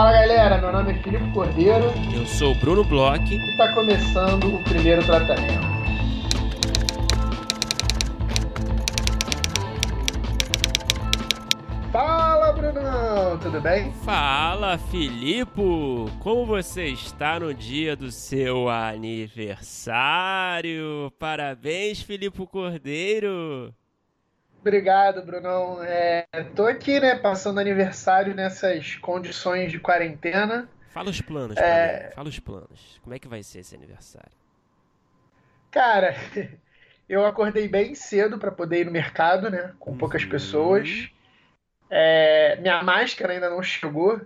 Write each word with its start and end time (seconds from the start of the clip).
Fala 0.00 0.12
galera, 0.12 0.56
meu 0.56 0.72
nome 0.72 0.92
é 0.92 0.94
Filipe 1.02 1.30
Cordeiro. 1.30 1.92
Eu 2.14 2.24
sou 2.24 2.52
o 2.52 2.54
Bruno 2.54 2.82
Bloch. 2.82 3.22
E 3.22 3.50
está 3.50 3.70
começando 3.74 4.54
o 4.54 4.64
primeiro 4.64 5.04
tratamento. 5.04 5.60
Fala 11.92 12.50
Brunão, 12.54 13.38
tudo 13.40 13.60
bem? 13.60 13.92
Fala 13.92 14.78
Filipe, 14.78 15.60
como 16.20 16.46
você 16.46 16.86
está 16.86 17.38
no 17.38 17.52
dia 17.52 17.94
do 17.94 18.10
seu 18.10 18.70
aniversário? 18.70 19.52
Parabéns, 21.18 22.00
Filipe 22.00 22.46
Cordeiro. 22.46 23.74
Obrigado, 24.60 25.22
Brunão. 25.22 25.82
É, 25.82 26.26
tô 26.54 26.66
aqui, 26.66 27.00
né, 27.00 27.18
passando 27.18 27.58
aniversário 27.60 28.34
nessas 28.34 28.94
condições 28.96 29.72
de 29.72 29.80
quarentena. 29.80 30.68
Fala 30.90 31.08
os 31.08 31.20
planos, 31.20 31.56
é... 31.56 32.10
fala 32.14 32.28
os 32.28 32.38
planos. 32.38 33.00
Como 33.02 33.14
é 33.14 33.18
que 33.18 33.26
vai 33.26 33.42
ser 33.42 33.60
esse 33.60 33.74
aniversário? 33.74 34.32
Cara, 35.70 36.14
eu 37.08 37.24
acordei 37.24 37.68
bem 37.68 37.94
cedo 37.94 38.38
para 38.38 38.50
poder 38.50 38.80
ir 38.80 38.84
no 38.84 38.90
mercado, 38.90 39.48
né, 39.48 39.72
com 39.78 39.96
poucas 39.96 40.24
uhum. 40.24 40.28
pessoas. 40.28 41.10
É, 41.88 42.56
minha 42.60 42.82
máscara 42.82 43.32
ainda 43.32 43.48
não 43.48 43.62
chegou, 43.62 44.20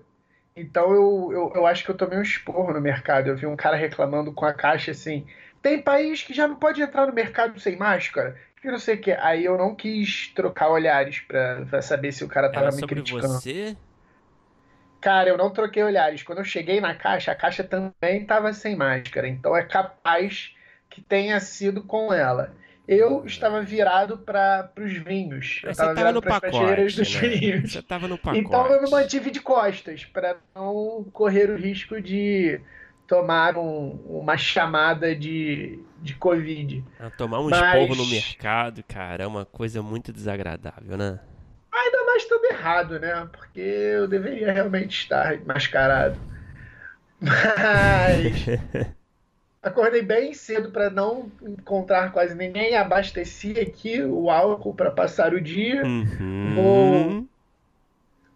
então 0.56 0.92
eu, 0.92 1.30
eu, 1.32 1.52
eu 1.54 1.66
acho 1.66 1.84
que 1.84 1.90
eu 1.90 1.96
tomei 1.96 2.18
um 2.18 2.22
esporro 2.22 2.72
no 2.72 2.80
mercado. 2.80 3.28
Eu 3.28 3.36
vi 3.36 3.46
um 3.46 3.56
cara 3.56 3.76
reclamando 3.76 4.32
com 4.32 4.44
a 4.44 4.52
caixa 4.52 4.90
assim: 4.90 5.24
tem 5.62 5.80
país 5.80 6.24
que 6.24 6.34
já 6.34 6.48
não 6.48 6.56
pode 6.56 6.82
entrar 6.82 7.06
no 7.06 7.12
mercado 7.12 7.60
sem 7.60 7.76
máscara 7.76 8.36
que 8.64 8.70
não 8.70 8.78
sei 8.78 8.94
o 8.94 8.98
que. 8.98 9.12
Aí 9.12 9.44
eu 9.44 9.58
não 9.58 9.74
quis 9.74 10.28
trocar 10.34 10.70
olhares 10.70 11.20
pra, 11.20 11.66
pra 11.68 11.82
saber 11.82 12.12
se 12.12 12.24
o 12.24 12.28
cara 12.28 12.50
tava 12.50 12.68
Era 12.68 12.76
me 12.76 12.82
criticando. 12.82 13.28
Você? 13.28 13.76
Cara, 15.02 15.28
eu 15.28 15.36
não 15.36 15.50
troquei 15.50 15.82
olhares. 15.82 16.22
Quando 16.22 16.38
eu 16.38 16.44
cheguei 16.44 16.80
na 16.80 16.94
caixa, 16.94 17.30
a 17.30 17.34
caixa 17.34 17.62
também 17.62 18.24
tava 18.24 18.54
sem 18.54 18.74
máscara. 18.74 19.28
Então 19.28 19.54
é 19.54 19.62
capaz 19.62 20.54
que 20.88 21.02
tenha 21.02 21.38
sido 21.40 21.82
com 21.82 22.10
ela. 22.10 22.54
Eu 22.88 23.24
estava 23.26 23.60
virado 23.60 24.18
para 24.18 24.70
os 24.78 24.92
vinhos. 24.94 25.60
Eu 25.62 25.70
estava 25.70 25.94
virado 25.94 26.22
para 26.22 26.34
as 26.34 26.40
prateleira 26.40 26.84
dos 26.86 26.96
né? 26.96 27.28
vinhos. 27.28 27.72
Você 27.72 27.78
estava 27.80 28.08
no 28.08 28.16
pacote. 28.16 28.40
Então 28.44 28.66
eu 28.68 28.82
me 28.82 28.90
mantive 28.90 29.30
de 29.30 29.40
costas 29.40 30.06
para 30.06 30.36
não 30.54 31.04
correr 31.12 31.50
o 31.50 31.56
risco 31.56 32.00
de 32.00 32.60
tomaram 33.06 34.00
uma 34.06 34.38
chamada 34.38 35.14
de, 35.14 35.78
de 36.04 36.14
Covid. 36.14 36.84
Ah, 37.00 37.10
tomar 37.10 37.40
um 37.40 37.48
Mas... 37.48 37.60
esporro 37.60 37.96
no 37.96 38.06
mercado, 38.06 38.84
cara, 38.86 39.24
é 39.24 39.26
uma 39.26 39.46
coisa 39.46 39.82
muito 39.82 40.12
desagradável, 40.12 40.96
né? 40.98 41.18
Ainda 41.72 42.04
mais 42.04 42.22
estando 42.22 42.44
errado, 42.44 43.00
né? 43.00 43.28
Porque 43.32 43.60
eu 43.60 44.06
deveria 44.06 44.52
realmente 44.52 44.98
estar 44.98 45.40
mascarado. 45.44 46.16
Mas. 47.20 48.46
Acordei 49.62 50.02
bem 50.02 50.34
cedo 50.34 50.70
para 50.70 50.90
não 50.90 51.32
encontrar 51.42 52.12
quase 52.12 52.34
ninguém. 52.34 52.76
Abasteci 52.76 53.58
aqui 53.58 54.02
o 54.02 54.30
álcool 54.30 54.74
para 54.74 54.90
passar 54.90 55.32
o 55.32 55.40
dia. 55.40 55.82
Uhum. 55.82 56.52
Vou 56.54 57.28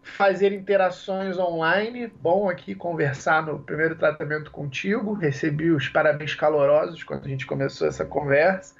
fazer 0.09 0.53
interações 0.53 1.39
online. 1.39 2.09
Bom 2.21 2.49
aqui 2.49 2.75
conversar 2.75 3.45
no 3.45 3.59
primeiro 3.59 3.95
tratamento 3.95 4.51
contigo. 4.51 5.13
Recebi 5.13 5.71
os 5.71 5.89
parabéns 5.89 6.35
calorosos 6.35 7.03
quando 7.05 7.25
a 7.25 7.29
gente 7.29 7.47
começou 7.47 7.87
essa 7.87 8.05
conversa. 8.05 8.75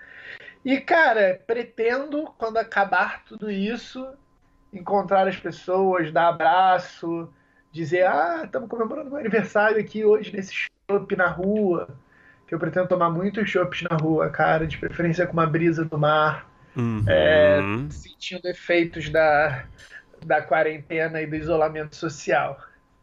E, 0.65 0.81
cara, 0.81 1.41
pretendo, 1.47 2.25
quando 2.37 2.57
acabar 2.57 3.25
tudo 3.25 3.51
isso, 3.51 4.07
encontrar 4.73 5.29
as 5.29 5.37
pessoas, 5.37 6.11
dar 6.11 6.29
abraço, 6.29 7.29
dizer: 7.71 8.07
Ah, 8.07 8.43
estamos 8.45 8.69
comemorando 8.69 9.11
meu 9.11 9.19
aniversário 9.19 9.79
aqui 9.79 10.05
hoje 10.05 10.35
nesse 10.35 10.55
shopping 10.91 11.17
na 11.17 11.29
rua. 11.29 11.89
Que 12.47 12.55
eu 12.55 12.59
pretendo 12.59 12.89
tomar 12.89 13.11
muitos 13.11 13.49
chopps 13.49 13.83
na 13.83 13.97
rua, 13.97 14.31
cara, 14.31 14.67
de 14.67 14.79
preferência 14.79 15.27
com 15.27 15.35
uma 15.35 15.47
brisa 15.47 15.85
do 15.85 15.99
mar. 15.99 16.49
Uhum. 16.75 17.05
É, 17.07 17.59
sentindo 17.91 18.47
efeitos 18.47 19.11
da, 19.11 19.65
da 20.25 20.43
quarentena 20.43 21.21
e 21.21 21.27
do 21.27 21.37
isolamento 21.37 21.97
social. 21.97 22.59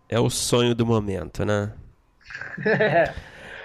É 0.07 0.19
o 0.19 0.29
sonho 0.29 0.75
do 0.75 0.85
momento, 0.85 1.45
né? 1.45 1.73
é. 2.65 3.13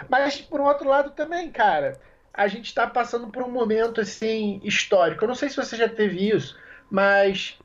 Mas, 0.09 0.41
por 0.41 0.61
um 0.61 0.65
outro 0.65 0.89
lado, 0.89 1.11
também, 1.11 1.51
cara, 1.51 2.01
a 2.33 2.49
gente 2.49 2.67
está 2.67 2.87
passando 2.87 3.29
por 3.29 3.43
um 3.43 3.51
momento 3.51 4.01
assim 4.01 4.61
histórico. 4.65 5.25
Eu 5.25 5.29
não 5.29 5.35
sei 5.35 5.49
se 5.49 5.57
você 5.57 5.77
já 5.77 5.89
teve 5.89 6.29
isso, 6.29 6.59
mas 6.91 7.59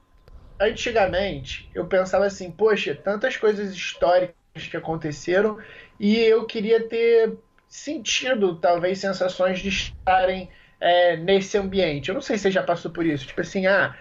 antigamente 0.60 1.70
eu 1.74 1.86
pensava 1.86 2.26
assim: 2.26 2.52
poxa, 2.52 2.96
tantas 2.96 3.38
coisas 3.38 3.74
históricas 3.74 4.36
que 4.70 4.78
aconteceram 4.78 5.58
e 6.00 6.18
eu 6.18 6.46
queria 6.46 6.88
ter 6.88 7.38
sentido, 7.68 8.56
talvez, 8.56 9.00
sensações 9.00 9.60
de 9.60 9.70
estarem 9.70 10.50
é, 10.80 11.18
nesse 11.18 11.58
ambiente. 11.58 12.10
Eu 12.10 12.16
não 12.16 12.22
sei 12.22 12.38
se 12.38 12.44
você 12.44 12.52
já 12.52 12.64
passou 12.64 12.92
por 12.92 13.06
isso. 13.06 13.28
Tipo 13.28 13.42
assim, 13.42 13.66
ah, 13.68 13.96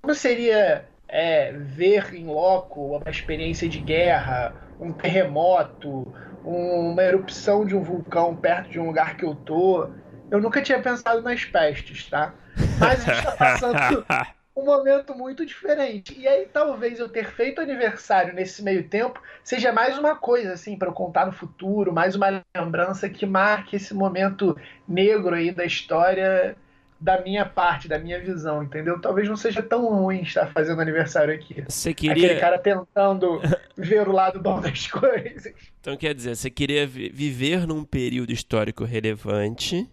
como 0.00 0.14
seria 0.14 0.88
é, 1.12 1.52
ver 1.52 2.14
em 2.14 2.24
loco 2.24 2.96
uma 2.96 3.10
experiência 3.10 3.68
de 3.68 3.78
guerra, 3.78 4.54
um 4.80 4.90
terremoto, 4.92 6.10
uma 6.42 7.02
erupção 7.02 7.66
de 7.66 7.76
um 7.76 7.82
vulcão 7.82 8.34
perto 8.34 8.70
de 8.70 8.80
um 8.80 8.86
lugar 8.86 9.18
que 9.18 9.24
eu 9.24 9.34
tô. 9.34 9.90
Eu 10.30 10.40
nunca 10.40 10.62
tinha 10.62 10.80
pensado 10.80 11.20
nas 11.20 11.44
pestes, 11.44 12.08
tá? 12.08 12.32
Mas 12.80 13.06
a 13.06 13.14
gente 13.14 13.24
tá 13.26 13.32
passando 13.32 14.06
um 14.56 14.64
momento 14.64 15.14
muito 15.14 15.44
diferente. 15.44 16.18
E 16.18 16.26
aí 16.26 16.48
talvez 16.50 16.98
eu 16.98 17.10
ter 17.10 17.26
feito 17.26 17.60
aniversário 17.60 18.32
nesse 18.32 18.62
meio 18.62 18.88
tempo 18.88 19.20
seja 19.44 19.70
mais 19.70 19.98
uma 19.98 20.16
coisa 20.16 20.54
assim 20.54 20.78
para 20.78 20.88
eu 20.88 20.94
contar 20.94 21.26
no 21.26 21.32
futuro, 21.32 21.92
mais 21.92 22.16
uma 22.16 22.42
lembrança 22.56 23.10
que 23.10 23.26
marque 23.26 23.76
esse 23.76 23.92
momento 23.92 24.56
negro 24.88 25.34
aí 25.34 25.50
da 25.50 25.66
história 25.66 26.56
da 27.02 27.20
minha 27.20 27.44
parte, 27.44 27.88
da 27.88 27.98
minha 27.98 28.20
visão, 28.20 28.62
entendeu? 28.62 29.00
Talvez 29.00 29.28
não 29.28 29.36
seja 29.36 29.60
tão 29.60 29.88
ruim 29.88 30.22
estar 30.22 30.46
fazendo 30.52 30.80
aniversário 30.80 31.34
aqui. 31.34 31.64
Você 31.68 31.92
queria... 31.92 32.26
Aquele 32.26 32.40
cara 32.40 32.58
tentando 32.58 33.40
ver 33.76 34.06
o 34.08 34.12
lado 34.12 34.40
bom 34.40 34.60
das 34.60 34.86
coisas. 34.86 35.52
Então 35.80 35.96
quer 35.96 36.14
dizer, 36.14 36.36
você 36.36 36.48
queria 36.48 36.86
viver 36.86 37.66
num 37.66 37.84
período 37.84 38.32
histórico 38.32 38.84
relevante 38.84 39.90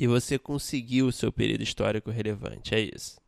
e 0.00 0.06
você 0.06 0.38
conseguiu 0.38 1.06
o 1.06 1.12
seu 1.12 1.30
período 1.30 1.62
histórico 1.62 2.10
relevante, 2.10 2.74
é 2.74 2.80
isso? 2.80 3.20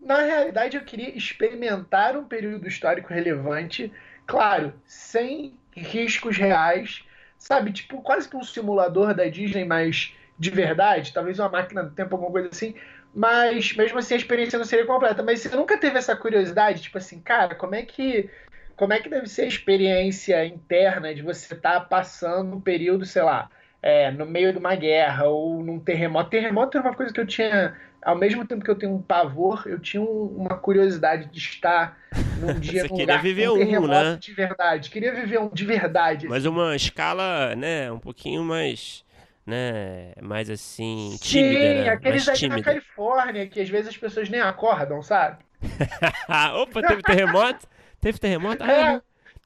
Na 0.00 0.22
realidade, 0.22 0.76
eu 0.76 0.84
queria 0.84 1.16
experimentar 1.18 2.16
um 2.16 2.24
período 2.24 2.68
histórico 2.68 3.12
relevante, 3.12 3.92
claro, 4.24 4.72
sem 4.86 5.58
riscos 5.72 6.36
reais, 6.36 7.02
sabe? 7.36 7.72
Tipo, 7.72 8.00
quase 8.02 8.28
que 8.28 8.36
um 8.36 8.44
simulador 8.44 9.16
da 9.16 9.26
Disney, 9.26 9.64
mas 9.64 10.14
de 10.38 10.50
verdade, 10.50 11.12
talvez 11.12 11.38
uma 11.38 11.48
máquina 11.48 11.82
do 11.82 11.90
tempo, 11.90 12.14
alguma 12.14 12.30
coisa 12.30 12.48
assim, 12.48 12.74
mas 13.14 13.74
mesmo 13.74 13.98
assim 13.98 14.14
a 14.14 14.18
experiência 14.18 14.58
não 14.58 14.66
seria 14.66 14.84
completa. 14.84 15.22
Mas 15.22 15.40
você 15.40 15.56
nunca 15.56 15.78
teve 15.78 15.98
essa 15.98 16.14
curiosidade, 16.14 16.82
tipo 16.82 16.98
assim, 16.98 17.20
cara, 17.20 17.54
como 17.54 17.74
é 17.74 17.82
que 17.82 18.28
como 18.76 18.92
é 18.92 19.00
que 19.00 19.08
deve 19.08 19.26
ser 19.26 19.42
a 19.42 19.48
experiência 19.48 20.44
interna 20.44 21.14
de 21.14 21.22
você 21.22 21.54
estar 21.54 21.80
tá 21.80 21.80
passando 21.80 22.56
um 22.56 22.60
período, 22.60 23.06
sei 23.06 23.22
lá, 23.22 23.48
é, 23.82 24.10
no 24.10 24.26
meio 24.26 24.52
de 24.52 24.58
uma 24.58 24.74
guerra 24.74 25.24
ou 25.24 25.62
num 25.62 25.80
terremoto? 25.80 26.28
Terremoto 26.28 26.76
era 26.76 26.86
uma 26.86 26.94
coisa 26.94 27.10
que 27.10 27.18
eu 27.18 27.26
tinha, 27.26 27.74
ao 28.02 28.16
mesmo 28.16 28.46
tempo 28.46 28.62
que 28.62 28.70
eu 28.70 28.76
tenho 28.76 28.94
um 28.94 29.00
pavor, 29.00 29.62
eu 29.64 29.80
tinha 29.80 30.02
um, 30.02 30.26
uma 30.36 30.58
curiosidade 30.58 31.24
de 31.32 31.38
estar 31.38 31.98
num 32.38 32.52
dia 32.60 32.82
Você 32.82 32.88
num 32.88 32.96
queria 32.96 33.16
viver 33.16 33.48
um 33.48 33.54
um, 33.54 33.86
né? 33.86 34.18
de 34.20 34.34
verdade. 34.34 34.90
Queria 34.90 35.14
viver 35.14 35.40
um 35.40 35.48
de 35.48 35.64
verdade. 35.64 36.28
Mas 36.28 36.44
assim. 36.44 36.54
uma 36.54 36.76
escala, 36.76 37.56
né, 37.56 37.90
um 37.90 37.98
pouquinho 37.98 38.44
mais 38.44 39.05
né, 39.46 40.12
mais 40.22 40.50
assim, 40.50 41.16
tímida, 41.20 41.74
Sim, 41.74 41.74
né? 41.74 41.88
aqueles 41.88 42.24
mais 42.26 42.38
tímida. 42.38 42.56
na 42.58 42.62
Califórnia, 42.62 43.48
que 43.48 43.60
às 43.60 43.68
vezes 43.68 43.88
as 43.88 43.96
pessoas 43.96 44.28
nem 44.28 44.40
acordam, 44.40 45.02
sabe? 45.02 45.44
Opa, 46.62 46.82
teve 46.82 47.02
terremoto? 47.02 47.66
teve 48.00 48.18
terremoto? 48.18 48.64
Ah, 48.64 48.72
é. 48.72 49.02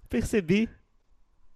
percebi. 0.08 0.68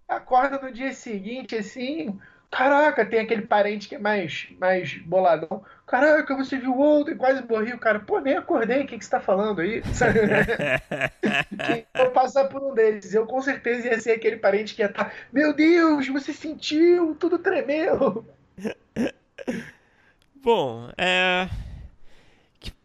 Acorda 0.07 0.59
no 0.59 0.71
dia 0.71 0.93
seguinte, 0.93 1.55
assim, 1.55 2.19
caraca, 2.55 3.05
tem 3.05 3.19
aquele 3.19 3.41
parente 3.41 3.89
que 3.89 3.95
é 3.95 3.99
mais, 3.99 4.47
mais 4.57 4.97
boladão. 4.99 5.61
Caraca, 5.85 6.33
você 6.37 6.57
viu 6.57 6.79
ontem, 6.79 7.15
quase 7.15 7.45
morri. 7.45 7.73
O 7.73 7.77
cara, 7.77 7.99
pô, 7.99 8.19
nem 8.19 8.37
acordei, 8.37 8.83
o 8.83 8.87
que, 8.87 8.97
que 8.97 9.03
você 9.03 9.11
tá 9.11 9.19
falando 9.19 9.59
aí? 9.59 9.83
eu 11.93 12.11
passar 12.11 12.45
por 12.45 12.63
um 12.63 12.73
deles, 12.73 13.13
eu 13.13 13.25
com 13.25 13.41
certeza 13.41 13.87
ia 13.87 13.99
ser 13.99 14.13
aquele 14.13 14.37
parente 14.37 14.73
que 14.73 14.81
ia 14.81 14.85
estar, 14.85 15.05
tá, 15.05 15.11
meu 15.33 15.53
Deus, 15.53 16.07
você 16.07 16.31
sentiu, 16.31 17.13
tudo 17.15 17.37
tremeu. 17.37 18.25
Bom, 20.41 20.89
é. 20.97 21.49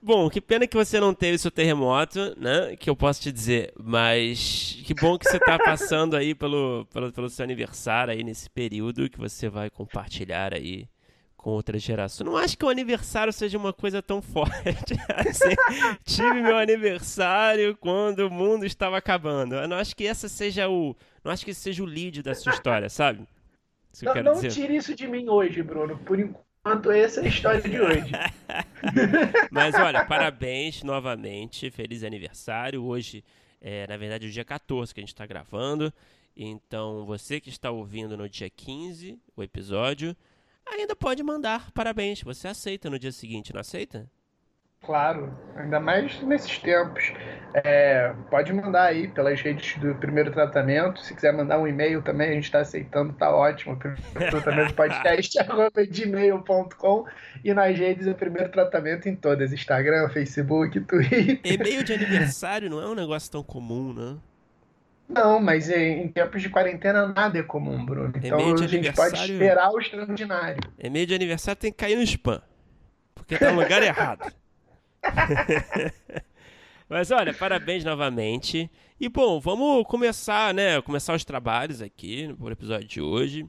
Bom, 0.02 0.30
que 0.30 0.40
pena 0.40 0.66
que 0.66 0.76
você 0.76 0.98
não 0.98 1.12
teve 1.12 1.36
seu 1.36 1.50
terremoto, 1.50 2.34
né? 2.38 2.74
Que 2.76 2.88
eu 2.88 2.96
posso 2.96 3.20
te 3.20 3.30
dizer. 3.30 3.72
Mas 3.78 4.80
que 4.84 4.94
bom 4.94 5.18
que 5.18 5.28
você 5.28 5.36
está 5.36 5.58
passando 5.60 6.16
aí 6.16 6.34
pelo, 6.34 6.86
pelo, 6.92 7.12
pelo 7.12 7.28
seu 7.28 7.44
aniversário 7.44 8.12
aí 8.12 8.24
nesse 8.24 8.48
período 8.48 9.10
que 9.10 9.18
você 9.18 9.48
vai 9.48 9.68
compartilhar 9.68 10.54
aí 10.54 10.88
com 11.36 11.50
outras 11.50 11.82
gerações. 11.82 12.26
Não 12.26 12.36
acho 12.36 12.56
que 12.56 12.64
o 12.64 12.68
aniversário 12.68 13.32
seja 13.32 13.58
uma 13.58 13.72
coisa 13.72 14.00
tão 14.00 14.20
forte. 14.22 14.94
assim, 15.26 15.54
tive 16.04 16.42
meu 16.42 16.56
aniversário 16.56 17.76
quando 17.76 18.20
o 18.20 18.30
mundo 18.30 18.64
estava 18.64 18.96
acabando. 18.96 19.54
Eu 19.54 19.68
não 19.68 19.76
acho 19.76 19.94
que 19.94 20.06
essa 20.06 20.28
seja 20.28 20.68
o, 20.68 20.96
não 21.22 21.30
acho 21.32 21.44
que 21.44 21.50
esse 21.50 21.60
seja 21.60 21.82
o 21.82 21.86
lead 21.86 22.22
da 22.22 22.34
sua 22.34 22.52
história, 22.52 22.88
sabe? 22.88 23.26
Isso 23.92 24.04
não, 24.04 24.14
não 24.22 24.40
tire 24.40 24.76
isso 24.76 24.94
de 24.94 25.06
mim 25.06 25.28
hoje, 25.28 25.62
Bruno. 25.62 25.98
Por 25.98 26.18
enquanto, 26.18 26.49
essa 26.94 27.20
é 27.20 27.24
a 27.24 27.28
história 27.28 27.62
de 27.62 27.80
hoje. 27.80 28.12
Mas 29.50 29.74
olha, 29.74 30.04
parabéns 30.04 30.82
novamente, 30.82 31.70
feliz 31.70 32.04
aniversário. 32.04 32.84
Hoje 32.84 33.24
é, 33.60 33.86
na 33.86 33.96
verdade, 33.96 34.26
o 34.26 34.30
dia 34.30 34.44
14 34.44 34.92
que 34.92 35.00
a 35.00 35.02
gente 35.02 35.12
está 35.12 35.24
gravando. 35.26 35.92
Então, 36.36 37.04
você 37.06 37.40
que 37.40 37.48
está 37.48 37.70
ouvindo 37.70 38.16
no 38.16 38.28
dia 38.28 38.48
15 38.48 39.18
o 39.34 39.42
episódio, 39.42 40.14
ainda 40.66 40.94
pode 40.94 41.22
mandar 41.22 41.70
parabéns. 41.72 42.22
Você 42.22 42.46
aceita 42.46 42.90
no 42.90 42.98
dia 42.98 43.12
seguinte, 43.12 43.54
não 43.54 43.60
aceita? 43.60 44.10
Claro, 44.84 45.30
ainda 45.56 45.78
mais 45.78 46.20
nesses 46.22 46.58
tempos. 46.58 47.12
É, 47.52 48.14
pode 48.30 48.50
mandar 48.52 48.84
aí 48.84 49.08
pelas 49.08 49.40
redes 49.40 49.76
do 49.76 49.94
primeiro 49.96 50.32
tratamento. 50.32 51.00
Se 51.00 51.14
quiser 51.14 51.32
mandar 51.32 51.58
um 51.58 51.68
e-mail 51.68 52.00
também, 52.00 52.30
a 52.30 52.32
gente 52.32 52.44
está 52.44 52.60
aceitando, 52.60 53.12
tá 53.12 53.30
ótimo. 53.30 53.76
Tratamento 54.30 54.74
podcast 54.74 55.36
gmail.com 55.90 57.04
e 57.44 57.52
nas 57.52 57.78
redes 57.78 58.06
o 58.06 58.14
primeiro 58.14 58.50
tratamento 58.50 59.06
em 59.06 59.14
todas: 59.14 59.52
Instagram, 59.52 60.08
Facebook, 60.08 60.80
Twitter. 60.80 61.40
E-mail 61.44 61.84
de 61.84 61.92
aniversário 61.94 62.70
não 62.70 62.80
é 62.80 62.86
um 62.86 62.94
negócio 62.94 63.30
tão 63.30 63.42
comum, 63.42 63.92
né? 63.92 64.16
Não, 65.06 65.40
mas 65.40 65.68
em 65.68 66.08
tempos 66.08 66.40
de 66.40 66.48
quarentena 66.48 67.06
nada 67.06 67.38
é 67.38 67.42
comum, 67.42 67.84
Bruno. 67.84 68.12
Então 68.16 68.54
a 68.54 68.66
gente 68.66 68.92
pode 68.92 69.20
esperar 69.20 69.70
o 69.70 69.78
extraordinário. 69.78 70.60
E-mail 70.78 71.06
de 71.06 71.14
aniversário 71.14 71.60
tem 71.60 71.70
que 71.70 71.78
cair 71.78 71.96
no 71.96 72.02
spam. 72.02 72.40
Porque 73.14 73.36
tá 73.36 73.52
no 73.52 73.60
lugar 73.60 73.82
errado. 73.82 74.32
Mas 76.88 77.10
olha, 77.10 77.32
parabéns 77.32 77.84
novamente. 77.84 78.70
E 79.00 79.08
bom, 79.08 79.38
vamos 79.38 79.86
começar, 79.86 80.52
né? 80.52 80.80
Começar 80.82 81.14
os 81.14 81.24
trabalhos 81.24 81.80
aqui 81.80 82.26
no 82.38 82.50
episódio 82.50 82.88
de 82.88 83.00
hoje. 83.00 83.46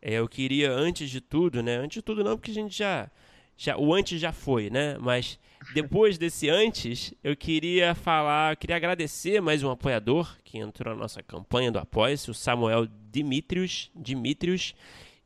É, 0.00 0.14
eu 0.14 0.28
queria, 0.28 0.72
antes 0.72 1.08
de 1.08 1.20
tudo, 1.20 1.62
né? 1.62 1.76
Antes 1.76 1.96
de 1.96 2.02
tudo 2.02 2.24
não, 2.24 2.36
porque 2.36 2.50
a 2.50 2.54
gente 2.54 2.76
já, 2.76 3.08
já. 3.56 3.76
O 3.76 3.94
antes 3.94 4.20
já 4.20 4.32
foi, 4.32 4.68
né? 4.68 4.96
Mas 4.98 5.38
depois 5.74 6.18
desse 6.18 6.50
antes, 6.50 7.14
eu 7.22 7.36
queria 7.36 7.94
falar, 7.94 8.56
queria 8.56 8.74
agradecer 8.74 9.40
mais 9.40 9.62
um 9.62 9.70
apoiador 9.70 10.36
que 10.42 10.58
entrou 10.58 10.92
na 10.92 11.00
nossa 11.00 11.22
campanha 11.22 11.70
do 11.70 11.78
Apoia-se, 11.78 12.30
o 12.30 12.34
Samuel 12.34 12.88
Dimitrios. 13.12 13.90
Dimitrios. 13.94 14.74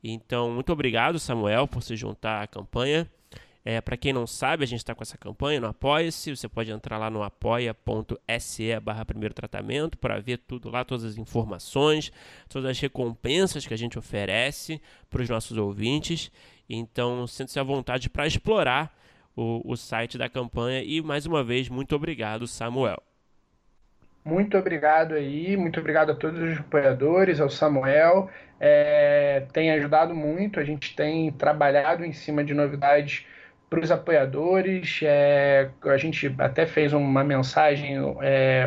Então, 0.05 0.51
muito 0.53 0.71
obrigado, 0.73 1.19
Samuel, 1.19 1.67
por 1.67 1.83
se 1.83 1.97
juntar 1.97 2.43
à 2.43 2.47
campanha. 2.47 3.11
É, 3.69 3.81
para 3.81 3.97
quem 3.97 4.13
não 4.13 4.29
sabe, 4.29 4.63
a 4.63 4.67
gente 4.67 4.79
está 4.79 4.95
com 4.95 5.03
essa 5.03 5.19
campanha 5.19 5.59
no 5.59 5.67
Apoia-se. 5.67 6.37
Você 6.37 6.49
pode 6.49 6.71
entrar 6.71 6.99
lá 6.99 7.11
no 7.11 7.25
apoia.se 7.25 8.79
barra 8.79 9.05
primeiro 9.05 9.35
tratamento 9.35 9.99
para 9.99 10.21
ver 10.21 10.39
tudo 10.39 10.71
lá, 10.71 10.85
todas 10.85 11.05
as 11.05 11.19
informações, 11.19 12.13
todas 12.49 12.71
as 12.71 12.79
recompensas 12.79 13.67
que 13.67 13.75
a 13.75 13.77
gente 13.77 13.99
oferece 13.99 14.81
para 15.11 15.21
os 15.21 15.29
nossos 15.29 15.59
ouvintes. 15.59 16.31
Então, 16.71 17.27
sinta-se 17.27 17.59
à 17.59 17.65
vontade 17.65 18.09
para 18.09 18.25
explorar 18.25 18.97
o, 19.35 19.61
o 19.65 19.77
site 19.77 20.17
da 20.17 20.29
campanha. 20.29 20.85
E, 20.85 21.03
mais 21.03 21.27
uma 21.27 21.43
vez, 21.43 21.69
muito 21.69 21.97
obrigado, 21.97 22.47
Samuel. 22.47 23.03
Muito 24.25 24.57
obrigado 24.57 25.15
aí, 25.15 25.57
muito 25.57 25.81
obrigado 25.81 26.11
a 26.11 26.15
todos 26.15 26.41
os 26.41 26.61
apoiadores, 26.61 27.41
ao 27.41 27.51
Samuel. 27.51 28.31
É, 28.61 29.45
tem 29.53 29.73
ajudado 29.73 30.15
muito, 30.15 30.61
a 30.61 30.65
gente 30.65 30.95
tem 30.95 31.33
trabalhado 31.33 32.05
em 32.05 32.13
cima 32.13 32.45
de 32.45 32.55
novidades 32.55 33.27
para 33.69 33.81
os 33.81 33.91
apoiadores. 33.91 35.01
É, 35.03 35.71
a 35.85 35.97
gente 35.97 36.35
até 36.39 36.67
fez 36.67 36.93
uma 36.93 37.25
mensagem 37.25 37.97
é, 38.23 38.67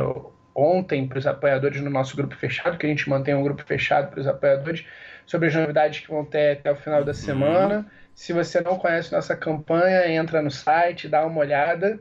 ontem 0.54 1.08
para 1.08 1.20
os 1.20 1.28
apoiadores 1.28 1.82
no 1.82 1.90
nosso 1.90 2.16
grupo 2.16 2.36
fechado, 2.36 2.78
que 2.78 2.86
a 2.86 2.90
gente 2.90 3.10
mantém 3.10 3.34
um 3.36 3.44
grupo 3.44 3.64
fechado 3.64 4.10
para 4.10 4.20
os 4.20 4.28
apoiadores, 4.28 4.86
sobre 5.26 5.48
as 5.48 5.56
novidades 5.56 6.00
que 6.00 6.10
vão 6.10 6.26
ter 6.26 6.58
até 6.58 6.72
o 6.72 6.76
final 6.76 7.04
da 7.04 7.12
uhum. 7.12 7.14
semana. 7.14 7.92
Se 8.14 8.34
você 8.34 8.60
não 8.60 8.78
conhece 8.78 9.12
nossa 9.12 9.36
campanha, 9.36 10.12
entra 10.12 10.42
no 10.42 10.52
site, 10.52 11.08
dá 11.08 11.26
uma 11.26 11.40
olhada. 11.40 12.00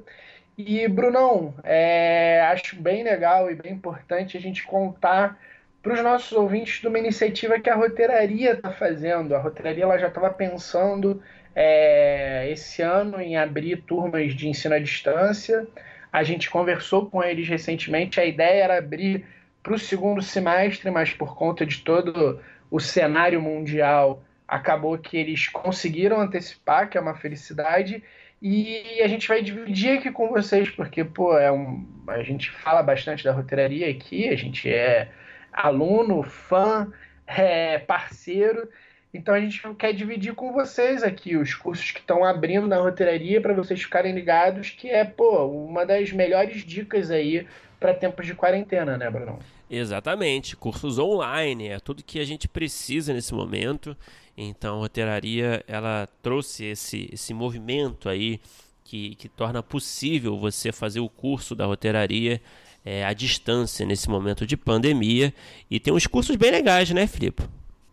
E, 0.57 0.89
Brunão, 0.89 1.55
é, 1.63 2.41
acho 2.51 2.75
bem 2.75 3.05
legal 3.05 3.49
e 3.49 3.55
bem 3.55 3.73
importante 3.73 4.37
a 4.37 4.41
gente 4.41 4.67
contar 4.67 5.39
para 5.81 5.95
os 5.95 6.03
nossos 6.03 6.33
ouvintes 6.33 6.81
de 6.81 6.89
uma 6.89 6.99
iniciativa 6.99 7.61
que 7.61 7.71
a 7.71 7.77
roteiraria 7.77 8.55
está 8.55 8.73
fazendo. 8.73 9.37
A 9.37 9.39
roteiraria 9.39 9.85
ela 9.85 9.99
já 9.99 10.09
estava 10.09 10.31
pensando 10.31 11.23
é, 11.55 12.49
esse 12.51 12.83
ano 12.83 13.21
em 13.21 13.37
abrir 13.37 13.83
turmas 13.83 14.35
de 14.35 14.49
ensino 14.49 14.75
à 14.75 14.79
distância. 14.79 15.67
A 16.13 16.23
gente 16.23 16.49
conversou 16.49 17.07
com 17.07 17.23
eles 17.23 17.49
recentemente. 17.49 18.21
A 18.21 18.25
ideia 18.25 18.65
era 18.65 18.79
abrir 18.79 19.25
para 19.63 19.75
o 19.75 19.79
segundo 19.79 20.23
semestre, 20.23 20.91
mas 20.91 21.13
por 21.13 21.37
conta 21.37 21.67
de 21.67 21.81
todo 21.81 22.41
o 22.71 22.81
cenário 22.81 23.41
mundial, 23.41 24.23
acabou 24.47 24.97
que 24.99 25.17
eles 25.17 25.49
conseguiram 25.49 26.21
antecipar, 26.21 26.89
que 26.89 26.97
é 26.97 27.01
uma 27.01 27.15
felicidade. 27.15 28.03
E 28.41 29.03
a 29.03 29.09
gente 29.09 29.27
vai 29.27 29.43
dividir 29.43 29.99
aqui 29.99 30.11
com 30.11 30.29
vocês, 30.29 30.71
porque 30.71 31.05
pô, 31.05 31.37
é 31.37 31.51
um, 31.51 31.87
a 32.07 32.23
gente 32.23 32.51
fala 32.51 32.83
bastante 32.83 33.25
da 33.25 33.33
roteiraria 33.33 33.91
aqui, 33.91 34.29
a 34.29 34.37
gente 34.37 34.71
é 34.71 35.09
aluno, 35.53 36.23
fã, 36.23 36.93
é 37.27 37.79
parceiro. 37.79 38.69
Então 39.13 39.35
a 39.35 39.41
gente 39.41 39.63
quer 39.75 39.93
dividir 39.93 40.35
com 40.35 40.53
vocês 40.53 41.03
aqui 41.03 41.37
os 41.37 41.55
cursos 41.55 41.91
que 41.91 42.01
estão 42.01 42.25
abrindo 42.25 42.67
na 42.67 42.79
roteiraria 42.79 43.41
para 43.41 43.55
vocês 43.55 43.83
ficarem 43.83 44.15
ligados, 44.15 44.71
que 44.71 44.89
é, 44.91 45.05
pô, 45.05 45.47
uma 45.47 45.87
das 45.87 46.13
melhores 46.13 46.65
dicas 46.65 47.11
aí 47.11 47.47
para 47.81 47.95
tempos 47.95 48.27
de 48.27 48.35
quarentena, 48.35 48.99
né, 48.99 49.11
Bruno? 49.11 49.39
Exatamente, 49.71 50.57
cursos 50.57 50.99
online, 50.99 51.69
é 51.69 51.79
tudo 51.79 52.03
que 52.03 52.19
a 52.19 52.25
gente 52.25 52.49
precisa 52.49 53.13
nesse 53.13 53.35
momento. 53.35 53.97
Então 54.37 54.77
a 54.77 54.79
roteiraria, 54.79 55.65
ela 55.67 56.09
trouxe 56.23 56.65
esse, 56.65 57.09
esse 57.13 57.33
movimento 57.33 58.09
aí 58.09 58.41
que, 58.85 59.15
que 59.17 59.29
torna 59.29 59.63
possível 59.63 60.39
você 60.39 60.71
fazer 60.71 61.01
o 61.01 61.09
curso 61.09 61.55
da 61.55 61.67
roteiraria 61.67 62.41
é, 62.85 63.05
à 63.05 63.13
distância 63.13 63.85
nesse 63.85 64.09
momento 64.09 64.47
de 64.47 64.57
pandemia. 64.57 65.33
E 65.71 65.79
tem 65.81 65.93
uns 65.93 66.07
cursos 66.07 66.37
bem 66.37 66.51
legais, 66.51 66.91
né, 66.91 67.07
Filipe? 67.07 67.43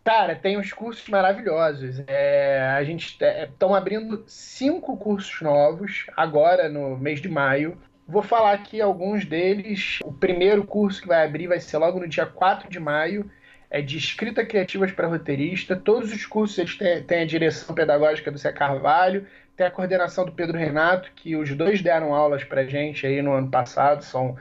Cara, 0.06 0.36
tem 0.36 0.56
uns 0.56 0.72
cursos 0.72 1.10
maravilhosos. 1.10 2.04
É, 2.06 2.62
a 2.78 2.84
gente 2.84 3.18
estão 3.20 3.74
abrindo 3.74 4.24
cinco 4.28 4.96
cursos 4.98 5.42
novos 5.42 6.06
agora 6.16 6.70
no 6.70 6.96
mês 6.96 7.20
de 7.20 7.28
maio. 7.28 7.76
Vou 8.08 8.22
falar 8.22 8.54
aqui 8.54 8.80
alguns 8.80 9.26
deles. 9.26 9.98
O 10.04 10.14
primeiro 10.14 10.64
curso 10.64 11.02
que 11.02 11.08
vai 11.08 11.26
abrir 11.26 11.48
vai 11.48 11.60
ser 11.60 11.80
logo 11.80 12.00
no 12.00 12.08
dia 12.08 12.28
4 12.28 12.70
de 12.70 12.80
maio. 12.80 13.32
É 13.68 13.82
de 13.82 13.98
escrita 13.98 14.46
criativas 14.46 14.92
para 14.92 15.08
roteirista. 15.08 15.76
Todos 15.76 16.14
os 16.14 16.24
cursos 16.24 16.56
eles 16.60 16.78
têm, 16.78 17.02
têm 17.02 17.22
a 17.24 17.26
direção 17.26 17.74
pedagógica 17.74 18.32
do 18.32 18.38
Zé 18.38 18.52
Carvalho, 18.52 19.26
tem 19.58 19.66
a 19.66 19.72
coordenação 19.72 20.24
do 20.24 20.32
Pedro 20.32 20.56
Renato, 20.56 21.12
que 21.16 21.36
os 21.36 21.50
dois 21.56 21.82
deram 21.82 22.14
aulas 22.14 22.44
para 22.44 22.64
gente 22.68 23.08
aí 23.08 23.24
no 23.24 23.34
ano 23.34 23.50
passado. 23.50 24.04
São 24.04 24.38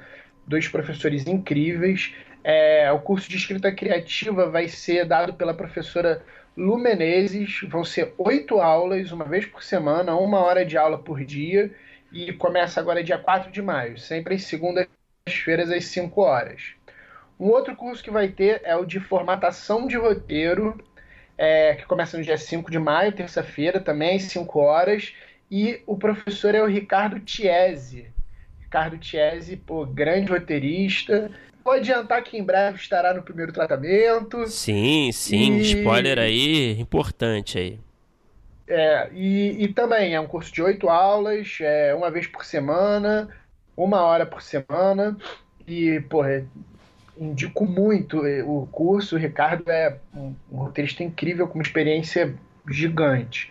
dois 0.46 0.68
professores 0.68 1.26
incríveis. 1.26 2.12
É, 2.44 2.92
o 2.92 3.00
curso 3.00 3.26
de 3.30 3.38
escrita 3.38 3.72
criativa 3.72 4.50
vai 4.50 4.68
ser 4.68 5.06
dado 5.06 5.32
pela 5.32 5.54
professora 5.54 6.22
Lu 6.54 6.76
Menezes. 6.76 7.62
Vão 7.62 7.82
ser 7.82 8.12
oito 8.18 8.60
aulas, 8.60 9.10
uma 9.10 9.24
vez 9.24 9.46
por 9.46 9.62
semana, 9.62 10.14
uma 10.14 10.40
hora 10.40 10.64
de 10.64 10.76
aula 10.76 10.98
por 10.98 11.24
dia. 11.24 11.74
E 12.12 12.34
começa 12.34 12.78
agora 12.78 13.02
dia 13.02 13.18
4 13.18 13.50
de 13.50 13.62
maio, 13.62 13.98
sempre 13.98 14.34
às 14.34 14.44
segundas-feiras, 14.44 15.70
às 15.70 15.86
5 15.86 16.20
horas. 16.20 16.74
Um 17.40 17.46
outro 17.46 17.74
curso 17.74 18.04
que 18.04 18.10
vai 18.10 18.28
ter 18.28 18.60
é 18.62 18.76
o 18.76 18.84
de 18.84 19.00
formatação 19.00 19.88
de 19.88 19.96
roteiro, 19.96 20.78
é, 21.36 21.74
que 21.74 21.86
começa 21.86 22.16
no 22.16 22.22
dia 22.22 22.36
5 22.36 22.70
de 22.70 22.78
maio, 22.78 23.10
terça-feira, 23.10 23.80
também 23.80 24.16
às 24.16 24.24
5 24.24 24.60
horas. 24.60 25.14
E 25.50 25.82
o 25.86 25.96
professor 25.96 26.54
é 26.54 26.62
o 26.62 26.66
Ricardo 26.66 27.18
Tiese. 27.18 28.12
Ricardo 28.60 28.98
Tiese, 28.98 29.56
pô, 29.56 29.84
grande 29.84 30.30
roteirista, 30.30 31.30
Vou 31.64 31.73
adiantar 31.73 32.23
que 32.23 32.37
em 32.37 32.44
breve 32.44 32.76
estará 32.76 33.14
no 33.14 33.23
primeiro 33.23 33.50
tratamento. 33.50 34.47
Sim, 34.47 35.11
sim, 35.12 35.56
e... 35.56 35.62
spoiler 35.62 36.18
aí, 36.18 36.78
importante 36.78 37.59
aí. 37.59 37.80
É, 38.68 39.09
e, 39.12 39.64
e 39.64 39.68
também 39.68 40.14
é 40.14 40.21
um 40.21 40.26
curso 40.26 40.52
de 40.52 40.62
oito 40.62 40.88
aulas, 40.88 41.59
é, 41.61 41.94
uma 41.94 42.11
vez 42.11 42.26
por 42.26 42.44
semana, 42.44 43.28
uma 43.76 44.02
hora 44.02 44.26
por 44.26 44.42
semana. 44.42 45.16
E, 45.66 46.00
porra, 46.09 46.47
indico 47.18 47.64
muito 47.64 48.18
o 48.47 48.66
curso. 48.71 49.16
O 49.16 49.18
Ricardo 49.18 49.71
é 49.71 49.97
um, 50.14 50.35
um 50.52 50.56
roteirista 50.59 51.02
incrível, 51.02 51.49
com 51.49 51.54
uma 51.54 51.62
experiência 51.62 52.35
gigante. 52.68 53.50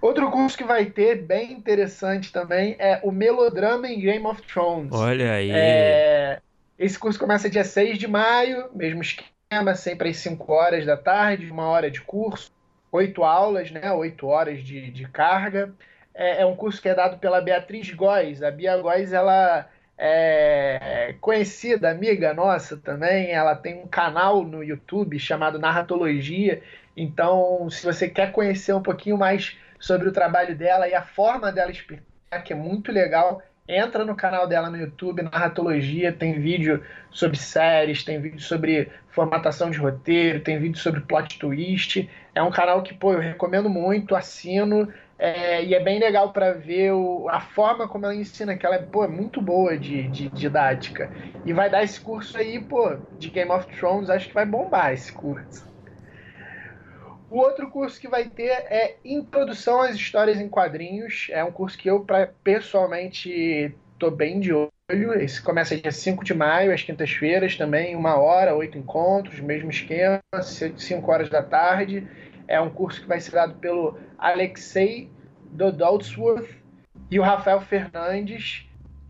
Outro 0.00 0.30
curso 0.30 0.56
que 0.56 0.64
vai 0.64 0.86
ter, 0.86 1.22
bem 1.22 1.52
interessante 1.52 2.32
também, 2.32 2.76
é 2.78 3.00
o 3.02 3.10
Melodrama 3.10 3.88
em 3.88 4.00
Game 4.00 4.26
of 4.26 4.42
Thrones. 4.42 4.92
Olha 4.92 5.32
aí. 5.32 5.50
É, 5.52 6.40
esse 6.78 6.98
curso 6.98 7.18
começa 7.18 7.48
dia 7.48 7.64
6 7.64 7.98
de 7.98 8.06
maio, 8.06 8.68
mesmo 8.74 9.00
esquema, 9.00 9.74
sempre 9.74 10.10
às 10.10 10.18
5 10.18 10.52
horas 10.52 10.84
da 10.84 10.96
tarde, 10.96 11.50
uma 11.50 11.66
hora 11.68 11.90
de 11.90 12.00
curso. 12.02 12.52
oito 12.92 13.24
aulas, 13.24 13.70
né? 13.70 13.90
Oito 13.92 14.26
horas 14.26 14.62
de, 14.62 14.90
de 14.90 15.08
carga. 15.08 15.72
É, 16.14 16.42
é, 16.42 16.46
um 16.46 16.56
curso 16.56 16.80
que 16.80 16.88
é 16.88 16.94
dado 16.94 17.18
pela 17.18 17.40
Beatriz 17.40 17.90
Góes. 17.92 18.42
A 18.42 18.50
Bia 18.50 18.76
Góes, 18.76 19.12
ela 19.12 19.68
é 19.98 21.14
conhecida, 21.20 21.90
amiga 21.90 22.34
nossa 22.34 22.76
também. 22.76 23.32
Ela 23.32 23.54
tem 23.54 23.74
um 23.82 23.86
canal 23.86 24.44
no 24.44 24.62
YouTube 24.62 25.18
chamado 25.18 25.58
Narratologia. 25.58 26.62
Então, 26.96 27.68
se 27.70 27.84
você 27.84 28.08
quer 28.08 28.32
conhecer 28.32 28.74
um 28.74 28.82
pouquinho 28.82 29.16
mais 29.18 29.56
sobre 29.78 30.08
o 30.08 30.12
trabalho 30.12 30.56
dela 30.56 30.88
e 30.88 30.94
a 30.94 31.02
forma 31.02 31.52
dela 31.52 31.70
explicar, 31.70 32.04
que 32.44 32.52
é 32.52 32.56
muito 32.56 32.90
legal, 32.92 33.42
entra 33.68 34.04
no 34.04 34.14
canal 34.14 34.46
dela 34.46 34.70
no 34.70 34.76
YouTube, 34.76 35.22
Narratologia, 35.22 36.12
tem 36.12 36.38
vídeo 36.40 36.82
sobre 37.10 37.36
séries, 37.36 38.04
tem 38.04 38.20
vídeo 38.20 38.40
sobre 38.40 38.90
formatação 39.08 39.70
de 39.70 39.78
roteiro, 39.78 40.40
tem 40.40 40.58
vídeo 40.58 40.78
sobre 40.78 41.00
plot 41.00 41.38
twist. 41.38 42.08
É 42.34 42.42
um 42.42 42.50
canal 42.50 42.82
que, 42.82 42.94
pô, 42.94 43.12
eu 43.12 43.20
recomendo 43.20 43.68
muito, 43.68 44.14
assino, 44.14 44.92
é, 45.18 45.64
e 45.64 45.74
é 45.74 45.80
bem 45.82 45.98
legal 45.98 46.32
para 46.32 46.52
ver 46.52 46.92
o, 46.92 47.28
a 47.30 47.40
forma 47.40 47.88
como 47.88 48.04
ela 48.04 48.14
ensina, 48.14 48.56
que 48.56 48.66
ela 48.66 48.76
é, 48.76 48.82
pô, 48.82 49.08
muito 49.08 49.40
boa 49.40 49.76
de, 49.76 50.08
de 50.08 50.28
didática. 50.28 51.10
E 51.44 51.52
vai 51.52 51.70
dar 51.70 51.82
esse 51.82 52.00
curso 52.00 52.36
aí, 52.36 52.60
pô, 52.60 52.96
de 53.18 53.30
Game 53.30 53.50
of 53.50 53.66
Thrones, 53.76 54.10
acho 54.10 54.28
que 54.28 54.34
vai 54.34 54.44
bombar 54.44 54.92
esse 54.92 55.12
curso. 55.12 55.75
O 57.28 57.38
outro 57.38 57.68
curso 57.68 58.00
que 58.00 58.08
vai 58.08 58.28
ter 58.28 58.50
é 58.50 58.96
Introdução 59.04 59.80
às 59.80 59.96
Histórias 59.96 60.40
em 60.40 60.48
Quadrinhos. 60.48 61.26
É 61.30 61.42
um 61.42 61.50
curso 61.50 61.76
que 61.76 61.90
eu, 61.90 62.00
pra, 62.00 62.28
pessoalmente, 62.44 63.74
tô 63.98 64.10
bem 64.12 64.38
de 64.38 64.52
olho. 64.52 64.70
Esse 65.20 65.42
começa 65.42 65.76
dia 65.76 65.90
5 65.90 66.22
de 66.22 66.32
maio, 66.32 66.72
às 66.72 66.82
quintas-feiras 66.82 67.56
também, 67.56 67.96
uma 67.96 68.16
hora, 68.16 68.54
oito 68.54 68.78
encontros, 68.78 69.40
mesmo 69.40 69.68
esquema, 69.68 70.20
5 70.40 71.10
horas 71.10 71.28
da 71.28 71.42
tarde. 71.42 72.06
É 72.46 72.60
um 72.60 72.70
curso 72.70 73.00
que 73.00 73.08
vai 73.08 73.18
ser 73.18 73.32
dado 73.32 73.54
pelo 73.54 73.98
Alexei 74.16 75.10
Dodolsworth 75.50 76.48
e 77.10 77.18
o 77.18 77.22
Rafael 77.22 77.60
Fernandes. 77.60 78.64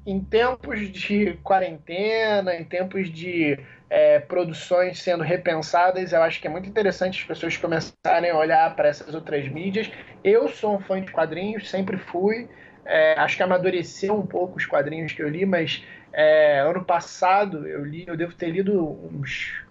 Em 0.06 0.20
tempos 0.20 0.88
de 0.90 1.35
quarentena, 1.42 2.54
em 2.54 2.64
tempos 2.64 3.11
de 3.11 3.58
é, 3.88 4.19
produções 4.19 5.02
sendo 5.02 5.23
repensadas. 5.23 6.12
Eu 6.12 6.23
acho 6.23 6.40
que 6.40 6.47
é 6.47 6.50
muito 6.50 6.69
interessante 6.69 7.21
as 7.21 7.26
pessoas 7.26 7.57
começarem 7.57 8.31
a 8.31 8.37
olhar 8.37 8.75
para 8.75 8.88
essas 8.88 9.14
outras 9.14 9.49
mídias. 9.49 9.90
Eu 10.23 10.49
sou 10.49 10.76
um 10.76 10.81
fã 10.81 11.00
de 11.00 11.11
quadrinhos, 11.12 11.69
sempre 11.69 11.97
fui. 11.97 12.49
É, 12.85 13.14
acho 13.19 13.37
que 13.37 13.43
amadureceu 13.43 14.14
um 14.14 14.26
pouco 14.26 14.59
os 14.59 14.66
quadrinhos 14.66 15.12
que 15.12 15.23
eu 15.23 15.28
li, 15.28 15.45
mas 15.45 15.85
é, 16.12 16.61
ano 16.61 16.85
passado 16.85 17.66
eu 17.66 17.85
li, 17.85 18.05
eu 18.07 18.16
devo 18.16 18.33
ter 18.33 18.50
lido 18.50 18.81
uns 19.12 19.64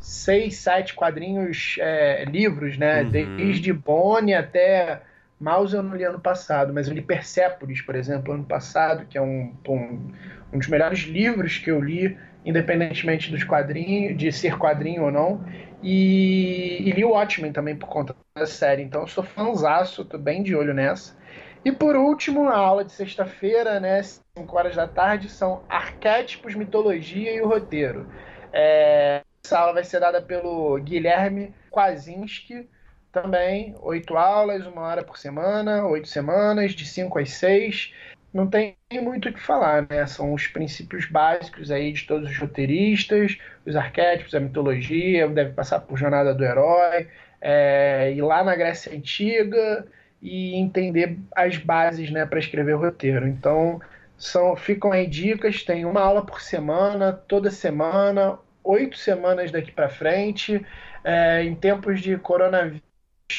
seis, 0.00 0.56
sete 0.56 0.94
quadrinhos, 0.94 1.76
é, 1.78 2.24
livros, 2.24 2.76
né? 2.76 3.02
Uhum. 3.02 3.10
Desde 3.36 3.72
Bonnie 3.72 4.34
até 4.34 5.00
Mouse 5.38 5.74
eu 5.74 5.82
não 5.82 5.96
li 5.96 6.04
ano 6.04 6.20
passado, 6.20 6.72
mas 6.72 6.88
eu 6.88 6.94
li 6.94 7.02
Persepolis, 7.02 7.80
por 7.82 7.94
exemplo, 7.94 8.32
ano 8.32 8.44
passado, 8.44 9.04
que 9.06 9.18
é 9.18 9.20
um, 9.20 9.52
um, 9.68 10.12
um 10.52 10.58
dos 10.58 10.68
melhores 10.68 11.00
livros 11.00 11.58
que 11.58 11.70
eu 11.70 11.80
li 11.80 12.16
independentemente 12.46 13.30
dos 13.30 13.42
quadrinhos, 13.42 14.16
de 14.16 14.30
ser 14.30 14.56
quadrinho 14.56 15.02
ou 15.02 15.10
não. 15.10 15.44
E, 15.82 16.88
e 16.88 16.92
li 16.92 17.04
o 17.04 17.10
Watchmen 17.10 17.52
também 17.52 17.76
por 17.76 17.88
conta 17.88 18.14
da 18.34 18.46
série. 18.46 18.82
Então 18.82 19.02
eu 19.02 19.08
sou 19.08 19.24
fãzaço, 19.24 20.04
tô 20.04 20.16
bem 20.16 20.42
de 20.44 20.54
olho 20.54 20.72
nessa. 20.72 21.16
E 21.64 21.72
por 21.72 21.96
último, 21.96 22.48
a 22.48 22.56
aula 22.56 22.84
de 22.84 22.92
sexta-feira, 22.92 23.80
né, 23.80 24.00
5 24.00 24.56
horas 24.56 24.76
da 24.76 24.86
tarde, 24.86 25.28
são 25.28 25.64
arquétipos, 25.68 26.54
mitologia 26.54 27.34
e 27.34 27.40
o 27.40 27.48
roteiro. 27.48 28.06
É, 28.52 29.22
essa 29.44 29.58
aula 29.58 29.74
vai 29.74 29.82
ser 29.84 29.98
dada 29.98 30.22
pelo 30.22 30.78
Guilherme 30.78 31.52
Kwasinski, 31.68 32.68
também, 33.10 33.74
oito 33.80 34.16
aulas, 34.16 34.66
uma 34.66 34.82
hora 34.82 35.02
por 35.02 35.18
semana, 35.18 35.86
oito 35.86 36.06
semanas, 36.06 36.72
de 36.72 36.86
5 36.86 37.18
às 37.18 37.30
6 37.30 37.92
não 38.36 38.46
tem 38.46 38.76
muito 39.02 39.28
o 39.28 39.32
que 39.32 39.40
falar, 39.40 39.86
né? 39.88 40.06
São 40.06 40.32
os 40.34 40.46
princípios 40.46 41.06
básicos 41.06 41.70
aí 41.70 41.92
de 41.92 42.06
todos 42.06 42.30
os 42.30 42.38
roteiristas, 42.38 43.38
os 43.64 43.74
arquétipos, 43.74 44.34
a 44.34 44.40
mitologia, 44.40 45.26
deve 45.28 45.52
passar 45.54 45.80
por 45.80 45.96
Jornada 45.98 46.34
do 46.34 46.44
Herói, 46.44 47.08
é, 47.40 48.12
ir 48.12 48.22
lá 48.22 48.44
na 48.44 48.54
Grécia 48.54 48.94
Antiga 48.94 49.86
e 50.20 50.54
entender 50.56 51.18
as 51.34 51.56
bases, 51.56 52.10
né, 52.10 52.26
para 52.26 52.38
escrever 52.38 52.74
o 52.74 52.80
roteiro. 52.80 53.26
Então, 53.26 53.80
são, 54.18 54.54
ficam 54.56 54.92
aí 54.92 55.06
dicas, 55.06 55.62
tem 55.64 55.84
uma 55.84 56.00
aula 56.00 56.24
por 56.24 56.40
semana, 56.40 57.12
toda 57.12 57.50
semana, 57.50 58.38
oito 58.62 58.98
semanas 58.98 59.50
daqui 59.50 59.72
para 59.72 59.88
frente. 59.88 60.64
É, 61.04 61.42
em 61.42 61.54
tempos 61.54 62.00
de 62.00 62.16
coronavírus, 62.18 62.82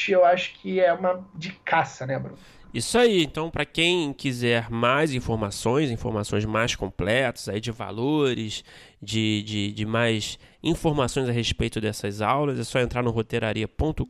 eu 0.08 0.24
acho 0.24 0.54
que 0.60 0.80
é 0.80 0.92
uma 0.92 1.24
de 1.34 1.52
caça, 1.64 2.06
né, 2.06 2.18
Bruno? 2.18 2.38
Isso 2.72 2.98
aí, 2.98 3.22
então 3.22 3.50
para 3.50 3.64
quem 3.64 4.12
quiser 4.12 4.68
mais 4.70 5.14
informações, 5.14 5.90
informações 5.90 6.44
mais 6.44 6.76
completas 6.76 7.48
aí 7.48 7.60
de 7.60 7.70
valores, 7.70 8.62
de, 9.02 9.42
de, 9.42 9.72
de, 9.72 9.86
mais 9.86 10.38
informações 10.62 11.30
a 11.30 11.32
respeito 11.32 11.80
dessas 11.80 12.20
aulas, 12.20 12.58
é 12.58 12.64
só 12.64 12.78
entrar 12.78 13.02
no 13.02 13.10
roteiraria.com.br 13.10 14.04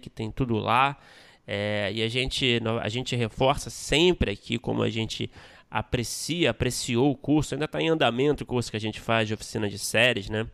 que 0.00 0.08
tem 0.08 0.30
tudo 0.30 0.56
lá. 0.58 0.96
É, 1.44 1.90
e 1.92 2.02
a 2.02 2.08
gente, 2.08 2.60
a 2.80 2.88
gente 2.88 3.16
reforça 3.16 3.68
sempre 3.68 4.30
aqui 4.30 4.58
como 4.58 4.82
a 4.82 4.90
gente 4.90 5.28
aprecia, 5.68 6.50
apreciou 6.50 7.10
o 7.10 7.16
curso, 7.16 7.54
ainda 7.54 7.64
está 7.64 7.80
em 7.80 7.88
andamento 7.88 8.44
o 8.44 8.46
curso 8.46 8.70
que 8.70 8.76
a 8.76 8.80
gente 8.80 9.00
faz 9.00 9.26
de 9.26 9.34
oficina 9.34 9.68
de 9.68 9.78
séries, 9.78 10.28
né? 10.28 10.46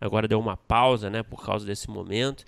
Agora 0.00 0.28
deu 0.28 0.38
uma 0.38 0.56
pausa, 0.56 1.08
né, 1.08 1.22
por 1.22 1.44
causa 1.44 1.64
desse 1.64 1.88
momento 1.88 2.44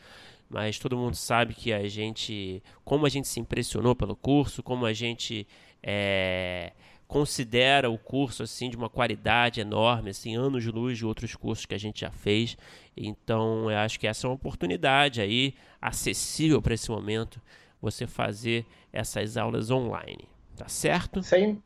mas 0.49 0.79
todo 0.79 0.97
mundo 0.97 1.15
sabe 1.15 1.55
que 1.55 1.73
a 1.73 1.87
gente, 1.89 2.63
como 2.85 3.05
a 3.07 3.09
gente 3.09 3.29
se 3.29 3.39
impressionou 3.39 3.95
pelo 3.95 4.17
curso, 4.17 4.63
como 4.63 4.87
a 4.87 4.93
gente 4.93 5.47
é, 5.83 6.73
considera 7.07 7.91
o 7.91 7.99
curso 7.99 8.43
assim 8.43 8.71
de 8.71 8.77
uma 8.77 8.89
qualidade 8.89 9.61
enorme, 9.61 10.11
assim 10.11 10.37
anos 10.37 10.65
luz 10.67 10.99
de 10.99 11.07
outros 11.07 11.35
cursos 11.35 11.67
que 11.67 11.75
a 11.75 11.79
gente 11.79 12.01
já 12.01 12.11
fez. 12.11 12.57
Então, 12.97 13.71
eu 13.71 13.79
acho 13.79 13.99
que 13.99 14.07
essa 14.07 14.27
é 14.27 14.31
uma 14.31 14.37
oportunidade 14.37 15.21
aí 15.21 15.55
acessível 15.81 16.61
para 16.61 16.75
esse 16.75 16.91
momento 16.91 17.41
você 17.81 18.07
fazer 18.07 18.67
essas 18.93 19.37
aulas 19.37 19.71
online, 19.71 20.29
tá 20.57 20.69
certo? 20.69 21.23
Sim. 21.23 21.63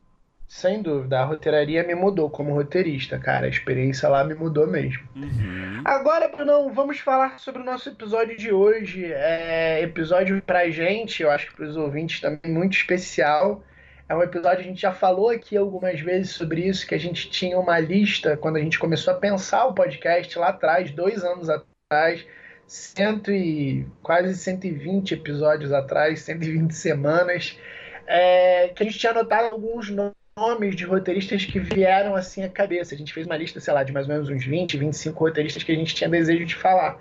Sem 0.53 0.83
dúvida, 0.83 1.19
a 1.19 1.25
roteiraria 1.25 1.83
me 1.83 1.95
mudou 1.95 2.29
como 2.29 2.53
roteirista, 2.53 3.17
cara. 3.17 3.47
A 3.47 3.49
experiência 3.49 4.07
lá 4.07 4.23
me 4.23 4.35
mudou 4.35 4.67
mesmo. 4.67 5.01
Uhum. 5.15 5.81
Agora, 5.83 6.27
Brunão, 6.27 6.71
vamos 6.71 6.99
falar 6.99 7.39
sobre 7.39 7.63
o 7.63 7.65
nosso 7.65 7.89
episódio 7.89 8.37
de 8.37 8.51
hoje. 8.51 9.11
É 9.11 9.81
episódio 9.81 10.39
pra 10.43 10.69
gente, 10.69 11.23
eu 11.23 11.31
acho 11.31 11.47
que 11.47 11.55
pros 11.55 11.75
ouvintes 11.75 12.21
também 12.21 12.53
muito 12.53 12.77
especial. 12.77 13.63
É 14.07 14.15
um 14.15 14.21
episódio, 14.21 14.59
a 14.59 14.63
gente 14.63 14.79
já 14.79 14.93
falou 14.93 15.31
aqui 15.31 15.57
algumas 15.57 15.99
vezes 15.99 16.33
sobre 16.33 16.61
isso, 16.67 16.85
que 16.85 16.93
a 16.93 16.99
gente 16.99 17.31
tinha 17.31 17.59
uma 17.59 17.79
lista 17.79 18.37
quando 18.37 18.57
a 18.57 18.61
gente 18.61 18.77
começou 18.77 19.11
a 19.11 19.17
pensar 19.17 19.65
o 19.65 19.73
podcast 19.73 20.37
lá 20.37 20.49
atrás, 20.49 20.91
dois 20.91 21.23
anos 21.23 21.49
atrás, 21.49 22.23
cento 22.67 23.31
e, 23.31 23.87
quase 24.03 24.35
120 24.35 25.15
episódios 25.15 25.73
atrás, 25.73 26.21
120 26.21 26.75
semanas, 26.75 27.57
é, 28.05 28.67
que 28.67 28.83
a 28.83 28.85
gente 28.85 28.99
tinha 28.99 29.13
anotado 29.13 29.47
alguns 29.47 29.89
nomes 29.89 30.22
nomes 30.35 30.75
de 30.75 30.83
roteiristas 30.85 31.45
que 31.45 31.59
vieram 31.59 32.15
assim 32.15 32.43
à 32.43 32.49
cabeça. 32.49 32.95
A 32.95 32.97
gente 32.97 33.13
fez 33.13 33.25
uma 33.25 33.37
lista, 33.37 33.59
sei 33.59 33.73
lá, 33.73 33.83
de 33.83 33.91
mais 33.91 34.07
ou 34.07 34.13
menos 34.13 34.29
uns 34.29 34.45
20, 34.45 34.77
25 34.77 35.19
roteiristas 35.19 35.63
que 35.63 35.71
a 35.71 35.75
gente 35.75 35.95
tinha 35.95 36.09
desejo 36.09 36.45
de 36.45 36.55
falar. 36.55 36.99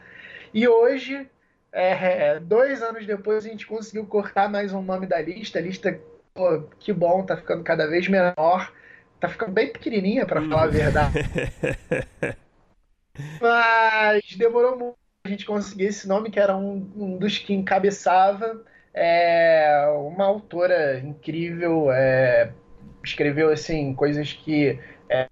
E 0.53 0.69
hoje, 0.69 1.27
é, 1.73 2.39
dois 2.41 2.83
anos 2.83 3.07
depois, 3.07 3.45
a 3.45 3.49
gente 3.49 3.67
conseguiu 3.67 4.07
cortar 4.07 4.49
mais 4.49 4.73
um 4.73 4.83
nome 4.83 5.07
da 5.07 5.21
lista. 5.21 5.59
A 5.59 5.63
lista, 5.63 5.99
pô, 6.35 6.63
que 6.79 6.93
bom, 6.93 7.25
tá 7.25 7.37
ficando 7.37 7.65
cada 7.65 7.87
vez 7.87 8.07
menor. 8.09 8.73
Tá 9.19 9.29
ficando 9.29 9.53
bem 9.53 9.73
pequenininha, 9.73 10.27
para 10.27 10.43
falar 10.43 10.65
a 10.65 10.67
verdade. 10.67 11.15
Mas 13.41 14.37
demorou 14.37 14.77
muito 14.77 14.97
a 15.25 15.29
gente 15.29 15.47
conseguir 15.47 15.85
esse 15.85 16.09
nome, 16.09 16.31
que 16.31 16.41
era 16.41 16.57
um, 16.57 16.91
um 16.97 17.17
dos 17.17 17.39
que 17.39 17.55
encabeçava. 17.55 18.63
É 18.93 19.87
uma 19.97 20.27
autora 20.27 20.99
incrível, 20.99 21.91
é, 21.91 22.53
escreveu 23.05 23.51
assim 23.51 23.95
coisas 23.95 24.33
que 24.33 24.79
é, 25.09 25.29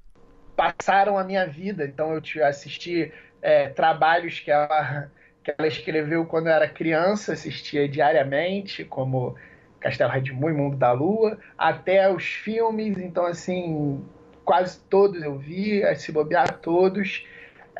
passaram 0.56 1.16
a 1.18 1.24
minha 1.24 1.46
vida. 1.46 1.84
Então 1.84 2.12
eu 2.14 2.46
assisti 2.46 3.12
é, 3.40 3.68
trabalhos 3.68 4.40
que 4.40 4.50
ela, 4.50 5.10
que 5.42 5.54
ela 5.56 5.68
escreveu 5.68 6.26
quando 6.26 6.48
eu 6.48 6.52
era 6.52 6.68
criança, 6.68 7.32
assistia 7.32 7.88
diariamente, 7.88 8.84
como 8.84 9.36
Castelo 9.80 10.10
Redmond 10.10 10.54
e 10.54 10.56
Mundo 10.56 10.76
da 10.76 10.92
Lua, 10.92 11.38
até 11.56 12.12
os 12.12 12.24
filmes. 12.24 12.98
Então 12.98 13.26
assim 13.26 14.04
quase 14.44 14.80
todos 14.88 15.22
eu 15.22 15.38
vi, 15.38 15.82
se 15.96 16.10
bobear 16.10 16.58
todos. 16.58 17.24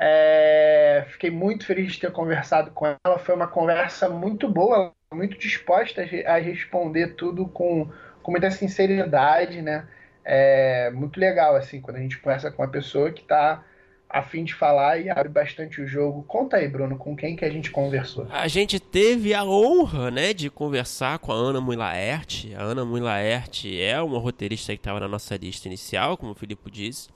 É, 0.03 1.05
fiquei 1.09 1.31
muito 1.31 1.67
feliz 1.67 1.93
de 1.93 2.01
ter 2.01 2.13
conversado 2.13 2.71
com 2.71 2.87
ela. 2.87 3.19
Foi 3.19 3.35
uma 3.35 3.49
conversa 3.49 4.09
muito 4.09 4.49
boa, 4.49 4.93
muito 5.13 5.37
disposta 5.37 6.01
a 6.27 6.37
responder 6.39 7.09
tudo 7.17 7.47
com 7.47 7.91
com 8.23 8.31
muita 8.31 8.51
sinceridade, 8.51 9.63
né? 9.63 9.87
É 10.25 10.91
muito 10.91 11.19
legal, 11.19 11.57
assim, 11.57 11.81
quando 11.81 11.97
a 11.97 12.01
gente 12.01 12.19
conversa 12.19 12.51
com 12.51 12.63
uma 12.63 12.69
pessoa 12.69 13.11
que 13.11 13.23
está 13.23 13.65
a 14.11 14.23
fim 14.23 14.43
de 14.43 14.53
falar 14.55 14.99
e 14.99 15.09
abre 15.09 15.29
bastante 15.29 15.81
o 15.81 15.87
jogo. 15.87 16.25
Conta 16.25 16.57
aí, 16.57 16.69
Bruno, 16.69 16.99
com 16.99 17.15
quem 17.15 17.37
que 17.37 17.45
a 17.45 17.51
gente 17.51 17.71
conversou? 17.71 18.27
A 18.31 18.49
gente 18.49 18.81
teve 18.81 19.33
a 19.33 19.45
honra, 19.45 20.11
né, 20.11 20.35
de 20.35 20.51
conversar 20.51 21.21
com 21.21 21.31
a 21.31 21.35
Ana 21.37 21.61
Mulaert. 21.61 22.53
A 22.57 22.63
Ana 22.63 22.85
Mulaert 22.85 23.65
é 23.67 24.01
uma 24.03 24.19
roteirista 24.19 24.73
que 24.73 24.81
estava 24.81 24.99
na 24.99 25.07
nossa 25.07 25.37
lista 25.37 25.69
inicial, 25.69 26.17
como 26.17 26.33
o 26.33 26.35
Filipe 26.35 26.69
disse. 26.71 27.09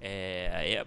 É, 0.00 0.76
é 0.76 0.86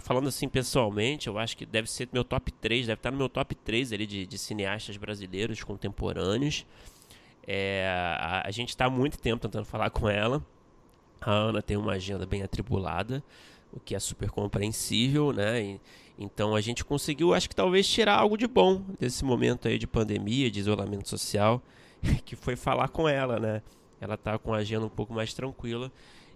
falando 0.00 0.28
assim 0.28 0.48
pessoalmente, 0.48 1.26
eu 1.26 1.38
acho 1.38 1.56
que 1.56 1.66
deve 1.66 1.90
ser 1.90 2.08
meu 2.10 2.24
top 2.24 2.50
3, 2.50 2.86
deve 2.86 2.98
estar 2.98 3.10
no 3.10 3.18
meu 3.18 3.28
top 3.28 3.54
3 3.54 3.92
ali 3.92 4.06
de, 4.06 4.26
de 4.26 4.38
cineastas 4.38 4.96
brasileiros 4.96 5.62
contemporâneos. 5.62 6.64
É, 7.46 7.86
a, 8.18 8.46
a, 8.46 8.50
gente 8.50 8.70
está 8.70 8.86
há 8.86 8.90
muito 8.90 9.18
tempo 9.18 9.42
tentando 9.42 9.64
falar 9.64 9.90
com 9.90 10.08
ela. 10.08 10.44
A 11.20 11.30
Ana 11.30 11.62
tem 11.62 11.76
uma 11.76 11.92
agenda 11.92 12.26
bem 12.26 12.42
atribulada 12.42 13.22
o 13.72 13.80
que 13.80 13.94
é 13.94 13.98
super 13.98 14.30
compreensível, 14.30 15.32
né? 15.32 15.62
E, 15.62 15.80
então 16.18 16.54
a 16.54 16.60
gente 16.60 16.84
conseguiu, 16.84 17.32
acho 17.32 17.48
que 17.48 17.56
talvez 17.56 17.88
tirar 17.88 18.18
algo 18.18 18.36
de 18.36 18.46
bom 18.46 18.82
desse 19.00 19.24
momento 19.24 19.66
aí 19.66 19.78
de 19.78 19.86
pandemia, 19.86 20.50
de 20.50 20.60
isolamento 20.60 21.08
social, 21.08 21.62
que 22.24 22.36
foi 22.36 22.54
falar 22.54 22.88
com 22.88 23.08
ela, 23.08 23.40
né? 23.40 23.62
Ela 24.00 24.16
tá 24.16 24.38
com 24.38 24.52
a 24.52 24.58
agenda 24.58 24.84
um 24.84 24.90
pouco 24.90 25.14
mais 25.14 25.32
tranquila 25.32 25.90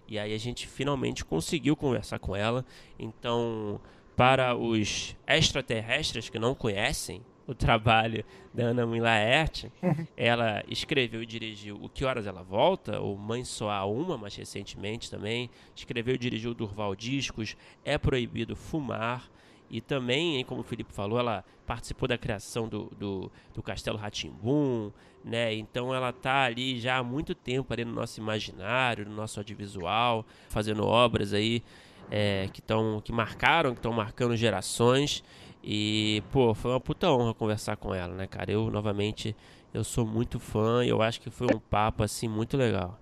e 0.07 0.17
aí 0.17 0.33
a 0.33 0.37
gente 0.37 0.67
finalmente 0.67 1.23
conseguiu 1.23 1.75
conversar 1.75 2.17
com 2.17 2.35
ela. 2.35 2.65
Então, 2.97 3.79
para 4.15 4.55
os 4.55 5.15
extraterrestres 5.27 6.29
que 6.29 6.39
não 6.39 6.55
conhecem 6.55 7.21
o 7.47 7.55
trabalho 7.55 8.23
da 8.53 8.65
Ana 8.65 8.85
Milaert. 8.85 9.71
ela 10.15 10.63
escreveu 10.67 11.23
e 11.23 11.25
dirigiu 11.25 11.79
O 11.81 11.87
Que 11.87 12.03
Horas 12.03 12.27
Ela 12.27 12.43
Volta, 12.43 12.99
ou 12.99 13.17
Mãe 13.17 13.45
Só 13.45 13.69
Há 13.69 13.85
Uma, 13.85 14.17
mais 14.17 14.35
recentemente 14.35 15.09
também. 15.09 15.49
Escreveu 15.73 16.15
e 16.15 16.17
dirigiu 16.17 16.53
Durval 16.53 16.95
Discos, 16.95 17.55
É 17.85 17.97
Proibido 17.97 18.55
Fumar. 18.55 19.29
E 19.69 19.81
também, 19.81 20.43
como 20.45 20.61
o 20.61 20.63
Felipe 20.63 20.93
falou, 20.93 21.19
ela 21.19 21.43
participou 21.65 22.07
da 22.07 22.17
criação 22.17 22.67
do, 22.69 22.85
do, 22.97 23.31
do 23.53 23.61
Castelo 23.61 23.97
Ratimbum, 23.97 24.91
né? 25.23 25.53
Então 25.53 25.93
ela 25.93 26.09
está 26.09 26.45
ali 26.45 26.79
já 26.79 26.97
há 26.97 27.03
muito 27.03 27.35
tempo 27.35 27.73
ali 27.73 27.83
no 27.83 27.91
nosso 27.91 28.19
imaginário, 28.19 29.05
no 29.05 29.13
nosso 29.13 29.39
audiovisual, 29.41 30.25
fazendo 30.47 30.85
obras 30.85 31.33
aí 31.33 31.61
é, 32.09 32.49
que, 32.53 32.61
tão, 32.61 33.01
que 33.03 33.11
marcaram, 33.11 33.71
que 33.71 33.79
estão 33.79 33.91
marcando 33.91 34.37
gerações. 34.37 35.21
E, 35.69 36.23
pô, 36.31 36.53
foi 36.53 36.71
uma 36.71 36.79
puta 36.79 37.11
honra 37.11 37.33
conversar 37.33 37.75
com 37.75 37.93
ela, 37.93 38.15
né, 38.15 38.25
cara? 38.25 38.49
Eu, 38.49 38.71
novamente, 38.71 39.35
eu 39.73 39.83
sou 39.83 40.05
muito 40.05 40.39
fã 40.39 40.81
e 40.85 40.87
eu 40.87 41.01
acho 41.01 41.19
que 41.19 41.29
foi 41.29 41.45
um 41.53 41.59
papo, 41.59 42.03
assim, 42.03 42.25
muito 42.29 42.55
legal. 42.55 42.97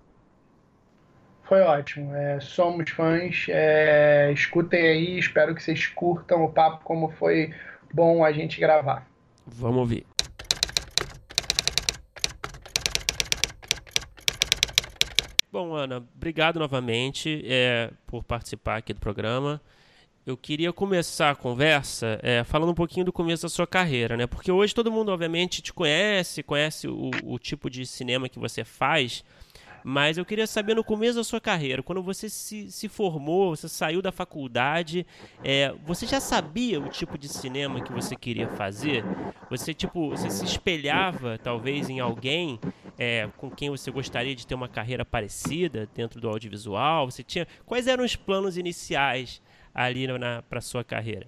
Foi 1.44 1.60
ótimo. 1.60 2.12
É, 2.12 2.40
somos 2.40 2.90
fãs. 2.90 3.46
É, 3.50 4.32
escutem 4.32 4.84
aí, 4.84 5.16
espero 5.16 5.54
que 5.54 5.62
vocês 5.62 5.86
curtam 5.86 6.42
o 6.42 6.48
papo, 6.48 6.82
como 6.82 7.08
foi 7.08 7.54
bom 7.94 8.24
a 8.24 8.32
gente 8.32 8.58
gravar. 8.58 9.06
Vamos 9.46 9.78
ouvir. 9.78 10.04
Bom, 15.52 15.72
Ana, 15.72 15.98
obrigado 16.16 16.58
novamente 16.58 17.44
é, 17.46 17.92
por 18.08 18.24
participar 18.24 18.78
aqui 18.78 18.92
do 18.92 18.98
programa 18.98 19.60
eu 20.26 20.36
queria 20.36 20.72
começar 20.72 21.30
a 21.30 21.36
conversa 21.36 22.18
é, 22.20 22.42
falando 22.42 22.70
um 22.70 22.74
pouquinho 22.74 23.06
do 23.06 23.12
começo 23.12 23.44
da 23.44 23.48
sua 23.48 23.66
carreira, 23.66 24.16
né? 24.16 24.26
Porque 24.26 24.50
hoje 24.50 24.74
todo 24.74 24.90
mundo, 24.90 25.12
obviamente, 25.12 25.62
te 25.62 25.72
conhece, 25.72 26.42
conhece 26.42 26.88
o, 26.88 27.12
o, 27.22 27.38
tipo 27.38 27.70
de 27.70 27.86
cinema 27.86 28.28
que 28.28 28.36
você 28.36 28.64
faz, 28.64 29.22
mas 29.84 30.18
eu 30.18 30.24
queria 30.24 30.48
saber 30.48 30.74
no 30.74 30.82
começo 30.82 31.14
da 31.14 31.22
sua 31.22 31.40
carreira, 31.40 31.80
quando 31.80 32.02
você 32.02 32.28
se, 32.28 32.72
se 32.72 32.88
formou, 32.88 33.54
você 33.54 33.68
saiu 33.68 34.02
da 34.02 34.10
faculdade, 34.10 35.06
é, 35.44 35.72
você 35.84 36.04
já 36.06 36.18
sabia 36.18 36.80
o 36.80 36.88
tipo 36.88 37.16
de 37.16 37.28
cinema 37.28 37.80
que 37.80 37.92
você 37.92 38.16
queria 38.16 38.48
fazer? 38.48 39.04
Você, 39.48 39.72
tipo, 39.72 40.10
você 40.10 40.28
se 40.28 40.44
espelhava, 40.44 41.38
talvez, 41.38 41.88
em 41.88 42.00
alguém 42.00 42.58
é, 42.98 43.28
com 43.36 43.48
quem 43.48 43.70
você 43.70 43.92
gostaria 43.92 44.34
de 44.34 44.44
ter 44.44 44.56
uma 44.56 44.68
carreira 44.68 45.04
parecida 45.04 45.88
dentro 45.94 46.20
do 46.20 46.28
audiovisual? 46.28 47.08
Você 47.08 47.22
tinha... 47.22 47.46
Quais 47.64 47.86
eram 47.86 48.04
os 48.04 48.16
planos 48.16 48.58
iniciais 48.58 49.40
ali 49.76 50.06
para 50.48 50.60
sua 50.62 50.82
carreira? 50.82 51.26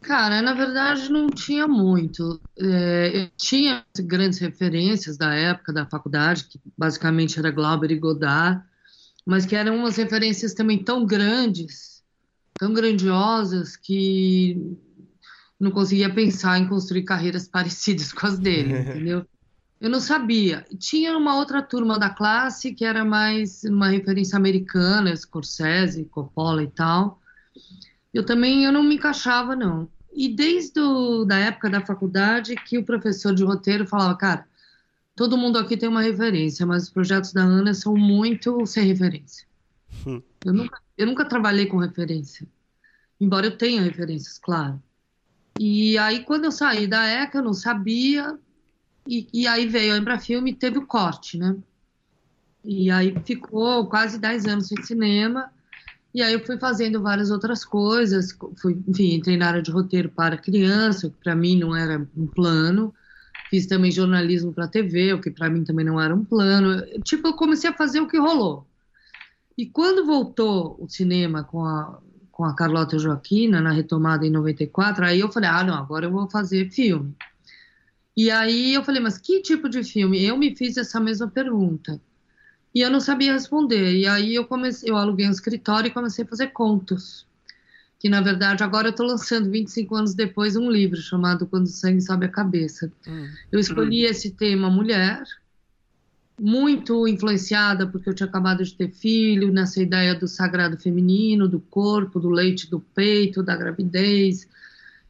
Cara, 0.00 0.40
na 0.40 0.54
verdade 0.54 1.10
não 1.10 1.28
tinha 1.28 1.68
muito. 1.68 2.40
É, 2.58 3.10
eu 3.14 3.30
tinha 3.36 3.84
grandes 4.00 4.38
referências 4.38 5.18
da 5.18 5.34
época 5.34 5.72
da 5.72 5.84
faculdade, 5.84 6.44
que 6.44 6.58
basicamente 6.76 7.38
era 7.38 7.50
Glauber 7.50 7.90
e 7.90 7.98
Godard, 7.98 8.62
mas 9.26 9.44
que 9.44 9.54
eram 9.54 9.76
umas 9.76 9.96
referências 9.96 10.54
também 10.54 10.82
tão 10.82 11.04
grandes, 11.04 12.02
tão 12.54 12.72
grandiosas, 12.72 13.76
que 13.76 14.76
não 15.60 15.70
conseguia 15.70 16.12
pensar 16.12 16.58
em 16.58 16.68
construir 16.68 17.02
carreiras 17.02 17.46
parecidas 17.50 18.12
com 18.12 18.26
as 18.26 18.38
dele, 18.38 18.72
entendeu? 18.78 19.26
Eu 19.80 19.88
não 19.88 20.00
sabia. 20.00 20.66
Tinha 20.78 21.16
uma 21.16 21.36
outra 21.36 21.62
turma 21.62 21.98
da 21.98 22.10
classe 22.10 22.74
que 22.74 22.84
era 22.84 23.04
mais 23.04 23.62
uma 23.64 23.88
referência 23.88 24.36
americana, 24.36 25.14
Scorsese, 25.14 26.04
Coppola 26.06 26.62
e 26.62 26.68
tal. 26.68 27.20
Eu 28.12 28.26
também 28.26 28.64
eu 28.64 28.72
não 28.72 28.82
me 28.82 28.96
encaixava 28.96 29.54
não. 29.54 29.88
E 30.12 30.28
desde 30.28 30.80
a 30.80 31.24
da 31.24 31.38
época 31.38 31.70
da 31.70 31.84
faculdade 31.84 32.56
que 32.56 32.76
o 32.76 32.84
professor 32.84 33.32
de 33.32 33.44
roteiro 33.44 33.86
falava, 33.86 34.16
cara, 34.16 34.48
todo 35.14 35.38
mundo 35.38 35.58
aqui 35.58 35.76
tem 35.76 35.88
uma 35.88 36.02
referência, 36.02 36.66
mas 36.66 36.84
os 36.84 36.90
projetos 36.90 37.32
da 37.32 37.42
Ana 37.42 37.72
são 37.72 37.94
muito 37.94 38.66
sem 38.66 38.84
referência. 38.84 39.46
Hum. 40.04 40.20
Eu 40.44 40.52
nunca, 40.52 40.80
eu 40.96 41.06
nunca 41.06 41.24
trabalhei 41.24 41.66
com 41.66 41.76
referência, 41.76 42.48
embora 43.20 43.46
eu 43.46 43.56
tenha 43.56 43.82
referências, 43.82 44.38
claro. 44.38 44.82
E 45.58 45.96
aí 45.98 46.24
quando 46.24 46.46
eu 46.46 46.52
saí 46.52 46.86
da 46.88 47.06
ECA, 47.06 47.38
eu 47.38 47.44
não 47.44 47.54
sabia, 47.54 48.38
e, 49.08 49.26
e 49.32 49.46
aí 49.46 49.66
veio 49.66 49.94
a 49.94 49.96
Embrafilme 49.96 50.50
e 50.50 50.54
teve 50.54 50.78
o 50.78 50.86
corte, 50.86 51.38
né? 51.38 51.56
E 52.62 52.90
aí 52.90 53.16
ficou 53.24 53.86
quase 53.86 54.18
10 54.18 54.46
anos 54.46 54.68
sem 54.68 54.82
cinema. 54.82 55.50
E 56.12 56.20
aí 56.20 56.34
eu 56.34 56.44
fui 56.44 56.58
fazendo 56.58 57.00
várias 57.00 57.30
outras 57.30 57.64
coisas. 57.64 58.36
Fui, 58.60 58.78
enfim, 58.86 59.14
entrei 59.14 59.38
na 59.38 59.46
área 59.48 59.62
de 59.62 59.70
roteiro 59.70 60.10
para 60.10 60.36
criança, 60.36 61.08
que 61.08 61.16
para 61.16 61.34
mim 61.34 61.58
não 61.58 61.74
era 61.74 62.06
um 62.14 62.26
plano. 62.26 62.94
Fiz 63.48 63.66
também 63.66 63.90
jornalismo 63.90 64.52
para 64.52 64.68
TV, 64.68 65.14
o 65.14 65.20
que 65.22 65.30
para 65.30 65.48
mim 65.48 65.64
também 65.64 65.86
não 65.86 65.98
era 65.98 66.14
um 66.14 66.24
plano. 66.24 66.84
Tipo, 67.02 67.28
eu 67.28 67.32
comecei 67.32 67.70
a 67.70 67.74
fazer 67.74 68.00
o 68.00 68.08
que 68.08 68.18
rolou. 68.18 68.66
E 69.56 69.64
quando 69.64 70.04
voltou 70.04 70.76
o 70.78 70.86
cinema 70.88 71.42
com 71.44 71.64
a, 71.64 71.98
com 72.30 72.44
a 72.44 72.54
Carlota 72.54 72.98
Joaquina, 72.98 73.60
na 73.60 73.72
retomada 73.72 74.26
em 74.26 74.30
94, 74.30 75.06
aí 75.06 75.20
eu 75.20 75.32
falei, 75.32 75.48
ah, 75.48 75.64
não, 75.64 75.74
agora 75.74 76.04
eu 76.04 76.12
vou 76.12 76.28
fazer 76.28 76.70
filme. 76.70 77.16
E 78.18 78.32
aí 78.32 78.74
eu 78.74 78.82
falei, 78.82 79.00
mas 79.00 79.16
que 79.16 79.40
tipo 79.42 79.68
de 79.68 79.84
filme? 79.84 80.24
Eu 80.24 80.36
me 80.36 80.52
fiz 80.52 80.76
essa 80.76 80.98
mesma 80.98 81.28
pergunta. 81.28 82.00
E 82.74 82.80
eu 82.80 82.90
não 82.90 82.98
sabia 82.98 83.32
responder. 83.32 83.94
E 83.94 84.08
aí 84.08 84.34
eu 84.34 84.44
comecei, 84.44 84.90
eu 84.90 84.96
aluguei 84.96 85.28
um 85.28 85.30
escritório 85.30 85.86
e 85.86 85.92
comecei 85.92 86.24
a 86.24 86.26
fazer 86.26 86.48
contos. 86.48 87.24
Que 87.96 88.08
na 88.08 88.20
verdade 88.20 88.64
agora 88.64 88.88
eu 88.88 88.90
estou 88.90 89.06
lançando 89.06 89.48
25 89.48 89.94
anos 89.94 90.14
depois 90.14 90.56
um 90.56 90.68
livro 90.68 91.00
chamado 91.00 91.46
Quando 91.46 91.66
o 91.66 91.70
Sangue 91.70 92.00
Sobe 92.00 92.26
a 92.26 92.28
Cabeça. 92.28 92.92
Hum. 93.06 93.28
Eu 93.52 93.60
escolhi 93.60 94.04
hum. 94.04 94.10
esse 94.10 94.32
tema 94.32 94.68
mulher, 94.68 95.22
muito 96.40 97.06
influenciada 97.06 97.86
porque 97.86 98.08
eu 98.08 98.14
tinha 98.14 98.28
acabado 98.28 98.64
de 98.64 98.74
ter 98.74 98.90
filho, 98.90 99.52
nessa 99.52 99.80
ideia 99.80 100.12
do 100.16 100.26
sagrado 100.26 100.76
feminino, 100.76 101.46
do 101.46 101.60
corpo, 101.60 102.18
do 102.18 102.30
leite 102.30 102.68
do 102.68 102.80
peito, 102.80 103.44
da 103.44 103.56
gravidez, 103.56 104.48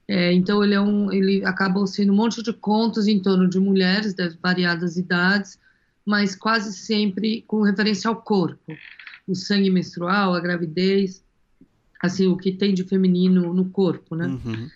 é, 0.08 0.32
então 0.32 0.64
ele 0.64 0.74
é 0.74 0.80
um, 0.80 1.12
ele 1.12 1.44
acabou 1.44 1.86
sendo 1.86 2.12
um 2.12 2.16
monte 2.16 2.42
de 2.42 2.52
contos 2.52 3.06
em 3.06 3.20
torno 3.20 3.48
de 3.48 3.60
mulheres 3.60 4.14
de 4.14 4.30
variadas 4.42 4.96
idades, 4.96 5.58
mas 6.04 6.34
quase 6.34 6.72
sempre 6.72 7.42
com 7.46 7.62
referência 7.62 8.08
ao 8.08 8.16
corpo, 8.16 8.74
o 9.26 9.34
sangue 9.34 9.70
menstrual, 9.70 10.34
a 10.34 10.40
gravidez, 10.40 11.22
assim 12.00 12.26
o 12.26 12.36
que 12.36 12.52
tem 12.52 12.72
de 12.72 12.84
feminino 12.84 13.52
no 13.52 13.68
corpo, 13.68 14.16
né? 14.16 14.26
Uhum. 14.26 14.70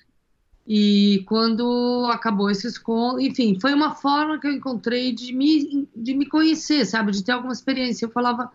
E 0.68 1.24
quando 1.26 2.06
acabou 2.12 2.50
esses 2.50 2.76
contos, 2.76 3.24
enfim, 3.24 3.58
foi 3.58 3.72
uma 3.72 3.94
forma 3.94 4.38
que 4.38 4.46
eu 4.46 4.52
encontrei 4.52 5.12
de 5.12 5.32
me, 5.32 5.88
de 5.96 6.14
me 6.14 6.26
conhecer, 6.26 6.84
sabe, 6.84 7.10
de 7.10 7.24
ter 7.24 7.32
alguma 7.32 7.52
experiência. 7.52 8.04
Eu 8.04 8.10
falava, 8.10 8.52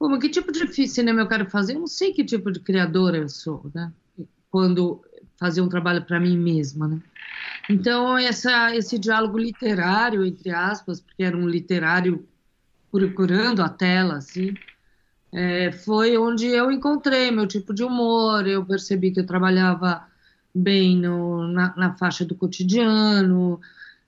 Pô, 0.00 0.08
mas 0.08 0.18
que 0.18 0.30
tipo 0.30 0.50
de 0.50 0.88
cinema 0.88 1.20
eu 1.20 1.28
quero 1.28 1.50
fazer? 1.50 1.74
Eu 1.74 1.80
não 1.80 1.86
sei 1.86 2.14
que 2.14 2.24
tipo 2.24 2.50
de 2.50 2.58
criadora 2.58 3.18
eu 3.18 3.28
sou, 3.28 3.70
né? 3.74 3.92
Quando 4.50 5.04
fazer 5.40 5.62
um 5.62 5.70
trabalho 5.70 6.04
para 6.06 6.20
mim 6.20 6.38
mesma, 6.38 6.88
né? 6.88 7.02
Então, 7.68 8.18
essa, 8.18 8.74
esse 8.76 8.98
diálogo 8.98 9.38
literário, 9.38 10.24
entre 10.26 10.50
aspas, 10.50 11.00
porque 11.00 11.22
era 11.24 11.36
um 11.36 11.48
literário 11.48 12.28
procurando 12.92 13.62
a 13.62 13.68
tela, 13.70 14.16
assim, 14.18 14.58
é, 15.32 15.72
foi 15.72 16.16
onde 16.18 16.46
eu 16.46 16.70
encontrei 16.70 17.30
meu 17.30 17.46
tipo 17.46 17.72
de 17.74 17.82
humor, 17.84 18.46
eu 18.46 18.64
percebi 18.66 19.12
que 19.12 19.20
eu 19.20 19.26
trabalhava 19.26 20.06
bem 20.54 20.96
no, 20.98 21.46
na, 21.48 21.74
na 21.76 21.96
faixa 21.96 22.24
do 22.24 22.34
cotidiano, 22.34 23.60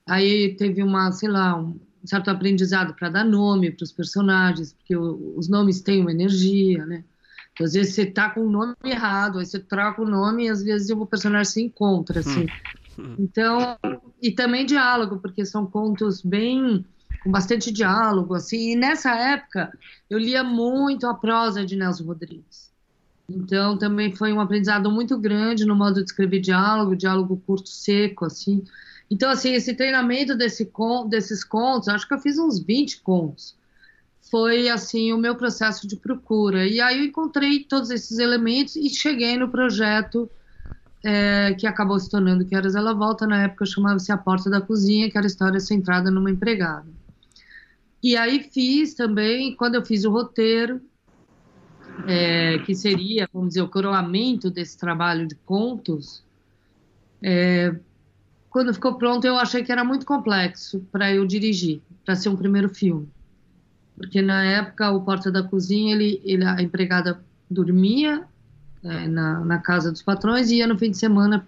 aí 0.07 0.55
teve 0.57 0.83
uma, 0.83 1.11
sei 1.13 1.29
lá, 1.29 1.57
um 1.59 1.79
certo 2.05 2.29
aprendizado 2.31 2.95
para 2.95 3.09
dar 3.09 3.25
nome 3.25 3.71
para 3.71 3.83
os 3.83 3.91
personagens, 3.93 4.73
porque 4.73 4.95
o, 4.97 5.37
os 5.37 5.49
nomes 5.49 5.81
têm 5.81 6.01
uma 6.01 6.11
energia, 6.11 6.85
né? 6.85 7.05
Às 7.61 7.73
vezes 7.73 7.93
você 7.93 8.05
tá 8.05 8.29
com 8.29 8.41
o 8.41 8.49
nome 8.49 8.75
errado, 8.83 9.39
aí 9.39 9.45
você 9.45 9.59
troca 9.59 10.01
o 10.01 10.09
nome 10.09 10.45
e 10.45 10.49
às 10.49 10.63
vezes 10.63 10.89
o 10.89 11.05
personagem 11.05 11.51
se 11.51 11.61
encontra, 11.61 12.19
assim. 12.21 12.47
Hum. 12.97 13.15
Então, 13.19 13.77
e 14.21 14.31
também 14.31 14.65
diálogo, 14.65 15.19
porque 15.19 15.45
são 15.45 15.65
contos 15.65 16.21
bem 16.21 16.85
com 17.23 17.31
bastante 17.31 17.71
diálogo, 17.71 18.33
assim. 18.33 18.71
E 18.71 18.75
nessa 18.75 19.11
época 19.15 19.71
eu 20.09 20.17
lia 20.17 20.43
muito 20.43 21.07
a 21.07 21.13
prosa 21.13 21.65
de 21.65 21.75
Nelson 21.75 22.05
Rodrigues. 22.05 22.71
Então 23.29 23.77
também 23.77 24.13
foi 24.15 24.33
um 24.33 24.39
aprendizado 24.39 24.91
muito 24.91 25.17
grande 25.17 25.65
no 25.65 25.75
modo 25.75 25.95
de 25.95 26.09
escrever 26.09 26.39
diálogo, 26.39 26.95
diálogo 26.95 27.41
curto, 27.45 27.69
seco, 27.69 28.25
assim. 28.25 28.63
Então 29.09 29.29
assim, 29.29 29.53
esse 29.53 29.73
treinamento 29.73 30.35
desse 30.35 30.69
desses 31.07 31.43
contos, 31.43 31.87
acho 31.87 32.07
que 32.07 32.13
eu 32.13 32.19
fiz 32.19 32.37
uns 32.37 32.61
20 32.61 33.01
contos. 33.01 33.55
Foi 34.33 34.67
assim 34.67 35.13
o 35.13 35.17
meu 35.19 35.35
processo 35.35 35.87
de 35.87 35.95
procura. 35.95 36.65
E 36.65 36.81
aí 36.81 36.97
eu 36.97 37.05
encontrei 37.05 37.63
todos 37.63 37.91
esses 37.91 38.17
elementos 38.17 38.75
e 38.75 38.89
cheguei 38.89 39.37
no 39.37 39.47
projeto 39.47 40.27
é, 41.03 41.53
que 41.53 41.67
acabou 41.67 41.99
se 41.99 42.09
tornando 42.09 42.43
Que 42.43 42.55
Horas 42.55 42.73
Ela 42.73 42.95
Volta, 42.95 43.27
na 43.27 43.43
época 43.43 43.63
chamava-se 43.63 44.11
A 44.11 44.17
Porta 44.17 44.49
da 44.49 44.59
Cozinha, 44.59 45.07
que 45.07 45.15
era 45.15 45.27
a 45.27 45.29
história 45.29 45.59
centrada 45.59 46.09
numa 46.09 46.31
empregada. 46.31 46.87
E 48.01 48.17
aí 48.17 48.39
fiz 48.51 48.95
também, 48.95 49.55
quando 49.55 49.75
eu 49.75 49.85
fiz 49.85 50.03
o 50.03 50.09
roteiro, 50.09 50.81
é, 52.07 52.57
que 52.65 52.73
seria, 52.73 53.29
vamos 53.31 53.49
dizer, 53.49 53.61
o 53.61 53.69
coroamento 53.69 54.49
desse 54.49 54.79
trabalho 54.79 55.27
de 55.27 55.35
contos, 55.45 56.23
é, 57.21 57.71
quando 58.49 58.73
ficou 58.73 58.95
pronto 58.95 59.27
eu 59.27 59.37
achei 59.37 59.63
que 59.63 59.71
era 59.71 59.83
muito 59.83 60.07
complexo 60.07 60.79
para 60.91 61.13
eu 61.13 61.23
dirigir, 61.23 61.83
para 62.03 62.15
ser 62.15 62.29
um 62.29 62.35
primeiro 62.35 62.67
filme. 62.67 63.07
Porque 63.95 64.21
na 64.21 64.43
época 64.43 64.91
o 64.91 65.01
Porta 65.01 65.31
da 65.31 65.43
Cozinha, 65.43 65.93
ele, 65.93 66.21
ele 66.23 66.43
a 66.43 66.61
empregada 66.61 67.19
dormia 67.49 68.23
é, 68.83 69.07
na, 69.07 69.39
na, 69.45 69.59
casa 69.59 69.91
dos 69.91 70.01
patrões 70.01 70.49
e 70.49 70.55
ia 70.55 70.67
no 70.67 70.77
fim 70.77 70.91
de 70.91 70.97
semana 70.97 71.47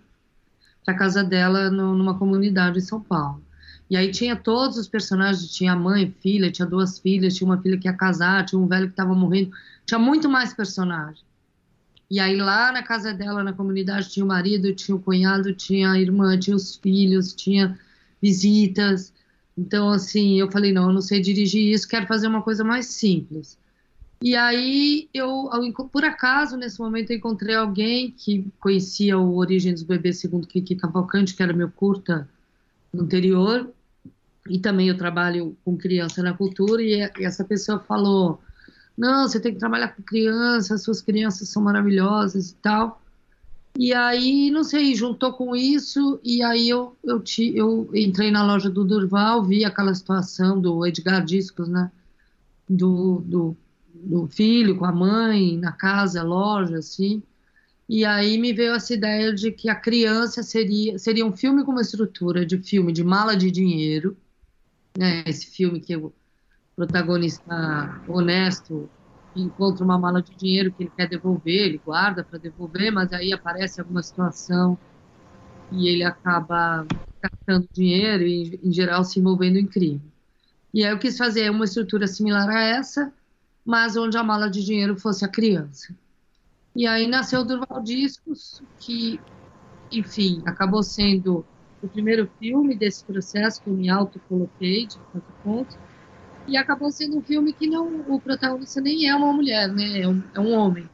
para 0.86 0.94
casa 0.94 1.24
dela 1.24 1.70
no, 1.72 1.96
numa 1.96 2.18
comunidade 2.18 2.78
em 2.78 2.82
São 2.82 3.02
Paulo. 3.02 3.42
E 3.90 3.96
aí 3.96 4.12
tinha 4.12 4.36
todos 4.36 4.78
os 4.78 4.88
personagens, 4.88 5.52
tinha 5.52 5.76
mãe, 5.76 6.14
filha, 6.22 6.52
tinha 6.52 6.68
duas 6.68 6.98
filhas, 7.00 7.36
tinha 7.36 7.48
uma 7.48 7.62
filha 7.62 7.78
que 7.78 7.88
ia 7.88 7.94
casar, 7.94 8.46
tinha 8.46 8.60
um 8.60 8.68
velho 8.68 8.88
que 8.88 8.94
estava 8.94 9.14
morrendo, 9.14 9.52
tinha 9.86 10.00
muito 10.00 10.30
mais 10.30 10.54
personagens. 10.54 11.24
E 12.10 12.20
aí 12.20 12.36
lá 12.36 12.72
na 12.72 12.84
casa 12.84 13.14
dela, 13.14 13.44
na 13.44 13.54
comunidade, 13.54 14.10
tinha 14.10 14.24
o 14.24 14.28
marido, 14.28 14.74
tinha 14.74 14.96
o 14.96 15.00
cunhado, 15.00 15.54
tinha 15.54 15.92
a 15.92 16.00
irmã, 16.00 16.38
tinha 16.38 16.56
os 16.56 16.76
filhos, 16.76 17.34
tinha 17.34 17.78
visitas. 18.22 19.12
Então, 19.58 19.90
assim, 19.90 20.40
eu 20.40 20.52
falei, 20.52 20.74
não, 20.74 20.90
eu 20.90 20.94
não 20.94 21.02
sei 21.02 21.22
dirigir 21.22 21.74
isso, 21.74 21.88
quero 21.88 22.08
fazer 22.08 22.28
uma 22.28 22.42
coisa 22.42 22.64
mais 22.64 22.88
simples. 22.88 23.58
E 24.22 24.36
aí, 24.36 25.10
eu, 25.14 25.50
por 25.92 26.04
acaso, 26.04 26.58
nesse 26.58 26.80
momento, 26.80 27.12
eu 27.12 27.18
encontrei 27.18 27.56
alguém 27.56 28.12
que 28.12 28.46
conhecia 28.60 29.18
o 29.18 29.36
Origem 29.38 29.74
dos 29.74 29.84
Bebês 29.84 30.20
segundo 30.20 30.48
Kiki 30.48 30.76
Cavalcante, 30.76 31.36
que 31.36 31.44
era 31.44 31.54
meu 31.54 31.70
curta 31.70 32.28
anterior, 32.94 33.70
e 34.50 34.60
também 34.60 34.90
eu 34.90 34.98
trabalho 34.98 35.58
com 35.64 35.78
criança 35.78 36.22
na 36.22 36.34
cultura, 36.34 36.82
e, 36.82 37.02
essa 37.20 37.44
pessoa 37.44 37.80
falou, 37.80 38.42
não, 38.98 39.28
você 39.28 39.40
tem 39.40 39.54
que 39.54 39.60
trabalhar 39.60 39.90
com 39.90 40.04
crianças, 40.04 40.84
suas 40.84 41.02
crianças 41.02 41.50
são 41.50 41.62
maravilhosas 41.62 42.52
e 42.52 42.56
tal. 42.56 43.02
E 43.78 43.94
aí, 43.94 44.50
não 44.52 44.64
sei, 44.64 44.96
juntou 44.96 45.34
com 45.34 45.56
isso, 45.56 46.20
e 46.24 46.42
aí 46.42 46.70
eu, 46.70 46.96
eu, 47.04 47.20
te, 47.20 47.56
eu 47.56 47.90
entrei 47.94 48.32
na 48.32 48.46
loja 48.46 48.70
do 48.70 48.86
Durval, 48.86 49.44
vi 49.44 49.66
aquela 49.66 49.94
situação 49.94 50.60
do 50.60 50.86
Edgar 50.86 51.24
Discos, 51.24 51.68
né? 51.68 51.92
Do, 52.70 53.22
do, 53.26 53.58
do 53.94 54.28
filho 54.28 54.78
com 54.78 54.86
a 54.86 54.94
mãe, 54.94 55.58
na 55.58 55.74
casa, 55.74 56.24
loja, 56.24 56.78
assim. 56.78 57.22
E 57.88 58.06
aí 58.06 58.38
me 58.38 58.54
veio 58.54 58.74
essa 58.74 58.94
ideia 58.94 59.34
de 59.34 59.52
que 59.52 59.70
a 59.70 59.76
criança 59.76 60.42
seria 60.42 60.98
seria 60.98 61.26
um 61.26 61.36
filme 61.36 61.64
com 61.64 61.72
uma 61.72 61.82
estrutura 61.82 62.46
de 62.46 62.58
filme 62.58 62.92
de 62.92 63.04
mala 63.04 63.36
de 63.36 63.52
dinheiro, 63.52 64.18
né? 64.98 65.24
Esse 65.28 65.48
filme 65.48 65.80
que 65.80 65.96
o 65.96 66.14
protagonista 66.76 68.02
honesto 68.08 68.90
encontra 69.42 69.84
uma 69.84 69.98
mala 69.98 70.22
de 70.22 70.36
dinheiro 70.36 70.72
que 70.72 70.84
ele 70.84 70.92
quer 70.96 71.08
devolver, 71.08 71.68
ele 71.68 71.82
guarda 71.84 72.24
para 72.24 72.40
devolver, 72.40 72.92
mas 72.92 73.12
aí 73.12 73.34
aparece 73.34 73.82
alguma 73.82 74.02
situação 74.02 74.78
e 75.72 75.88
ele 75.88 76.04
acaba 76.04 76.86
gastando 77.22 77.68
dinheiro 77.74 78.24
e, 78.24 78.60
em 78.64 78.72
geral, 78.72 79.04
se 79.04 79.20
envolvendo 79.20 79.58
em 79.58 79.66
crime. 79.66 80.02
E 80.74 80.84
aí 80.84 80.92
eu 80.92 81.00
quis 81.00 81.18
fazer 81.18 81.50
uma 81.50 81.66
estrutura 81.66 82.08
similar 82.08 82.50
a 82.50 82.62
essa, 82.62 83.12
mas 83.66 83.98
onde 83.98 84.18
a 84.18 84.24
mala 84.24 84.50
de 84.50 84.64
dinheiro 84.64 84.98
fosse 84.98 85.26
a 85.26 85.28
criança. 85.28 85.96
E 86.76 86.86
aí 86.86 87.08
nasceu 87.08 87.42
o 87.42 87.46
Durval 87.46 87.82
Discos, 87.82 88.62
que, 88.80 89.20
enfim, 89.92 90.42
acabou 90.46 90.84
sendo 90.84 91.46
o 91.82 91.88
primeiro 91.88 92.30
filme 92.40 92.76
desse 92.76 93.04
processo 93.06 93.62
que 93.62 93.70
eu 93.70 93.74
me 93.74 93.90
autocoloquei, 93.90 94.86
de 94.86 94.98
fazer 95.12 95.24
conta, 95.44 95.78
e 96.48 96.58
acabou 96.58 96.92
sendo 96.92 97.18
um 97.18 97.22
filme 97.22 97.54
que 97.54 97.68
não, 97.68 98.04
o 98.08 98.20
protagonista 98.20 98.80
nem 98.82 99.10
é 99.10 99.16
uma 99.16 99.34
mulher, 99.34 99.68
né? 99.68 100.02
É 100.02 100.08
um, 100.08 100.24
é 100.34 100.40
um 100.40 100.54
homem. 100.54 100.90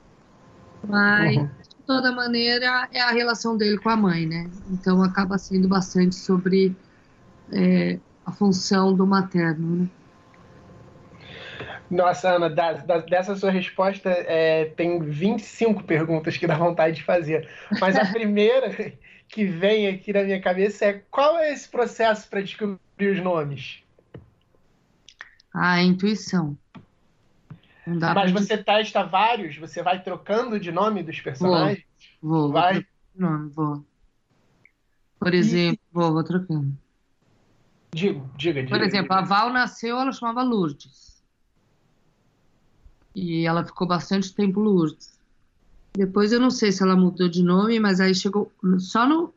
Mas, 0.88 1.38
uhum. 1.38 1.46
de 1.46 1.76
toda 1.86 2.12
maneira, 2.12 2.88
é 2.92 3.02
a 3.02 3.12
relação 3.12 3.58
dele 3.58 3.78
com 3.78 3.90
a 3.90 3.96
mãe, 3.96 4.26
né? 4.26 4.50
Então 4.70 5.04
acaba 5.04 5.38
sendo 5.38 5.68
bastante 5.68 6.16
sobre 6.16 6.76
é, 7.52 8.00
a 8.26 8.32
função 8.32 8.94
do 8.94 9.06
materno, 9.06 9.82
né? 9.82 9.90
Nossa, 11.90 12.30
Ana, 12.30 12.50
da, 12.50 12.74
da, 12.74 12.98
dessa 13.00 13.36
sua 13.36 13.52
resposta 13.52 14.10
é, 14.10 14.66
tem 14.78 14.98
25 15.00 15.84
perguntas 15.84 16.38
que 16.38 16.48
dá 16.48 16.56
vontade 16.56 16.96
de 16.96 17.04
fazer. 17.04 17.50
Mas 17.82 17.98
a 17.98 18.06
primeira 18.10 18.94
que 19.28 19.46
vem 19.46 19.88
aqui 19.88 20.14
na 20.14 20.24
minha 20.24 20.42
cabeça 20.42 20.86
é 20.86 21.02
qual 21.12 21.38
é 21.38 21.52
esse 21.52 21.68
processo 21.68 22.30
para 22.30 22.42
descobrir 22.42 22.80
os 23.00 23.22
nomes? 23.22 23.84
A 25.54 25.82
intuição. 25.82 26.58
Mas 27.86 28.32
você 28.32 28.58
testa 28.58 29.04
vários? 29.04 29.58
Você 29.58 29.82
vai 29.82 30.02
trocando 30.02 30.60
de 30.60 30.72
nome 30.72 31.04
dos 31.04 31.20
personagens? 31.20 31.84
Vou, 32.22 32.44
vou. 32.44 32.52
Vai? 32.52 32.86
Vou, 33.16 33.50
vou. 33.50 33.86
Por 35.20 35.34
exemplo, 35.34 35.80
e... 35.84 35.94
vou, 35.94 36.14
vou 36.14 36.24
trocando. 36.24 36.72
Digo, 37.94 38.30
diga, 38.38 38.64
diga. 38.64 38.76
Por 38.76 38.86
exemplo, 38.86 39.10
diga. 39.10 39.20
a 39.20 39.22
Val 39.22 39.52
nasceu, 39.52 40.00
ela 40.00 40.12
chamava 40.12 40.44
Lourdes. 40.44 41.22
E 43.14 43.46
ela 43.46 43.66
ficou 43.66 43.88
bastante 43.88 44.34
tempo 44.34 44.60
Lourdes. 44.60 45.20
Depois 45.94 46.32
eu 46.32 46.40
não 46.40 46.50
sei 46.50 46.72
se 46.72 46.82
ela 46.82 46.96
mudou 46.96 47.28
de 47.28 47.44
nome, 47.44 47.80
mas 47.80 48.00
aí 48.00 48.16
chegou 48.16 48.52
só 48.80 49.06
no 49.06 49.34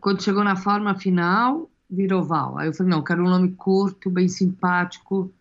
quando 0.00 0.22
chegou 0.22 0.42
na 0.42 0.56
forma 0.56 0.94
final, 0.98 1.70
virou 1.90 2.22
Val. 2.22 2.58
Aí 2.58 2.68
eu 2.68 2.72
falei, 2.72 2.90
não, 2.90 3.02
quero 3.02 3.24
um 3.24 3.28
nome 3.28 3.52
curto, 3.52 4.10
bem 4.10 4.28
simpático, 4.28 5.32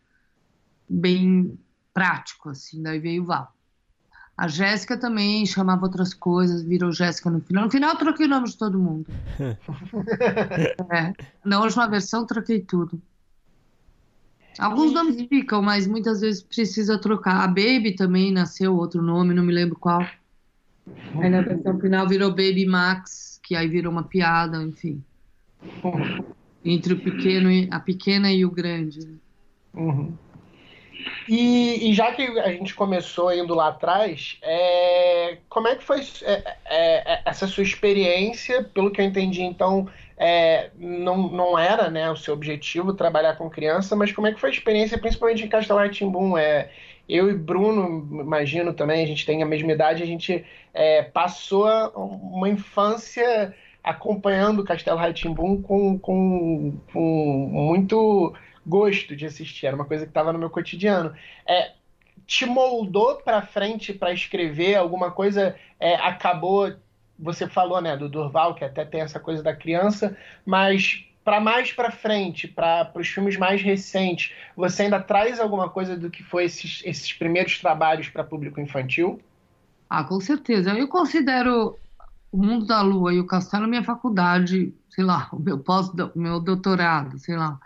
bem 0.87 1.57
prático, 1.93 2.49
assim. 2.49 2.81
Daí 2.81 2.99
veio 2.99 3.25
Val. 3.25 3.53
A 4.35 4.47
Jéssica 4.47 4.97
também 4.97 5.45
chamava 5.45 5.85
outras 5.85 6.13
coisas, 6.13 6.63
virou 6.63 6.91
Jéssica 6.91 7.29
no 7.29 7.39
final. 7.39 7.65
No 7.65 7.71
final 7.71 7.91
eu 7.91 7.97
troquei 7.97 8.25
o 8.25 8.29
nome 8.29 8.47
de 8.47 8.57
todo 8.57 8.79
mundo. 8.79 9.05
é. 10.91 11.13
Na 11.45 11.61
última 11.61 11.87
versão 11.87 12.25
troquei 12.25 12.59
tudo. 12.59 12.99
Alguns 14.57 14.91
e... 14.91 14.93
nomes 14.93 15.27
ficam, 15.27 15.61
mas 15.61 15.85
muitas 15.85 16.21
vezes 16.21 16.41
precisa 16.41 16.97
trocar. 16.97 17.43
A 17.43 17.47
Baby 17.47 17.95
também 17.95 18.31
nasceu 18.31 18.75
outro 18.75 19.01
nome, 19.01 19.35
não 19.35 19.43
me 19.43 19.53
lembro 19.53 19.77
qual. 19.77 20.05
Aí 21.15 21.29
na 21.29 21.41
versão 21.41 21.79
final 21.79 22.07
virou 22.07 22.31
Baby 22.31 22.65
Max, 22.65 23.39
que 23.43 23.55
aí 23.55 23.67
virou 23.67 23.91
uma 23.91 24.03
piada, 24.03 24.61
enfim. 24.63 25.03
Entre 26.63 26.93
o 26.93 26.99
pequeno 26.99 27.51
e, 27.51 27.67
a 27.71 27.79
pequena 27.79 28.31
e 28.31 28.45
o 28.45 28.51
grande. 28.51 29.19
Uhum. 29.73 30.13
E, 31.27 31.89
e, 31.89 31.93
já 31.93 32.11
que 32.11 32.21
a 32.39 32.49
gente 32.49 32.73
começou 32.75 33.33
indo 33.33 33.53
lá 33.53 33.69
atrás, 33.69 34.37
é, 34.41 35.37
como 35.49 35.67
é 35.67 35.75
que 35.75 35.83
foi 35.83 36.01
é, 36.21 36.55
é, 36.65 37.13
é 37.13 37.21
essa 37.25 37.47
sua 37.47 37.63
experiência? 37.63 38.63
Pelo 38.63 38.91
que 38.91 39.01
eu 39.01 39.05
entendi, 39.05 39.41
então, 39.41 39.87
é, 40.17 40.69
não, 40.77 41.29
não 41.29 41.59
era 41.59 41.89
né, 41.89 42.09
o 42.09 42.15
seu 42.15 42.33
objetivo 42.33 42.93
trabalhar 42.93 43.35
com 43.35 43.49
criança, 43.49 43.95
mas 43.95 44.11
como 44.11 44.27
é 44.27 44.33
que 44.33 44.39
foi 44.39 44.49
a 44.49 44.53
experiência, 44.53 44.97
principalmente 44.97 45.43
em 45.43 45.49
Castelo 45.49 45.87
Timbum? 45.89 46.37
É, 46.37 46.69
eu 47.07 47.29
e 47.29 47.33
Bruno, 47.33 48.21
imagino 48.21 48.73
também, 48.73 49.03
a 49.03 49.07
gente 49.07 49.25
tem 49.25 49.43
a 49.43 49.45
mesma 49.45 49.71
idade, 49.71 50.03
a 50.03 50.05
gente 50.05 50.45
é, 50.73 51.03
passou 51.03 51.67
uma 51.95 52.49
infância 52.49 53.53
acompanhando 53.83 54.63
Castelo 54.63 54.97
Ratimbum 54.97 55.61
com, 55.61 55.99
com, 55.99 56.79
com 56.91 57.49
muito 57.51 58.33
gosto 58.65 59.15
de 59.15 59.25
assistir, 59.25 59.65
era 59.65 59.75
uma 59.75 59.85
coisa 59.85 60.05
que 60.05 60.11
estava 60.11 60.31
no 60.31 60.39
meu 60.39 60.49
cotidiano. 60.49 61.13
É, 61.45 61.73
te 62.25 62.45
moldou 62.45 63.17
para 63.17 63.41
frente 63.41 63.93
para 63.93 64.13
escrever 64.13 64.75
alguma 64.75 65.11
coisa? 65.11 65.55
É, 65.79 65.95
acabou 65.95 66.73
você 67.17 67.47
falou, 67.47 67.79
né, 67.79 67.95
do 67.95 68.09
Durval, 68.09 68.55
que 68.55 68.65
até 68.65 68.83
tem 68.83 69.01
essa 69.01 69.19
coisa 69.19 69.41
da 69.43 69.55
criança, 69.55 70.17
mas 70.45 71.05
para 71.23 71.39
mais 71.39 71.71
para 71.71 71.89
frente, 71.89 72.47
para 72.47 72.91
os 72.95 73.07
filmes 73.07 73.37
mais 73.37 73.61
recentes, 73.61 74.33
você 74.55 74.83
ainda 74.83 74.99
traz 74.99 75.39
alguma 75.39 75.69
coisa 75.69 75.95
do 75.95 76.09
que 76.09 76.21
foi 76.21 76.45
esses, 76.45 76.81
esses 76.83 77.13
primeiros 77.13 77.59
trabalhos 77.59 78.09
para 78.09 78.23
público 78.23 78.59
infantil? 78.59 79.21
Ah, 79.89 80.03
com 80.03 80.19
certeza. 80.19 80.71
Eu 80.71 80.87
considero 80.87 81.79
o 82.33 82.37
Mundo 82.43 82.65
da 82.65 82.81
Lua 82.81 83.13
e 83.13 83.19
o 83.19 83.27
Castelo 83.27 83.67
minha 83.67 83.83
faculdade, 83.83 84.73
sei 84.89 85.03
lá, 85.03 85.29
o 85.31 85.39
meu 85.39 85.59
pós, 85.59 85.91
meu 86.15 86.39
doutorado, 86.39 87.19
sei 87.19 87.37
lá. 87.37 87.59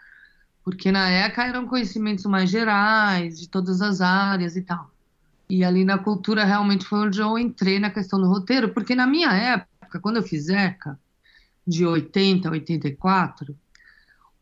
Porque 0.62 0.92
na 0.92 1.10
ECA 1.10 1.46
eram 1.46 1.66
conhecimentos 1.66 2.26
mais 2.26 2.50
gerais, 2.50 3.40
de 3.40 3.48
todas 3.48 3.82
as 3.82 4.02
áreas 4.02 4.58
e 4.58 4.62
tal. 4.62 4.92
E 5.50 5.64
ali 5.64 5.86
na 5.86 5.98
cultura 5.98 6.44
realmente 6.44 6.84
foi 6.84 7.00
onde 7.00 7.22
eu 7.22 7.40
entrei 7.40 7.80
na 7.80 7.90
questão 7.90 8.20
do 8.20 8.28
roteiro, 8.28 8.74
porque 8.74 8.94
na 8.94 9.08
minha 9.08 9.32
época, 9.32 10.02
quando 10.02 10.18
eu 10.18 10.24
fiz 10.24 10.50
ECA, 10.50 11.00
de 11.66 11.86
80 11.86 12.50
a 12.50 12.52
84, 12.52 13.56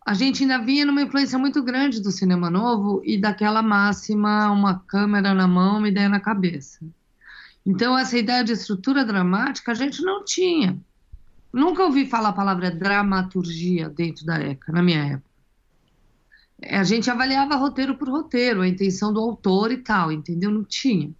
a 0.03 0.13
gente 0.15 0.41
ainda 0.41 0.57
vinha 0.57 0.87
numa 0.87 1.03
influência 1.03 1.37
muito 1.37 1.61
grande 1.61 2.01
do 2.01 2.11
cinema 2.11 2.49
novo 2.49 2.99
e 3.05 3.15
daquela 3.15 3.61
máxima, 3.61 4.49
uma 4.49 4.79
câmera 4.87 5.35
na 5.35 5.47
mão, 5.47 5.77
uma 5.77 5.87
ideia 5.87 6.09
na 6.09 6.19
cabeça. 6.19 6.83
Então, 7.65 7.97
essa 7.97 8.17
ideia 8.17 8.43
de 8.43 8.53
estrutura 8.53 9.03
dramática 9.03 9.71
a 9.71 9.75
gente 9.75 10.01
não 10.03 10.23
tinha. 10.23 10.79
Nunca 11.51 11.83
ouvi 11.83 12.05
falar 12.05 12.29
a 12.29 12.33
palavra 12.33 12.69
dramaturgia 12.69 13.89
dentro 13.89 14.25
da 14.25 14.37
ECA, 14.39 14.71
na 14.71 14.83
minha 14.83 15.03
época. 15.05 15.29
A 16.63 16.83
gente 16.83 17.09
avaliava 17.09 17.55
roteiro 17.55 17.95
por 17.95 18.07
roteiro, 18.07 18.61
a 18.61 18.67
intenção 18.67 19.11
do 19.11 19.19
autor 19.19 19.71
e 19.71 19.77
tal, 19.77 20.11
entendeu? 20.11 20.51
Não 20.51 20.63
tinha. 20.63 21.11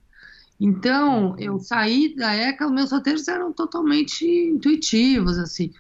Então, 0.60 1.36
eu 1.38 1.60
saí 1.60 2.16
da 2.16 2.34
ECA, 2.34 2.70
meus 2.70 2.92
roteiros 2.92 3.28
eram 3.28 3.52
totalmente 3.52 4.26
intuitivos, 4.26 5.38
assim. 5.38 5.74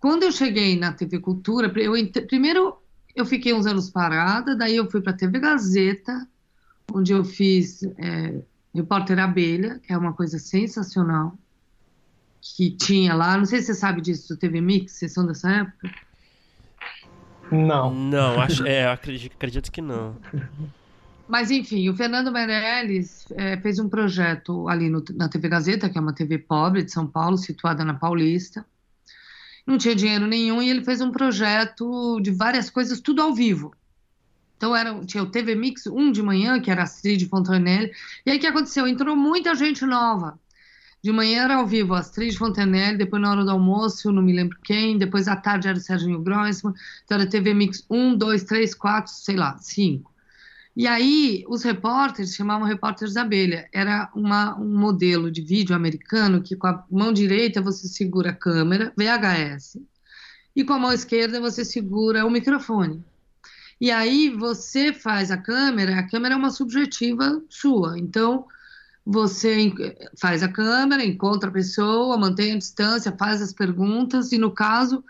Quando 0.00 0.24
eu 0.24 0.32
cheguei 0.32 0.76
na 0.76 0.92
TV 0.92 1.18
Cultura, 1.18 1.72
eu 1.76 1.92
primeiro 2.26 2.78
eu 3.14 3.26
fiquei 3.26 3.52
uns 3.52 3.66
anos 3.66 3.90
parada, 3.90 4.54
daí 4.54 4.76
eu 4.76 4.88
fui 4.88 5.00
para 5.00 5.12
a 5.12 5.16
TV 5.16 5.40
Gazeta, 5.40 6.26
onde 6.92 7.12
eu 7.12 7.24
fiz 7.24 7.82
é, 7.98 8.40
Repórter 8.78 9.18
Abelha, 9.18 9.80
que 9.80 9.92
é 9.92 9.98
uma 9.98 10.12
coisa 10.12 10.38
sensacional, 10.38 11.36
que 12.40 12.70
tinha 12.70 13.14
lá, 13.14 13.36
não 13.36 13.44
sei 13.44 13.60
se 13.60 13.66
você 13.66 13.74
sabe 13.74 14.00
disso, 14.00 14.36
TV 14.36 14.60
Mix, 14.60 14.92
vocês 14.92 15.12
são 15.12 15.26
dessa 15.26 15.50
época? 15.50 15.90
Não. 17.50 17.92
Não, 17.92 18.40
acho, 18.40 18.66
é, 18.66 18.86
acredito, 18.86 19.34
acredito 19.34 19.72
que 19.72 19.80
não. 19.80 20.16
Mas, 21.26 21.50
enfim, 21.50 21.88
o 21.88 21.96
Fernando 21.96 22.32
Meirelles 22.32 23.26
é, 23.32 23.56
fez 23.58 23.78
um 23.78 23.88
projeto 23.88 24.68
ali 24.68 24.88
no, 24.88 25.04
na 25.14 25.28
TV 25.28 25.48
Gazeta, 25.48 25.90
que 25.90 25.98
é 25.98 26.00
uma 26.00 26.14
TV 26.14 26.38
pobre 26.38 26.82
de 26.82 26.92
São 26.92 27.06
Paulo, 27.06 27.36
situada 27.36 27.84
na 27.84 27.94
Paulista, 27.94 28.64
não 29.66 29.76
tinha 29.76 29.94
dinheiro 29.94 30.26
nenhum 30.26 30.62
e 30.62 30.70
ele 30.70 30.82
fez 30.82 31.02
um 31.02 31.10
projeto 31.10 32.18
de 32.20 32.30
várias 32.30 32.70
coisas, 32.70 33.00
tudo 33.00 33.20
ao 33.20 33.34
vivo. 33.34 33.74
Então 34.58 34.74
era, 34.74 34.92
tinha 35.04 35.22
o 35.22 35.30
TV 35.30 35.54
Mix 35.54 35.86
1 35.86 36.10
de 36.10 36.20
manhã, 36.20 36.60
que 36.60 36.68
era 36.68 36.82
Astrid 36.82 37.24
Fontanelli. 37.28 37.92
E 38.26 38.30
aí 38.32 38.38
o 38.38 38.40
que 38.40 38.46
aconteceu? 38.46 38.88
Entrou 38.88 39.16
muita 39.16 39.54
gente 39.54 39.86
nova. 39.86 40.38
De 41.00 41.12
manhã 41.12 41.44
era 41.44 41.56
ao 41.56 41.66
vivo 41.66 41.94
Astrid 41.94 42.36
Fontanelli, 42.36 42.98
depois 42.98 43.22
na 43.22 43.30
hora 43.30 43.44
do 43.44 43.52
almoço, 43.52 44.10
não 44.10 44.20
me 44.20 44.32
lembro 44.32 44.58
quem, 44.64 44.98
depois 44.98 45.28
à 45.28 45.36
tarde 45.36 45.68
era 45.68 45.78
o 45.78 45.80
Serginho 45.80 46.20
Grossman, 46.20 46.74
então 47.04 47.16
era 47.18 47.30
TV 47.30 47.54
Mix 47.54 47.86
1, 47.88 48.16
2, 48.16 48.42
3, 48.42 48.74
4, 48.74 49.12
sei 49.12 49.36
lá, 49.36 49.56
5. 49.56 50.12
E 50.76 50.88
aí, 50.88 51.44
os 51.48 51.62
repórteres 51.62 52.34
chamavam 52.34 52.66
repórteres 52.66 53.16
abelha. 53.16 53.68
Era 53.72 54.10
uma, 54.14 54.58
um 54.58 54.76
modelo 54.76 55.30
de 55.30 55.40
vídeo 55.40 55.74
americano 55.74 56.42
que 56.42 56.56
com 56.56 56.66
a 56.66 56.84
mão 56.90 57.12
direita 57.12 57.62
você 57.62 57.86
segura 57.86 58.30
a 58.30 58.34
câmera, 58.34 58.92
VHS, 58.96 59.78
e 60.54 60.64
com 60.64 60.72
a 60.72 60.78
mão 60.80 60.92
esquerda 60.92 61.40
você 61.40 61.64
segura 61.64 62.26
o 62.26 62.30
microfone. 62.30 63.04
E 63.80 63.90
aí 63.90 64.28
você 64.28 64.92
faz 64.92 65.30
a 65.30 65.36
câmera, 65.36 65.98
a 65.98 66.08
câmera 66.08 66.34
é 66.34 66.36
uma 66.36 66.50
subjetiva 66.50 67.42
sua. 67.48 67.98
Então, 67.98 68.46
você 69.06 69.72
faz 70.20 70.42
a 70.42 70.48
câmera, 70.48 71.04
encontra 71.04 71.48
a 71.48 71.52
pessoa, 71.52 72.18
mantém 72.18 72.52
a 72.52 72.58
distância, 72.58 73.16
faz 73.16 73.40
as 73.40 73.52
perguntas, 73.52 74.32
e 74.32 74.38
no 74.38 74.50
caso 74.50 75.04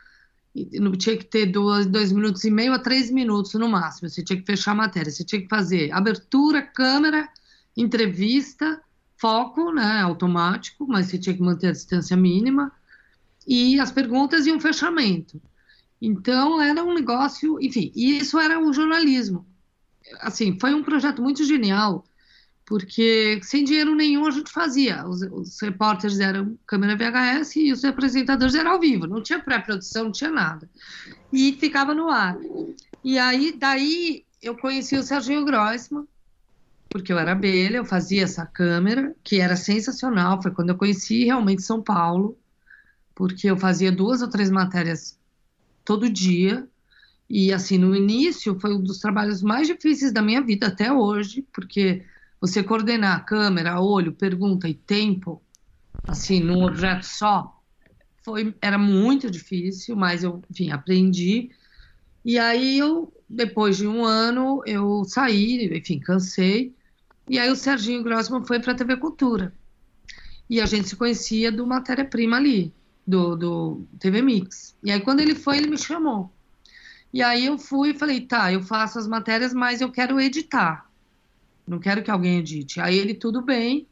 tinha 0.99 1.17
que 1.17 1.25
ter 1.25 1.47
dois, 1.47 1.87
dois 1.87 2.11
minutos 2.13 2.45
e 2.45 2.51
meio 2.51 2.73
a 2.73 2.79
três 2.79 3.11
minutos 3.11 3.55
no 3.55 3.69
máximo. 3.69 4.09
Você 4.09 4.23
tinha 4.23 4.39
que 4.39 4.47
fechar 4.47 4.73
a 4.73 4.75
matéria, 4.75 5.11
você 5.11 5.25
tinha 5.25 5.41
que 5.41 5.49
fazer 5.49 5.91
abertura, 5.93 6.63
câmera, 6.63 7.29
entrevista, 7.77 8.81
foco, 9.17 9.73
né, 9.73 10.01
automático, 10.01 10.87
mas 10.87 11.07
você 11.07 11.19
tinha 11.19 11.35
que 11.35 11.43
manter 11.43 11.69
a 11.69 11.73
distância 11.73 12.17
mínima, 12.17 12.71
e 13.47 13.81
as 13.81 13.91
perguntas 13.91 14.47
e 14.47 14.53
um 14.53 14.61
fechamento. 14.61 15.41
Então 16.01 16.61
era 16.61 16.83
um 16.85 16.95
negócio, 16.95 17.61
enfim, 17.61 17.93
e 17.95 18.19
isso 18.19 18.39
era 18.39 18.59
um 18.59 18.73
jornalismo. 18.73 19.47
Assim, 20.21 20.59
foi 20.59 20.73
um 20.75 20.83
projeto 20.83 21.21
muito 21.21 21.45
genial, 21.45 22.05
porque 22.65 23.41
sem 23.43 23.65
dinheiro 23.65 23.95
nenhum 23.95 24.27
a 24.27 24.31
gente 24.31 24.51
fazia. 24.51 25.07
Os, 25.07 25.23
os 25.23 25.61
repórteres 25.61 26.21
eram 26.21 26.59
câmera 26.67 26.97
VHS 26.97 27.57
e 27.57 27.73
os 27.73 27.85
apresentadores 27.85 28.55
eram 28.55 28.73
ao 28.73 28.81
vivo, 28.81 29.07
não 29.07 29.23
tinha 29.23 29.41
pré-produção, 29.41 30.05
não 30.05 30.13
tinha 30.13 30.31
nada. 30.31 30.69
E 31.33 31.53
ficava 31.55 31.95
no 31.95 32.09
ar. 32.09 32.39
E 33.03 33.19
aí, 33.19 33.55
daí, 33.57 34.25
eu 34.41 34.57
conheci 34.57 34.97
o 34.97 35.03
Serginho 35.03 35.45
Grossman, 35.45 36.07
porque 36.89 37.13
eu 37.13 37.19
era 37.19 37.33
abelha, 37.33 37.79
eu 37.79 37.85
fazia 37.85 38.23
essa 38.23 38.47
câmera, 38.47 39.15
que 39.23 39.41
era 39.41 39.57
sensacional. 39.57 40.41
Foi 40.43 40.51
quando 40.51 40.71
eu 40.71 40.77
conheci 40.77 41.25
realmente 41.25 41.63
São 41.63 41.83
Paulo, 41.83 42.39
porque 43.15 43.51
eu 43.51 43.57
fazia 43.57 43.93
duas 43.93 44.23
ou 44.23 44.29
três 44.29 44.51
matérias 44.51 45.18
todo 45.89 46.11
dia. 46.11 46.69
E 47.31 47.51
assim, 47.51 47.79
no 47.79 47.97
início 47.97 48.61
foi 48.61 48.75
um 48.75 48.83
dos 48.83 48.99
trabalhos 48.99 49.43
mais 49.43 49.67
difíceis 49.67 50.13
da 50.13 50.21
minha 50.21 50.43
vida 50.43 50.67
até 50.67 50.93
hoje, 50.93 51.47
porque 51.51 52.05
você 52.39 52.63
coordenar 52.63 53.25
câmera, 53.25 53.81
olho, 53.81 54.13
pergunta 54.13 54.69
e 54.69 54.75
tempo, 54.75 55.43
assim, 56.07 56.41
num 56.41 56.63
objeto 56.63 57.07
só, 57.07 57.55
foi, 58.23 58.55
era 58.61 58.77
muito 58.79 59.31
difícil, 59.31 59.97
mas 59.97 60.23
eu, 60.23 60.43
enfim, 60.51 60.71
aprendi. 60.71 61.51
E 62.25 62.39
aí 62.39 62.79
eu, 62.79 63.11
depois 63.29 63.79
de 63.79 63.87
um 63.87 64.05
ano, 64.05 64.63
eu 64.67 65.05
saí, 65.05 65.75
enfim, 65.75 65.99
cansei. 66.01 66.77
E 67.27 67.39
aí 67.39 67.51
o 67.51 67.57
Serginho 67.57 68.03
Grossman 68.03 68.45
foi 68.45 68.61
para 68.61 68.73
a 68.73 68.77
TV 68.77 68.99
Cultura. 68.99 69.55
E 70.51 70.61
a 70.61 70.67
gente 70.67 70.89
se 70.89 70.97
conhecia 70.97 71.51
do 71.51 71.67
matéria-prima 71.67 72.37
ali, 72.37 72.75
do, 73.09 73.37
do 73.37 73.89
TV 73.99 74.23
Mix. 74.23 74.77
E 74.85 74.91
aí 74.91 75.01
quando 75.01 75.21
ele 75.21 75.35
foi, 75.35 75.57
ele 75.59 75.69
me 75.69 75.79
chamou. 75.79 76.33
E 77.13 77.23
aí 77.23 77.47
eu 77.47 77.59
fui 77.59 77.91
e 77.91 77.99
falei, 77.99 78.21
tá, 78.21 78.53
eu 78.53 78.63
faço 78.63 78.99
as 78.99 79.09
matérias, 79.09 79.55
mas 79.55 79.81
eu 79.81 79.91
quero 79.91 80.21
editar 80.21 80.89
não 81.69 81.79
quero 81.79 82.03
que 82.03 82.11
alguém 82.11 82.39
edite. 82.39 82.81
Aí 82.81 82.99
ele, 82.99 83.15
tudo 83.15 83.43
bem. 83.43 83.87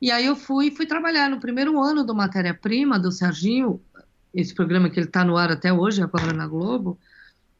E 0.00 0.10
aí 0.10 0.24
eu 0.24 0.36
fui 0.36 0.70
fui 0.70 0.86
trabalhar 0.86 1.28
no 1.28 1.40
primeiro 1.40 1.80
ano 1.80 2.04
do 2.04 2.14
Matéria-Prima, 2.14 2.98
do 2.98 3.10
Serginho, 3.10 3.82
esse 4.32 4.54
programa 4.54 4.88
que 4.88 4.98
ele 4.98 5.06
está 5.06 5.24
no 5.24 5.36
ar 5.36 5.50
até 5.50 5.72
hoje, 5.72 6.02
agora 6.02 6.32
na 6.32 6.46
Globo, 6.46 6.98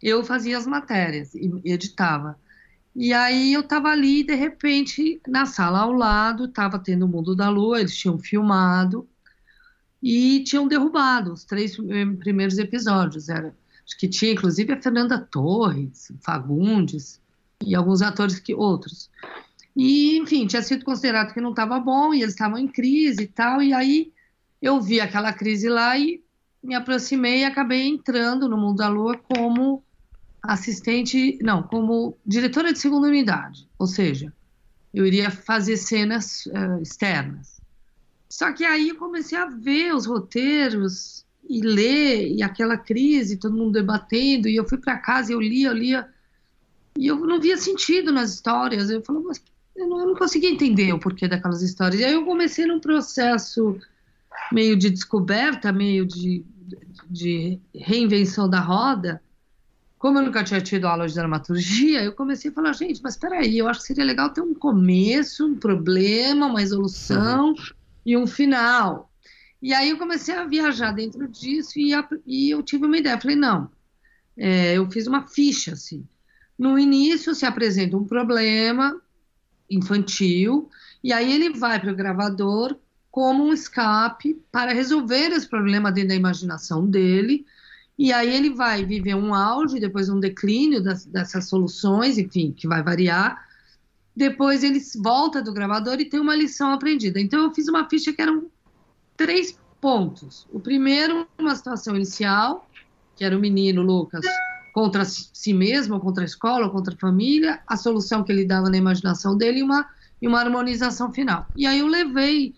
eu 0.00 0.24
fazia 0.24 0.56
as 0.56 0.66
matérias 0.66 1.34
e 1.34 1.50
editava. 1.64 2.38
E 2.94 3.12
aí 3.12 3.52
eu 3.52 3.60
estava 3.60 3.88
ali, 3.88 4.22
de 4.22 4.34
repente, 4.34 5.20
na 5.26 5.46
sala 5.46 5.80
ao 5.80 5.92
lado, 5.92 6.44
estava 6.44 6.78
tendo 6.78 7.06
o 7.06 7.08
Mundo 7.08 7.34
da 7.34 7.48
Lua, 7.48 7.80
eles 7.80 7.96
tinham 7.96 8.18
filmado 8.18 9.08
e 10.02 10.42
tinham 10.44 10.68
derrubado 10.68 11.32
os 11.32 11.44
três 11.44 11.76
primeiros 12.18 12.58
episódios. 12.58 13.28
Era, 13.28 13.54
acho 13.84 13.98
que 13.98 14.08
tinha, 14.08 14.32
inclusive, 14.32 14.72
a 14.72 14.80
Fernanda 14.80 15.18
Torres, 15.18 16.12
Fagundes 16.20 17.20
e 17.64 17.74
alguns 17.74 18.02
atores 18.02 18.38
que 18.38 18.54
outros. 18.54 19.10
E, 19.76 20.18
enfim, 20.18 20.46
tinha 20.46 20.62
sido 20.62 20.84
considerado 20.84 21.32
que 21.32 21.40
não 21.40 21.50
estava 21.50 21.78
bom 21.78 22.12
e 22.12 22.22
eles 22.22 22.34
estavam 22.34 22.58
em 22.58 22.68
crise 22.68 23.22
e 23.22 23.28
tal. 23.28 23.62
E 23.62 23.72
aí 23.72 24.12
eu 24.60 24.80
vi 24.80 25.00
aquela 25.00 25.32
crise 25.32 25.68
lá 25.68 25.96
e 25.98 26.22
me 26.62 26.74
aproximei 26.74 27.40
e 27.40 27.44
acabei 27.44 27.86
entrando 27.86 28.48
no 28.48 28.56
Mundo 28.56 28.78
da 28.78 28.88
Lua 28.88 29.16
como 29.16 29.82
assistente, 30.42 31.38
não, 31.42 31.62
como 31.62 32.16
diretora 32.26 32.72
de 32.72 32.78
segunda 32.78 33.08
unidade. 33.08 33.68
Ou 33.78 33.86
seja, 33.86 34.32
eu 34.92 35.06
iria 35.06 35.30
fazer 35.30 35.76
cenas 35.76 36.46
uh, 36.46 36.80
externas. 36.82 37.57
Só 38.28 38.52
que 38.52 38.64
aí 38.64 38.90
eu 38.90 38.96
comecei 38.96 39.38
a 39.38 39.46
ver 39.46 39.94
os 39.94 40.04
roteiros 40.06 41.24
e 41.48 41.62
ler, 41.62 42.28
e 42.28 42.42
aquela 42.42 42.76
crise, 42.76 43.38
todo 43.38 43.56
mundo 43.56 43.72
debatendo, 43.72 44.48
e 44.48 44.56
eu 44.56 44.68
fui 44.68 44.76
para 44.76 44.98
casa 44.98 45.32
e 45.32 45.34
eu 45.34 45.40
lia, 45.40 45.68
eu 45.68 45.74
lia, 45.74 46.08
e 46.96 47.06
eu 47.06 47.16
não 47.16 47.40
via 47.40 47.56
sentido 47.56 48.12
nas 48.12 48.34
histórias. 48.34 48.90
Eu 48.90 49.02
falei, 49.02 49.22
mas 49.22 49.42
eu 49.74 49.88
não, 49.88 50.00
eu 50.00 50.06
não 50.08 50.14
conseguia 50.14 50.50
entender 50.50 50.92
o 50.92 50.98
porquê 50.98 51.26
daquelas 51.26 51.62
histórias. 51.62 52.00
E 52.00 52.04
aí 52.04 52.12
eu 52.12 52.24
comecei 52.24 52.66
num 52.66 52.80
processo 52.80 53.78
meio 54.52 54.76
de 54.76 54.90
descoberta, 54.90 55.72
meio 55.72 56.04
de, 56.04 56.44
de 57.08 57.58
reinvenção 57.74 58.48
da 58.48 58.60
roda. 58.60 59.22
Como 59.98 60.18
eu 60.18 60.22
nunca 60.22 60.44
tinha 60.44 60.60
tido 60.60 60.86
aula 60.86 61.08
de 61.08 61.14
dramaturgia, 61.14 62.04
eu 62.04 62.12
comecei 62.12 62.50
a 62.50 62.54
falar, 62.54 62.72
gente, 62.72 63.02
mas 63.02 63.14
espera 63.14 63.38
aí, 63.38 63.58
eu 63.58 63.66
acho 63.66 63.80
que 63.80 63.86
seria 63.86 64.04
legal 64.04 64.30
ter 64.30 64.40
um 64.40 64.54
começo, 64.54 65.46
um 65.46 65.56
problema, 65.56 66.46
uma 66.46 66.60
resolução 66.60 67.48
uhum. 67.48 67.54
E 68.08 68.16
um 68.16 68.26
final. 68.26 69.12
E 69.60 69.74
aí 69.74 69.90
eu 69.90 69.98
comecei 69.98 70.34
a 70.34 70.46
viajar 70.46 70.92
dentro 70.92 71.28
disso 71.28 71.78
e, 71.78 71.92
a, 71.92 72.08
e 72.26 72.48
eu 72.48 72.62
tive 72.62 72.86
uma 72.86 72.96
ideia. 72.96 73.20
falei, 73.20 73.36
não, 73.36 73.70
é, 74.34 74.78
eu 74.78 74.90
fiz 74.90 75.06
uma 75.06 75.28
ficha, 75.28 75.72
assim. 75.72 76.06
No 76.58 76.78
início 76.78 77.34
se 77.34 77.44
apresenta 77.44 77.98
um 77.98 78.04
problema 78.04 78.98
infantil, 79.70 80.70
e 81.04 81.12
aí 81.12 81.30
ele 81.30 81.50
vai 81.50 81.78
para 81.78 81.92
o 81.92 81.94
gravador 81.94 82.78
como 83.10 83.44
um 83.44 83.52
escape 83.52 84.40
para 84.50 84.72
resolver 84.72 85.30
esse 85.32 85.46
problema 85.46 85.92
dentro 85.92 86.08
da 86.08 86.14
imaginação 86.14 86.86
dele, 86.86 87.44
e 87.98 88.10
aí 88.10 88.34
ele 88.34 88.54
vai 88.54 88.86
viver 88.86 89.16
um 89.16 89.34
auge, 89.34 89.78
depois 89.78 90.08
um 90.08 90.18
declínio 90.18 90.82
das, 90.82 91.04
dessas 91.04 91.46
soluções, 91.46 92.16
enfim, 92.16 92.52
que 92.56 92.66
vai 92.66 92.82
variar. 92.82 93.46
Depois 94.18 94.64
ele 94.64 94.80
volta 94.96 95.40
do 95.40 95.52
gravador 95.52 96.00
e 96.00 96.04
tem 96.04 96.18
uma 96.18 96.34
lição 96.34 96.72
aprendida. 96.72 97.20
Então 97.20 97.40
eu 97.40 97.54
fiz 97.54 97.68
uma 97.68 97.88
ficha 97.88 98.12
que 98.12 98.20
eram 98.20 98.50
três 99.16 99.56
pontos. 99.80 100.44
O 100.52 100.58
primeiro, 100.58 101.24
uma 101.38 101.54
situação 101.54 101.94
inicial, 101.94 102.68
que 103.14 103.24
era 103.24 103.36
o 103.36 103.38
menino 103.38 103.80
Lucas 103.80 104.26
contra 104.74 105.04
si 105.04 105.52
mesmo, 105.52 106.00
contra 106.00 106.24
a 106.24 106.26
escola, 106.26 106.68
contra 106.68 106.94
a 106.94 106.98
família, 106.98 107.60
a 107.64 107.76
solução 107.76 108.24
que 108.24 108.32
ele 108.32 108.44
dava 108.44 108.68
na 108.68 108.76
imaginação 108.76 109.38
dele 109.38 109.60
e 109.60 109.62
uma, 109.62 109.88
e 110.20 110.26
uma 110.26 110.40
harmonização 110.40 111.12
final. 111.12 111.46
E 111.54 111.64
aí 111.64 111.78
eu 111.78 111.86
levei 111.86 112.56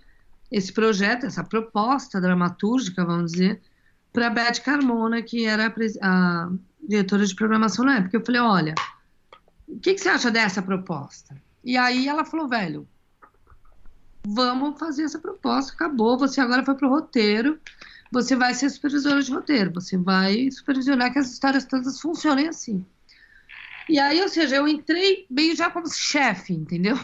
esse 0.51 0.73
projeto, 0.73 1.27
essa 1.27 1.45
proposta 1.45 2.23
dramatúrgica, 2.23 3.05
vamos 3.05 3.33
dizer, 3.33 3.61
para 4.15 4.29
a 4.29 4.31
Beth 4.31 4.63
Carmona, 4.65 5.21
que 5.21 5.45
era 5.45 5.67
a, 5.67 5.73
a, 6.09 6.51
diretora 6.89 7.27
de 7.27 7.35
programação 7.35 7.85
na 7.85 7.99
época. 7.99 8.17
Eu 8.17 8.25
falei, 8.25 8.41
olha, 8.41 8.75
o 9.69 9.79
que, 9.79 9.93
que 9.93 10.01
você 10.01 10.09
acha 10.09 10.31
dessa 10.31 10.63
proposta? 10.63 11.37
E 11.65 11.77
aí 11.77 12.09
ela 12.09 12.25
falou, 12.25 12.49
velho, 12.49 12.89
vamos 14.25 14.79
fazer 14.79 15.05
essa 15.05 15.19
proposta, 15.19 15.73
acabou, 15.73 16.19
você 16.19 16.41
agora 16.41 16.65
foi 16.65 16.75
para 16.75 16.87
o 16.87 16.91
roteiro, 16.91 17.59
você 18.11 18.35
vai 18.35 18.55
ser 18.55 18.69
supervisora 18.71 19.23
de 19.23 19.33
roteiro, 19.33 19.73
você 19.73 19.97
vai 19.97 20.51
supervisionar 20.51 21.13
que 21.13 21.19
as 21.19 21.31
histórias 21.31 21.65
todas 21.65 22.01
funcionem 22.01 22.49
assim. 22.49 22.85
E 23.89 23.99
aí, 23.99 24.21
ou 24.21 24.29
seja, 24.29 24.57
eu 24.57 24.69
entrei 24.69 25.27
bem 25.29 25.55
já 25.55 25.71
como 25.71 25.89
chefe, 25.91 26.53
entendeu? 26.53 26.99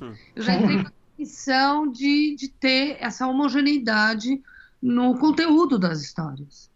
Hum. 0.00 0.14
Eu 0.34 0.42
já 0.42 0.54
entrei 0.54 0.82
com 0.82 0.88
a 0.88 0.92
missão 1.18 1.90
de, 1.90 2.34
de 2.36 2.48
ter 2.48 2.96
essa 3.00 3.26
homogeneidade 3.26 4.42
no 4.80 5.16
conteúdo 5.18 5.78
das 5.78 6.00
histórias. 6.00 6.70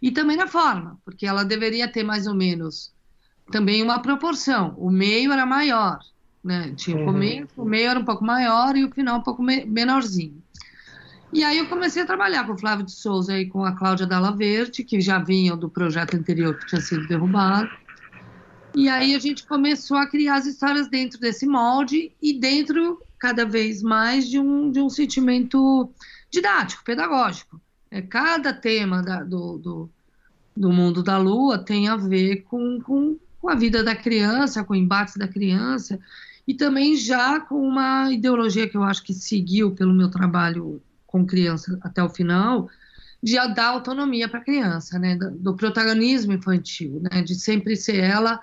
E 0.00 0.10
também 0.10 0.36
na 0.36 0.46
forma, 0.46 1.00
porque 1.04 1.26
ela 1.26 1.44
deveria 1.44 1.90
ter 1.90 2.04
mais 2.04 2.26
ou 2.26 2.34
menos 2.34 2.92
também 3.50 3.82
uma 3.82 4.00
proporção. 4.00 4.74
O 4.76 4.90
meio 4.90 5.32
era 5.32 5.46
maior, 5.46 5.98
né? 6.48 6.72
Tinha 6.74 6.96
o 6.96 7.00
uhum. 7.00 7.06
começo, 7.06 7.48
o 7.56 7.64
meio 7.64 7.90
era 7.90 8.00
um 8.00 8.04
pouco 8.04 8.24
maior 8.24 8.76
e 8.76 8.84
o 8.84 8.90
final 8.90 9.18
um 9.18 9.22
pouco 9.22 9.42
me 9.42 9.64
menorzinho. 9.64 10.42
E 11.32 11.44
aí 11.44 11.58
eu 11.58 11.68
comecei 11.68 12.02
a 12.02 12.06
trabalhar 12.06 12.46
com 12.46 12.54
o 12.54 12.58
Flávio 12.58 12.86
de 12.86 12.92
Souza 12.92 13.38
e 13.38 13.46
com 13.46 13.62
a 13.64 13.72
Cláudia 13.72 14.06
Dalla 14.06 14.34
Verde, 14.34 14.82
que 14.82 14.98
já 15.00 15.18
vinham 15.18 15.58
do 15.58 15.68
projeto 15.68 16.16
anterior 16.16 16.58
que 16.58 16.66
tinha 16.66 16.80
sido 16.80 17.06
derrubado. 17.06 17.68
E 18.74 18.88
aí 18.88 19.14
a 19.14 19.18
gente 19.18 19.46
começou 19.46 19.98
a 19.98 20.06
criar 20.06 20.36
as 20.36 20.46
histórias 20.46 20.88
dentro 20.88 21.20
desse 21.20 21.46
molde 21.46 22.12
e 22.22 22.38
dentro 22.38 23.02
cada 23.18 23.44
vez 23.44 23.82
mais 23.82 24.28
de 24.28 24.38
um, 24.38 24.70
de 24.70 24.80
um 24.80 24.88
sentimento 24.88 25.90
didático, 26.30 26.82
pedagógico. 26.84 27.60
É, 27.90 28.00
cada 28.00 28.52
tema 28.52 29.02
da, 29.02 29.22
do, 29.22 29.58
do, 29.58 29.90
do, 30.56 30.72
mundo 30.72 31.02
da 31.02 31.18
Lua 31.18 31.58
tem 31.58 31.88
a 31.88 31.96
ver 31.96 32.42
com, 32.42 32.80
com, 32.80 33.18
com 33.40 33.50
a 33.50 33.54
vida 33.54 33.82
da 33.82 33.94
criança, 33.96 34.62
com 34.62 34.72
o 34.72 34.76
embate 34.76 35.18
da 35.18 35.26
criança, 35.26 35.98
e 36.48 36.54
também 36.54 36.96
já 36.96 37.38
com 37.38 37.60
uma 37.60 38.10
ideologia 38.10 38.66
que 38.66 38.74
eu 38.74 38.82
acho 38.82 39.02
que 39.02 39.12
seguiu 39.12 39.72
pelo 39.72 39.92
meu 39.92 40.10
trabalho 40.10 40.82
com 41.06 41.26
criança 41.26 41.78
até 41.82 42.02
o 42.02 42.08
final, 42.08 42.70
de 43.22 43.34
dar 43.54 43.66
autonomia 43.66 44.26
para 44.30 44.40
a 44.40 44.44
criança, 44.44 44.98
né, 44.98 45.14
do 45.14 45.54
protagonismo 45.54 46.32
infantil, 46.32 47.02
né, 47.02 47.20
de 47.20 47.34
sempre 47.34 47.76
ser 47.76 47.96
ela 47.96 48.40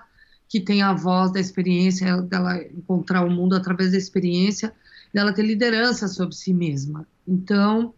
que 0.48 0.60
tem 0.60 0.82
a 0.82 0.92
voz 0.92 1.32
da 1.32 1.40
experiência, 1.40 2.22
dela 2.22 2.62
encontrar 2.62 3.24
o 3.24 3.30
mundo 3.30 3.56
através 3.56 3.90
da 3.90 3.98
experiência, 3.98 4.72
dela 5.12 5.32
ter 5.32 5.42
liderança 5.42 6.06
sobre 6.06 6.36
si 6.36 6.54
mesma. 6.54 7.04
Então, 7.26 7.92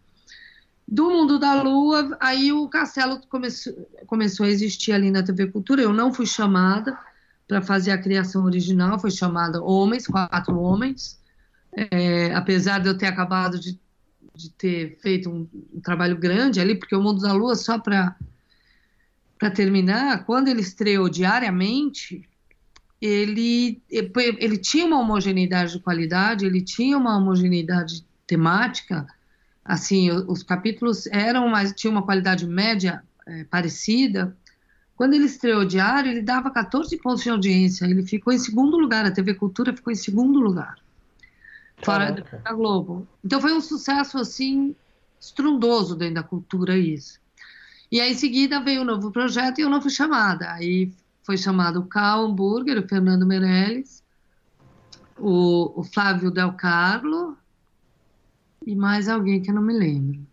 do 0.86 1.10
mundo 1.10 1.38
da 1.38 1.62
lua, 1.62 2.16
aí 2.18 2.50
o 2.50 2.66
castelo 2.66 3.20
começou, 3.28 3.74
começou 4.06 4.46
a 4.46 4.48
existir 4.48 4.92
ali 4.92 5.10
na 5.10 5.22
TV 5.22 5.48
Cultura. 5.48 5.82
Eu 5.82 5.92
não 5.92 6.14
fui 6.14 6.24
chamada 6.24 6.98
para 7.48 7.62
fazer 7.62 7.90
a 7.90 7.98
criação 7.98 8.44
original, 8.44 8.98
foi 8.98 9.10
chamada 9.10 9.62
Homens, 9.62 10.06
quatro 10.06 10.60
homens. 10.60 11.18
É, 11.74 12.34
apesar 12.34 12.78
de 12.78 12.88
eu 12.88 12.96
ter 12.96 13.06
acabado 13.06 13.58
de, 13.58 13.78
de 14.34 14.50
ter 14.50 14.98
feito 15.00 15.30
um, 15.30 15.48
um, 15.74 15.80
trabalho 15.80 16.16
grande 16.16 16.60
ali, 16.60 16.74
porque 16.74 16.94
o 16.94 17.02
Mundo 17.02 17.22
da 17.22 17.32
Lua, 17.32 17.56
só 17.56 17.78
para 17.78 18.14
terminar, 19.54 20.24
quando 20.24 20.48
ele 20.48 20.60
estreou 20.60 21.08
diariamente, 21.08 22.28
ele, 23.00 23.80
ele 23.90 24.58
tinha 24.58 24.84
uma 24.84 25.00
homogeneidade 25.00 25.72
de 25.72 25.80
qualidade, 25.80 26.44
ele 26.44 26.62
tinha 26.62 26.98
uma 26.98 27.16
homogeneidade 27.16 28.04
temática, 28.26 29.06
assim, 29.64 30.10
os, 30.10 30.42
capítulos 30.42 31.06
eram, 31.06 31.48
mas 31.48 31.72
tinha 31.72 31.90
uma 31.90 32.02
qualidade 32.02 32.46
média 32.46 33.02
é, 33.26 33.44
parecida. 33.44 34.36
Quando 34.98 35.14
ele 35.14 35.26
estreou 35.26 35.64
diário, 35.64 36.10
ele 36.10 36.22
dava 36.22 36.50
14 36.50 36.96
pontos 36.98 37.22
de 37.22 37.30
audiência, 37.30 37.84
ele 37.84 38.02
ficou 38.02 38.32
em 38.32 38.38
segundo 38.38 38.76
lugar, 38.76 39.06
a 39.06 39.12
TV 39.12 39.32
Cultura 39.32 39.72
ficou 39.72 39.92
em 39.92 39.96
segundo 39.96 40.40
lugar, 40.40 40.74
fora 41.84 42.10
da 42.10 42.52
Globo. 42.52 43.06
Então 43.24 43.40
foi 43.40 43.52
um 43.52 43.60
sucesso, 43.60 44.18
assim, 44.18 44.74
estrondoso 45.20 45.94
dentro 45.94 46.16
da 46.16 46.24
cultura 46.24 46.76
isso. 46.76 47.20
E 47.92 48.00
aí, 48.00 48.10
em 48.10 48.16
seguida, 48.16 48.60
veio 48.60 48.82
um 48.82 48.84
novo 48.84 49.12
projeto 49.12 49.60
e 49.60 49.62
eu 49.62 49.70
não 49.70 49.80
fui 49.80 49.92
chamada. 49.92 50.50
Aí 50.50 50.92
foi 51.22 51.36
chamado 51.36 51.84
Cal 51.84 52.24
Hamburger, 52.24 52.80
o 52.84 52.88
Fernando 52.88 53.24
Meirelles, 53.24 54.02
o, 55.16 55.78
o 55.78 55.84
Flávio 55.84 56.28
Del 56.28 56.54
Carlo 56.54 57.38
e 58.66 58.74
mais 58.74 59.08
alguém 59.08 59.40
que 59.40 59.48
eu 59.48 59.54
não 59.54 59.62
me 59.62 59.74
lembro. 59.74 60.26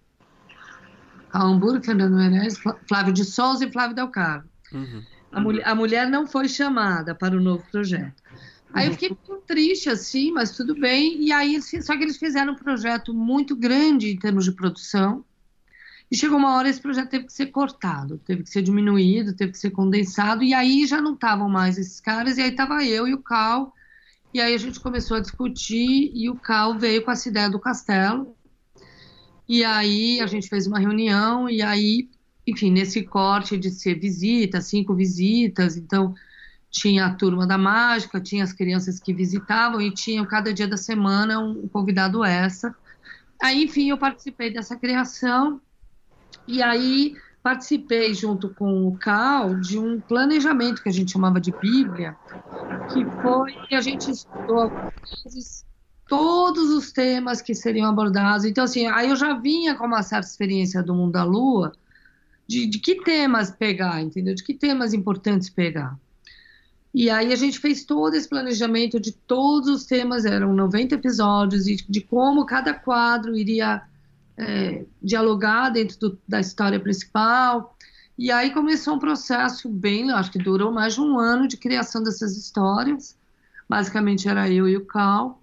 Cal 1.29 1.49
Hamburger, 1.49 1.83
Fernando 1.83 2.15
Meirelles, 2.15 2.57
Flávio 2.87 3.13
de 3.13 3.23
Souza 3.23 3.63
e 3.63 3.71
Flávio 3.71 3.95
Del 3.95 4.07
Carlo. 4.07 4.54
Uhum. 4.75 5.03
A, 5.31 5.39
mulher, 5.39 5.67
a 5.67 5.75
mulher 5.75 6.09
não 6.09 6.27
foi 6.27 6.47
chamada 6.47 7.15
para 7.15 7.35
o 7.35 7.41
novo 7.41 7.63
projeto. 7.71 8.21
Aí 8.73 8.87
eu 8.87 8.93
fiquei 8.93 9.09
muito 9.09 9.45
triste, 9.45 9.89
assim, 9.89 10.31
mas 10.31 10.51
tudo 10.51 10.75
bem. 10.75 11.23
E 11.23 11.31
aí, 11.31 11.61
só 11.61 11.95
que 11.95 12.03
eles 12.03 12.17
fizeram 12.17 12.53
um 12.53 12.57
projeto 12.57 13.13
muito 13.13 13.55
grande 13.55 14.11
em 14.11 14.19
termos 14.19 14.43
de 14.43 14.51
produção. 14.51 15.23
E 16.11 16.15
chegou 16.15 16.37
uma 16.37 16.55
hora 16.55 16.69
esse 16.69 16.81
projeto 16.81 17.09
teve 17.09 17.25
que 17.25 17.33
ser 17.33 17.47
cortado, 17.47 18.19
teve 18.25 18.43
que 18.43 18.49
ser 18.49 18.61
diminuído, 18.61 19.35
teve 19.35 19.53
que 19.53 19.57
ser 19.57 19.71
condensado, 19.71 20.43
e 20.43 20.53
aí 20.53 20.85
já 20.85 21.01
não 21.01 21.13
estavam 21.13 21.49
mais 21.49 21.77
esses 21.77 21.99
caras, 21.99 22.37
e 22.37 22.41
aí 22.41 22.51
estava 22.51 22.83
eu 22.83 23.07
e 23.07 23.13
o 23.13 23.23
Cal, 23.23 23.73
e 24.31 24.39
aí 24.39 24.53
a 24.53 24.57
gente 24.57 24.79
começou 24.79 25.17
a 25.17 25.19
discutir, 25.19 26.11
e 26.13 26.29
o 26.29 26.35
Cal 26.35 26.77
veio 26.77 27.03
com 27.03 27.09
essa 27.09 27.27
ideia 27.27 27.49
do 27.49 27.59
castelo, 27.59 28.35
e 29.49 29.63
aí 29.63 30.21
a 30.21 30.27
gente 30.27 30.47
fez 30.47 30.67
uma 30.67 30.77
reunião, 30.79 31.49
e 31.49 31.61
aí, 31.61 32.07
enfim, 32.47 32.71
nesse 32.71 33.03
corte 33.03 33.57
de 33.57 33.71
ser 33.71 33.99
visita, 33.99 34.61
cinco 34.61 34.93
visitas, 34.93 35.77
então 35.77 36.13
tinha 36.69 37.05
a 37.05 37.13
turma 37.13 37.47
da 37.47 37.57
mágica, 37.57 38.19
tinha 38.19 38.43
as 38.43 38.53
crianças 38.53 38.99
que 38.99 39.13
visitavam, 39.13 39.81
e 39.81 39.91
tinha 39.91 40.25
cada 40.25 40.53
dia 40.53 40.67
da 40.67 40.77
semana 40.77 41.39
um 41.39 41.67
convidado 41.67 42.23
extra. 42.23 42.75
Aí, 43.41 43.63
enfim, 43.63 43.89
eu 43.89 43.97
participei 43.97 44.51
dessa 44.51 44.75
criação, 44.75 45.61
e 46.47 46.61
aí 46.61 47.15
participei 47.41 48.13
junto 48.13 48.49
com 48.49 48.87
o 48.87 48.97
Cal 48.97 49.55
de 49.59 49.79
um 49.79 50.01
planejamento 50.01 50.81
que 50.81 50.89
a 50.89 50.91
gente 50.91 51.11
chamava 51.11 51.39
de 51.39 51.51
Bíblia, 51.51 52.15
que 52.91 53.05
foi 53.21 53.53
que 53.67 53.75
a 53.75 53.81
gente 53.81 54.11
estudou 54.11 54.71
todos 56.07 56.69
os 56.71 56.91
temas 56.91 57.41
que 57.41 57.55
seriam 57.55 57.87
abordados. 57.87 58.45
Então, 58.45 58.63
assim, 58.63 58.87
aí 58.87 59.09
eu 59.09 59.15
já 59.15 59.33
vinha 59.33 59.75
com 59.75 59.85
uma 59.85 60.03
certa 60.03 60.27
experiência 60.27 60.83
do 60.83 60.93
mundo 60.93 61.13
da 61.13 61.23
Lua, 61.23 61.73
de, 62.47 62.65
de 62.65 62.79
que 62.79 63.03
temas 63.03 63.51
pegar, 63.51 64.01
entendeu? 64.01 64.35
De 64.35 64.43
que 64.43 64.53
temas 64.53 64.93
importantes 64.93 65.49
pegar. 65.49 65.97
E 66.93 67.09
aí 67.09 67.33
a 67.33 67.35
gente 67.35 67.59
fez 67.59 67.83
todo 67.83 68.13
esse 68.13 68.27
planejamento 68.27 68.99
de 68.99 69.11
todos 69.11 69.67
os 69.67 69.85
temas, 69.85 70.23
eram 70.23 70.53
90 70.53 70.95
episódios, 70.95 71.67
e 71.67 71.75
de 71.75 71.99
como 71.99 72.45
cada 72.45 72.73
quadro 72.73 73.35
iria 73.35 73.81
é, 74.37 74.85
dialogar 75.01 75.69
dentro 75.71 75.99
do, 75.99 76.19
da 76.27 76.39
história 76.39 76.79
principal. 76.79 77.75
E 78.17 78.31
aí 78.31 78.51
começou 78.51 78.95
um 78.95 78.99
processo 78.99 79.67
bem, 79.67 80.09
acho 80.11 80.31
que 80.31 80.39
durou 80.39 80.71
mais 80.71 80.93
de 80.93 81.01
um 81.01 81.19
ano 81.19 81.49
de 81.49 81.57
criação 81.57 82.01
dessas 82.01 82.37
histórias. 82.37 83.17
Basicamente 83.67 84.29
era 84.29 84.49
eu 84.49 84.69
e 84.69 84.77
o 84.77 84.85
Cal. 84.85 85.41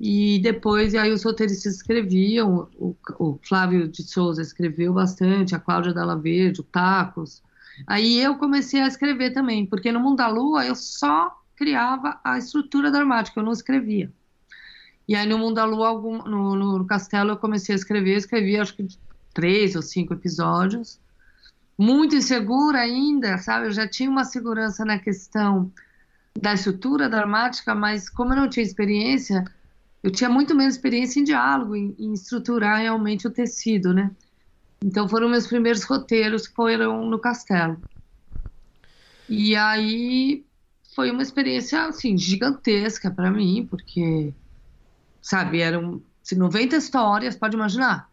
E 0.00 0.38
depois, 0.38 0.94
e 0.94 0.98
aí 0.98 1.12
os 1.12 1.22
roteiristas 1.22 1.74
escreviam, 1.74 2.70
o, 2.78 2.96
o, 3.18 3.38
Flávio 3.46 3.86
de 3.86 4.02
Souza 4.02 4.40
escreveu 4.40 4.94
bastante, 4.94 5.54
a 5.54 5.58
Cláudia 5.58 5.92
Dalla 5.92 6.16
Verde, 6.16 6.62
o 6.62 6.64
Tacos. 6.64 7.42
Aí 7.86 8.18
eu 8.18 8.36
comecei 8.36 8.80
a 8.80 8.86
escrever 8.86 9.34
também, 9.34 9.66
porque 9.66 9.92
no 9.92 10.00
Mundo 10.00 10.16
da 10.16 10.28
Lua 10.28 10.64
eu 10.64 10.74
só 10.74 11.38
criava 11.54 12.18
a 12.24 12.38
estrutura 12.38 12.90
dramática, 12.90 13.38
eu 13.38 13.44
não 13.44 13.52
escrevia. 13.52 14.10
E 15.06 15.14
aí 15.14 15.28
no 15.28 15.36
Mundo 15.36 15.56
da 15.56 15.66
Lua, 15.66 15.88
algum, 15.88 16.16
no, 16.22 16.56
no, 16.56 16.86
Castelo, 16.86 17.32
eu 17.32 17.36
comecei 17.36 17.74
a 17.74 17.76
escrever, 17.76 18.16
escrevi 18.16 18.56
acho 18.56 18.74
que 18.74 18.88
três 19.34 19.76
ou 19.76 19.82
cinco 19.82 20.14
episódios. 20.14 20.98
muito 21.76 22.16
insegura 22.16 22.78
ainda, 22.78 23.36
sabe? 23.36 23.66
Eu 23.66 23.72
já 23.72 23.86
tinha 23.86 24.08
uma 24.08 24.24
segurança 24.24 24.82
na 24.82 24.98
questão 24.98 25.70
da 26.40 26.54
estrutura 26.54 27.08
dramática, 27.08 27.74
mas 27.74 28.08
como 28.08 28.32
eu 28.32 28.36
não 28.36 28.48
tinha 28.48 28.64
experiência, 28.64 29.44
eu 30.02 30.10
tinha 30.10 30.30
muito 30.30 30.54
menos 30.54 30.74
experiência 30.74 31.20
em 31.20 31.24
diálogo, 31.24 31.76
em, 31.76 31.94
em 31.98 32.12
estruturar 32.12 32.80
realmente 32.80 33.26
o 33.26 33.30
tecido, 33.30 33.92
né? 33.92 34.10
Então 34.82 35.08
foram 35.08 35.28
meus 35.28 35.46
primeiros 35.46 35.84
roteiros 35.84 36.48
que 36.48 36.54
foram 36.54 37.04
no 37.04 37.18
castelo. 37.18 37.82
E 39.28 39.54
aí 39.54 40.44
foi 40.94 41.10
uma 41.10 41.22
experiência 41.22 41.84
assim 41.84 42.16
gigantesca 42.16 43.10
para 43.10 43.30
mim, 43.30 43.66
porque 43.68 44.32
sabe, 45.20 45.60
eram 45.60 46.02
90 46.32 46.76
histórias, 46.76 47.36
pode 47.36 47.56
imaginar. 47.56 48.10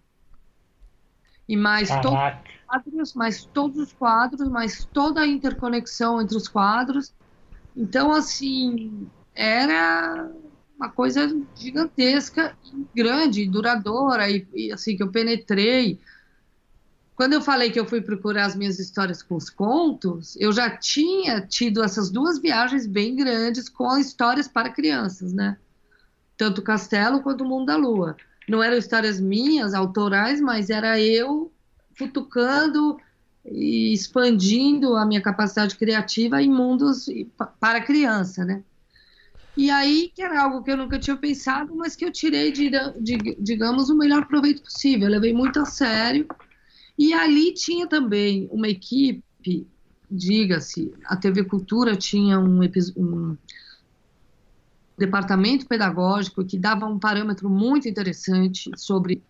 E 1.48 1.56
mais 1.56 1.90
todos 2.02 2.20
os 2.20 2.66
quadros, 2.66 3.14
mais 3.14 3.46
todos 3.46 3.78
os 3.78 3.94
quadros, 3.94 4.50
mais 4.50 4.86
toda 4.86 5.22
a 5.22 5.28
interconexão 5.28 6.22
entre 6.22 6.36
os 6.36 6.50
quadros. 6.50 7.14
Então, 7.76 8.12
assim, 8.12 9.08
era 9.34 10.30
uma 10.78 10.90
coisa 10.90 11.36
gigantesca, 11.56 12.56
grande, 12.96 13.48
duradoura, 13.48 14.30
e, 14.30 14.48
e, 14.54 14.72
assim, 14.72 14.96
que 14.96 15.02
eu 15.02 15.12
penetrei. 15.12 16.00
Quando 17.16 17.34
eu 17.34 17.42
falei 17.42 17.72
que 17.72 17.80
eu 17.80 17.86
fui 17.86 18.00
procurar 18.00 18.46
as 18.46 18.56
minhas 18.56 18.78
histórias 18.78 19.24
com 19.24 19.36
os 19.36 19.50
contos, 19.50 20.38
eu 20.40 20.54
já 20.54 20.70
tinha 20.70 21.42
tido 21.42 21.84
essas 21.84 22.12
duas 22.12 22.38
viagens 22.38 22.86
bem 22.86 23.16
grandes 23.16 23.68
com 23.68 23.98
histórias 23.98 24.48
para 24.48 24.70
crianças, 24.70 25.34
né? 25.34 25.58
Tanto 26.38 26.62
o 26.62 26.64
Castelo 26.64 27.24
quanto 27.24 27.44
o 27.44 27.48
Mundo 27.48 27.66
da 27.66 27.76
Lua. 27.76 28.16
Não 28.48 28.62
eram 28.62 28.78
histórias 28.78 29.20
minhas, 29.20 29.74
autorais, 29.74 30.40
mas 30.40 30.70
era 30.70 31.00
eu 31.02 31.52
futucando 31.96 33.00
e 33.44 33.92
expandindo 33.92 34.96
a 34.96 35.04
minha 35.04 35.22
capacidade 35.22 35.76
criativa 35.76 36.40
em 36.40 36.52
mundos 36.52 37.08
para 37.60 37.82
criança, 37.82 38.46
né? 38.46 38.64
E 39.58 39.72
aí, 39.72 40.12
que 40.14 40.22
era 40.22 40.40
algo 40.44 40.62
que 40.62 40.70
eu 40.70 40.78
nunca 40.78 41.00
tinha 41.00 41.18
pensado, 41.18 41.76
mas 41.76 41.96
que 41.96 42.06
eu 42.06 42.12
tirei, 42.12 42.52
de, 42.52 42.70
de, 43.02 43.36
digamos, 43.40 43.90
o 43.90 43.98
melhor 43.98 44.28
proveito 44.28 44.62
possível. 44.62 45.08
Eu 45.08 45.14
levei 45.14 45.34
muito 45.34 45.60
a 45.60 45.66
sério. 45.66 46.28
E 46.96 47.12
ali 47.12 47.52
tinha 47.56 47.88
também 47.88 48.48
uma 48.52 48.68
equipe, 48.68 49.66
diga-se, 50.12 50.94
a 51.06 51.18
TV 51.18 51.44
Cultura 51.46 51.96
tinha 51.96 52.40
um, 52.40 52.62
um 52.96 53.36
departamento 54.96 55.66
pedagógico 55.66 56.46
que 56.46 56.60
dava 56.60 56.86
um 56.86 57.00
parâmetro 57.00 57.50
muito 57.50 57.90
interessante 57.90 58.70
sobre 58.76 59.24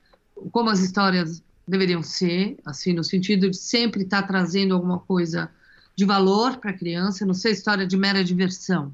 como 0.52 0.70
as 0.70 0.82
histórias 0.82 1.42
deveriam 1.66 2.04
ser, 2.04 2.58
assim, 2.66 2.92
no 2.92 3.04
sentido 3.04 3.50
de 3.50 3.56
sempre 3.58 4.04
estar 4.04 4.24
trazendo 4.24 4.74
alguma 4.74 5.00
coisa 5.00 5.50
de 5.96 6.04
valor 6.04 6.58
para 6.58 6.72
a 6.72 6.78
criança, 6.78 7.26
não 7.26 7.34
ser 7.34 7.52
história 7.52 7.88
de 7.88 7.96
mera 7.96 8.22
diversão 8.26 8.94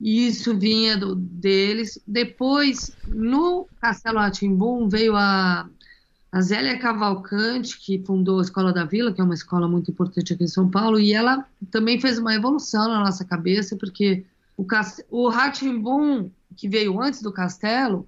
isso 0.00 0.56
vinha 0.56 0.96
do, 0.96 1.14
deles. 1.14 1.98
Depois, 2.06 2.94
no 3.08 3.66
Castelo 3.80 4.18
Atimbum, 4.18 4.88
veio 4.88 5.16
a, 5.16 5.68
a 6.30 6.40
Zélia 6.40 6.78
Cavalcante, 6.78 7.78
que 7.78 8.02
fundou 8.04 8.38
a 8.38 8.42
Escola 8.42 8.72
da 8.72 8.84
Vila, 8.84 9.12
que 9.12 9.20
é 9.20 9.24
uma 9.24 9.34
escola 9.34 9.66
muito 9.66 9.90
importante 9.90 10.32
aqui 10.32 10.44
em 10.44 10.48
São 10.48 10.70
Paulo, 10.70 11.00
e 11.00 11.12
ela 11.12 11.46
também 11.70 12.00
fez 12.00 12.18
uma 12.18 12.34
evolução 12.34 12.88
na 12.88 13.00
nossa 13.00 13.24
cabeça, 13.24 13.76
porque 13.76 14.24
o, 14.56 14.66
o 15.10 15.28
Ratimbum, 15.28 16.30
que 16.56 16.68
veio 16.68 17.00
antes 17.00 17.22
do 17.22 17.32
Castelo, 17.32 18.06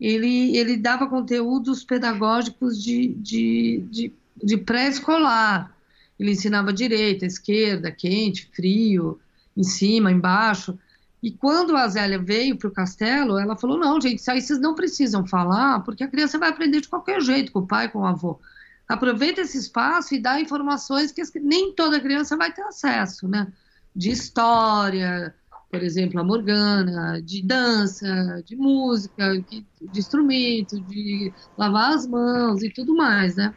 ele, 0.00 0.56
ele 0.56 0.76
dava 0.76 1.06
conteúdos 1.06 1.84
pedagógicos 1.84 2.82
de, 2.82 3.14
de, 3.14 3.84
de, 3.88 4.12
de 4.42 4.56
pré-escolar. 4.56 5.72
Ele 6.18 6.32
ensinava 6.32 6.72
direita, 6.72 7.24
esquerda, 7.24 7.92
quente, 7.92 8.50
frio, 8.52 9.20
em 9.56 9.62
cima, 9.62 10.10
embaixo. 10.10 10.76
E 11.22 11.30
quando 11.30 11.76
a 11.76 11.86
Zélia 11.86 12.18
veio 12.18 12.56
para 12.56 12.68
o 12.68 12.72
castelo, 12.72 13.38
ela 13.38 13.56
falou: 13.56 13.78
não, 13.78 14.00
gente, 14.00 14.18
isso 14.18 14.30
aí 14.30 14.40
vocês 14.40 14.58
não 14.58 14.74
precisam 14.74 15.26
falar, 15.26 15.80
porque 15.80 16.02
a 16.02 16.08
criança 16.08 16.38
vai 16.38 16.50
aprender 16.50 16.80
de 16.80 16.88
qualquer 16.88 17.20
jeito, 17.20 17.52
com 17.52 17.60
o 17.60 17.66
pai, 17.66 17.88
com 17.88 18.00
o 18.00 18.06
avô. 18.06 18.40
Aproveita 18.88 19.40
esse 19.40 19.56
espaço 19.56 20.14
e 20.14 20.20
dá 20.20 20.40
informações 20.40 21.12
que 21.12 21.22
nem 21.38 21.72
toda 21.74 22.00
criança 22.00 22.36
vai 22.36 22.52
ter 22.52 22.62
acesso, 22.62 23.28
né? 23.28 23.52
De 23.94 24.10
história, 24.10 25.34
por 25.70 25.82
exemplo, 25.82 26.20
a 26.20 26.24
Morgana, 26.24 27.22
de 27.22 27.42
dança, 27.42 28.42
de 28.44 28.54
música, 28.56 29.38
de, 29.40 29.64
instrumento, 29.96 30.78
de 30.82 31.32
lavar 31.56 31.94
as 31.94 32.06
mãos 32.06 32.62
e 32.62 32.68
tudo 32.68 32.94
mais, 32.94 33.36
né? 33.36 33.54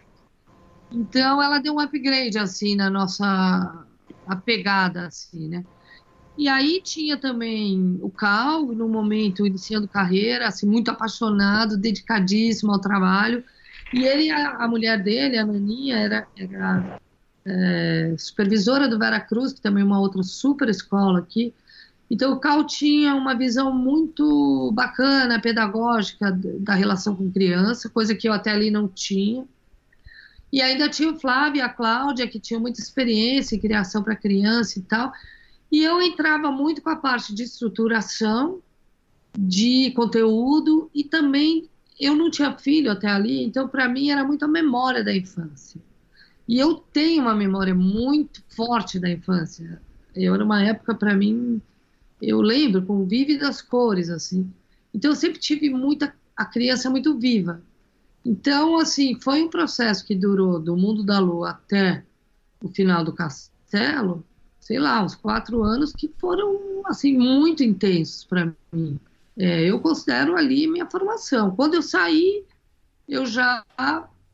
Então 0.90 1.42
ela 1.42 1.60
deu 1.60 1.74
um 1.74 1.80
upgrade 1.80 2.38
assim 2.38 2.76
na 2.76 2.90
nossa 2.90 3.86
a 4.28 4.36
pegada 4.36 5.08
assim, 5.08 5.50
né? 5.50 5.66
E 6.38 6.50
aí 6.50 6.82
tinha 6.84 7.18
também 7.18 7.98
o 8.02 8.10
Cal, 8.10 8.66
no 8.68 8.90
momento 8.90 9.46
iniciando 9.46 9.88
carreira, 9.88 10.48
assim, 10.48 10.68
muito 10.68 10.92
apaixonado, 10.92 11.78
dedicadíssimo 11.78 12.72
ao 12.72 12.80
trabalho. 12.80 13.44
E 13.94 14.04
ele, 14.04 14.30
a, 14.30 14.58
a 14.58 14.68
mulher 14.68 15.02
dele, 15.02 15.38
a 15.38 15.46
Naninha, 15.46 15.98
era, 15.98 16.28
era 16.38 17.00
é, 17.46 18.16
supervisora 18.18 18.88
do 18.88 19.00
Vera 19.00 19.20
Cruz, 19.20 19.54
que 19.54 19.62
também 19.62 19.84
é 19.84 19.86
uma 19.86 20.00
outra 20.00 20.24
super 20.24 20.68
escola 20.68 21.20
aqui. 21.20 21.54
Então 22.10 22.34
o 22.34 22.40
Cal 22.40 22.66
tinha 22.66 23.16
uma 23.16 23.34
visão 23.34 23.74
muito 23.74 24.72
bacana, 24.74 25.42
pedagógica 25.42 26.32
da 26.60 26.74
relação 26.74 27.16
com 27.16 27.32
criança, 27.32 27.90
coisa 27.90 28.14
que 28.14 28.28
eu 28.28 28.34
até 28.34 28.52
ali 28.52 28.70
não 28.70 28.88
tinha. 28.88 29.46
E 30.52 30.62
ainda 30.62 30.90
tinha 30.90 31.12
o 31.12 31.20
Flávio 31.20 31.60
e 31.60 31.62
a 31.62 31.70
Cláudia, 31.70 32.28
que 32.28 32.40
tinham 32.40 32.62
muita 32.62 32.80
experiência 32.80 33.56
em 33.56 33.60
criação 33.60 34.04
para 34.04 34.16
criança 34.16 34.80
e 34.80 34.82
tal. 34.84 35.12
E 35.76 35.84
eu 35.84 36.02
entrava 36.02 36.50
muito 36.50 36.82
com 36.82 36.90
a 36.90 36.96
parte 36.96 37.36
de 37.36 37.44
estruturação, 37.44 38.62
de 39.38 39.92
conteúdo 39.92 40.90
e 40.96 41.04
também 41.04 41.70
eu 42.00 42.16
não 42.16 42.32
tinha 42.32 42.58
filho 42.58 42.90
até 42.90 43.10
ali, 43.10 43.44
então 43.44 43.68
para 43.68 43.90
mim 43.90 44.10
era 44.10 44.24
muito 44.24 44.46
a 44.46 44.48
memória 44.48 45.04
da 45.04 45.14
infância. 45.14 45.82
E 46.48 46.58
eu 46.58 46.76
tenho 46.76 47.24
uma 47.24 47.36
memória 47.36 47.76
muito 47.76 48.42
forte 48.56 48.98
da 49.02 49.10
infância. 49.10 49.82
Eu 50.16 50.34
era 50.36 50.46
uma 50.46 50.64
época 50.64 50.96
para 50.96 51.14
mim, 51.14 51.62
eu 52.22 52.40
lembro 52.40 52.82
com 52.86 53.06
vívidas 53.06 53.62
cores 53.62 54.10
assim. 54.10 54.50
Então 54.94 55.12
eu 55.12 55.16
sempre 55.16 55.42
tive 55.42 55.70
muita 55.70 56.16
a 56.38 56.46
criança 56.46 56.90
muito 56.90 57.20
viva. 57.20 57.62
Então 58.24 58.78
assim, 58.78 59.20
foi 59.20 59.44
um 59.44 59.50
processo 59.50 60.06
que 60.06 60.16
durou 60.16 60.58
do 60.58 60.78
mundo 60.78 61.04
da 61.04 61.20
lua 61.20 61.50
até 61.50 62.06
o 62.64 62.70
final 62.70 63.04
do 63.04 63.12
castelo 63.12 64.24
sei 64.66 64.80
lá, 64.80 65.04
uns 65.04 65.14
quatro 65.14 65.62
anos 65.62 65.94
que 65.94 66.12
foram, 66.18 66.82
assim, 66.88 67.16
muito 67.16 67.64
intensos 67.64 68.24
para 68.24 68.52
mim. 68.74 69.00
É, 69.38 69.62
eu 69.62 69.80
considero 69.80 70.36
ali 70.36 70.66
minha 70.66 70.90
formação. 70.90 71.56
Quando 71.56 71.76
eu 71.76 71.84
saí, 71.84 72.44
eu 73.08 73.28
já, 73.28 73.64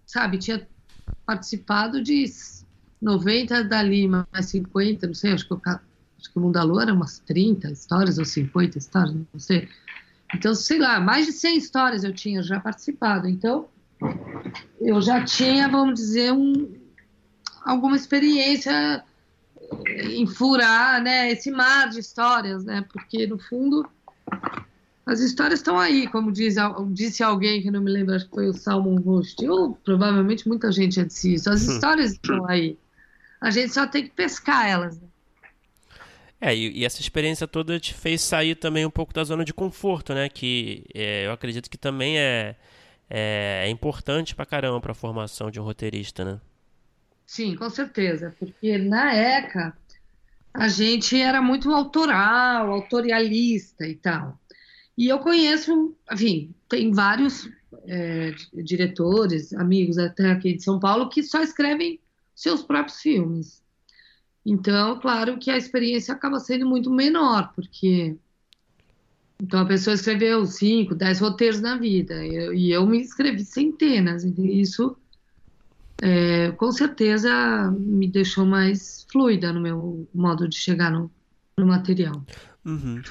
sabe, 0.06 0.38
tinha 0.38 0.66
participado 1.26 2.02
de 2.02 2.24
90 3.02 3.66
da 3.66 3.84
Lima, 3.84 4.26
mais 4.32 4.46
50, 4.46 5.08
não 5.08 5.14
sei, 5.14 5.34
acho 5.34 5.46
que, 5.46 5.52
eu, 5.52 5.62
acho 5.66 6.32
que 6.32 6.38
o 6.38 6.40
Mundo 6.40 6.54
da 6.54 6.64
Lua 6.64 6.84
era 6.84 6.94
umas 6.94 7.20
30 7.20 7.70
histórias 7.70 8.18
ou 8.18 8.24
50 8.24 8.78
histórias, 8.78 9.14
não 9.14 9.40
sei. 9.40 9.68
Então, 10.34 10.56
sei 10.56 10.80
lá, 10.80 11.02
mais 11.02 11.26
de 11.26 11.34
100 11.34 11.58
histórias 11.58 12.04
eu 12.06 12.14
tinha 12.14 12.42
já 12.42 12.58
participado. 12.58 13.28
Então, 13.28 13.68
eu 14.80 15.02
já 15.02 15.26
tinha, 15.26 15.68
vamos 15.68 15.96
dizer, 15.96 16.32
um, 16.32 16.74
alguma 17.66 17.98
experiência 17.98 19.04
enfurar 20.18 21.02
né, 21.02 21.32
esse 21.32 21.52
mar 21.52 21.90
de 21.90 22.00
histórias, 22.00 22.64
né? 22.64 22.86
Porque, 22.92 23.28
no 23.28 23.38
fundo, 23.38 23.88
as 25.06 25.20
histórias 25.20 25.60
estão 25.60 25.80
aí, 25.80 26.08
como 26.08 26.32
diz, 26.32 26.56
disse 26.90 27.24
alguém 27.24 27.62
que 27.62 27.72
não 27.72 27.82
me 27.82 27.92
lembro, 27.92 28.16
acho 28.16 28.26
que 28.26 28.36
foi 28.36 28.48
o 28.48 28.54
Salmon 28.54 29.00
Rushdie, 29.00 29.50
ou 29.50 29.74
provavelmente 29.84 30.48
muita 30.48 30.72
gente 30.72 30.96
já 30.96 31.04
disse 31.04 31.34
isso. 31.34 31.50
As 31.50 31.62
histórias 31.64 32.14
estão 32.14 32.48
aí. 32.48 32.78
A 33.40 33.50
gente 33.50 33.74
só 33.74 33.88
tem 33.88 34.04
que 34.04 34.12
pescar 34.12 34.68
elas. 34.68 35.00
Né? 35.00 35.08
É, 36.40 36.56
e, 36.56 36.80
e, 36.80 36.86
essa 36.86 37.02
experiência 37.02 37.48
toda 37.48 37.80
te 37.80 37.94
fez 37.94 38.22
sair 38.22 38.56
também 38.56 38.86
um 38.86 38.90
pouco 38.90 39.14
da 39.14 39.24
zona 39.24 39.46
de 39.46 39.54
conforto, 39.54 40.14
né? 40.14 40.28
Que 40.28 40.86
é, 40.94 41.28
eu 41.28 41.32
acredito 41.32 41.70
que 41.70 41.78
também 41.78 42.18
é, 42.18 42.56
é, 43.10 43.64
é 43.66 43.70
importante 43.70 44.34
pra 44.34 44.46
caramba 44.46 44.82
pra 44.82 44.94
formação 44.94 45.52
de 45.52 45.60
um 45.60 45.64
roteirista, 45.64 46.26
né? 46.26 46.40
Sim, 47.32 47.56
com 47.56 47.70
certeza, 47.70 48.36
porque 48.38 48.78
na 48.78 49.16
ECA 49.16 49.74
a 50.54 50.68
gente 50.68 51.16
era 51.16 51.42
muito 51.42 51.72
autoral, 51.72 52.70
autorialista 52.70 53.88
e 53.88 53.96
tal. 53.96 54.38
E 54.98 55.08
eu 55.08 55.18
conheço, 55.20 55.96
enfim, 56.12 56.54
tem 56.68 56.92
vários 56.92 57.50
é, 57.88 58.36
diretores, 58.54 59.54
amigos 59.54 59.98
até 59.98 60.30
aqui 60.30 60.56
de 60.56 60.62
São 60.62 60.78
Paulo, 60.78 61.08
que 61.08 61.24
só 61.24 61.42
escrevem 61.42 62.02
seus 62.36 62.64
próprios 62.64 63.00
filmes. 63.00 63.64
Então, 64.46 65.00
claro 65.00 65.38
que 65.38 65.50
a 65.50 65.58
experiência 65.58 66.14
acaba 66.14 66.38
sendo 66.38 66.68
muito 66.68 66.92
menor, 66.92 67.54
porque 67.56 68.14
então 69.42 69.62
a 69.62 69.66
pessoa 69.66 69.94
escreveu 69.94 70.46
cinco, 70.46 70.94
dez 70.94 71.22
roteiros 71.22 71.62
na 71.62 71.78
vida, 71.78 72.26
e 72.26 72.36
eu, 72.36 72.54
e 72.54 72.72
eu 72.74 72.86
me 72.86 73.00
escrevi 73.00 73.46
centenas, 73.46 74.26
isso 74.38 74.98
é, 76.02 76.52
com 76.54 76.72
certeza 76.72 77.30
me 77.78 78.08
deixou 78.08 78.46
mais 78.46 79.06
fluida 79.12 79.54
no 79.54 79.62
meu 79.62 80.08
modo 80.14 80.48
de 80.48 80.56
chegar 80.56 80.92
no, 80.92 81.12
no 81.58 81.68
material. 81.68 82.24
Uhum. 82.66 83.02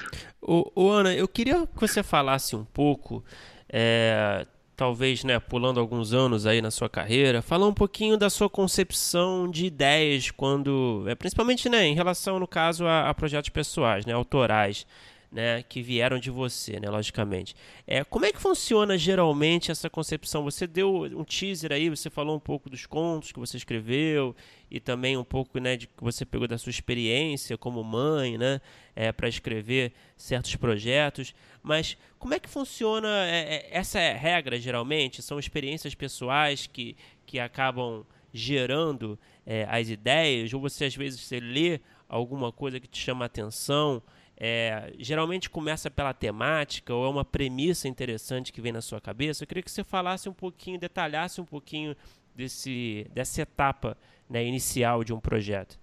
Ana, 0.75 1.13
eu 1.13 1.27
queria 1.27 1.65
que 1.65 1.79
você 1.79 2.03
falasse 2.03 2.55
um 2.55 2.65
pouco, 2.65 3.23
é, 3.69 4.45
talvez, 4.75 5.23
né, 5.23 5.39
pulando 5.39 5.79
alguns 5.79 6.13
anos 6.13 6.45
aí 6.45 6.61
na 6.61 6.71
sua 6.71 6.89
carreira, 6.89 7.41
falar 7.41 7.67
um 7.67 7.73
pouquinho 7.73 8.17
da 8.17 8.29
sua 8.29 8.49
concepção 8.49 9.49
de 9.49 9.65
ideias 9.65 10.29
quando, 10.31 11.05
é, 11.07 11.15
principalmente, 11.15 11.69
né, 11.69 11.85
em 11.85 11.95
relação, 11.95 12.39
no 12.39 12.47
caso, 12.47 12.85
a, 12.85 13.09
a 13.09 13.13
projetos 13.13 13.49
pessoais, 13.49 14.05
né, 14.05 14.13
autorais 14.13 14.85
né, 15.31 15.63
que 15.63 15.81
vieram 15.81 16.19
de 16.19 16.29
você, 16.29 16.77
né, 16.79 16.89
logicamente. 16.89 17.55
É, 17.87 18.03
como 18.03 18.25
é 18.25 18.33
que 18.33 18.41
funciona 18.41 18.97
geralmente 18.97 19.71
essa 19.71 19.89
concepção? 19.89 20.43
Você 20.43 20.67
deu 20.67 21.03
um 21.03 21.23
teaser 21.23 21.71
aí, 21.71 21.89
você 21.89 22.09
falou 22.09 22.35
um 22.35 22.39
pouco 22.39 22.69
dos 22.69 22.85
contos 22.85 23.31
que 23.31 23.39
você 23.39 23.55
escreveu 23.55 24.35
e 24.69 24.79
também 24.79 25.15
um 25.15 25.23
pouco, 25.23 25.57
né, 25.59 25.77
de 25.77 25.87
que 25.87 26.03
você 26.03 26.25
pegou 26.25 26.47
da 26.47 26.57
sua 26.57 26.69
experiência 26.69 27.57
como 27.57 27.81
mãe, 27.81 28.37
né, 28.37 28.59
é, 28.93 29.11
para 29.13 29.29
escrever 29.29 29.93
certos 30.17 30.53
projetos. 30.57 31.33
Mas 31.63 31.97
como 32.19 32.33
é 32.33 32.39
que 32.39 32.49
funciona? 32.49 33.07
É, 33.25 33.55
é, 33.55 33.69
essa 33.71 33.99
é 33.99 34.13
regra 34.13 34.59
geralmente? 34.59 35.21
São 35.21 35.39
experiências 35.39 35.95
pessoais 35.95 36.67
que, 36.67 36.97
que 37.25 37.39
acabam 37.39 38.05
gerando 38.33 39.17
é, 39.45 39.65
as 39.69 39.87
ideias? 39.87 40.53
Ou 40.53 40.59
você 40.59 40.85
às 40.85 40.95
vezes 40.95 41.21
você 41.21 41.39
lê 41.39 41.79
alguma 42.09 42.51
coisa 42.51 42.81
que 42.81 42.87
te 42.87 42.99
chama 42.99 43.23
a 43.23 43.27
atenção? 43.27 44.03
É, 44.43 44.91
geralmente 44.97 45.51
começa 45.51 45.91
pela 45.91 46.15
temática 46.15 46.91
ou 46.91 47.05
é 47.05 47.09
uma 47.09 47.23
premissa 47.23 47.87
interessante 47.87 48.51
que 48.51 48.59
vem 48.59 48.71
na 48.71 48.81
sua 48.81 48.99
cabeça. 48.99 49.43
Eu 49.43 49.47
queria 49.47 49.61
que 49.61 49.69
você 49.69 49.83
falasse 49.83 50.27
um 50.27 50.33
pouquinho, 50.33 50.79
detalhasse 50.79 51.39
um 51.39 51.45
pouquinho 51.45 51.95
desse, 52.35 53.05
dessa 53.13 53.43
etapa 53.43 53.95
né, 54.27 54.43
inicial 54.43 55.03
de 55.03 55.13
um 55.13 55.19
projeto. 55.19 55.77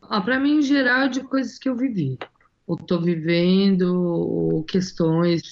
Ah, 0.00 0.18
para 0.18 0.40
mim, 0.40 0.60
em 0.60 0.62
geral, 0.62 1.00
é 1.00 1.08
de 1.08 1.20
coisas 1.24 1.58
que 1.58 1.68
eu 1.68 1.76
vivi. 1.76 2.18
Ou 2.66 2.76
estou 2.76 3.02
vivendo, 3.02 3.82
ou 3.82 4.62
questões 4.62 5.42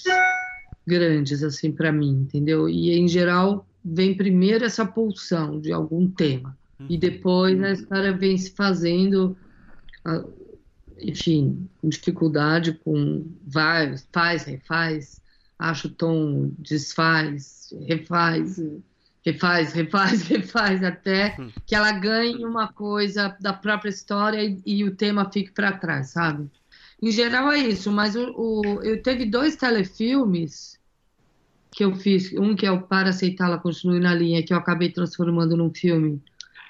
grandes, 0.87 1.43
assim, 1.43 1.71
para 1.71 1.91
mim, 1.91 2.21
entendeu? 2.21 2.67
E, 2.67 2.97
em 2.97 3.07
geral, 3.07 3.63
vem 3.83 4.17
primeiro 4.17 4.65
essa 4.65 4.87
pulsão 4.87 5.59
de 5.61 5.71
algum 5.71 6.09
tema. 6.09 6.57
Uhum. 6.79 6.87
E 6.89 6.97
depois 6.97 7.61
a 7.61 7.73
história 7.73 8.11
vem 8.11 8.35
se 8.39 8.55
fazendo 8.55 9.37
enfim, 11.09 11.69
com 11.81 11.89
dificuldade, 11.89 12.73
com 12.73 13.25
vai, 13.45 13.95
faz, 14.11 14.43
refaz, 14.43 15.21
acha 15.57 15.87
o 15.87 15.91
tom, 15.91 16.51
desfaz, 16.59 17.73
refaz, 17.87 18.61
refaz, 19.25 19.73
refaz, 19.73 20.21
refaz, 20.27 20.83
até 20.83 21.37
que 21.65 21.75
ela 21.75 21.91
ganhe 21.91 22.43
uma 22.45 22.67
coisa 22.67 23.35
da 23.39 23.53
própria 23.53 23.89
história 23.89 24.43
e, 24.43 24.61
e 24.65 24.83
o 24.83 24.95
tema 24.95 25.29
fique 25.31 25.51
para 25.51 25.77
trás, 25.77 26.09
sabe? 26.09 26.49
Em 27.01 27.11
geral 27.11 27.51
é 27.51 27.59
isso, 27.59 27.91
mas 27.91 28.15
o, 28.15 28.31
o, 28.35 28.81
eu 28.81 29.01
teve 29.01 29.25
dois 29.25 29.55
telefilmes 29.55 30.79
que 31.71 31.83
eu 31.83 31.93
fiz, 31.95 32.31
um 32.33 32.55
que 32.55 32.65
é 32.65 32.71
o 32.71 32.81
Para 32.81 33.09
Aceitá-la 33.09 33.57
Continue 33.57 33.99
na 33.99 34.15
Linha, 34.15 34.41
que 34.41 34.53
eu 34.53 34.57
acabei 34.57 34.89
transformando 34.89 35.57
num 35.57 35.73
filme 35.73 36.21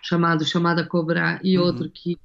chamado 0.02 0.44
Chamada 0.44 0.84
Cobrar, 0.84 1.40
e 1.44 1.58
uhum. 1.58 1.64
outro 1.64 1.90
que 1.90 2.18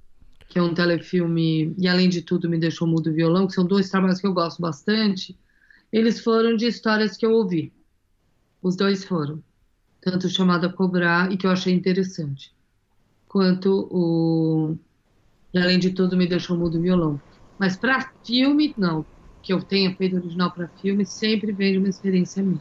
que 0.51 0.59
é 0.59 0.63
um 0.63 0.75
telefilme, 0.75 1.73
e 1.79 1.87
além 1.87 2.09
de 2.09 2.23
tudo 2.23 2.51
me 2.51 2.59
deixou 2.59 2.87
mudo 2.87 3.13
violão, 3.13 3.47
que 3.47 3.55
são 3.55 3.65
dois 3.65 3.89
trabalhos 3.89 4.21
que 4.21 4.27
eu 4.27 4.35
gosto 4.35 4.61
bastante, 4.61 5.39
eles 5.93 6.19
foram 6.19 6.57
de 6.57 6.67
histórias 6.67 7.17
que 7.17 7.25
eu 7.25 7.31
ouvi. 7.31 7.73
Os 8.61 8.75
dois 8.75 9.05
foram. 9.05 9.41
Tanto 10.01 10.27
o 10.27 10.31
Chamado 10.31 10.67
a 10.67 10.73
Cobrar, 10.73 11.31
e 11.31 11.37
que 11.37 11.47
eu 11.47 11.53
achei 11.53 11.73
interessante, 11.73 12.53
quanto 13.29 13.89
o. 13.93 14.77
E 15.55 15.59
além 15.59 15.79
de 15.79 15.91
tudo, 15.91 16.17
me 16.17 16.27
deixou 16.27 16.57
mudo 16.57 16.81
violão. 16.81 17.21
Mas 17.57 17.77
para 17.77 18.13
filme, 18.27 18.75
não. 18.77 19.07
Que 19.43 19.53
eu 19.53 19.63
tenha 19.63 19.95
feito 19.95 20.17
original 20.17 20.51
para 20.51 20.67
filme, 20.67 21.07
sempre 21.07 21.53
vem 21.53 21.73
de 21.75 21.79
uma 21.79 21.89
experiência 21.89 22.43
minha. 22.43 22.61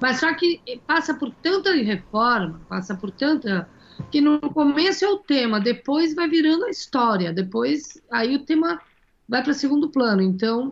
Mas 0.00 0.20
só 0.20 0.32
que 0.32 0.60
passa 0.86 1.12
por 1.12 1.34
tanta 1.42 1.72
reforma, 1.72 2.60
passa 2.68 2.94
por 2.94 3.10
tanta 3.10 3.68
que 4.10 4.20
no 4.20 4.40
começo 4.40 5.04
é 5.04 5.08
o 5.08 5.18
tema, 5.18 5.60
depois 5.60 6.14
vai 6.14 6.28
virando 6.28 6.64
a 6.64 6.70
história, 6.70 7.32
depois 7.32 8.00
aí 8.10 8.36
o 8.36 8.44
tema 8.44 8.80
vai 9.28 9.42
para 9.42 9.52
segundo 9.52 9.90
plano. 9.90 10.22
Então, 10.22 10.70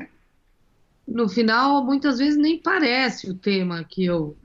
no 1.07 1.29
final, 1.29 1.85
muitas 1.85 2.19
vezes 2.19 2.37
nem 2.37 2.59
parece 2.59 3.31
o 3.31 3.35
tema 3.35 3.85
que 3.85 4.05
eu 4.05 4.37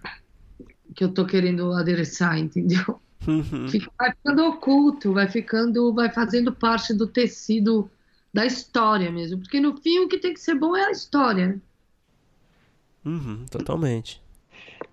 que 0.94 1.06
eu 1.06 1.14
tô 1.14 1.26
querendo 1.26 1.72
adereçar, 1.72 2.38
entendeu? 2.38 3.00
Uhum. 3.26 3.70
Fica, 3.70 3.90
vai 3.98 4.12
ficando 4.12 4.44
oculto, 4.46 5.14
vai 5.14 5.30
ficando, 5.30 5.94
vai 5.94 6.12
fazendo 6.12 6.52
parte 6.54 6.94
do 6.94 7.08
tecido 7.08 7.90
da 8.34 8.46
história 8.46 9.12
mesmo, 9.12 9.40
porque 9.40 9.60
no 9.60 9.78
fim 9.78 10.00
o 10.00 10.08
que 10.08 10.18
tem 10.18 10.34
que 10.34 10.40
ser 10.40 10.56
bom 10.56 10.76
é 10.76 10.86
a 10.86 10.92
história. 10.92 11.62
Uhum, 13.06 13.46
totalmente. 13.50 14.22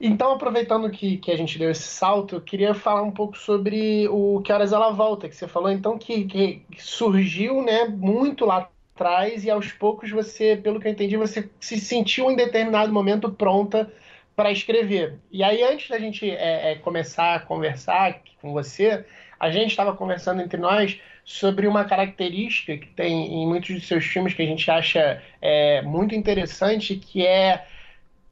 Então, 0.01 0.33
aproveitando 0.33 0.91
que, 0.91 1.17
que 1.17 1.31
a 1.31 1.37
gente 1.37 1.59
deu 1.59 1.71
esse 1.71 1.83
salto, 1.83 2.37
eu 2.37 2.41
queria 2.41 2.75
falar 2.75 3.03
um 3.03 3.11
pouco 3.11 3.37
sobre 3.37 4.07
o 4.09 4.41
Que 4.43 4.53
Horas 4.53 4.73
Ela 4.73 4.91
Volta, 4.91 5.29
que 5.29 5.35
você 5.35 5.49
falou 5.49 5.71
então 5.71 5.99
que, 5.99 6.25
que 6.25 6.63
surgiu 6.77 7.63
né, 7.63 7.85
muito 7.85 8.45
lá 8.45 8.69
atrás 8.95 9.45
e 9.45 9.51
aos 9.51 9.73
poucos 9.73 10.11
você, 10.11 10.57
pelo 10.57 10.81
que 10.81 10.89
eu 10.89 10.93
entendi, 10.93 11.17
você 11.17 11.49
se 11.61 11.81
sentiu 11.81 12.31
em 12.31 12.37
determinado 12.37 12.93
momento 12.93 13.31
pronta 13.31 13.93
para 14.37 14.53
escrever. 14.53 15.19
E 15.33 15.43
aí, 15.43 15.63
antes 15.63 15.89
da 15.89 15.99
gente 15.99 16.31
é, 16.31 16.73
é, 16.73 16.75
começar 16.77 17.35
a 17.35 17.41
conversar 17.41 18.21
com 18.41 18.53
você, 18.53 19.05
a 19.39 19.51
gente 19.51 19.71
estava 19.71 19.95
conversando 19.97 20.43
entre 20.43 20.61
nós 20.61 21.01
sobre 21.25 21.67
uma 21.67 21.85
característica 21.85 22.77
que 22.77 22.87
tem 22.87 23.43
em 23.43 23.47
muitos 23.47 23.75
dos 23.75 23.87
seus 23.87 24.05
filmes 24.05 24.35
que 24.35 24.43
a 24.43 24.47
gente 24.47 24.71
acha 24.71 25.23
é, 25.43 25.83
muito 25.83 26.15
interessante, 26.15 26.97
que 26.97 27.27
é 27.27 27.67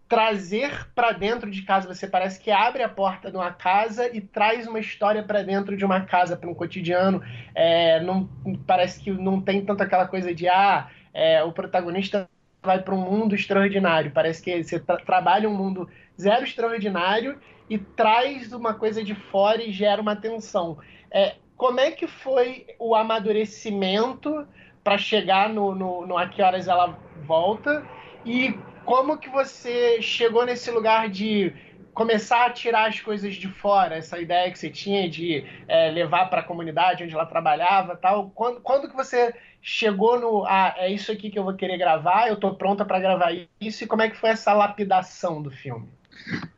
trazer 0.09 0.89
para 0.95 1.13
dentro 1.13 1.51
de 1.51 1.63
casa. 1.63 1.93
Você 1.93 2.07
parece 2.07 2.41
que 2.41 2.51
abre 2.51 2.83
a 2.83 2.89
porta 2.89 3.31
de 3.31 3.37
uma 3.37 3.53
casa 3.53 4.09
e 4.15 4.21
traz 4.21 4.67
uma 4.67 4.79
história 4.79 5.23
para 5.23 5.43
dentro 5.43 5.77
de 5.77 5.85
uma 5.85 6.01
casa, 6.03 6.37
para 6.37 6.49
um 6.49 6.55
cotidiano. 6.55 7.23
É, 7.55 8.01
não, 8.01 8.29
parece 8.67 9.01
que 9.01 9.11
não 9.11 9.41
tem 9.41 9.65
tanto 9.65 9.83
aquela 9.83 10.07
coisa 10.07 10.35
de 10.35 10.49
ah, 10.49 10.89
é, 11.13 11.43
o 11.43 11.53
protagonista 11.53 12.29
vai 12.63 12.81
para 12.81 12.95
um 12.95 13.01
mundo 13.01 13.35
extraordinário. 13.35 14.11
Parece 14.13 14.43
que 14.43 14.63
você 14.63 14.79
tra 14.79 14.97
trabalha 14.99 15.49
um 15.49 15.55
mundo 15.55 15.89
zero 16.21 16.45
extraordinário 16.45 17.39
e 17.69 17.79
traz 17.79 18.53
uma 18.53 18.75
coisa 18.75 19.03
de 19.03 19.15
fora 19.15 19.63
e 19.63 19.73
gera 19.73 20.01
uma 20.01 20.15
tensão. 20.15 20.79
É, 21.11 21.37
como 21.57 21.81
é 21.81 21.91
que 21.91 22.07
foi 22.07 22.67
o 22.79 22.95
amadurecimento 22.95 24.47
para 24.85 24.99
chegar 24.99 25.49
no, 25.49 25.75
no, 25.75 26.07
no 26.07 26.19
A 26.19 26.29
Que 26.29 26.43
Horas 26.43 26.69
Ela 26.69 26.97
Volta? 27.25 27.85
E 28.25 28.57
como 28.87 29.19
que 29.19 29.29
você 29.29 30.01
chegou 30.01 30.47
nesse 30.47 30.71
lugar 30.71 31.11
de 31.11 31.53
começar 31.93 32.47
a 32.47 32.51
tirar 32.51 32.89
as 32.89 33.01
coisas 33.01 33.35
de 33.35 33.49
fora, 33.49 33.97
essa 33.97 34.19
ideia 34.19 34.51
que 34.53 34.59
você 34.59 34.71
tinha 34.71 35.11
de 35.11 35.45
é, 35.67 35.91
levar 35.91 36.27
para 36.27 36.41
a 36.41 36.45
comunidade 36.45 37.03
onde 37.03 37.13
ela 37.13 37.27
trabalhava, 37.27 37.97
tal. 37.97 38.31
Quando, 38.31 38.61
quando 38.61 38.89
que 38.89 38.95
você 38.95 39.35
chegou 39.61 40.21
no, 40.21 40.45
ah, 40.45 40.75
é 40.77 40.93
isso 40.93 41.11
aqui 41.11 41.31
que 41.31 41.39
eu 41.39 41.43
vou 41.43 41.55
querer 41.55 41.77
gravar, 41.77 42.29
eu 42.29 42.35
estou 42.35 42.55
pronta 42.55 42.85
para 42.85 43.01
gravar 43.01 43.33
isso 43.61 43.83
e 43.83 43.87
como 43.87 44.03
é 44.03 44.09
que 44.09 44.17
foi 44.17 44.31
essa 44.31 44.53
lapidação 44.53 45.43
do 45.43 45.51
filme? 45.51 45.89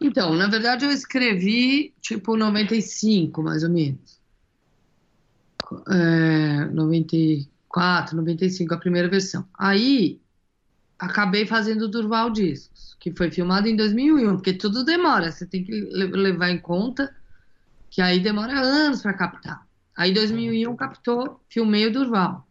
Então, 0.01 0.35
na 0.35 0.49
verdade 0.49 0.85
eu 0.85 0.91
escrevi 0.91 1.95
tipo 2.01 2.37
95, 2.37 3.43
mais 3.43 3.63
ou 3.63 3.71
menos. 3.71 4.21
É, 5.89 6.65
94, 6.67 8.17
95, 8.17 8.75
a 8.75 8.79
primeira 8.79 9.09
versão. 9.09 9.47
Aí 9.59 10.21
acabei 10.99 11.47
fazendo 11.47 11.89
Durval 11.89 12.31
Discos, 12.31 12.97
que 12.99 13.13
foi 13.13 13.31
filmado 13.31 13.69
em 13.69 13.77
2001, 13.77 14.37
porque 14.37 14.53
tudo 14.53 14.85
demora, 14.85 15.31
você 15.31 15.47
tem 15.47 15.63
que 15.65 15.73
levar 15.73 16.51
em 16.51 16.59
conta 16.59 17.15
que 17.91 18.03
aí 18.03 18.21
demora 18.21 18.59
anos 18.61 19.03
para 19.03 19.15
captar. 19.15 19.67
Aí 19.97 20.11
em 20.11 20.15
2001 20.15 20.77
captou, 20.77 21.41
filmei 21.49 21.87
o 21.87 21.93
Durval. 21.93 22.47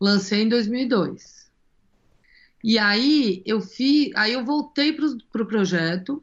Lancei 0.00 0.42
em 0.42 0.48
2002. 0.48 1.50
E 2.62 2.78
aí 2.78 3.42
eu 3.44 3.60
fiz, 3.60 4.10
aí 4.16 4.32
eu 4.32 4.44
voltei 4.44 4.92
para 4.92 5.06
o 5.06 5.18
pro 5.30 5.46
projeto 5.46 6.22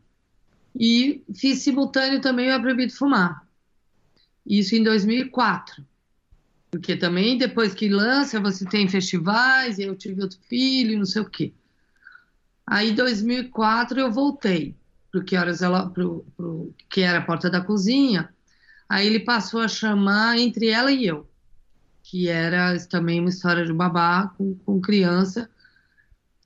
e 0.75 1.23
fiz 1.35 1.59
simultâneo 1.59 2.21
também 2.21 2.49
o 2.49 2.51
É 2.51 2.59
Proibido 2.59 2.93
Fumar. 2.93 3.47
Isso 4.45 4.75
em 4.75 4.83
2004. 4.83 5.85
Porque 6.71 6.95
também 6.95 7.37
depois 7.37 7.73
que 7.73 7.89
lança, 7.89 8.39
você 8.39 8.65
tem 8.65 8.87
festivais, 8.87 9.77
eu 9.77 9.93
tive 9.93 10.21
outro 10.21 10.39
filho, 10.47 10.97
não 10.97 11.05
sei 11.05 11.21
o 11.21 11.29
quê. 11.29 11.53
Aí, 12.65 12.91
em 12.91 12.95
2004, 12.95 13.99
eu 13.99 14.09
voltei 14.09 14.75
para 15.11 15.21
que 15.21 15.35
que 16.89 17.01
era 17.01 17.19
a 17.19 17.21
porta 17.21 17.49
da 17.49 17.59
cozinha. 17.59 18.33
Aí 18.87 19.05
ele 19.05 19.19
passou 19.19 19.59
a 19.59 19.67
chamar 19.67 20.37
entre 20.37 20.69
ela 20.69 20.91
e 20.91 21.05
eu, 21.05 21.29
que 22.03 22.29
era 22.29 22.77
também 22.87 23.19
uma 23.19 23.29
história 23.29 23.65
de 23.65 23.73
babá 23.73 24.33
com, 24.37 24.55
com 24.55 24.79
criança, 24.79 25.49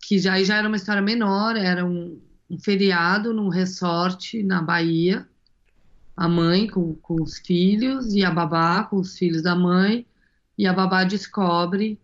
que 0.01 0.19
já, 0.19 0.41
já 0.43 0.57
era 0.57 0.67
uma 0.67 0.77
história 0.77 1.01
menor, 1.01 1.55
era 1.55 1.85
um, 1.85 2.19
um 2.49 2.59
feriado 2.59 3.33
num 3.33 3.49
resort 3.49 4.41
na 4.43 4.61
Bahia, 4.61 5.27
a 6.15 6.27
mãe 6.27 6.67
com, 6.67 6.95
com 6.95 7.21
os 7.21 7.37
filhos 7.39 8.13
e 8.13 8.23
a 8.23 8.31
babá 8.31 8.83
com 8.83 8.97
os 8.97 9.17
filhos 9.17 9.41
da 9.41 9.55
mãe, 9.55 10.05
e 10.57 10.65
a 10.65 10.73
babá 10.73 11.03
descobre 11.03 11.99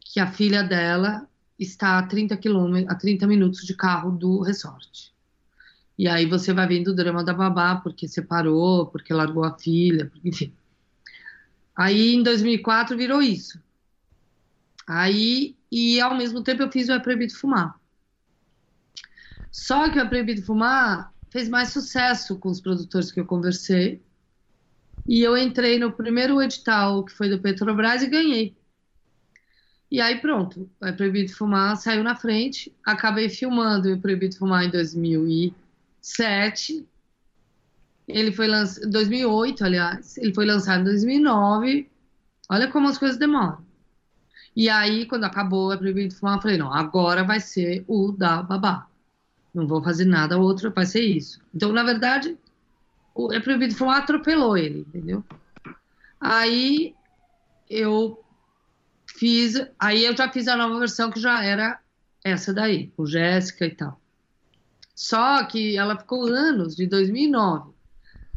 que 0.00 0.20
a 0.20 0.30
filha 0.30 0.62
dela 0.62 1.26
está 1.58 1.98
a 1.98 2.06
30 2.06 2.36
quilômetros, 2.36 2.92
a 2.92 2.94
30 2.94 3.26
minutos 3.26 3.62
de 3.62 3.74
carro 3.74 4.10
do 4.10 4.42
resort. 4.42 5.12
E 5.98 6.08
aí 6.08 6.26
você 6.26 6.52
vai 6.52 6.66
vendo 6.66 6.88
o 6.88 6.94
drama 6.94 7.22
da 7.22 7.32
babá, 7.32 7.76
porque 7.76 8.08
separou, 8.08 8.86
porque 8.86 9.12
largou 9.12 9.44
a 9.44 9.56
filha, 9.56 10.10
enfim. 10.24 10.52
Aí 11.76 12.14
em 12.14 12.22
2004 12.22 12.96
virou 12.96 13.22
isso. 13.22 13.60
Aí, 14.86 15.56
e 15.70 16.00
ao 16.00 16.16
mesmo 16.16 16.42
tempo 16.42 16.62
eu 16.62 16.70
fiz 16.70 16.88
o 16.88 16.92
É 16.92 16.98
Proibido 16.98 17.34
Fumar. 17.34 17.78
Só 19.50 19.88
que 19.90 19.98
o 19.98 20.02
É 20.02 20.04
Proibido 20.04 20.42
Fumar 20.42 21.12
fez 21.30 21.48
mais 21.48 21.70
sucesso 21.70 22.38
com 22.38 22.50
os 22.50 22.60
produtores 22.60 23.12
que 23.12 23.20
eu 23.20 23.24
conversei. 23.24 24.02
E 25.06 25.22
eu 25.22 25.36
entrei 25.36 25.78
no 25.78 25.92
primeiro 25.92 26.40
edital, 26.40 27.04
que 27.04 27.12
foi 27.12 27.28
do 27.28 27.38
Petrobras, 27.40 28.02
e 28.02 28.08
ganhei. 28.08 28.56
E 29.90 30.00
aí 30.00 30.18
pronto, 30.20 30.70
É 30.82 30.90
Proibido 30.90 31.34
Fumar 31.34 31.76
saiu 31.76 32.02
na 32.02 32.16
frente. 32.16 32.74
Acabei 32.82 33.28
filmando 33.28 33.92
o 33.92 34.00
Proibido 34.00 34.38
Fumar 34.38 34.64
em 34.64 34.70
2007. 34.70 36.88
Ele 38.08 38.32
foi 38.32 38.48
lançado 38.48 38.86
em 38.86 38.90
2008, 38.90 39.64
aliás. 39.64 40.16
Ele 40.16 40.32
foi 40.32 40.46
lançado 40.46 40.80
em 40.80 40.84
2009. 40.84 41.90
Olha 42.48 42.70
como 42.70 42.88
as 42.88 42.96
coisas 42.96 43.18
demoram. 43.18 43.58
E 44.56 44.68
aí, 44.68 45.06
quando 45.06 45.24
acabou 45.24 45.72
É 45.72 45.76
Proibido 45.76 46.14
Fumar, 46.14 46.38
eu 46.38 46.42
falei, 46.42 46.56
não, 46.56 46.72
agora 46.72 47.22
vai 47.22 47.38
ser 47.40 47.84
o 47.86 48.12
da 48.12 48.42
babá. 48.42 48.88
Não 49.52 49.66
vou 49.66 49.82
fazer 49.82 50.06
nada 50.06 50.38
outro, 50.38 50.72
vai 50.72 50.86
ser 50.86 51.02
isso. 51.02 51.40
Então, 51.54 51.70
na 51.72 51.82
verdade, 51.82 52.38
É 53.32 53.40
Proibido 53.40 53.74
Fumar 53.74 54.02
atropelou 54.02 54.56
ele, 54.56 54.80
entendeu? 54.80 55.24
Aí 56.20 56.94
eu 57.68 58.22
fiz, 59.06 59.54
aí 59.78 60.04
eu 60.04 60.16
já 60.16 60.30
fiz 60.30 60.48
a 60.48 60.56
nova 60.56 60.78
versão 60.78 61.10
que 61.10 61.20
já 61.20 61.42
era 61.44 61.80
essa 62.24 62.52
daí, 62.52 62.88
com 62.96 63.04
Jéssica 63.04 63.66
e 63.66 63.74
tal. 63.74 64.00
Só 64.94 65.44
que 65.44 65.76
ela 65.76 65.98
ficou 65.98 66.26
anos, 66.26 66.76
de 66.76 66.86
2009 66.86 67.72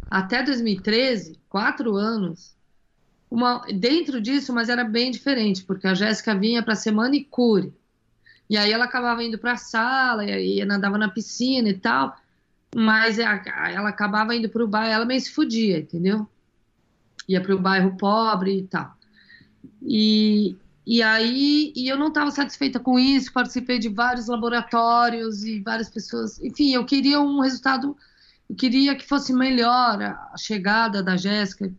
até 0.10 0.44
2013, 0.44 1.40
quatro 1.50 1.96
anos, 1.96 2.56
uma, 3.30 3.66
dentro 3.74 4.22
disso, 4.22 4.54
mas 4.54 4.70
era 4.70 4.84
bem 4.84 5.12
diferente, 5.12 5.64
porque 5.64 5.88
a 5.88 5.94
Jéssica 5.94 6.36
vinha 6.36 6.64
para 6.64 6.76
ser 6.76 6.92
manicure. 6.92 7.74
E 8.50 8.56
aí 8.56 8.72
ela 8.72 8.86
acabava 8.86 9.24
indo 9.24 9.38
para 9.38 9.54
a 9.54 9.58
sala, 9.58 10.24
e 10.24 10.32
aí 10.32 10.66
nadava 10.66 10.98
na 10.98 11.10
piscina 11.10 11.68
e 11.68 11.78
tal, 11.78 12.16
mas 12.78 13.18
ela 13.18 13.88
acabava 13.88 14.36
indo 14.36 14.50
para 14.50 14.62
o 14.62 14.68
bairro, 14.68 14.92
ela 14.92 15.06
meio 15.06 15.22
se 15.22 15.32
fudia, 15.32 15.80
entendeu? 15.80 16.28
Ia 17.26 17.40
para 17.40 17.56
o 17.56 17.60
bairro 17.60 17.96
pobre 17.96 18.60
e 18.60 18.64
tal. 18.68 18.94
E, 19.82 20.58
e 20.86 21.02
aí 21.02 21.72
e 21.74 21.88
eu 21.88 21.98
não 21.98 22.10
estava 22.10 22.30
satisfeita 22.32 22.78
com 22.78 23.00
isso, 23.00 23.32
participei 23.32 23.80
de 23.80 23.88
vários 23.88 24.28
laboratórios 24.28 25.46
e 25.46 25.62
várias 25.62 25.90
pessoas. 25.90 26.38
Enfim, 26.44 26.74
eu 26.74 26.84
queria 26.84 27.22
um 27.22 27.40
resultado, 27.40 27.96
eu 28.50 28.56
queria 28.58 28.94
que 28.94 29.08
fosse 29.08 29.32
melhor 29.32 30.02
a 30.02 30.36
chegada 30.38 31.02
da 31.02 31.16
Jéssica, 31.16 31.72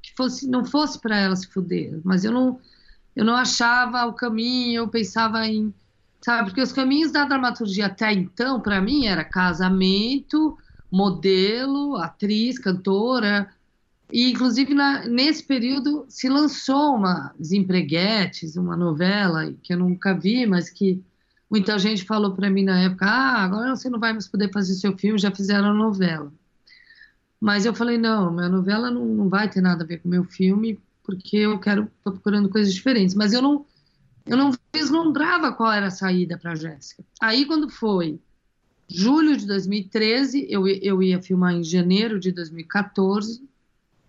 que 0.00 0.14
fosse, 0.16 0.46
não 0.46 0.64
fosse 0.64 1.00
para 1.00 1.18
ela 1.18 1.34
se 1.34 1.48
fuder, 1.48 2.00
mas 2.04 2.24
eu 2.24 2.30
não, 2.30 2.60
eu 3.16 3.24
não 3.24 3.34
achava 3.34 4.06
o 4.06 4.12
caminho, 4.12 4.82
eu 4.82 4.88
pensava 4.88 5.44
em 5.48 5.74
sabe? 6.24 6.48
Porque 6.48 6.62
os 6.62 6.72
caminhos 6.72 7.12
da 7.12 7.26
dramaturgia 7.26 7.84
até 7.84 8.10
então, 8.10 8.58
para 8.58 8.80
mim, 8.80 9.04
era 9.04 9.22
casamento, 9.22 10.56
modelo, 10.90 11.96
atriz, 11.96 12.58
cantora. 12.58 13.46
E, 14.10 14.30
inclusive, 14.30 14.72
na, 14.72 15.06
nesse 15.06 15.42
período 15.42 16.06
se 16.08 16.26
lançou 16.30 16.96
uma 16.96 17.34
Desempreguetes, 17.38 18.56
uma 18.56 18.74
novela 18.74 19.52
que 19.62 19.74
eu 19.74 19.78
nunca 19.78 20.14
vi, 20.14 20.46
mas 20.46 20.70
que 20.70 21.04
muita 21.50 21.78
gente 21.78 22.06
falou 22.06 22.34
para 22.34 22.48
mim 22.48 22.64
na 22.64 22.80
época: 22.80 23.04
ah, 23.04 23.44
agora 23.44 23.76
você 23.76 23.90
não 23.90 24.00
vai 24.00 24.14
mais 24.14 24.26
poder 24.26 24.50
fazer 24.50 24.72
seu 24.76 24.96
filme, 24.96 25.18
já 25.18 25.30
fizeram 25.30 25.72
a 25.72 25.74
novela. 25.74 26.32
Mas 27.38 27.66
eu 27.66 27.74
falei: 27.74 27.98
não, 27.98 28.32
minha 28.32 28.48
novela 28.48 28.90
não, 28.90 29.04
não 29.04 29.28
vai 29.28 29.50
ter 29.50 29.60
nada 29.60 29.84
a 29.84 29.86
ver 29.86 29.98
com 29.98 30.08
meu 30.08 30.24
filme, 30.24 30.80
porque 31.02 31.36
eu 31.36 31.58
quero, 31.58 31.86
tô 32.02 32.12
procurando 32.12 32.48
coisas 32.48 32.72
diferentes. 32.72 33.14
Mas 33.14 33.34
eu 33.34 33.42
não 33.42 33.66
eu 34.26 34.36
não 34.36 34.52
vislumbrava 34.72 35.52
qual 35.52 35.70
era 35.70 35.88
a 35.88 35.90
saída 35.90 36.38
para 36.38 36.54
Jéssica. 36.54 37.04
Aí, 37.20 37.44
quando 37.44 37.68
foi 37.68 38.18
julho 38.88 39.36
de 39.36 39.46
2013, 39.46 40.46
eu, 40.48 40.66
eu 40.66 41.02
ia 41.02 41.20
filmar 41.20 41.54
em 41.54 41.62
janeiro 41.62 42.18
de 42.18 42.32
2014. 42.32 43.42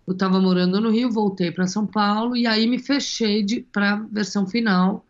Eu 0.06 0.12
estava 0.12 0.40
morando 0.40 0.80
no 0.80 0.90
Rio, 0.90 1.10
voltei 1.10 1.50
para 1.50 1.66
São 1.66 1.86
Paulo 1.86 2.36
e 2.36 2.46
aí 2.46 2.66
me 2.66 2.78
fechei 2.78 3.44
para 3.72 3.94
a 3.94 3.96
versão 3.96 4.46
final, 4.46 5.04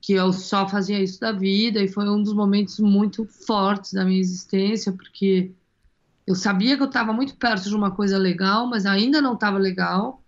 que 0.00 0.14
eu 0.14 0.32
só 0.32 0.68
fazia 0.68 1.00
isso 1.00 1.20
da 1.20 1.32
vida 1.32 1.80
e 1.82 1.88
foi 1.88 2.08
um 2.08 2.22
dos 2.22 2.32
momentos 2.32 2.78
muito 2.80 3.24
fortes 3.24 3.92
da 3.92 4.04
minha 4.04 4.20
existência, 4.20 4.92
porque 4.92 5.52
eu 6.26 6.34
sabia 6.34 6.76
que 6.76 6.82
eu 6.82 6.86
estava 6.86 7.12
muito 7.12 7.36
perto 7.36 7.68
de 7.68 7.74
uma 7.74 7.90
coisa 7.90 8.16
legal, 8.16 8.66
mas 8.66 8.86
ainda 8.86 9.20
não 9.20 9.34
estava 9.34 9.58
legal 9.58 10.19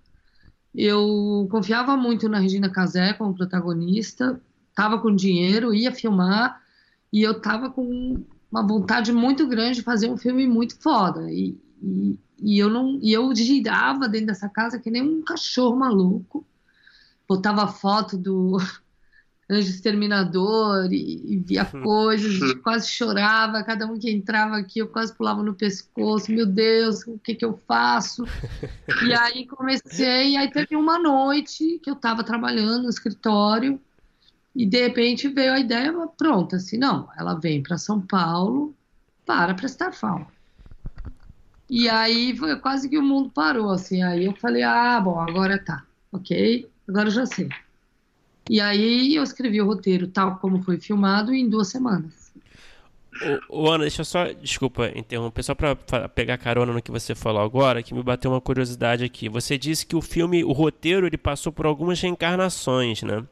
eu 0.74 1.46
confiava 1.50 1.96
muito 1.96 2.28
na 2.28 2.38
Regina 2.38 2.70
Casé 2.70 3.12
como 3.12 3.34
protagonista, 3.34 4.40
estava 4.70 4.98
com 4.98 5.14
dinheiro, 5.14 5.74
ia 5.74 5.92
filmar, 5.92 6.60
e 7.12 7.22
eu 7.22 7.32
estava 7.32 7.70
com 7.70 8.24
uma 8.50 8.66
vontade 8.66 9.12
muito 9.12 9.46
grande 9.46 9.76
de 9.76 9.82
fazer 9.82 10.10
um 10.10 10.16
filme 10.16 10.46
muito 10.46 10.80
foda. 10.80 11.30
E, 11.30 11.58
e, 11.82 12.18
e, 12.38 12.58
eu 12.58 12.70
não, 12.70 12.98
e 13.02 13.12
eu 13.12 13.34
girava 13.34 14.08
dentro 14.08 14.28
dessa 14.28 14.48
casa 14.48 14.78
que 14.78 14.90
nem 14.90 15.02
um 15.02 15.22
cachorro 15.22 15.76
maluco, 15.76 16.46
botava 17.28 17.66
foto 17.66 18.16
do 18.16 18.58
anjo 19.52 19.70
exterminador 19.70 20.92
e, 20.92 21.34
e 21.34 21.38
via 21.38 21.64
coisas, 21.82 22.54
quase 22.62 22.88
chorava, 22.88 23.62
cada 23.64 23.86
um 23.86 23.98
que 23.98 24.10
entrava 24.10 24.56
aqui 24.56 24.78
eu 24.80 24.88
quase 24.88 25.14
pulava 25.14 25.42
no 25.42 25.54
pescoço, 25.54 26.32
meu 26.32 26.46
Deus, 26.46 27.06
o 27.06 27.18
que 27.18 27.34
que 27.34 27.44
eu 27.44 27.60
faço? 27.66 28.24
e 29.04 29.12
aí 29.14 29.46
comecei, 29.46 30.32
e 30.32 30.36
aí 30.36 30.50
teve 30.50 30.76
uma 30.76 30.98
noite 30.98 31.78
que 31.82 31.90
eu 31.90 31.94
estava 31.94 32.24
trabalhando 32.24 32.84
no 32.84 32.88
escritório 32.88 33.80
e 34.54 34.66
de 34.66 34.82
repente 34.82 35.28
veio 35.28 35.52
a 35.52 35.60
ideia 35.60 35.92
pronta, 36.16 36.56
assim, 36.56 36.78
não, 36.78 37.08
ela 37.16 37.34
vem 37.34 37.62
para 37.62 37.78
São 37.78 38.00
Paulo 38.00 38.74
para 39.24 39.54
prestar 39.54 39.92
falta. 39.92 40.32
E 41.68 41.88
aí 41.88 42.36
foi 42.36 42.58
quase 42.60 42.88
que 42.88 42.98
o 42.98 43.02
mundo 43.02 43.30
parou, 43.30 43.70
assim, 43.70 44.02
aí 44.02 44.26
eu 44.26 44.34
falei, 44.36 44.62
ah, 44.62 45.00
bom, 45.00 45.18
agora 45.18 45.58
tá, 45.62 45.86
ok, 46.12 46.70
agora 46.86 47.08
eu 47.08 47.12
já 47.12 47.26
sei. 47.26 47.48
E 48.52 48.60
aí 48.60 49.14
eu 49.14 49.22
escrevi 49.22 49.62
o 49.62 49.64
roteiro 49.64 50.06
tal 50.06 50.36
como 50.36 50.62
foi 50.62 50.78
filmado 50.78 51.32
em 51.32 51.48
duas 51.48 51.68
semanas. 51.68 52.30
Ô, 53.48 53.70
Ana, 53.70 53.84
deixa 53.84 54.02
eu 54.02 54.04
só, 54.04 54.30
desculpa 54.30 54.92
interromper, 54.94 55.42
só 55.42 55.54
para 55.54 55.74
pegar 56.10 56.36
carona 56.36 56.70
no 56.70 56.82
que 56.82 56.90
você 56.90 57.14
falou 57.14 57.40
agora, 57.40 57.82
que 57.82 57.94
me 57.94 58.02
bateu 58.02 58.30
uma 58.30 58.42
curiosidade 58.42 59.04
aqui. 59.04 59.26
Você 59.26 59.56
disse 59.56 59.86
que 59.86 59.96
o 59.96 60.02
filme, 60.02 60.44
o 60.44 60.52
roteiro, 60.52 61.06
ele 61.06 61.16
passou 61.16 61.50
por 61.50 61.64
algumas 61.64 61.98
reencarnações, 61.98 63.02
né? 63.02 63.24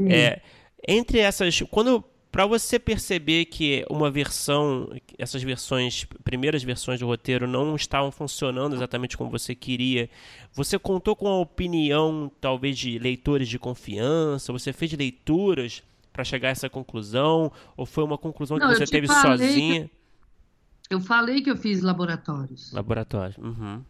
É, 0.00 0.40
entre 0.88 1.20
essas, 1.20 1.62
quando 1.70 2.02
para 2.30 2.46
você 2.46 2.78
perceber 2.78 3.46
que 3.46 3.84
uma 3.88 4.10
versão, 4.10 4.90
essas 5.16 5.42
versões, 5.42 6.04
primeiras 6.22 6.62
versões 6.62 7.00
do 7.00 7.06
roteiro 7.06 7.46
não 7.46 7.74
estavam 7.74 8.10
funcionando 8.10 8.74
exatamente 8.74 9.16
como 9.16 9.30
você 9.30 9.54
queria, 9.54 10.10
você 10.52 10.78
contou 10.78 11.16
com 11.16 11.28
a 11.28 11.38
opinião 11.38 12.30
talvez 12.40 12.78
de 12.78 12.98
leitores 12.98 13.48
de 13.48 13.58
confiança? 13.58 14.52
Você 14.52 14.72
fez 14.72 14.92
leituras 14.92 15.82
para 16.12 16.24
chegar 16.24 16.48
a 16.48 16.52
essa 16.52 16.68
conclusão? 16.68 17.50
Ou 17.76 17.86
foi 17.86 18.04
uma 18.04 18.18
conclusão 18.18 18.58
não, 18.58 18.68
que 18.68 18.76
você 18.76 18.86
teve 18.86 19.08
sozinha? 19.08 19.84
Que... 19.84 20.94
Eu 20.94 21.00
falei 21.00 21.40
que 21.40 21.50
eu 21.50 21.56
fiz 21.56 21.80
laboratórios. 21.80 22.72
Laboratórios, 22.72 23.38
uhum. 23.38 23.82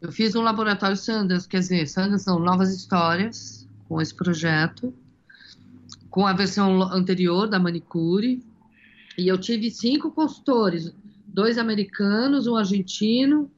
Eu 0.00 0.12
fiz 0.12 0.34
um 0.36 0.42
laboratório 0.42 0.96
Sanders, 0.96 1.46
quer 1.46 1.58
dizer, 1.58 1.86
Sanders 1.88 2.22
são 2.22 2.38
novas 2.38 2.72
histórias 2.74 3.66
com 3.88 4.00
esse 4.00 4.14
projeto 4.14 4.94
com 6.10 6.26
a 6.26 6.32
versão 6.32 6.82
anterior 6.82 7.48
da 7.48 7.58
manicure. 7.58 8.42
E 9.16 9.26
eu 9.28 9.38
tive 9.38 9.70
cinco 9.70 10.10
consultores, 10.10 10.94
dois 11.26 11.58
americanos, 11.58 12.46
um 12.46 12.56
argentino 12.56 13.50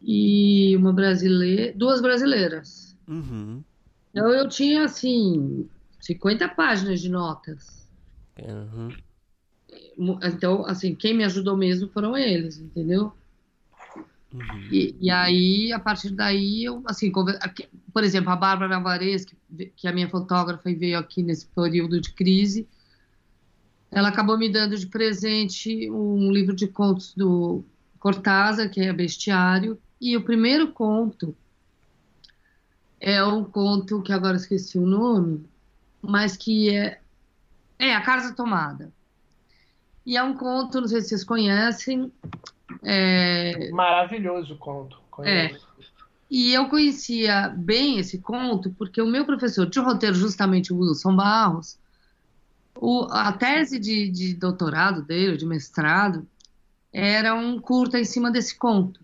e 0.00 0.76
uma 0.76 0.92
brasileira, 0.92 1.72
duas 1.76 2.00
brasileiras. 2.00 2.96
Uhum. 3.08 3.62
Então 4.10 4.28
eu 4.28 4.48
tinha 4.48 4.84
assim 4.84 5.68
50 6.00 6.48
páginas 6.50 7.00
de 7.00 7.08
notas. 7.08 7.88
Uhum. 8.38 8.90
Então, 10.22 10.66
assim, 10.66 10.94
quem 10.94 11.14
me 11.14 11.24
ajudou 11.24 11.56
mesmo 11.56 11.88
foram 11.88 12.16
eles, 12.16 12.58
entendeu? 12.58 13.12
Uhum. 14.32 14.68
E, 14.70 14.96
e, 15.00 15.10
aí, 15.10 15.72
a 15.72 15.78
partir 15.78 16.10
daí, 16.10 16.64
eu, 16.64 16.82
assim, 16.86 17.10
por 17.92 18.04
exemplo, 18.04 18.30
a 18.30 18.36
Bárbara 18.36 18.76
Alvarez, 18.76 19.24
que, 19.24 19.36
que 19.76 19.86
é 19.86 19.90
a 19.90 19.92
minha 19.92 20.08
fotógrafa 20.08 20.70
e 20.70 20.74
veio 20.74 20.98
aqui 20.98 21.22
nesse 21.22 21.46
período 21.46 22.00
de 22.00 22.12
crise, 22.12 22.66
ela 23.90 24.08
acabou 24.08 24.38
me 24.38 24.48
dando 24.48 24.76
de 24.76 24.86
presente 24.86 25.90
um 25.90 26.30
livro 26.30 26.54
de 26.54 26.68
contos 26.68 27.12
do 27.14 27.64
Cortázar, 27.98 28.70
que 28.70 28.80
é 28.80 28.92
Bestiário, 28.92 29.78
e 30.00 30.16
o 30.16 30.22
primeiro 30.22 30.72
conto 30.72 31.34
é 33.00 33.24
um 33.24 33.42
conto 33.42 34.00
que 34.02 34.12
agora 34.12 34.36
esqueci 34.36 34.78
o 34.78 34.86
nome, 34.86 35.44
mas 36.00 36.36
que 36.36 36.70
é 36.70 37.00
é 37.80 37.94
a 37.94 38.02
Casa 38.02 38.34
Tomada. 38.34 38.92
E 40.04 40.16
é 40.16 40.22
um 40.22 40.36
conto, 40.36 40.82
não 40.82 40.88
sei 40.88 41.00
se 41.00 41.08
vocês 41.08 41.24
conhecem. 41.24 42.12
É... 42.82 43.70
Maravilhoso 43.70 44.56
conto. 44.56 45.00
Conheço. 45.10 45.56
É. 45.56 45.70
E 46.30 46.54
eu 46.54 46.68
conhecia 46.68 47.48
bem 47.48 47.98
esse 47.98 48.18
conto 48.18 48.70
porque 48.78 49.02
o 49.02 49.06
meu 49.06 49.24
professor 49.24 49.66
de 49.66 49.80
roteiro, 49.80 50.14
justamente 50.14 50.72
o 50.72 50.78
Wilson 50.78 51.16
Barros, 51.16 51.76
o, 52.76 53.06
a 53.10 53.32
tese 53.32 53.78
de, 53.78 54.08
de 54.08 54.34
doutorado 54.34 55.02
dele, 55.02 55.36
de 55.36 55.44
mestrado, 55.44 56.26
era 56.92 57.34
um 57.34 57.58
curta 57.60 57.98
em 57.98 58.04
cima 58.04 58.30
desse 58.30 58.56
conto. 58.56 59.00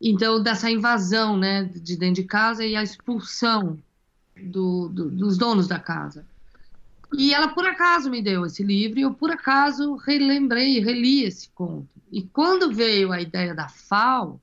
Então, 0.00 0.42
dessa 0.42 0.68
invasão 0.68 1.36
né, 1.36 1.64
de 1.64 1.96
dentro 1.96 2.22
de 2.22 2.24
casa 2.24 2.64
e 2.64 2.74
a 2.74 2.82
expulsão 2.82 3.78
do, 4.36 4.88
do, 4.88 5.08
dos 5.08 5.38
donos 5.38 5.68
da 5.68 5.78
casa. 5.78 6.26
E 7.14 7.32
ela, 7.32 7.48
por 7.48 7.66
acaso, 7.66 8.10
me 8.10 8.20
deu 8.20 8.44
esse 8.44 8.62
livro 8.62 8.98
e 8.98 9.02
eu, 9.02 9.14
por 9.14 9.30
acaso, 9.30 9.94
relembrei, 9.96 10.80
reli 10.80 11.24
esse 11.24 11.48
conto. 11.50 11.91
E 12.12 12.22
quando 12.22 12.72
veio 12.72 13.10
a 13.10 13.20
ideia 13.20 13.54
da 13.54 13.68
FAO, 13.68 14.38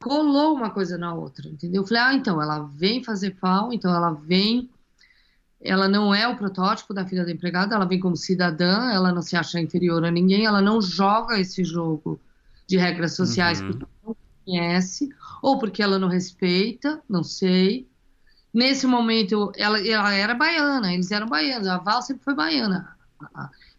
colou 0.00 0.52
uma 0.52 0.70
coisa 0.70 0.98
na 0.98 1.14
outra, 1.14 1.48
entendeu? 1.48 1.82
Eu 1.82 1.86
falei, 1.86 2.02
ah, 2.02 2.14
então, 2.14 2.42
ela 2.42 2.68
vem 2.74 3.04
fazer 3.04 3.36
FAO, 3.36 3.72
então 3.72 3.94
ela 3.94 4.10
vem 4.10 4.68
ela 5.64 5.88
não 5.88 6.12
é 6.12 6.26
o 6.26 6.36
protótipo 6.36 6.92
da 6.92 7.06
filha 7.06 7.24
da 7.24 7.30
empregada, 7.30 7.74
ela 7.74 7.84
vem 7.84 8.00
como 8.00 8.16
cidadã, 8.16 8.90
ela 8.90 9.12
não 9.12 9.22
se 9.22 9.36
acha 9.36 9.60
inferior 9.60 10.04
a 10.04 10.10
ninguém, 10.10 10.44
ela 10.44 10.60
não 10.60 10.82
joga 10.82 11.38
esse 11.38 11.62
jogo 11.62 12.20
de 12.66 12.76
regras 12.76 13.14
sociais 13.14 13.60
uhum. 13.60 13.68
porque 13.68 13.86
não 14.04 14.16
conhece, 14.44 15.08
ou 15.40 15.58
porque 15.58 15.82
ela 15.82 15.98
não 15.98 16.08
respeita, 16.08 17.00
não 17.08 17.22
sei. 17.22 17.88
Nesse 18.52 18.86
momento, 18.86 19.52
ela, 19.56 19.78
ela 19.86 20.12
era 20.12 20.34
baiana, 20.34 20.92
eles 20.92 21.10
eram 21.10 21.28
baianos, 21.28 21.68
a 21.68 21.78
Val 21.78 22.02
sempre 22.02 22.24
foi 22.24 22.34
baiana. 22.34 22.96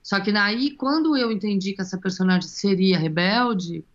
Só 0.04 0.20
que 0.20 0.34
daí, 0.34 0.72
quando 0.72 1.16
eu 1.16 1.32
entendi 1.32 1.74
que 1.74 1.82
essa 1.82 1.98
personagem 1.98 2.50
seria 2.50 3.00
rebelde, 3.00 3.86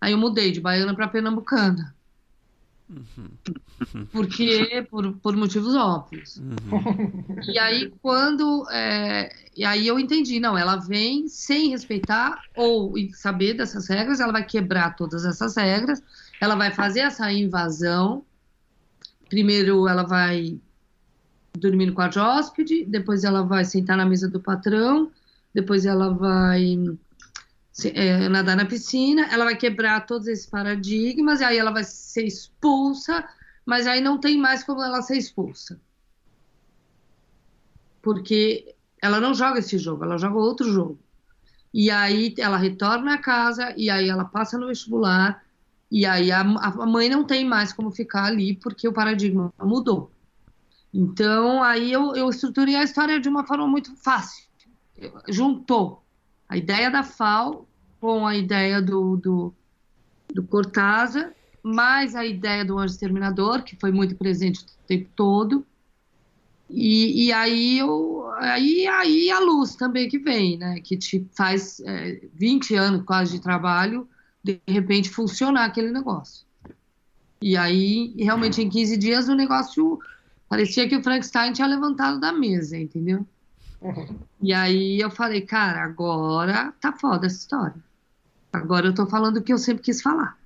aí 0.00 0.12
eu 0.12 0.18
mudei 0.18 0.52
de 0.52 0.60
baiana 0.60 0.94
para 0.94 1.08
pernambucana. 1.08 1.92
Uhum. 2.88 4.06
Porque, 4.12 4.86
por, 4.90 5.12
por 5.16 5.36
motivos 5.36 5.74
óbvios. 5.74 6.36
Uhum. 6.36 7.36
E 7.48 7.58
aí, 7.58 7.92
quando. 8.00 8.66
É, 8.70 9.32
e 9.56 9.64
aí 9.64 9.86
eu 9.86 9.98
entendi, 9.98 10.38
não, 10.38 10.56
ela 10.56 10.76
vem 10.76 11.28
sem 11.28 11.70
respeitar 11.70 12.40
ou 12.56 12.94
saber 13.12 13.54
dessas 13.54 13.88
regras, 13.88 14.20
ela 14.20 14.32
vai 14.32 14.44
quebrar 14.44 14.96
todas 14.96 15.24
essas 15.24 15.56
regras, 15.56 16.02
ela 16.40 16.54
vai 16.54 16.72
fazer 16.72 17.00
essa 17.00 17.30
invasão. 17.32 18.24
Primeiro, 19.28 19.86
ela 19.88 20.02
vai 20.02 20.58
dormir 21.56 21.86
no 21.86 21.94
quarto 21.94 22.14
de 22.14 22.18
hóspede, 22.20 22.84
depois 22.84 23.24
ela 23.24 23.42
vai 23.42 23.64
sentar 23.64 23.96
na 23.96 24.06
mesa 24.06 24.28
do 24.28 24.40
patrão, 24.40 25.10
depois 25.54 25.84
ela 25.84 26.12
vai 26.12 26.76
é, 27.88 28.28
nadar 28.28 28.56
na 28.56 28.64
piscina, 28.64 29.26
ela 29.30 29.44
vai 29.44 29.56
quebrar 29.56 30.06
todos 30.06 30.26
esses 30.26 30.46
paradigmas, 30.46 31.40
e 31.40 31.44
aí 31.44 31.58
ela 31.58 31.70
vai 31.70 31.84
ser 31.84 32.24
expulsa, 32.24 33.26
mas 33.64 33.86
aí 33.86 34.00
não 34.00 34.18
tem 34.18 34.38
mais 34.38 34.62
como 34.62 34.82
ela 34.82 35.02
ser 35.02 35.16
expulsa. 35.16 35.80
Porque 38.02 38.74
ela 39.00 39.20
não 39.20 39.34
joga 39.34 39.58
esse 39.58 39.78
jogo, 39.78 40.04
ela 40.04 40.18
joga 40.18 40.38
outro 40.38 40.70
jogo. 40.70 40.98
E 41.72 41.90
aí 41.90 42.34
ela 42.38 42.56
retorna 42.56 43.14
à 43.14 43.18
casa, 43.18 43.72
e 43.76 43.88
aí 43.88 44.08
ela 44.08 44.24
passa 44.24 44.58
no 44.58 44.66
vestibular, 44.66 45.44
e 45.90 46.06
aí 46.06 46.30
a, 46.30 46.40
a 46.40 46.86
mãe 46.86 47.08
não 47.08 47.24
tem 47.24 47.44
mais 47.44 47.72
como 47.72 47.90
ficar 47.90 48.24
ali, 48.24 48.54
porque 48.56 48.86
o 48.88 48.92
paradigma 48.92 49.52
mudou. 49.60 50.12
Então, 50.92 51.62
aí 51.62 51.92
eu, 51.92 52.14
eu 52.16 52.28
estruturei 52.28 52.74
a 52.74 52.82
história 52.82 53.20
de 53.20 53.28
uma 53.28 53.46
forma 53.46 53.66
muito 53.66 53.94
fácil. 53.96 54.49
Juntou 55.28 56.02
a 56.48 56.56
ideia 56.56 56.90
da 56.90 57.02
FAO 57.02 57.66
com 58.00 58.26
a 58.26 58.36
ideia 58.36 58.82
do, 58.82 59.16
do, 59.16 59.54
do 60.34 60.42
Cortázar, 60.42 61.32
mais 61.62 62.16
a 62.16 62.24
ideia 62.24 62.64
do 62.64 62.78
Anjo 62.78 62.94
Exterminador, 62.94 63.62
que 63.62 63.76
foi 63.76 63.92
muito 63.92 64.16
presente 64.16 64.60
o 64.60 64.86
tempo 64.86 65.08
todo. 65.14 65.64
E, 66.68 67.26
e 67.26 67.32
aí, 67.32 67.78
eu, 67.78 68.30
aí, 68.38 68.86
aí 68.86 69.30
a 69.30 69.40
luz 69.40 69.74
também 69.74 70.08
que 70.08 70.18
vem, 70.18 70.56
né? 70.56 70.80
Que 70.80 70.96
te 70.96 71.26
faz 71.32 71.80
é, 71.80 72.20
20 72.34 72.74
anos 72.74 73.04
quase 73.04 73.32
de 73.32 73.40
trabalho, 73.40 74.08
de 74.42 74.60
repente 74.66 75.10
funcionar 75.10 75.66
aquele 75.66 75.90
negócio. 75.90 76.46
E 77.42 77.56
aí, 77.56 78.14
realmente, 78.18 78.60
em 78.60 78.68
15 78.68 78.96
dias, 78.96 79.28
o 79.28 79.34
negócio 79.34 79.98
parecia 80.48 80.88
que 80.88 80.96
o 80.96 81.02
Frankenstein 81.02 81.52
tinha 81.52 81.66
levantado 81.66 82.20
da 82.20 82.32
mesa, 82.32 82.76
entendeu? 82.76 83.26
E 84.40 84.52
aí 84.52 85.00
eu 85.00 85.10
falei, 85.10 85.40
cara, 85.42 85.82
agora 85.82 86.72
tá 86.80 86.92
foda 86.92 87.26
essa 87.26 87.38
história. 87.38 87.74
Agora 88.52 88.86
eu 88.86 88.94
tô 88.94 89.06
falando 89.06 89.38
o 89.38 89.42
que 89.42 89.52
eu 89.52 89.58
sempre 89.58 89.82
quis 89.82 90.02
falar. 90.02 90.36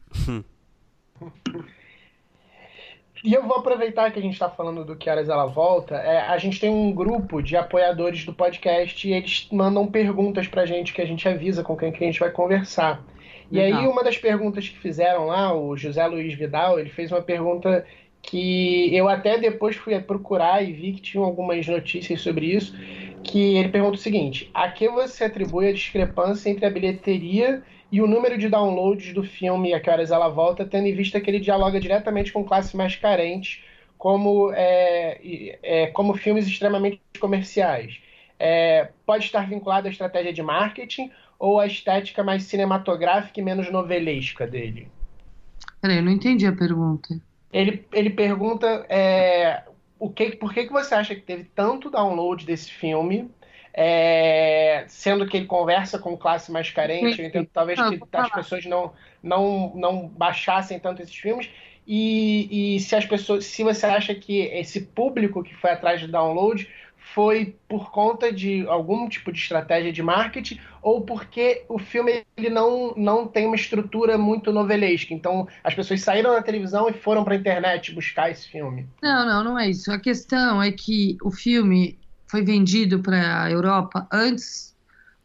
E 3.24 3.32
eu 3.32 3.42
vou 3.42 3.56
aproveitar 3.56 4.10
que 4.10 4.18
a 4.18 4.22
gente 4.22 4.34
está 4.34 4.50
falando 4.50 4.84
do 4.84 4.94
Que 4.94 5.08
Horas 5.08 5.30
Ela 5.30 5.46
Volta. 5.46 5.94
É, 5.94 6.20
a 6.28 6.36
gente 6.36 6.60
tem 6.60 6.68
um 6.68 6.92
grupo 6.92 7.42
de 7.42 7.56
apoiadores 7.56 8.22
do 8.26 8.34
podcast 8.34 9.08
e 9.08 9.14
eles 9.14 9.48
mandam 9.50 9.86
perguntas 9.86 10.46
pra 10.46 10.66
gente 10.66 10.92
que 10.92 11.00
a 11.00 11.06
gente 11.06 11.26
avisa 11.26 11.64
com 11.64 11.74
quem 11.74 11.90
que 11.90 12.04
a 12.04 12.06
gente 12.06 12.20
vai 12.20 12.30
conversar. 12.30 13.02
E 13.50 13.56
Legal. 13.56 13.80
aí, 13.80 13.86
uma 13.86 14.04
das 14.04 14.18
perguntas 14.18 14.68
que 14.68 14.78
fizeram 14.78 15.26
lá, 15.26 15.54
o 15.54 15.74
José 15.74 16.06
Luiz 16.06 16.34
Vidal, 16.34 16.78
ele 16.78 16.90
fez 16.90 17.10
uma 17.10 17.22
pergunta 17.22 17.86
que 18.20 18.94
eu 18.94 19.08
até 19.08 19.38
depois 19.38 19.76
fui 19.76 19.98
procurar 20.00 20.62
e 20.62 20.72
vi 20.72 20.92
que 20.92 21.00
tinham 21.00 21.24
algumas 21.24 21.66
notícias 21.66 22.20
sobre 22.20 22.54
isso, 22.54 22.74
que 23.24 23.56
ele 23.56 23.70
pergunta 23.70 23.96
o 23.96 24.00
seguinte: 24.00 24.50
a 24.54 24.68
que 24.68 24.88
você 24.88 25.24
atribui 25.24 25.68
a 25.68 25.72
discrepância 25.72 26.50
entre 26.50 26.66
a 26.66 26.70
bilheteria 26.70 27.62
e 27.90 28.00
o 28.00 28.06
número 28.06 28.36
de 28.36 28.48
downloads 28.48 29.12
do 29.12 29.24
filme 29.24 29.72
A 29.72 29.80
Que 29.80 29.90
Horas 29.90 30.10
Ela 30.10 30.28
Volta, 30.28 30.64
tendo 30.64 30.86
em 30.86 30.94
vista 30.94 31.20
que 31.20 31.30
ele 31.30 31.40
dialoga 31.40 31.80
diretamente 31.80 32.32
com 32.32 32.44
classes 32.44 32.74
mais 32.74 32.96
carentes, 32.96 33.62
como, 33.96 34.52
é, 34.52 35.18
é, 35.62 35.86
como 35.88 36.14
filmes 36.14 36.46
extremamente 36.46 37.00
comerciais? 37.18 37.98
É, 38.38 38.90
pode 39.06 39.24
estar 39.24 39.48
vinculado 39.48 39.86
à 39.86 39.90
estratégia 39.90 40.32
de 40.32 40.42
marketing 40.42 41.10
ou 41.38 41.60
à 41.60 41.66
estética 41.66 42.22
mais 42.22 42.42
cinematográfica 42.44 43.40
e 43.40 43.42
menos 43.42 43.70
novelesca 43.70 44.46
dele? 44.46 44.88
Peraí, 45.80 45.98
eu 45.98 46.02
não 46.02 46.12
entendi 46.12 46.46
a 46.46 46.52
pergunta. 46.52 47.20
Ele, 47.52 47.86
ele 47.92 48.10
pergunta 48.10 48.84
é, 48.88 49.62
o 49.98 50.10
que, 50.10 50.36
por 50.36 50.52
que, 50.52 50.66
que 50.66 50.72
você 50.72 50.94
acha 50.94 51.14
que 51.14 51.20
teve 51.20 51.44
tanto 51.54 51.90
download 51.90 52.44
desse 52.44 52.70
filme, 52.70 53.30
é, 53.72 54.84
sendo 54.88 55.26
que 55.26 55.36
ele 55.36 55.46
conversa 55.46 55.98
com 55.98 56.16
classe 56.16 56.52
mais 56.52 56.70
carente, 56.70 57.20
eu 57.20 57.26
entendo 57.26 57.48
talvez 57.52 57.80
que 57.80 58.00
as 58.12 58.30
pessoas 58.30 58.64
não, 58.64 58.92
não, 59.22 59.72
não 59.74 60.08
baixassem 60.08 60.78
tanto 60.78 61.02
esses 61.02 61.14
filmes, 61.14 61.50
e, 61.86 62.76
e 62.76 62.80
se 62.80 62.96
as 62.96 63.04
pessoas, 63.04 63.44
se 63.44 63.62
você 63.62 63.84
acha 63.86 64.14
que 64.14 64.40
esse 64.40 64.80
público 64.80 65.42
que 65.42 65.54
foi 65.54 65.70
atrás 65.70 66.00
do 66.00 66.08
download 66.08 66.68
foi 67.12 67.54
por 67.68 67.90
conta 67.90 68.32
de 68.32 68.66
algum 68.66 69.08
tipo 69.08 69.30
de 69.30 69.38
estratégia 69.38 69.92
de 69.92 70.02
marketing 70.02 70.58
ou 70.80 71.02
porque 71.02 71.64
o 71.68 71.78
filme 71.78 72.24
ele 72.36 72.48
não, 72.48 72.94
não 72.96 73.26
tem 73.26 73.46
uma 73.46 73.56
estrutura 73.56 74.16
muito 74.16 74.50
novelesca. 74.50 75.12
Então, 75.12 75.46
as 75.62 75.74
pessoas 75.74 76.00
saíram 76.00 76.32
da 76.32 76.42
televisão 76.42 76.88
e 76.88 76.94
foram 76.94 77.22
para 77.22 77.34
a 77.34 77.36
internet 77.36 77.94
buscar 77.94 78.30
esse 78.30 78.48
filme. 78.48 78.88
Não, 79.02 79.26
não, 79.26 79.44
não 79.44 79.58
é 79.58 79.68
isso. 79.68 79.92
A 79.92 79.98
questão 79.98 80.62
é 80.62 80.72
que 80.72 81.18
o 81.22 81.30
filme 81.30 81.98
foi 82.26 82.42
vendido 82.42 83.00
para 83.00 83.42
a 83.44 83.50
Europa 83.50 84.08
antes 84.10 84.74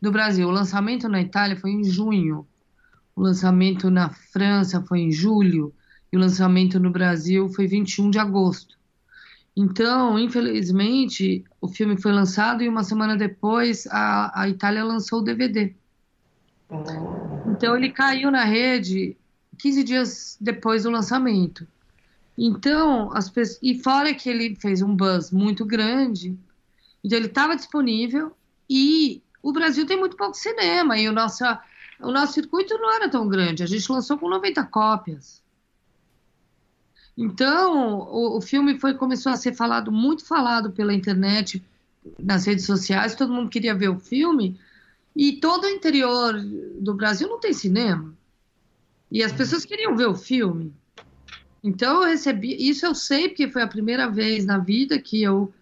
do 0.02 0.12
Brasil. 0.12 0.48
O 0.48 0.52
lançamento 0.52 1.08
na 1.08 1.22
Itália 1.22 1.56
foi 1.56 1.72
em 1.72 1.84
junho. 1.84 2.46
O 3.16 3.22
lançamento 3.22 3.90
na 3.90 4.10
França 4.10 4.82
foi 4.82 5.00
em 5.00 5.12
julho. 5.12 5.74
E 6.12 6.18
o 6.18 6.20
lançamento 6.20 6.80
no 6.80 6.90
Brasil 6.90 7.50
foi 7.50 7.68
21 7.68 8.10
de 8.10 8.20
agosto. 8.20 8.79
Então, 9.62 10.18
infelizmente, 10.18 11.44
o 11.60 11.68
filme 11.68 12.02
foi 12.02 12.14
lançado 12.14 12.64
e 12.64 12.70
uma 12.70 12.82
semana 12.82 13.18
depois 13.18 13.86
a, 13.88 14.44
a 14.44 14.48
Itália 14.48 14.86
lançou 14.86 15.20
o 15.20 15.22
DVD. 15.22 15.76
Então, 17.46 17.76
ele 17.76 17.90
caiu 17.90 18.32
na 18.32 18.46
rede 18.46 19.18
15 19.58 19.84
dias 19.84 20.38
depois 20.40 20.84
do 20.84 20.90
lançamento. 20.90 21.68
Então, 22.38 23.12
as 23.12 23.30
pessoas, 23.30 23.60
e 23.62 23.78
fora 23.84 24.14
que 24.14 24.30
ele 24.30 24.56
fez 24.56 24.82
um 24.82 24.96
buzz 24.96 25.30
muito 25.30 25.66
grande, 25.66 26.40
então 27.04 27.18
ele 27.18 27.28
estava 27.28 27.54
disponível 27.54 28.32
e 28.70 29.22
o 29.44 29.52
Brasil 29.52 29.86
tem 29.86 30.00
muito 30.00 30.16
pouco 30.16 30.38
cinema 30.38 30.98
e 30.98 31.10
o 31.10 31.12
nosso, 31.12 31.44
o 32.00 32.14
nosso 32.14 32.32
circuito 32.32 32.78
não 32.78 32.96
era 32.96 33.10
tão 33.10 33.28
grande. 33.28 33.62
A 33.62 33.68
gente 33.68 33.92
lançou 33.92 34.18
com 34.18 34.30
90 34.30 34.64
cópias. 34.68 35.44
Então, 37.22 38.00
o, 38.00 38.38
o, 38.38 38.42
filme 38.42 38.80
foi 38.80 38.94
começou 38.94 39.30
a 39.30 39.36
ser 39.36 39.54
falado, 39.54 39.92
muito 39.92 40.26
falado 40.26 40.72
pela 40.72 40.94
internet, 40.94 41.62
nas 42.18 42.46
redes 42.46 42.66
sociais, 42.66 43.14
todo 43.14 43.34
mundo 43.34 43.50
queria 43.50 43.76
ver 43.76 43.90
o 43.90 44.00
filme, 44.00 44.58
e 45.14 45.34
todo 45.34 45.66
o 45.66 45.70
interior 45.70 46.42
do 46.80 46.94
Brasil 46.94 47.28
não 47.28 47.38
tem 47.38 47.52
cinema. 47.52 48.14
E 49.12 49.22
as 49.22 49.34
pessoas 49.34 49.66
queriam 49.66 49.98
ver 49.98 50.08
o 50.08 50.16
filme. 50.16 50.74
Então 51.62 52.04
eu 52.04 52.08
recebi, 52.08 52.56
isso 52.58 52.86
eu 52.86 52.96
sei 52.96 53.28
porque 53.28 53.50
foi 53.50 53.64
a 53.64 53.68
primeira 53.68 54.10
vez 54.10 54.46
na 54.46 54.58
vida 54.58 54.98
que 54.98 55.22
eu 55.22 55.54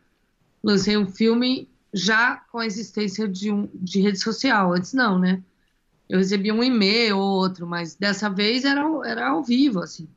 lancei 0.64 0.96
um 0.96 1.08
filme 1.08 1.68
já 1.92 2.36
com 2.52 2.60
a 2.60 2.68
existência 2.68 3.28
de, 3.28 3.52
um, 3.52 3.68
de 3.74 4.00
rede 4.00 4.20
social. 4.20 4.76
Antes 4.76 4.94
não, 4.94 5.18
né? 5.18 5.42
Eu 6.08 6.20
recebi 6.20 6.52
um 6.52 6.64
e-mail 6.64 7.18
ou 7.18 7.40
outro, 7.40 7.66
mas 7.66 7.96
dessa 7.96 8.30
vez 8.30 8.64
era, 8.64 8.86
era 9.06 9.30
ao 9.30 9.44
vivo, 9.44 9.80
assim. 9.80 10.08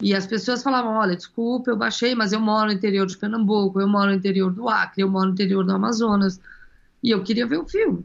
E 0.00 0.14
as 0.14 0.26
pessoas 0.26 0.62
falavam: 0.62 0.94
olha, 0.94 1.16
desculpa, 1.16 1.70
eu 1.70 1.76
baixei, 1.76 2.14
mas 2.14 2.32
eu 2.32 2.40
moro 2.40 2.66
no 2.66 2.72
interior 2.72 3.06
de 3.06 3.16
Pernambuco, 3.16 3.80
eu 3.80 3.88
moro 3.88 4.10
no 4.10 4.16
interior 4.16 4.52
do 4.52 4.68
Acre, 4.68 5.02
eu 5.02 5.10
moro 5.10 5.26
no 5.26 5.32
interior 5.32 5.64
do 5.64 5.72
Amazonas, 5.72 6.40
e 7.02 7.10
eu 7.10 7.22
queria 7.22 7.46
ver 7.46 7.58
o 7.58 7.66
filme. 7.66 8.04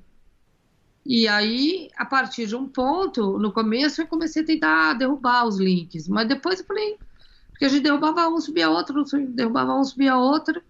E 1.05 1.27
aí, 1.27 1.89
a 1.97 2.05
partir 2.05 2.45
de 2.45 2.55
um 2.55 2.67
ponto, 2.67 3.39
no 3.39 3.51
começo 3.51 4.01
eu 4.01 4.07
comecei 4.07 4.43
a 4.43 4.45
tentar 4.45 4.93
derrubar 4.93 5.45
os 5.45 5.59
links, 5.59 6.07
mas 6.07 6.27
depois 6.27 6.59
eu 6.59 6.65
falei, 6.65 6.97
porque 7.49 7.65
a 7.65 7.67
gente 7.67 7.83
derrubava 7.83 8.27
um, 8.29 8.39
subia 8.39 8.69
outro, 8.69 9.03
derrubava 9.29 9.73
um, 9.73 9.83
subia 9.83 10.15
outro, 10.15 10.61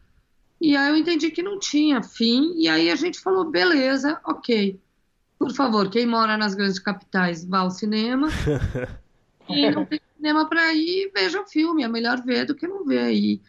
e 0.59 0.75
aí 0.75 0.89
eu 0.89 0.95
entendi 0.95 1.31
que 1.31 1.43
não 1.43 1.59
tinha 1.59 2.01
fim, 2.01 2.53
e 2.55 2.69
aí 2.69 2.89
a 2.89 2.95
gente 2.95 3.19
falou, 3.19 3.43
beleza, 3.43 4.19
ok. 4.23 4.79
Por 5.37 5.51
favor, 5.53 5.89
quem 5.89 6.05
mora 6.05 6.37
nas 6.37 6.55
grandes 6.55 6.79
capitais, 6.79 7.43
vá 7.43 7.59
ao 7.59 7.71
cinema. 7.71 8.29
e 9.49 9.69
não 9.71 9.83
tem 9.85 9.99
cinema 10.21 10.47
para 10.47 10.73
ir, 10.73 11.11
veja 11.13 11.41
o 11.41 11.47
filme, 11.47 11.83
é 11.83 11.87
melhor 11.87 12.23
ver 12.23 12.45
do 12.45 12.55
que 12.55 12.67
não 12.67 12.85
ver. 12.85 13.11
E, 13.13 13.41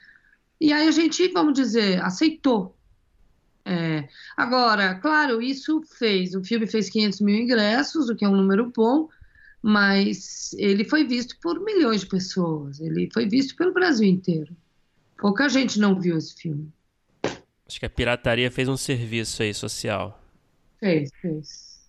e 0.61 0.73
aí 0.73 0.89
a 0.89 0.91
gente, 0.91 1.29
vamos 1.29 1.55
dizer, 1.55 2.03
aceitou 2.03 2.75
é. 3.65 4.09
Agora, 4.37 4.97
claro, 4.97 5.41
isso 5.41 5.83
fez. 5.99 6.35
O 6.35 6.43
filme 6.43 6.67
fez 6.67 6.91
500 6.91 7.21
mil 7.21 7.37
ingressos, 7.37 8.09
o 8.09 8.17
que 8.17 8.25
é 8.25 8.29
um 8.29 8.37
número 8.37 8.73
bom, 8.75 9.09
mas 9.61 10.53
ele 10.55 10.85
foi 10.85 11.05
visto 11.05 11.37
por 11.41 11.61
milhões 11.61 12.01
de 12.01 12.07
pessoas. 12.07 12.81
Ele 12.81 13.09
foi 13.13 13.29
visto 13.29 13.57
pelo 13.57 13.73
Brasil 13.73 14.09
inteiro. 14.09 14.55
Pouca 15.17 15.49
gente 15.49 15.79
não 15.79 15.99
viu 15.99 16.19
esse 16.19 16.35
filme. 16.35 16.73
Acho 17.67 17.79
que 17.79 17.87
a 17.87 17.91
pirataria 17.91 18.51
fez 18.51 18.69
um 18.69 18.77
serviço 18.77 19.43
aí 19.43 19.55
social. 19.55 20.21
Fez, 20.81 21.11
fez. 21.21 21.81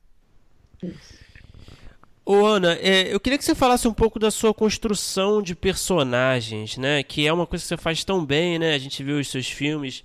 fez. 0.80 1.23
Ô 2.26 2.46
Ana, 2.46 2.74
é, 2.76 3.14
eu 3.14 3.20
queria 3.20 3.38
que 3.38 3.44
você 3.44 3.54
falasse 3.54 3.88
um 3.88 3.94
pouco 3.94 4.18
da 4.18 4.32
sua 4.32 4.54
construção 4.54 5.42
de 5.42 5.56
personagens, 5.56 6.78
né? 6.78 7.04
Que 7.04 7.28
é 7.28 7.34
uma 7.34 7.46
coisa 7.46 7.64
que 7.64 7.68
você 7.68 7.78
faz 7.78 8.04
tão 8.04 8.26
bem, 8.26 8.58
né? 8.58 8.74
A 8.74 8.78
gente 8.78 9.04
viu 9.04 9.20
os 9.20 9.28
seus 9.28 9.50
filmes 9.50 10.04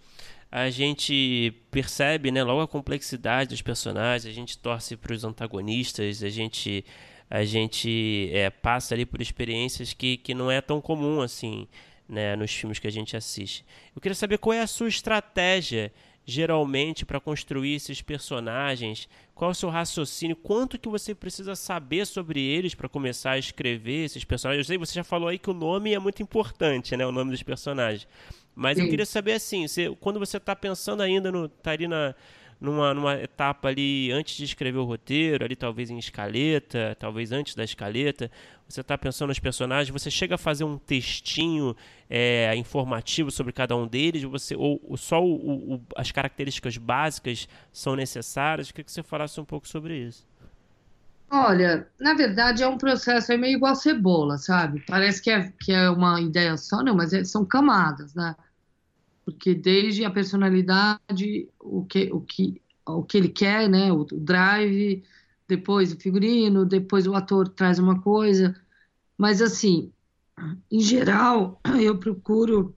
a 0.50 0.70
gente 0.70 1.52
percebe 1.70 2.30
né, 2.30 2.42
logo 2.42 2.62
a 2.62 2.68
complexidade 2.68 3.50
dos 3.50 3.62
personagens, 3.62 4.30
a 4.30 4.34
gente 4.34 4.56
torce 4.56 4.96
para 4.96 5.12
os 5.12 5.22
antagonistas, 5.22 6.22
a 6.22 6.28
gente, 6.30 6.84
a 7.28 7.44
gente 7.44 8.30
é, 8.32 8.48
passa 8.48 8.94
ali 8.94 9.04
por 9.04 9.20
experiências 9.20 9.92
que, 9.92 10.16
que 10.16 10.34
não 10.34 10.50
é 10.50 10.60
tão 10.60 10.80
comum 10.80 11.20
assim 11.20 11.68
né, 12.08 12.34
nos 12.34 12.50
filmes 12.50 12.78
que 12.78 12.86
a 12.86 12.92
gente 12.92 13.14
assiste. 13.14 13.64
Eu 13.94 14.00
queria 14.00 14.14
saber 14.14 14.38
qual 14.38 14.54
é 14.54 14.60
a 14.60 14.66
sua 14.66 14.88
estratégia 14.88 15.92
geralmente 16.24 17.04
para 17.04 17.20
construir 17.20 17.74
esses 17.74 18.00
personagens? 18.00 19.08
Qual 19.38 19.50
é 19.50 19.52
o 19.52 19.54
seu 19.54 19.68
raciocínio? 19.68 20.34
Quanto 20.34 20.76
que 20.76 20.88
você 20.88 21.14
precisa 21.14 21.54
saber 21.54 22.04
sobre 22.08 22.40
eles 22.40 22.74
para 22.74 22.88
começar 22.88 23.30
a 23.30 23.38
escrever 23.38 24.06
esses 24.06 24.24
personagens? 24.24 24.66
Eu 24.66 24.66
sei, 24.66 24.76
você 24.76 24.94
já 24.94 25.04
falou 25.04 25.28
aí 25.28 25.38
que 25.38 25.48
o 25.48 25.54
nome 25.54 25.94
é 25.94 25.98
muito 26.00 26.20
importante, 26.20 26.96
né? 26.96 27.06
O 27.06 27.12
nome 27.12 27.30
dos 27.30 27.44
personagens. 27.44 28.08
Mas 28.52 28.76
Sim. 28.76 28.82
eu 28.82 28.90
queria 28.90 29.06
saber 29.06 29.34
assim, 29.34 29.68
você, 29.68 29.94
quando 30.00 30.18
você 30.18 30.38
está 30.38 30.56
pensando 30.56 31.04
ainda 31.04 31.30
no. 31.30 31.48
tá 31.48 31.70
ali 31.70 31.86
na, 31.86 32.16
numa, 32.60 32.92
numa 32.92 33.14
etapa 33.14 33.68
ali 33.68 34.10
antes 34.10 34.36
de 34.36 34.44
escrever 34.44 34.78
o 34.78 34.84
roteiro, 34.84 35.44
ali 35.44 35.54
talvez 35.54 35.90
em 35.90 35.98
escaleta, 35.98 36.96
talvez 36.98 37.32
antes 37.32 37.54
da 37.54 37.64
escaleta, 37.64 38.30
você 38.68 38.80
está 38.80 38.98
pensando 38.98 39.28
nos 39.28 39.38
personagens, 39.38 39.90
você 39.90 40.10
chega 40.10 40.34
a 40.34 40.38
fazer 40.38 40.64
um 40.64 40.76
textinho 40.76 41.74
é, 42.10 42.54
informativo 42.56 43.30
sobre 43.30 43.52
cada 43.52 43.76
um 43.76 43.86
deles, 43.86 44.22
você, 44.24 44.54
ou, 44.56 44.80
ou 44.84 44.96
só 44.96 45.22
o, 45.24 45.74
o, 45.74 45.80
as 45.96 46.10
características 46.10 46.76
básicas 46.76 47.48
são 47.72 47.94
necessárias? 47.94 48.68
Eu 48.68 48.74
queria 48.74 48.84
que 48.84 48.92
você 48.92 49.02
falasse 49.02 49.40
um 49.40 49.44
pouco 49.44 49.66
sobre 49.66 49.96
isso. 49.96 50.26
Olha, 51.30 51.86
na 52.00 52.14
verdade 52.14 52.62
é 52.62 52.68
um 52.68 52.78
processo 52.78 53.30
é 53.32 53.36
meio 53.36 53.56
igual 53.56 53.74
cebola, 53.74 54.38
sabe? 54.38 54.82
Parece 54.86 55.22
que 55.22 55.30
é, 55.30 55.52
que 55.60 55.72
é 55.72 55.90
uma 55.90 56.20
ideia 56.20 56.56
só, 56.56 56.82
não, 56.82 56.96
mas 56.96 57.12
é, 57.12 57.22
são 57.22 57.44
camadas, 57.44 58.14
né? 58.14 58.34
Porque 59.28 59.54
desde 59.54 60.06
a 60.06 60.10
personalidade, 60.10 61.50
o 61.60 61.84
que, 61.84 62.10
o 62.10 62.18
que, 62.18 62.62
o 62.86 63.02
que 63.02 63.18
ele 63.18 63.28
quer, 63.28 63.68
né, 63.68 63.92
o, 63.92 64.02
drive, 64.04 65.04
depois 65.46 65.92
o 65.92 66.00
figurino, 66.00 66.64
depois 66.64 67.06
o 67.06 67.14
ator 67.14 67.46
traz 67.46 67.78
uma 67.78 68.00
coisa, 68.00 68.58
mas 69.18 69.42
assim, 69.42 69.92
em 70.72 70.80
geral, 70.80 71.60
eu 71.78 71.98
procuro 71.98 72.74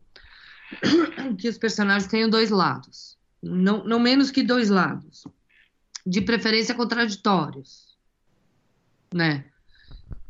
que 1.40 1.48
os 1.48 1.58
personagens 1.58 2.12
tenham 2.12 2.30
dois 2.30 2.50
lados, 2.50 3.18
não, 3.42 3.86
não 3.86 3.98
menos 3.98 4.30
que 4.30 4.44
dois 4.44 4.70
lados, 4.70 5.24
de 6.06 6.20
preferência 6.20 6.76
contraditórios, 6.76 7.98
né? 9.14 9.46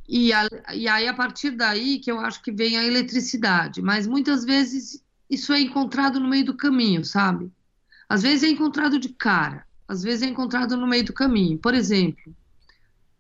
E, 0.08 0.32
a, 0.34 0.48
e 0.72 0.88
aí, 0.88 1.08
a 1.08 1.16
partir 1.16 1.50
daí, 1.50 1.98
que 1.98 2.12
eu 2.12 2.20
acho 2.20 2.44
que 2.44 2.52
vem 2.52 2.78
a 2.78 2.86
eletricidade, 2.86 3.82
mas 3.82 4.06
muitas 4.06 4.46
vezes 4.46 5.02
isso 5.32 5.54
é 5.54 5.62
encontrado 5.62 6.20
no 6.20 6.28
meio 6.28 6.44
do 6.44 6.54
caminho, 6.54 7.06
sabe? 7.06 7.50
Às 8.10 8.22
vezes 8.22 8.44
é 8.44 8.50
encontrado 8.50 9.00
de 9.00 9.08
cara, 9.08 9.66
às 9.88 10.04
vezes 10.04 10.24
é 10.24 10.26
encontrado 10.26 10.76
no 10.76 10.86
meio 10.86 11.06
do 11.06 11.14
caminho. 11.14 11.58
Por 11.58 11.74
exemplo, 11.74 12.36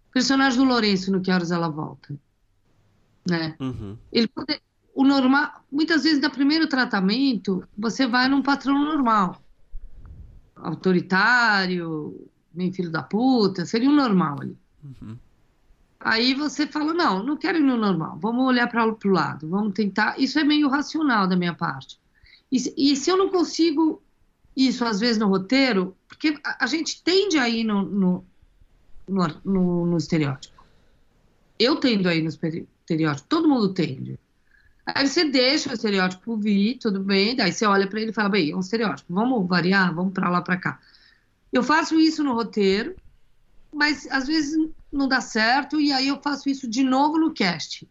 o 0.10 0.12
personagem 0.12 0.60
do 0.60 0.66
Lourenço 0.66 1.10
no 1.10 1.22
Que 1.22 1.32
Horas 1.32 1.52
Ela 1.52 1.70
Volta, 1.70 2.14
né? 3.26 3.56
Uhum. 3.62 3.98
Ele 4.12 4.28
pode, 4.28 4.62
o 4.94 5.06
normal, 5.06 5.64
muitas 5.72 6.04
vezes 6.04 6.22
no 6.22 6.30
primeiro 6.30 6.68
tratamento, 6.68 7.64
você 7.78 8.06
vai 8.06 8.28
num 8.28 8.42
patrão 8.42 8.78
normal, 8.78 9.42
autoritário, 10.58 12.30
meio 12.54 12.74
filho 12.74 12.92
da 12.92 13.02
puta, 13.02 13.66
seria 13.66 13.90
um 13.90 13.96
normal 13.96 14.42
ali. 14.42 14.58
Uhum. 14.84 15.18
Aí 15.98 16.34
você 16.34 16.68
fala, 16.68 16.94
não, 16.94 17.24
não 17.24 17.38
quero 17.38 17.60
ir 17.60 17.64
no 17.64 17.78
normal, 17.78 18.20
vamos 18.20 18.46
olhar 18.46 18.68
para 18.68 18.86
o 18.86 18.98
lado, 19.10 19.48
vamos 19.48 19.72
tentar. 19.74 20.20
Isso 20.20 20.38
é 20.38 20.44
meio 20.44 20.68
racional 20.68 21.26
da 21.26 21.38
minha 21.38 21.54
parte. 21.54 22.01
E, 22.52 22.92
e, 22.92 22.96
se 22.96 23.10
eu 23.10 23.18
não 23.18 23.30
consigo 23.30 24.02
isso, 24.56 24.84
às 24.84 25.00
vezes, 25.00 25.18
no 25.18 25.28
roteiro, 25.28 25.96
porque 26.08 26.38
a, 26.44 26.66
a 26.66 26.68
gente 26.68 27.02
tende 27.04 27.38
a 27.38 27.48
ir 27.48 27.64
no, 27.64 27.84
no, 27.84 28.26
no, 29.08 29.28
no, 29.46 29.86
no 29.86 29.98
estereótipo. 29.98 30.62
Eu 31.58 31.78
tendo 31.78 32.10
a 32.10 32.16
ir 32.16 32.24
no 32.24 32.30
estereótipo, 32.30 33.28
todo 33.30 33.48
mundo 33.48 33.74
tende. 33.74 34.20
Aí 34.86 35.08
você 35.08 35.24
deixa 35.24 35.70
o 35.70 35.74
estereótipo 35.74 36.36
vir, 36.36 36.78
tudo 36.78 37.00
bem, 37.00 37.36
daí 37.36 37.54
você 37.54 37.66
olha 37.66 37.88
para 37.88 38.02
ele 38.02 38.12
e 38.12 38.14
fala, 38.14 38.30
bem, 38.30 38.52
é 38.52 38.56
um 38.56 38.60
estereótipo, 38.60 39.14
vamos 39.14 39.48
variar, 39.48 39.94
vamos 39.94 40.12
para 40.12 40.30
lá, 40.30 40.42
para 40.42 40.58
cá. 40.58 40.80
Eu 41.54 41.64
faço 41.64 42.00
isso 42.00 42.24
no 42.24 42.34
roteiro, 42.34 42.96
mas 43.74 44.08
às 44.10 44.28
vezes 44.28 44.58
não 44.92 45.08
dá 45.08 45.22
certo, 45.22 45.80
e 45.80 45.92
aí 45.92 46.08
eu 46.08 46.20
faço 46.22 46.50
isso 46.50 46.68
de 46.68 46.84
novo 46.84 47.18
no 47.18 47.32
cast. 47.32 47.88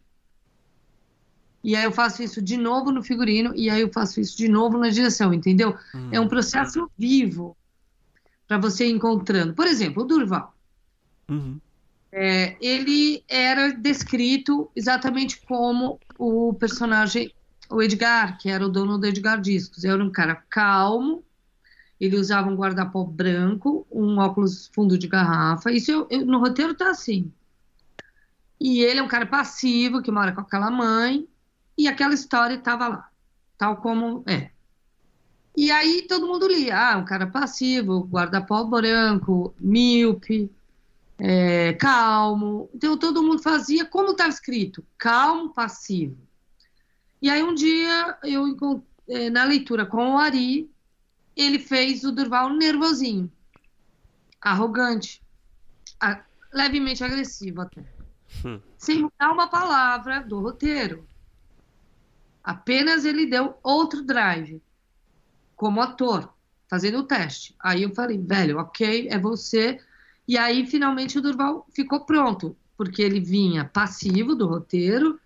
E 1.62 1.76
aí 1.76 1.84
eu 1.84 1.92
faço 1.92 2.22
isso 2.22 2.40
de 2.40 2.56
novo 2.56 2.90
no 2.90 3.02
figurino, 3.02 3.52
e 3.54 3.68
aí 3.68 3.82
eu 3.82 3.92
faço 3.92 4.20
isso 4.20 4.36
de 4.36 4.48
novo 4.48 4.78
na 4.78 4.88
direção, 4.88 5.32
entendeu? 5.32 5.76
Hum. 5.94 6.08
É 6.10 6.20
um 6.20 6.28
processo 6.28 6.90
vivo 6.98 7.56
para 8.48 8.58
você 8.58 8.88
encontrando. 8.88 9.54
Por 9.54 9.66
exemplo, 9.66 10.02
o 10.02 10.06
Durval. 10.06 10.54
Uhum. 11.28 11.60
É, 12.12 12.56
ele 12.60 13.22
era 13.28 13.72
descrito 13.72 14.68
exatamente 14.74 15.40
como 15.42 16.00
o 16.18 16.52
personagem, 16.54 17.32
o 17.70 17.80
Edgar, 17.80 18.38
que 18.38 18.48
era 18.50 18.64
o 18.64 18.68
dono 18.68 18.98
do 18.98 19.06
Edgar 19.06 19.40
Discos. 19.40 19.84
Era 19.84 20.02
um 20.02 20.10
cara 20.10 20.34
calmo, 20.34 21.22
ele 22.00 22.16
usava 22.16 22.48
um 22.48 22.56
guarda-pó 22.56 23.04
branco, 23.04 23.86
um 23.90 24.18
óculos 24.18 24.68
fundo 24.74 24.98
de 24.98 25.06
garrafa. 25.06 25.70
Isso 25.70 25.92
eu, 25.92 26.06
eu, 26.10 26.26
no 26.26 26.38
roteiro 26.38 26.74
tá 26.74 26.90
assim. 26.90 27.30
E 28.58 28.82
ele 28.82 28.98
é 28.98 29.02
um 29.02 29.08
cara 29.08 29.26
passivo, 29.26 30.02
que 30.02 30.10
mora 30.10 30.32
com 30.32 30.40
aquela 30.40 30.70
mãe, 30.70 31.28
e 31.80 31.88
aquela 31.88 32.12
história 32.12 32.56
estava 32.56 32.88
lá, 32.88 33.10
tal 33.56 33.78
como 33.78 34.22
é. 34.26 34.50
E 35.56 35.70
aí 35.70 36.02
todo 36.02 36.26
mundo 36.26 36.46
lia, 36.46 36.78
ah, 36.78 36.98
um 36.98 37.06
cara 37.06 37.26
passivo, 37.26 38.04
guarda-pó 38.04 38.64
branco, 38.64 39.54
míope, 39.58 40.50
é, 41.18 41.72
calmo. 41.72 42.68
Então 42.74 42.98
todo 42.98 43.22
mundo 43.22 43.42
fazia 43.42 43.86
como 43.86 44.10
estava 44.10 44.28
escrito, 44.28 44.84
calmo, 44.98 45.54
passivo. 45.54 46.18
E 47.22 47.30
aí 47.30 47.42
um 47.42 47.54
dia 47.54 48.18
eu 48.24 48.84
é, 49.08 49.30
na 49.30 49.44
leitura 49.44 49.86
com 49.86 50.12
o 50.12 50.18
Ari, 50.18 50.70
ele 51.34 51.58
fez 51.58 52.04
o 52.04 52.12
Durval 52.12 52.50
nervosinho, 52.50 53.32
arrogante, 54.38 55.22
levemente 56.52 57.02
agressivo 57.02 57.62
até. 57.62 57.82
Hum. 58.44 58.60
Sem 58.76 59.02
mudar 59.02 59.32
uma 59.32 59.48
palavra 59.48 60.20
do 60.20 60.40
roteiro. 60.40 61.08
Apenas 62.50 63.04
ele 63.04 63.26
deu 63.26 63.56
outro 63.62 64.02
drive 64.02 64.60
como 65.54 65.80
ator, 65.80 66.34
fazendo 66.68 66.98
o 66.98 67.04
teste. 67.04 67.54
Aí 67.60 67.84
eu 67.84 67.94
falei, 67.94 68.18
velho, 68.18 68.58
ok, 68.58 69.06
é 69.08 69.16
você. 69.16 69.78
E 70.26 70.36
aí 70.36 70.66
finalmente 70.66 71.16
o 71.16 71.22
Durval 71.22 71.64
ficou 71.72 72.00
pronto. 72.00 72.56
porque 72.76 73.02
ele 73.02 73.20
vinha 73.20 73.64
passivo 73.66 74.34
do 74.34 74.48
roteiro, 74.48 75.20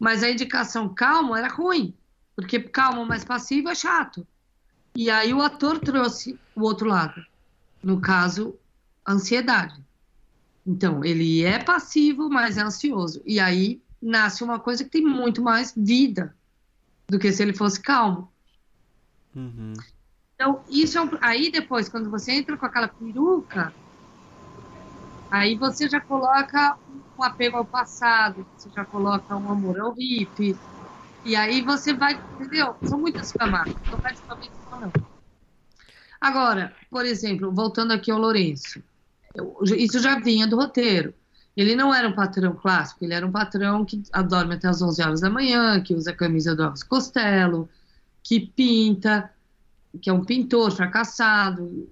mas 0.00 0.24
a 0.24 0.30
indicação 0.30 0.92
calmo 0.92 1.36
era 1.36 1.46
ruim, 1.46 1.94
porque 2.34 2.58
calmo 2.58 3.06
mais 3.06 3.24
passivo 3.24 3.68
é 3.68 3.74
chato. 3.74 4.26
E 4.96 5.08
aí 5.08 5.32
o 5.32 5.42
ator 5.42 5.78
trouxe 5.78 6.36
o 6.56 6.62
outro 6.62 6.88
lado, 6.88 7.24
no 7.80 8.00
caso, 8.00 8.58
ansiedade. 9.06 9.80
Então, 10.66 11.04
ele 11.04 11.44
é 11.44 11.62
passivo, 11.62 12.28
mas 12.28 12.56
é 12.56 12.62
ansioso. 12.62 13.22
E 13.24 13.38
aí 13.38 13.80
nasce 14.02 14.42
uma 14.42 14.58
coisa 14.58 14.82
que 14.82 14.90
tem 14.90 15.02
muito 15.02 15.40
mais 15.40 15.72
vida 15.76 16.34
do 17.08 17.18
que 17.18 17.32
se 17.32 17.42
ele 17.42 17.54
fosse 17.54 17.80
calmo. 17.80 18.30
Uhum. 19.34 19.74
Então, 20.34 20.64
isso 20.68 20.98
é 20.98 21.02
um... 21.02 21.10
aí 21.20 21.50
depois, 21.50 21.88
quando 21.88 22.10
você 22.10 22.32
entra 22.32 22.56
com 22.56 22.66
aquela 22.66 22.88
peruca, 22.88 23.72
Aí 25.34 25.56
você 25.56 25.88
já 25.88 26.00
coloca 26.00 26.78
um 27.18 27.22
apego 27.24 27.56
ao 27.56 27.64
passado, 27.64 28.46
você 28.56 28.70
já 28.70 28.84
coloca 28.84 29.36
um 29.36 29.50
amor 29.50 29.80
ao 29.80 29.92
hippie, 29.92 30.56
e 31.24 31.34
aí 31.34 31.60
você 31.60 31.92
vai, 31.92 32.22
entendeu? 32.38 32.76
São 32.84 33.00
muitas 33.00 33.32
camadas, 33.32 33.74
não 33.90 33.98
vai 33.98 34.14
de 34.14 34.20
não. 34.70 34.92
Agora, 36.20 36.72
por 36.88 37.04
exemplo, 37.04 37.50
voltando 37.52 37.92
aqui 37.92 38.12
ao 38.12 38.18
Lourenço, 38.20 38.80
isso 39.76 39.98
já 39.98 40.20
vinha 40.20 40.46
do 40.46 40.54
roteiro. 40.54 41.12
Ele 41.56 41.76
não 41.76 41.94
era 41.94 42.08
um 42.08 42.14
patrão 42.14 42.54
clássico, 42.54 43.04
ele 43.04 43.14
era 43.14 43.24
um 43.24 43.30
patrão 43.30 43.84
que 43.84 44.02
dorme 44.28 44.54
até 44.54 44.66
as 44.66 44.82
11 44.82 45.02
horas 45.02 45.20
da 45.20 45.30
manhã, 45.30 45.80
que 45.80 45.94
usa 45.94 46.10
a 46.10 46.16
camisa 46.16 46.54
do 46.54 46.64
Elvis 46.64 46.82
Costello, 46.82 47.68
que 48.22 48.40
pinta, 48.40 49.30
que 50.00 50.10
é 50.10 50.12
um 50.12 50.24
pintor 50.24 50.72
fracassado, 50.72 51.88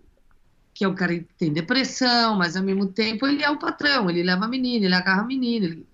que 0.74 0.84
é 0.84 0.88
o 0.88 0.94
cara 0.94 1.16
que 1.16 1.28
tem 1.38 1.52
depressão, 1.52 2.36
mas 2.36 2.56
ao 2.56 2.62
mesmo 2.62 2.86
tempo 2.86 3.26
ele 3.26 3.42
é 3.42 3.50
o 3.50 3.58
patrão, 3.58 4.10
ele 4.10 4.22
leva 4.22 4.46
a 4.46 4.48
menina, 4.48 4.86
ele 4.86 4.94
agarra 4.94 5.22
a 5.22 5.26
menina, 5.26 5.66
ele, 5.66 5.86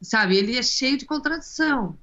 sabe? 0.00 0.36
Ele 0.36 0.56
é 0.56 0.62
cheio 0.62 0.96
de 0.96 1.06
contradição. 1.06 1.98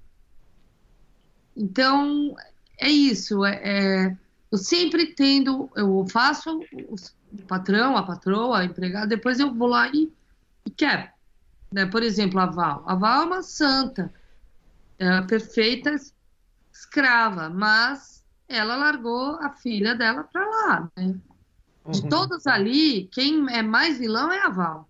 Então, 1.56 2.36
é 2.80 2.90
isso. 2.90 3.46
É, 3.46 3.62
é, 3.64 4.18
eu 4.52 4.58
sempre 4.58 5.08
tendo, 5.08 5.70
eu 5.76 6.06
faço 6.10 6.60
o 6.74 7.42
patrão, 7.48 7.96
a 7.96 8.04
patroa, 8.04 8.60
a 8.60 8.66
empregada, 8.66 9.08
depois 9.08 9.40
eu 9.40 9.54
vou 9.54 9.68
lá 9.68 9.88
e, 9.90 10.12
e 10.66 10.70
quero. 10.70 11.10
Né? 11.72 11.86
Por 11.86 12.04
exemplo, 12.04 12.40
a 12.40 12.46
Val. 12.46 12.84
A 12.88 12.96
Val 12.96 13.24
é 13.24 13.26
uma 13.26 13.44
santa, 13.44 14.14
é 15.00 15.10
uma 15.10 15.28
perfeita 15.28 15.96
escrava, 16.72 17.50
mas 17.50 18.24
ela 18.48 18.76
largou 18.76 19.38
a 19.42 19.50
filha 19.52 19.96
dela 19.96 20.24
para 20.24 20.46
lá, 20.46 20.92
né? 20.96 21.16
De 21.90 22.02
uhum. 22.02 22.10
todos 22.10 22.48
ali, 22.48 23.10
quem 23.12 23.46
é 23.54 23.62
mais 23.62 24.00
vilão 24.00 24.32
é 24.32 24.42
a 24.42 24.50
Val. 24.50 24.90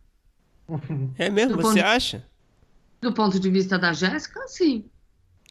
É 1.18 1.30
mesmo? 1.30 1.58
Do 1.58 1.64
você 1.64 1.80
ponto, 1.80 1.88
acha? 1.88 2.26
Do 3.02 3.14
ponto 3.14 3.40
de 3.40 3.50
vista 3.50 3.78
da 3.78 3.94
Jéssica, 3.94 4.48
sim. 4.48 4.86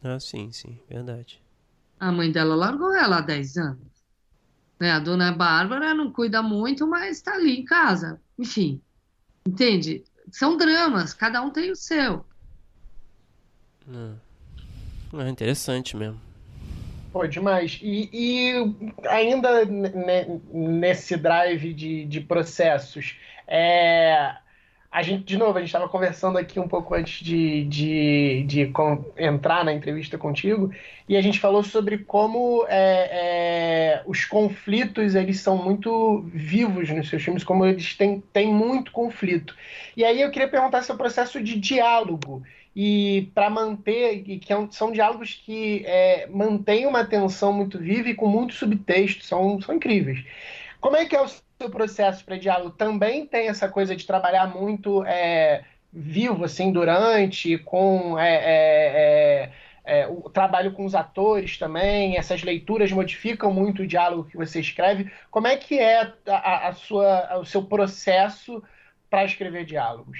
Ah, 0.03 0.19
sim, 0.19 0.51
sim, 0.51 0.79
verdade. 0.89 1.41
A 1.99 2.11
mãe 2.11 2.31
dela 2.31 2.55
largou 2.55 2.93
ela 2.93 3.17
há 3.17 3.21
10 3.21 3.57
anos. 3.57 3.87
Né? 4.79 4.91
A 4.91 4.99
dona 4.99 5.31
Bárbara 5.31 5.93
não 5.93 6.11
cuida 6.11 6.41
muito, 6.41 6.87
mas 6.87 7.17
está 7.17 7.33
ali 7.33 7.59
em 7.59 7.65
casa. 7.65 8.21
Enfim, 8.37 8.81
entende? 9.45 10.03
São 10.33 10.57
dramas, 10.57 11.13
cada 11.13 11.43
um 11.43 11.51
tem 11.51 11.69
o 11.69 11.75
seu. 11.75 12.25
Hum. 13.87 14.15
É 15.13 15.29
interessante 15.29 15.95
mesmo. 15.95 16.19
Pô, 17.11 17.27
demais. 17.27 17.79
E, 17.83 18.09
e 18.11 18.97
ainda 19.07 19.63
nesse 20.51 21.15
drive 21.15 21.71
de, 21.71 22.05
de 22.05 22.19
processos, 22.19 23.15
é, 23.47 24.35
a 24.93 25.01
gente, 25.01 25.23
de 25.23 25.37
novo, 25.37 25.57
a 25.57 25.59
gente 25.59 25.69
estava 25.69 25.89
conversando 25.89 26.37
aqui 26.37 26.59
um 26.59 26.67
pouco 26.67 26.93
antes 26.93 27.25
de, 27.25 27.63
de, 27.63 28.43
de 28.43 28.67
com, 28.67 29.03
entrar 29.17 29.65
na 29.65 29.73
entrevista 29.73 30.19
contigo, 30.19 30.71
e 31.09 31.17
a 31.17 31.21
gente 31.21 31.39
falou 31.39 31.63
sobre 31.63 31.97
como 31.97 32.63
é, 32.69 33.09
é, 33.11 34.03
os 34.05 34.23
conflitos 34.23 35.15
eles 35.15 35.39
são 35.39 35.57
muito 35.57 36.23
vivos 36.31 36.91
nos 36.91 37.09
seus 37.09 37.23
filmes, 37.23 37.43
como 37.43 37.65
eles 37.65 37.95
têm, 37.95 38.21
têm 38.31 38.53
muito 38.53 38.91
conflito. 38.91 39.55
E 39.97 40.05
aí 40.05 40.21
eu 40.21 40.29
queria 40.29 40.47
perguntar 40.47 40.83
seu 40.83 40.95
processo 40.95 41.41
de 41.41 41.59
diálogo 41.59 42.43
e 42.75 43.31
para 43.33 43.49
manter, 43.49 44.23
e 44.27 44.37
que 44.37 44.53
é 44.53 44.67
são 44.69 44.91
diálogos 44.91 45.41
que 45.43 45.83
é, 45.87 46.27
mantêm 46.27 46.85
uma 46.85 47.03
tensão 47.03 47.51
muito 47.51 47.79
viva 47.79 48.09
e 48.09 48.15
com 48.15 48.27
muito 48.27 48.53
subtexto, 48.53 49.25
são, 49.25 49.59
são 49.59 49.73
incríveis. 49.73 50.23
Como 50.79 50.95
é 50.95 51.05
que 51.05 51.15
é 51.15 51.21
o 51.21 51.27
processo 51.69 52.25
diálogo? 52.37 52.71
Também 52.71 53.25
tem 53.25 53.47
essa 53.47 53.69
coisa 53.69 53.95
de 53.95 54.05
trabalhar 54.05 54.47
muito 54.47 55.03
é, 55.05 55.63
vivo, 55.91 56.45
assim, 56.45 56.71
durante, 56.71 57.57
com 57.59 58.17
é, 58.17 58.35
é, 58.35 59.51
é, 59.85 60.01
é, 60.01 60.07
o 60.07 60.29
trabalho 60.29 60.73
com 60.73 60.85
os 60.85 60.95
atores 60.95 61.57
também, 61.57 62.17
essas 62.17 62.41
leituras 62.41 62.91
modificam 62.91 63.53
muito 63.53 63.83
o 63.83 63.87
diálogo 63.87 64.29
que 64.29 64.37
você 64.37 64.59
escreve. 64.59 65.11
Como 65.29 65.45
é 65.45 65.55
que 65.57 65.77
é 65.77 66.13
a, 66.27 66.69
a 66.69 66.73
sua, 66.73 67.37
o 67.39 67.45
seu 67.45 67.63
processo 67.63 68.63
para 69.09 69.25
escrever 69.25 69.65
diálogos? 69.65 70.19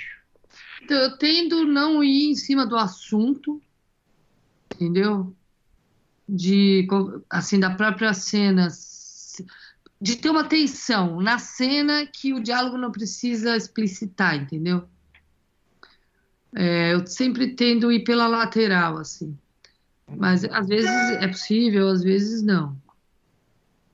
Eu 0.87 1.17
tendo 1.17 1.65
não 1.65 2.03
ir 2.03 2.29
em 2.29 2.35
cima 2.35 2.67
do 2.67 2.75
assunto, 2.75 3.61
entendeu? 4.75 5.33
De, 6.27 6.87
assim, 7.29 7.59
da 7.59 7.71
própria 7.71 8.13
cena, 8.13 8.67
de 10.03 10.17
ter 10.17 10.29
uma 10.29 10.43
tensão 10.43 11.21
na 11.21 11.39
cena 11.39 12.05
que 12.05 12.33
o 12.33 12.43
diálogo 12.43 12.77
não 12.77 12.91
precisa 12.91 13.55
explicitar, 13.55 14.35
entendeu? 14.35 14.83
É, 16.53 16.93
eu 16.93 17.07
sempre 17.07 17.55
tendo 17.55 17.89
ir 17.89 18.03
pela 18.03 18.27
lateral, 18.27 18.97
assim. 18.97 19.33
Mas 20.17 20.43
às 20.43 20.67
vezes 20.67 20.91
é 21.21 21.27
possível, 21.29 21.87
às 21.87 22.03
vezes 22.03 22.43
não. 22.43 22.75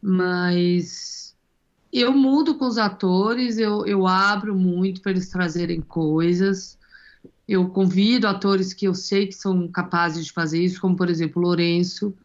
Mas 0.02 1.36
eu 1.94 2.12
mudo 2.12 2.56
com 2.56 2.66
os 2.66 2.80
atores, 2.80 3.60
eu, 3.60 3.86
eu 3.86 4.08
abro 4.08 4.56
muito 4.56 5.02
para 5.02 5.12
eles 5.12 5.30
trazerem 5.30 5.80
coisas. 5.80 6.76
Eu 7.48 7.70
convido 7.70 8.28
atores 8.28 8.74
que 8.74 8.88
eu 8.88 8.96
sei 8.96 9.28
que 9.28 9.36
são 9.36 9.68
capazes 9.68 10.26
de 10.26 10.34
fazer 10.34 10.60
isso, 10.60 10.82
como 10.82 10.96
por 10.96 11.08
exemplo 11.08 11.40
Lourenço, 11.40 12.18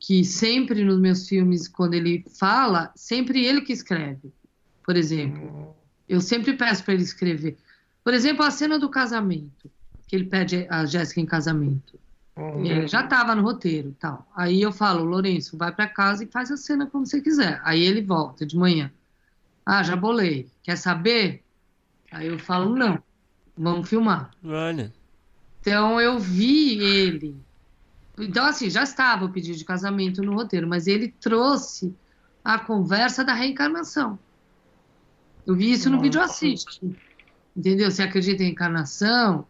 que 0.00 0.24
sempre 0.24 0.82
nos 0.82 0.98
meus 0.98 1.28
filmes, 1.28 1.68
quando 1.68 1.92
ele 1.92 2.24
fala, 2.38 2.90
sempre 2.96 3.44
ele 3.44 3.60
que 3.60 3.72
escreve. 3.72 4.32
Por 4.82 4.96
exemplo, 4.96 5.76
eu 6.08 6.20
sempre 6.22 6.54
peço 6.54 6.82
para 6.82 6.94
ele 6.94 7.02
escrever. 7.02 7.58
Por 8.02 8.14
exemplo, 8.14 8.42
a 8.42 8.50
cena 8.50 8.78
do 8.78 8.88
casamento, 8.88 9.70
que 10.08 10.16
ele 10.16 10.24
pede 10.24 10.66
a 10.70 10.86
Jéssica 10.86 11.20
em 11.20 11.26
casamento. 11.26 12.00
Uhum. 12.34 12.64
É, 12.64 12.88
já 12.88 13.04
estava 13.04 13.34
no 13.34 13.42
roteiro, 13.42 13.94
tal. 14.00 14.26
Aí 14.34 14.62
eu 14.62 14.72
falo, 14.72 15.04
Lourenço, 15.04 15.58
vai 15.58 15.70
para 15.70 15.86
casa 15.86 16.24
e 16.24 16.26
faz 16.26 16.50
a 16.50 16.56
cena 16.56 16.86
como 16.86 17.04
você 17.04 17.20
quiser. 17.20 17.60
Aí 17.62 17.82
ele 17.82 18.00
volta 18.00 18.46
de 18.46 18.56
manhã. 18.56 18.90
Ah, 19.66 19.82
já 19.82 19.94
bolei. 19.94 20.48
Quer 20.62 20.76
saber? 20.76 21.44
Aí 22.10 22.26
eu 22.26 22.38
falo, 22.38 22.74
não. 22.74 23.02
Vamos 23.56 23.88
filmar. 23.88 24.30
Olha. 24.42 24.90
Então 25.60 26.00
eu 26.00 26.18
vi 26.18 26.80
ele. 26.82 27.36
Então, 28.20 28.44
assim, 28.44 28.70
já 28.70 28.82
estava 28.82 29.24
o 29.24 29.32
pedido 29.32 29.56
de 29.56 29.64
casamento 29.64 30.22
no 30.22 30.34
roteiro, 30.34 30.68
mas 30.68 30.86
ele 30.86 31.08
trouxe 31.08 31.94
a 32.44 32.58
conversa 32.58 33.24
da 33.24 33.34
reencarnação. 33.34 34.18
Eu 35.46 35.54
vi 35.54 35.72
isso 35.72 35.90
no 35.90 36.00
vídeo 36.00 36.20
assiste. 36.20 36.80
Entendeu? 37.56 37.90
Você 37.90 38.02
acredita 38.02 38.42
em 38.42 38.50
encarnação? 38.50 39.46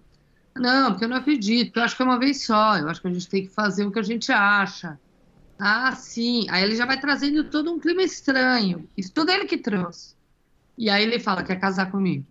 Não, 0.56 0.90
porque 0.90 1.04
eu 1.04 1.08
não 1.08 1.16
acredito. 1.16 1.78
Eu 1.78 1.82
acho 1.82 1.96
que 1.96 2.02
é 2.02 2.04
uma 2.04 2.18
vez 2.18 2.44
só. 2.44 2.78
Eu 2.78 2.88
acho 2.88 3.00
que 3.00 3.08
a 3.08 3.12
gente 3.12 3.28
tem 3.28 3.46
que 3.46 3.52
fazer 3.52 3.84
o 3.84 3.92
que 3.92 3.98
a 3.98 4.02
gente 4.02 4.32
acha. 4.32 4.98
Ah, 5.58 5.92
sim. 5.92 6.46
Aí 6.48 6.62
ele 6.62 6.74
já 6.74 6.86
vai 6.86 6.98
trazendo 6.98 7.44
todo 7.50 7.72
um 7.72 7.78
clima 7.78 8.02
estranho. 8.02 8.88
Isso 8.96 9.12
tudo 9.12 9.30
ele 9.30 9.44
que 9.44 9.58
trouxe. 9.58 10.14
E 10.76 10.88
aí 10.88 11.02
ele 11.02 11.18
fala, 11.18 11.42
quer 11.42 11.60
casar 11.60 11.90
comigo. 11.90 12.26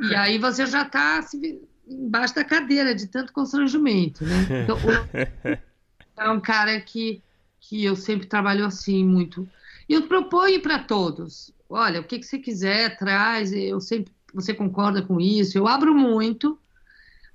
E 0.00 0.14
aí 0.14 0.38
você 0.38 0.66
já 0.66 0.82
está 0.82 1.18
assim, 1.18 1.60
embaixo 1.88 2.34
da 2.34 2.44
cadeira 2.44 2.94
de 2.94 3.06
tanto 3.06 3.32
constrangimento, 3.32 4.24
né? 4.24 4.62
Então, 4.64 4.78
é 6.16 6.30
um 6.30 6.40
cara 6.40 6.80
que, 6.80 7.22
que 7.60 7.84
eu 7.84 7.96
sempre 7.96 8.26
trabalho 8.26 8.64
assim 8.64 9.04
muito. 9.04 9.48
E 9.88 9.94
eu 9.94 10.02
proponho 10.02 10.60
para 10.60 10.78
todos. 10.78 11.52
Olha, 11.68 12.00
o 12.00 12.04
que, 12.04 12.18
que 12.18 12.26
você 12.26 12.38
quiser, 12.38 12.96
traz. 12.96 13.52
Eu 13.52 13.80
sempre, 13.80 14.12
você 14.32 14.54
concorda 14.54 15.02
com 15.02 15.20
isso? 15.20 15.58
Eu 15.58 15.66
abro 15.66 15.94
muito. 15.94 16.58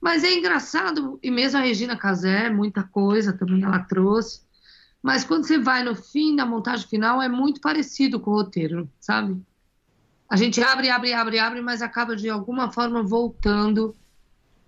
Mas 0.02 0.24
é 0.24 0.34
engraçado, 0.34 1.20
e 1.22 1.30
mesmo 1.30 1.60
a 1.60 1.62
Regina 1.62 1.97
Casé, 1.97 2.50
muita 2.50 2.84
coisa 2.84 3.34
também 3.34 3.64
ela 3.64 3.80
trouxe. 3.80 4.41
Mas 5.02 5.26
quando 5.26 5.45
você 5.45 5.58
vai 5.58 5.84
no 5.84 5.93
fim, 5.93 6.36
na 6.36 6.45
montagem 6.45 6.88
final, 6.88 7.22
é 7.22 7.28
muito 7.28 7.60
parecido 7.60 8.20
com 8.20 8.32
o 8.32 8.36
roteiro, 8.36 8.89
sabe? 9.00 9.41
A 10.30 10.38
gente 10.38 10.62
abre, 10.62 10.89
abre, 10.89 11.14
abre, 11.14 11.39
abre, 11.39 11.62
mas 11.62 11.82
acaba 11.82 12.16
de 12.16 12.30
alguma 12.30 12.72
forma 12.72 13.04
voltando 13.04 13.95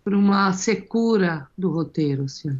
para 0.03 0.17
uma 0.17 0.51
secura 0.53 1.47
do 1.57 1.69
roteiro, 1.71 2.23
assim. 2.23 2.59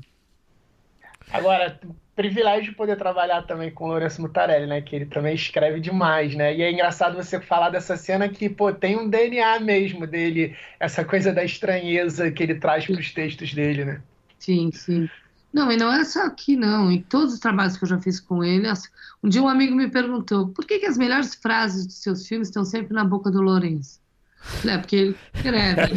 Agora, 1.31 1.79
privilégio 2.15 2.71
de 2.71 2.77
poder 2.77 2.97
trabalhar 2.97 3.43
também 3.43 3.71
com 3.71 3.85
o 3.85 3.87
Lourenço 3.87 4.21
Mutarelli, 4.21 4.67
né? 4.67 4.81
Que 4.81 4.95
ele 4.95 5.05
também 5.05 5.33
escreve 5.33 5.79
demais, 5.79 6.35
né? 6.35 6.55
E 6.55 6.61
é 6.61 6.71
engraçado 6.71 7.15
você 7.15 7.39
falar 7.39 7.69
dessa 7.69 7.95
cena 7.95 8.27
que, 8.27 8.49
pô, 8.49 8.71
tem 8.73 8.97
um 8.97 9.09
DNA 9.09 9.59
mesmo 9.59 10.05
dele, 10.05 10.55
essa 10.79 11.05
coisa 11.05 11.31
da 11.31 11.43
estranheza 11.43 12.29
que 12.29 12.43
ele 12.43 12.55
traz 12.55 12.85
para 12.85 12.99
os 12.99 13.13
textos 13.13 13.53
dele, 13.53 13.85
né? 13.85 14.01
Sim, 14.37 14.71
sim. 14.73 15.09
Não, 15.53 15.71
e 15.71 15.77
não 15.77 15.91
é 15.91 16.03
só 16.03 16.25
aqui, 16.25 16.55
não. 16.55 16.91
Em 16.91 17.01
todos 17.01 17.33
os 17.33 17.39
trabalhos 17.39 17.77
que 17.77 17.83
eu 17.83 17.89
já 17.89 17.99
fiz 17.99 18.19
com 18.19 18.43
ele. 18.43 18.67
Um 19.23 19.29
dia 19.29 19.41
um 19.41 19.47
amigo 19.47 19.75
me 19.75 19.89
perguntou 19.89 20.49
por 20.49 20.65
que, 20.65 20.79
que 20.79 20.85
as 20.85 20.97
melhores 20.97 21.35
frases 21.35 21.85
dos 21.85 22.01
seus 22.01 22.27
filmes 22.27 22.47
estão 22.47 22.65
sempre 22.65 22.93
na 22.93 23.03
boca 23.03 23.31
do 23.31 23.41
Lourenço? 23.41 24.01
É, 24.67 24.77
porque 24.77 24.95
ele 24.95 25.15
escreve. 25.33 25.93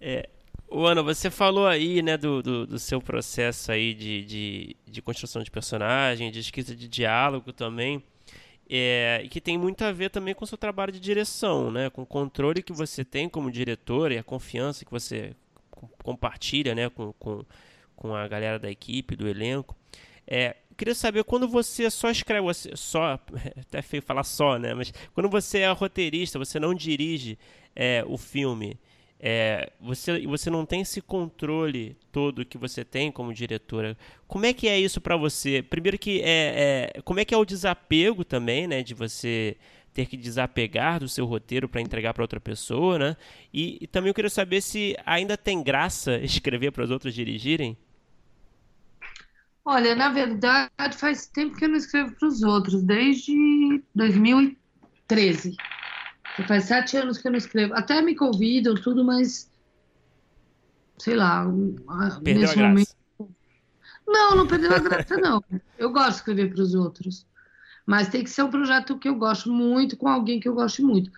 é, 0.00 0.28
Ana, 0.70 1.02
você 1.02 1.30
falou 1.30 1.66
aí, 1.66 2.02
né, 2.02 2.16
do, 2.16 2.42
do, 2.42 2.66
do, 2.66 2.78
seu 2.78 3.00
processo 3.00 3.72
aí 3.72 3.94
de, 3.94 4.24
de, 4.24 4.76
de 4.86 5.02
construção 5.02 5.42
de 5.42 5.50
personagem, 5.50 6.30
de 6.30 6.40
escrita 6.40 6.74
de 6.74 6.86
diálogo 6.86 7.52
também, 7.52 8.02
é, 8.68 9.26
que 9.30 9.40
tem 9.40 9.56
muito 9.56 9.82
a 9.82 9.92
ver 9.92 10.10
também 10.10 10.34
com 10.34 10.44
o 10.44 10.46
seu 10.46 10.58
trabalho 10.58 10.92
de 10.92 11.00
direção, 11.00 11.70
né, 11.70 11.88
com 11.88 12.02
o 12.02 12.06
controle 12.06 12.62
que 12.62 12.72
você 12.72 13.04
tem 13.04 13.28
como 13.28 13.50
diretor 13.50 14.12
e 14.12 14.18
a 14.18 14.22
confiança 14.22 14.84
que 14.84 14.90
você 14.90 15.34
compartilha, 16.02 16.74
né, 16.74 16.90
com, 16.90 17.12
com, 17.14 17.44
com 17.96 18.14
a 18.14 18.28
galera 18.28 18.58
da 18.58 18.70
equipe, 18.70 19.16
do 19.16 19.26
elenco. 19.26 19.74
É, 20.26 20.56
queria 20.78 20.94
saber 20.94 21.24
quando 21.24 21.48
você 21.48 21.90
só 21.90 22.10
escreve, 22.10 22.46
só, 22.74 23.18
até 23.60 23.82
feio 23.82 24.02
falar 24.02 24.24
só, 24.24 24.58
né, 24.58 24.72
mas 24.72 24.92
quando 25.12 25.28
você 25.28 25.58
é 25.58 25.70
roteirista, 25.72 26.38
você 26.38 26.58
não 26.58 26.72
dirige 26.72 27.36
é, 27.74 28.04
o 28.06 28.16
filme, 28.16 28.78
é, 29.20 29.72
você, 29.80 30.24
você 30.24 30.48
não 30.48 30.64
tem 30.64 30.82
esse 30.82 31.02
controle 31.02 31.96
todo 32.12 32.44
que 32.44 32.56
você 32.56 32.84
tem 32.84 33.10
como 33.10 33.34
diretora. 33.34 33.98
Como 34.28 34.46
é 34.46 34.52
que 34.52 34.68
é 34.68 34.78
isso 34.78 35.00
para 35.00 35.16
você? 35.16 35.60
Primeiro 35.60 35.98
que 35.98 36.22
é, 36.22 36.92
é, 36.94 37.02
como 37.02 37.18
é 37.18 37.24
que 37.24 37.34
é 37.34 37.36
o 37.36 37.44
desapego 37.44 38.24
também, 38.24 38.68
né, 38.68 38.82
de 38.82 38.94
você 38.94 39.56
ter 39.92 40.06
que 40.06 40.16
desapegar 40.16 41.00
do 41.00 41.08
seu 41.08 41.26
roteiro 41.26 41.68
para 41.68 41.80
entregar 41.80 42.14
para 42.14 42.22
outra 42.22 42.38
pessoa, 42.38 42.98
né? 43.00 43.16
E, 43.52 43.78
e, 43.80 43.86
também 43.88 44.10
eu 44.10 44.14
queria 44.14 44.30
saber 44.30 44.60
se 44.60 44.96
ainda 45.04 45.36
tem 45.36 45.60
graça 45.60 46.18
escrever 46.22 46.70
para 46.70 46.84
os 46.84 46.90
outros 46.92 47.12
dirigirem. 47.12 47.76
Olha, 49.70 49.94
na 49.94 50.08
verdade 50.08 50.96
faz 50.96 51.26
tempo 51.26 51.54
que 51.54 51.66
eu 51.66 51.68
não 51.68 51.76
escrevo 51.76 52.14
para 52.18 52.26
os 52.26 52.42
outros, 52.42 52.82
desde 52.82 53.84
2013. 53.94 55.54
Faz 56.46 56.64
sete 56.64 56.96
anos 56.96 57.18
que 57.18 57.28
eu 57.28 57.32
não 57.32 57.36
escrevo. 57.36 57.74
Até 57.74 58.00
me 58.00 58.14
convidam, 58.16 58.74
tudo, 58.74 59.04
mas. 59.04 59.50
Sei 60.98 61.14
lá. 61.14 61.44
Perdeu 62.24 62.40
nesse 62.40 62.56
momento. 62.56 62.94
Não, 64.06 64.36
não 64.36 64.46
perdeu 64.46 64.74
a 64.74 64.78
graça, 64.78 65.18
não. 65.18 65.44
Eu 65.76 65.92
gosto 65.92 66.12
de 66.12 66.16
escrever 66.16 66.54
para 66.54 66.62
os 66.62 66.74
outros. 66.74 67.26
Mas 67.84 68.08
tem 68.08 68.24
que 68.24 68.30
ser 68.30 68.44
um 68.44 68.50
projeto 68.50 68.98
que 68.98 69.08
eu 69.08 69.16
gosto 69.16 69.52
muito, 69.52 69.98
com 69.98 70.08
alguém 70.08 70.40
que 70.40 70.48
eu 70.48 70.54
goste 70.54 70.80
muito. 70.80 71.10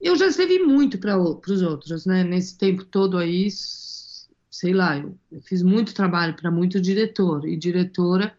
Eu 0.00 0.14
já 0.14 0.28
escrevi 0.28 0.60
muito 0.60 0.96
para 0.96 1.18
os 1.18 1.60
outros, 1.60 2.06
né? 2.06 2.22
Nesse 2.22 2.56
tempo 2.56 2.84
todo 2.84 3.18
aí, 3.18 3.48
sei 4.50 4.74
lá, 4.74 4.98
eu, 4.98 5.16
eu 5.30 5.40
fiz 5.42 5.62
muito 5.62 5.94
trabalho 5.94 6.34
para 6.34 6.50
muito 6.50 6.80
diretor 6.80 7.46
e 7.46 7.56
diretora. 7.56 8.36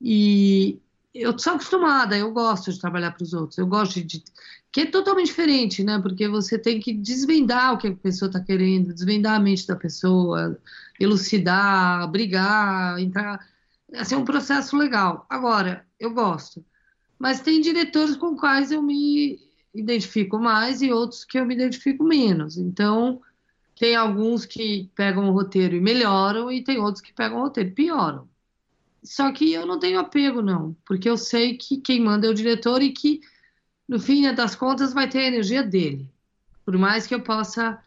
E 0.00 0.78
eu 1.14 1.36
sou 1.38 1.54
acostumada, 1.54 2.16
eu 2.16 2.32
gosto 2.32 2.72
de 2.72 2.78
trabalhar 2.78 3.12
para 3.12 3.24
os 3.24 3.32
outros. 3.32 3.58
Eu 3.58 3.66
gosto 3.66 4.02
de, 4.04 4.22
que 4.70 4.82
é 4.82 4.86
totalmente 4.86 5.26
diferente, 5.26 5.82
né? 5.82 5.98
Porque 6.00 6.28
você 6.28 6.58
tem 6.58 6.78
que 6.78 6.92
desvendar 6.92 7.74
o 7.74 7.78
que 7.78 7.88
a 7.88 7.96
pessoa 7.96 8.28
está 8.28 8.40
querendo, 8.40 8.94
desvendar 8.94 9.36
a 9.36 9.40
mente 9.40 9.66
da 9.66 9.74
pessoa, 9.74 10.58
elucidar, 11.00 12.08
brigar, 12.10 12.98
entrar. 13.00 13.40
Assim, 13.94 14.14
é 14.14 14.18
um 14.18 14.24
processo 14.24 14.76
legal. 14.76 15.26
Agora, 15.28 15.86
eu 15.98 16.12
gosto. 16.12 16.64
Mas 17.18 17.40
tem 17.40 17.60
diretores 17.60 18.16
com 18.16 18.36
quais 18.36 18.70
eu 18.70 18.82
me 18.82 19.38
identifico 19.74 20.38
mais 20.38 20.82
e 20.82 20.92
outros 20.92 21.24
que 21.24 21.38
eu 21.38 21.46
me 21.46 21.54
identifico 21.54 22.04
menos. 22.04 22.56
Então, 22.56 23.20
tem 23.80 23.96
alguns 23.96 24.44
que 24.44 24.90
pegam 24.94 25.30
o 25.30 25.32
roteiro 25.32 25.74
e 25.74 25.80
melhoram, 25.80 26.52
e 26.52 26.62
tem 26.62 26.76
outros 26.76 27.00
que 27.00 27.14
pegam 27.14 27.38
o 27.38 27.44
roteiro 27.44 27.70
e 27.70 27.72
pioram. 27.72 28.28
Só 29.02 29.32
que 29.32 29.50
eu 29.54 29.64
não 29.64 29.78
tenho 29.78 29.98
apego, 29.98 30.42
não, 30.42 30.76
porque 30.84 31.08
eu 31.08 31.16
sei 31.16 31.56
que 31.56 31.78
quem 31.78 31.98
manda 31.98 32.26
é 32.26 32.30
o 32.30 32.34
diretor 32.34 32.82
e 32.82 32.92
que 32.92 33.22
no 33.88 33.98
fim 33.98 34.30
das 34.34 34.54
contas 34.54 34.92
vai 34.92 35.08
ter 35.08 35.20
a 35.20 35.28
energia 35.28 35.62
dele. 35.62 36.12
Por 36.62 36.76
mais 36.76 37.06
que 37.06 37.14
eu 37.14 37.22
possa 37.22 37.82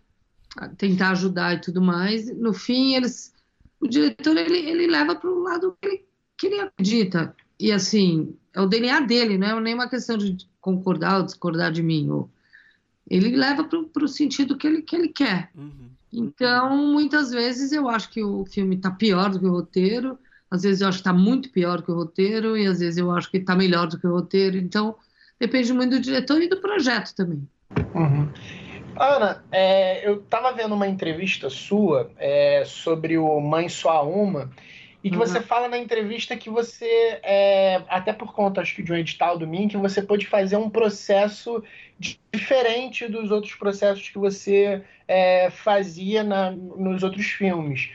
tentar 0.80 1.12
ajudar 1.12 1.54
e 1.54 1.62
tudo 1.62 1.80
mais, 1.80 2.36
no 2.36 2.56
fim 2.56 2.96
eles 2.96 3.32
o 3.80 3.88
diretor 3.88 4.36
ele, 4.36 4.68
ele 4.68 4.88
leva 4.88 5.14
para 5.14 5.30
o 5.30 5.44
lado 5.44 5.78
que 5.80 5.88
ele, 5.88 6.06
que 6.36 6.48
ele 6.48 6.60
acredita. 6.60 7.36
E 7.60 7.72
assim, 7.72 8.36
é 8.52 8.60
o 8.60 8.66
DNA 8.66 9.02
dele, 9.02 9.38
não 9.38 9.60
é 9.60 9.62
nem 9.62 9.76
uma 9.76 9.88
questão 9.88 10.18
de 10.18 10.38
concordar 10.60 11.20
ou 11.20 11.26
discordar 11.26 11.72
de 11.72 11.84
mim. 11.84 12.10
Ou, 12.10 12.32
ele 13.10 13.36
leva 13.36 13.64
para 13.64 14.04
o 14.04 14.08
sentido 14.08 14.58
que 14.58 14.68
ele, 14.68 14.82
que 14.82 14.96
ele 14.96 15.08
quer. 15.10 15.50
Uhum. 15.56 15.90
Então, 16.12 16.78
muitas 16.78 17.32
vezes 17.32 17.72
eu 17.72 17.90
acho 17.90 18.10
que 18.10 18.24
o 18.24 18.46
filme 18.46 18.76
está 18.76 18.92
pior 18.92 19.30
do 19.30 19.40
que 19.40 19.46
o 19.46 19.52
roteiro, 19.52 20.18
às 20.50 20.62
vezes 20.62 20.82
eu 20.82 20.88
acho 20.88 21.00
que 21.00 21.02
está 21.02 21.14
muito 21.14 21.50
pior 21.50 21.78
do 21.78 21.84
que 21.84 21.92
o 21.92 21.96
roteiro, 21.96 22.56
e 22.56 22.68
às 22.68 22.80
vezes 22.80 22.98
eu 22.98 23.12
acho 23.12 23.30
que 23.32 23.38
está 23.38 23.56
melhor 23.56 23.88
do 23.88 24.00
que 24.00 24.06
o 24.06 24.12
roteiro. 24.12 24.58
Então, 24.58 24.96
Depende 25.44 25.74
muito 25.74 25.92
do 25.92 26.00
diretor 26.00 26.42
e 26.42 26.48
do 26.48 26.56
projeto 26.56 27.14
também. 27.16 27.46
Uhum. 27.94 28.30
Ana, 28.96 29.44
é, 29.52 30.08
eu 30.08 30.22
estava 30.22 30.54
vendo 30.54 30.74
uma 30.74 30.88
entrevista 30.88 31.50
sua 31.50 32.10
é, 32.18 32.64
sobre 32.66 33.18
o 33.18 33.42
Mãe 33.42 33.68
Só 33.68 34.08
Uma, 34.08 34.50
e 35.04 35.10
que 35.10 35.18
uhum. 35.18 35.26
você 35.26 35.42
fala 35.42 35.68
na 35.68 35.78
entrevista 35.78 36.38
que 36.38 36.50
você, 36.50 37.20
é, 37.24 37.82
até 37.90 38.14
por 38.14 38.32
conta 38.34 38.62
acho 38.62 38.74
que 38.74 38.82
de 38.84 38.94
um 38.94 38.96
edital 38.96 39.38
do 39.38 39.46
MIN, 39.46 39.68
que 39.68 39.76
você 39.76 40.02
pôde 40.02 40.28
fazer 40.28 40.56
um 40.56 40.70
processo 40.70 41.62
diferente 42.32 43.08
dos 43.08 43.32
outros 43.32 43.56
processos 43.56 44.10
que 44.10 44.18
você 44.18 44.84
é, 45.08 45.50
fazia 45.50 46.24
na, 46.24 46.52
nos 46.52 47.04
outros 47.04 47.26
filmes. 47.26 47.90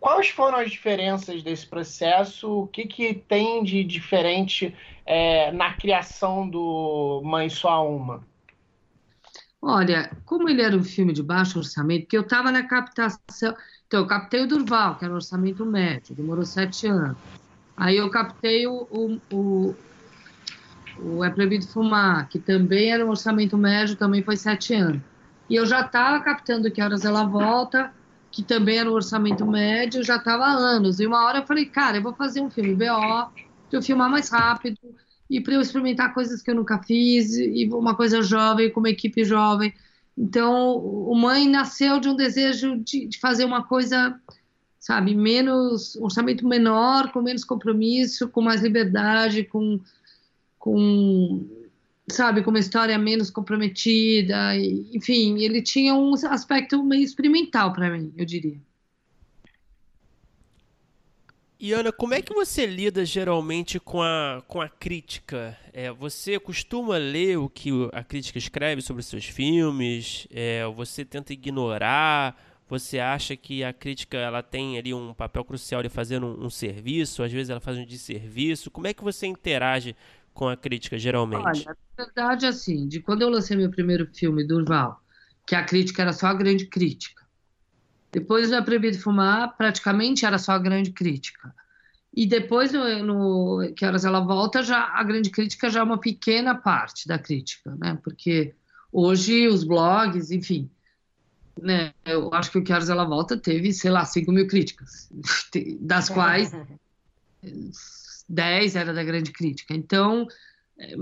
Quais 0.00 0.28
foram 0.28 0.58
as 0.58 0.70
diferenças 0.70 1.42
desse 1.42 1.66
processo? 1.66 2.62
O 2.62 2.66
que, 2.66 2.86
que 2.86 3.14
tem 3.14 3.64
de 3.64 3.82
diferente 3.82 4.74
é, 5.06 5.50
na 5.52 5.72
criação 5.72 6.48
do 6.48 7.22
Mãe 7.24 7.48
Só 7.48 7.88
Uma? 7.88 8.22
Olha, 9.62 10.10
como 10.26 10.46
ele 10.46 10.60
era 10.60 10.76
um 10.76 10.84
filme 10.84 11.10
de 11.14 11.22
baixo 11.22 11.58
orçamento, 11.58 12.02
porque 12.02 12.18
eu 12.18 12.20
estava 12.20 12.52
na 12.52 12.64
captação. 12.64 13.56
Então, 13.86 14.00
eu 14.00 14.06
captei 14.06 14.42
o 14.42 14.46
Durval, 14.46 14.96
que 14.96 15.04
era 15.04 15.12
um 15.12 15.16
orçamento 15.16 15.64
médio, 15.64 16.14
demorou 16.14 16.44
sete 16.44 16.86
anos. 16.86 17.16
Aí 17.74 17.96
eu 17.96 18.10
captei 18.10 18.66
o, 18.66 18.86
o, 18.90 19.20
o, 19.32 19.74
o 20.98 21.24
É 21.24 21.30
Proibido 21.30 21.66
Fumar, 21.66 22.28
que 22.28 22.38
também 22.38 22.92
era 22.92 23.04
um 23.04 23.10
orçamento 23.10 23.56
médio, 23.56 23.96
também 23.96 24.22
foi 24.22 24.36
sete 24.36 24.74
anos. 24.74 25.02
E 25.48 25.56
eu 25.56 25.66
já 25.66 25.80
estava 25.80 26.22
captando 26.22 26.70
Que 26.70 26.80
Horas 26.80 27.04
Ela 27.04 27.24
Volta, 27.24 27.92
que 28.30 28.42
também 28.42 28.78
era 28.78 28.90
um 28.90 28.94
orçamento 28.94 29.46
médio, 29.46 30.02
já 30.02 30.16
estava 30.16 30.44
há 30.44 30.52
anos. 30.52 30.98
E 30.98 31.06
uma 31.06 31.24
hora 31.24 31.38
eu 31.38 31.46
falei, 31.46 31.66
cara, 31.66 31.98
eu 31.98 32.02
vou 32.02 32.14
fazer 32.14 32.40
um 32.40 32.50
filme 32.50 32.74
BO, 32.74 32.84
para 33.68 33.78
eu 33.78 33.82
filmar 33.82 34.10
mais 34.10 34.28
rápido 34.28 34.78
e 35.28 35.40
para 35.40 35.54
eu 35.54 35.60
experimentar 35.60 36.14
coisas 36.14 36.42
que 36.42 36.50
eu 36.50 36.54
nunca 36.54 36.82
fiz 36.82 37.36
e 37.36 37.68
uma 37.72 37.94
coisa 37.94 38.22
jovem 38.22 38.70
com 38.70 38.80
uma 38.80 38.90
equipe 38.90 39.24
jovem. 39.24 39.72
Então, 40.16 40.76
o 40.76 41.14
Mãe 41.14 41.48
nasceu 41.48 41.98
de 41.98 42.08
um 42.08 42.16
desejo 42.16 42.76
de, 42.78 43.06
de 43.06 43.18
fazer 43.18 43.44
uma 43.44 43.64
coisa, 43.64 44.18
sabe, 44.78 45.14
menos 45.14 45.96
orçamento 45.96 46.46
menor, 46.46 47.10
com 47.12 47.20
menos 47.20 47.44
compromisso, 47.44 48.28
com 48.28 48.40
mais 48.40 48.62
liberdade, 48.62 49.44
com, 49.44 49.80
com 50.64 51.46
sabe, 52.10 52.42
com 52.42 52.48
uma 52.48 52.58
história 52.58 52.96
menos 52.96 53.30
comprometida. 53.30 54.56
Enfim, 54.56 55.42
ele 55.42 55.60
tinha 55.60 55.94
um 55.94 56.14
aspecto 56.14 56.82
meio 56.82 57.02
experimental 57.02 57.70
para 57.70 57.90
mim, 57.90 58.10
eu 58.16 58.24
diria. 58.24 58.58
E 61.60 61.72
Ana, 61.72 61.92
como 61.92 62.14
é 62.14 62.22
que 62.22 62.32
você 62.32 62.64
lida 62.64 63.04
geralmente 63.04 63.78
com 63.78 64.02
a, 64.02 64.42
com 64.48 64.58
a 64.58 64.68
crítica? 64.68 65.56
É, 65.70 65.92
você 65.92 66.38
costuma 66.38 66.96
ler 66.96 67.38
o 67.38 67.48
que 67.48 67.70
a 67.92 68.02
crítica 68.02 68.38
escreve 68.38 68.80
sobre 68.80 69.02
seus 69.02 69.26
filmes? 69.26 70.26
É, 70.30 70.64
você 70.74 71.04
tenta 71.04 71.34
ignorar? 71.34 72.42
Você 72.68 72.98
acha 72.98 73.36
que 73.36 73.62
a 73.62 73.72
crítica 73.72 74.16
ela 74.16 74.42
tem 74.42 74.78
ali 74.78 74.94
um 74.94 75.12
papel 75.12 75.44
crucial 75.44 75.82
de 75.82 75.90
fazer 75.90 76.24
um, 76.24 76.46
um 76.46 76.50
serviço? 76.50 77.22
Às 77.22 77.32
vezes 77.32 77.50
ela 77.50 77.60
faz 77.60 77.76
um 77.76 77.84
desserviço? 77.84 78.70
Como 78.70 78.86
é 78.86 78.94
que 78.94 79.04
você 79.04 79.26
interage 79.26 79.94
com 80.34 80.48
a 80.48 80.56
crítica 80.56 80.98
geralmente? 80.98 81.46
Olha, 81.46 81.76
na 81.96 82.04
verdade, 82.04 82.46
assim, 82.46 82.88
de 82.88 83.00
quando 83.00 83.22
eu 83.22 83.30
lancei 83.30 83.56
meu 83.56 83.70
primeiro 83.70 84.06
filme, 84.12 84.44
Durval, 84.44 85.00
que 85.46 85.54
a 85.54 85.64
crítica 85.64 86.02
era 86.02 86.12
só 86.12 86.26
a 86.26 86.34
grande 86.34 86.66
crítica. 86.66 87.22
Depois 88.12 88.50
do 88.50 88.56
É 88.56 88.62
Proibido 88.62 88.98
Fumar, 88.98 89.56
praticamente 89.56 90.26
era 90.26 90.38
só 90.38 90.52
a 90.52 90.58
grande 90.58 90.90
crítica. 90.90 91.54
E 92.16 92.26
depois, 92.26 92.72
no, 92.72 93.02
no, 93.02 93.74
Que 93.74 93.84
Horas 93.84 94.04
Ela 94.04 94.20
Volta, 94.20 94.62
já 94.62 94.84
a 94.94 95.02
grande 95.02 95.30
crítica 95.30 95.68
já 95.68 95.80
é 95.80 95.82
uma 95.82 95.98
pequena 95.98 96.54
parte 96.54 97.08
da 97.08 97.18
crítica, 97.18 97.74
né? 97.76 97.98
Porque 98.04 98.54
hoje 98.92 99.48
os 99.48 99.64
blogs, 99.64 100.30
enfim, 100.30 100.70
né, 101.60 101.92
eu 102.04 102.32
acho 102.32 102.52
que 102.52 102.58
o 102.58 102.62
Que 102.62 102.72
Horas 102.72 102.88
Ela 102.88 103.04
Volta 103.04 103.36
teve, 103.36 103.72
sei 103.72 103.90
lá, 103.90 104.04
5 104.04 104.30
mil 104.30 104.46
críticas, 104.46 105.08
das 105.80 106.08
quais 106.08 106.52
10 108.28 108.76
era 108.76 108.92
da 108.92 109.04
grande 109.04 109.30
crítica. 109.32 109.74
Então, 109.74 110.26
é, 110.78 110.94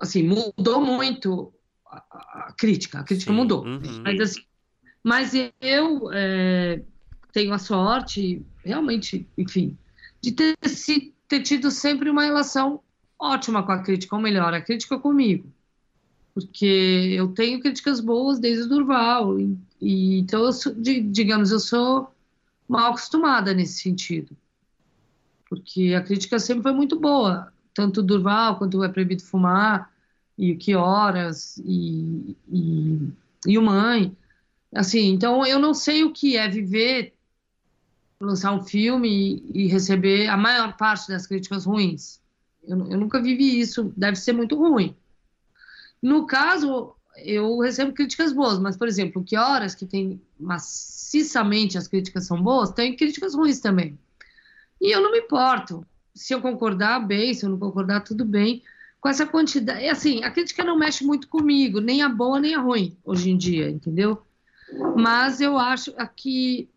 assim, 0.00 0.22
mudou 0.22 0.80
muito 0.80 1.52
a, 1.86 2.48
a 2.48 2.54
crítica, 2.56 3.00
a 3.00 3.04
crítica 3.04 3.30
Sim, 3.30 3.36
mudou. 3.36 3.64
Uhum. 3.64 4.02
Mas, 4.02 4.20
assim, 4.20 4.40
mas 5.02 5.32
eu 5.60 6.10
é, 6.12 6.82
tenho 7.32 7.52
a 7.52 7.58
sorte, 7.58 8.44
realmente, 8.64 9.26
enfim, 9.36 9.76
de 10.20 10.32
ter, 10.32 10.56
se, 10.64 11.12
ter 11.28 11.40
tido 11.40 11.70
sempre 11.70 12.08
uma 12.08 12.24
relação 12.24 12.80
ótima 13.18 13.62
com 13.62 13.72
a 13.72 13.78
crítica, 13.78 14.16
ou 14.16 14.22
melhor, 14.22 14.52
a 14.54 14.60
crítica 14.60 14.98
comigo. 14.98 15.50
Porque 16.34 17.14
eu 17.14 17.28
tenho 17.28 17.60
críticas 17.60 18.00
boas 18.00 18.38
desde 18.38 18.64
o 18.64 18.68
Durval, 18.68 19.38
e, 19.38 19.56
e 19.80 20.18
então, 20.18 20.44
eu 20.44 20.52
sou, 20.52 20.74
de, 20.74 21.00
digamos, 21.00 21.50
eu 21.50 21.60
sou 21.60 22.10
mal 22.68 22.90
acostumada 22.90 23.52
nesse 23.52 23.80
sentido. 23.80 24.36
Porque 25.52 25.92
a 25.94 26.00
crítica 26.00 26.38
sempre 26.38 26.62
foi 26.62 26.72
muito 26.72 26.98
boa, 26.98 27.52
tanto 27.74 28.02
Durval 28.02 28.56
quanto 28.56 28.82
É 28.82 28.88
Proibido 28.88 29.22
Fumar, 29.22 29.92
e 30.38 30.50
o 30.50 30.56
Que 30.56 30.74
Horas, 30.74 31.58
e, 31.58 32.34
e, 32.50 33.12
e 33.46 33.58
o 33.58 33.62
Mãe. 33.62 34.16
Assim, 34.74 35.12
então 35.12 35.44
eu 35.44 35.58
não 35.58 35.74
sei 35.74 36.04
o 36.04 36.10
que 36.10 36.38
é 36.38 36.48
viver, 36.48 37.12
lançar 38.18 38.50
um 38.54 38.62
filme 38.62 39.42
e, 39.52 39.64
e 39.64 39.66
receber 39.66 40.26
a 40.28 40.38
maior 40.38 40.74
parte 40.74 41.08
das 41.08 41.26
críticas 41.26 41.66
ruins. 41.66 42.18
Eu, 42.66 42.78
eu, 42.90 42.98
nunca 42.98 43.20
vivi 43.20 43.60
isso, 43.60 43.92
deve 43.94 44.16
ser 44.16 44.32
muito 44.32 44.56
ruim. 44.56 44.96
No 46.00 46.26
caso, 46.26 46.94
eu 47.18 47.58
recebo 47.58 47.92
críticas 47.92 48.32
boas, 48.32 48.58
mas, 48.58 48.74
por 48.74 48.88
exemplo, 48.88 49.22
Que 49.22 49.36
Horas, 49.36 49.74
que 49.74 49.84
tem 49.84 50.18
maciçamente 50.40 51.76
as 51.76 51.86
críticas 51.86 52.24
são 52.24 52.42
boas, 52.42 52.72
tem 52.72 52.96
críticas 52.96 53.34
ruins 53.34 53.60
também. 53.60 53.98
E 54.82 54.90
eu 54.90 55.00
não 55.00 55.12
me 55.12 55.20
importo. 55.20 55.86
Se 56.12 56.34
eu 56.34 56.40
concordar, 56.42 56.98
bem, 56.98 57.32
se 57.32 57.46
eu 57.46 57.50
não 57.50 57.58
concordar, 57.58 58.00
tudo 58.00 58.24
bem. 58.24 58.60
Com 59.00 59.08
essa 59.08 59.24
quantidade. 59.24 59.88
Assim, 59.88 60.24
a 60.24 60.30
crítica 60.30 60.64
não 60.64 60.76
mexe 60.76 61.04
muito 61.04 61.28
comigo, 61.28 61.80
nem 61.80 62.02
a 62.02 62.08
boa 62.08 62.40
nem 62.40 62.56
a 62.56 62.60
ruim, 62.60 62.98
hoje 63.04 63.30
em 63.30 63.36
dia, 63.36 63.70
entendeu? 63.70 64.20
Mas 64.96 65.40
eu 65.40 65.56
acho 65.56 65.94
que. 66.16 66.68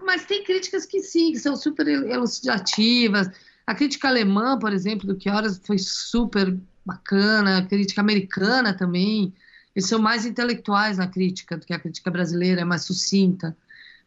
Mas 0.00 0.24
tem 0.24 0.42
críticas 0.42 0.84
que 0.84 1.00
sim, 1.00 1.32
que 1.32 1.38
são 1.38 1.54
super 1.54 1.86
elucidativas. 1.86 3.30
A 3.66 3.74
crítica 3.74 4.08
alemã, 4.08 4.58
por 4.58 4.72
exemplo, 4.72 5.06
do 5.06 5.16
Que 5.16 5.30
Horas 5.30 5.60
foi 5.64 5.78
super 5.78 6.56
bacana, 6.84 7.58
a 7.58 7.66
crítica 7.66 8.00
americana 8.00 8.74
também. 8.74 9.32
Eles 9.76 9.88
são 9.88 10.00
mais 10.00 10.26
intelectuais 10.26 10.98
na 10.98 11.06
crítica 11.06 11.56
do 11.56 11.64
que 11.64 11.72
a 11.72 11.78
crítica 11.78 12.10
brasileira, 12.10 12.62
é 12.62 12.64
mais 12.64 12.82
sucinta. 12.82 13.56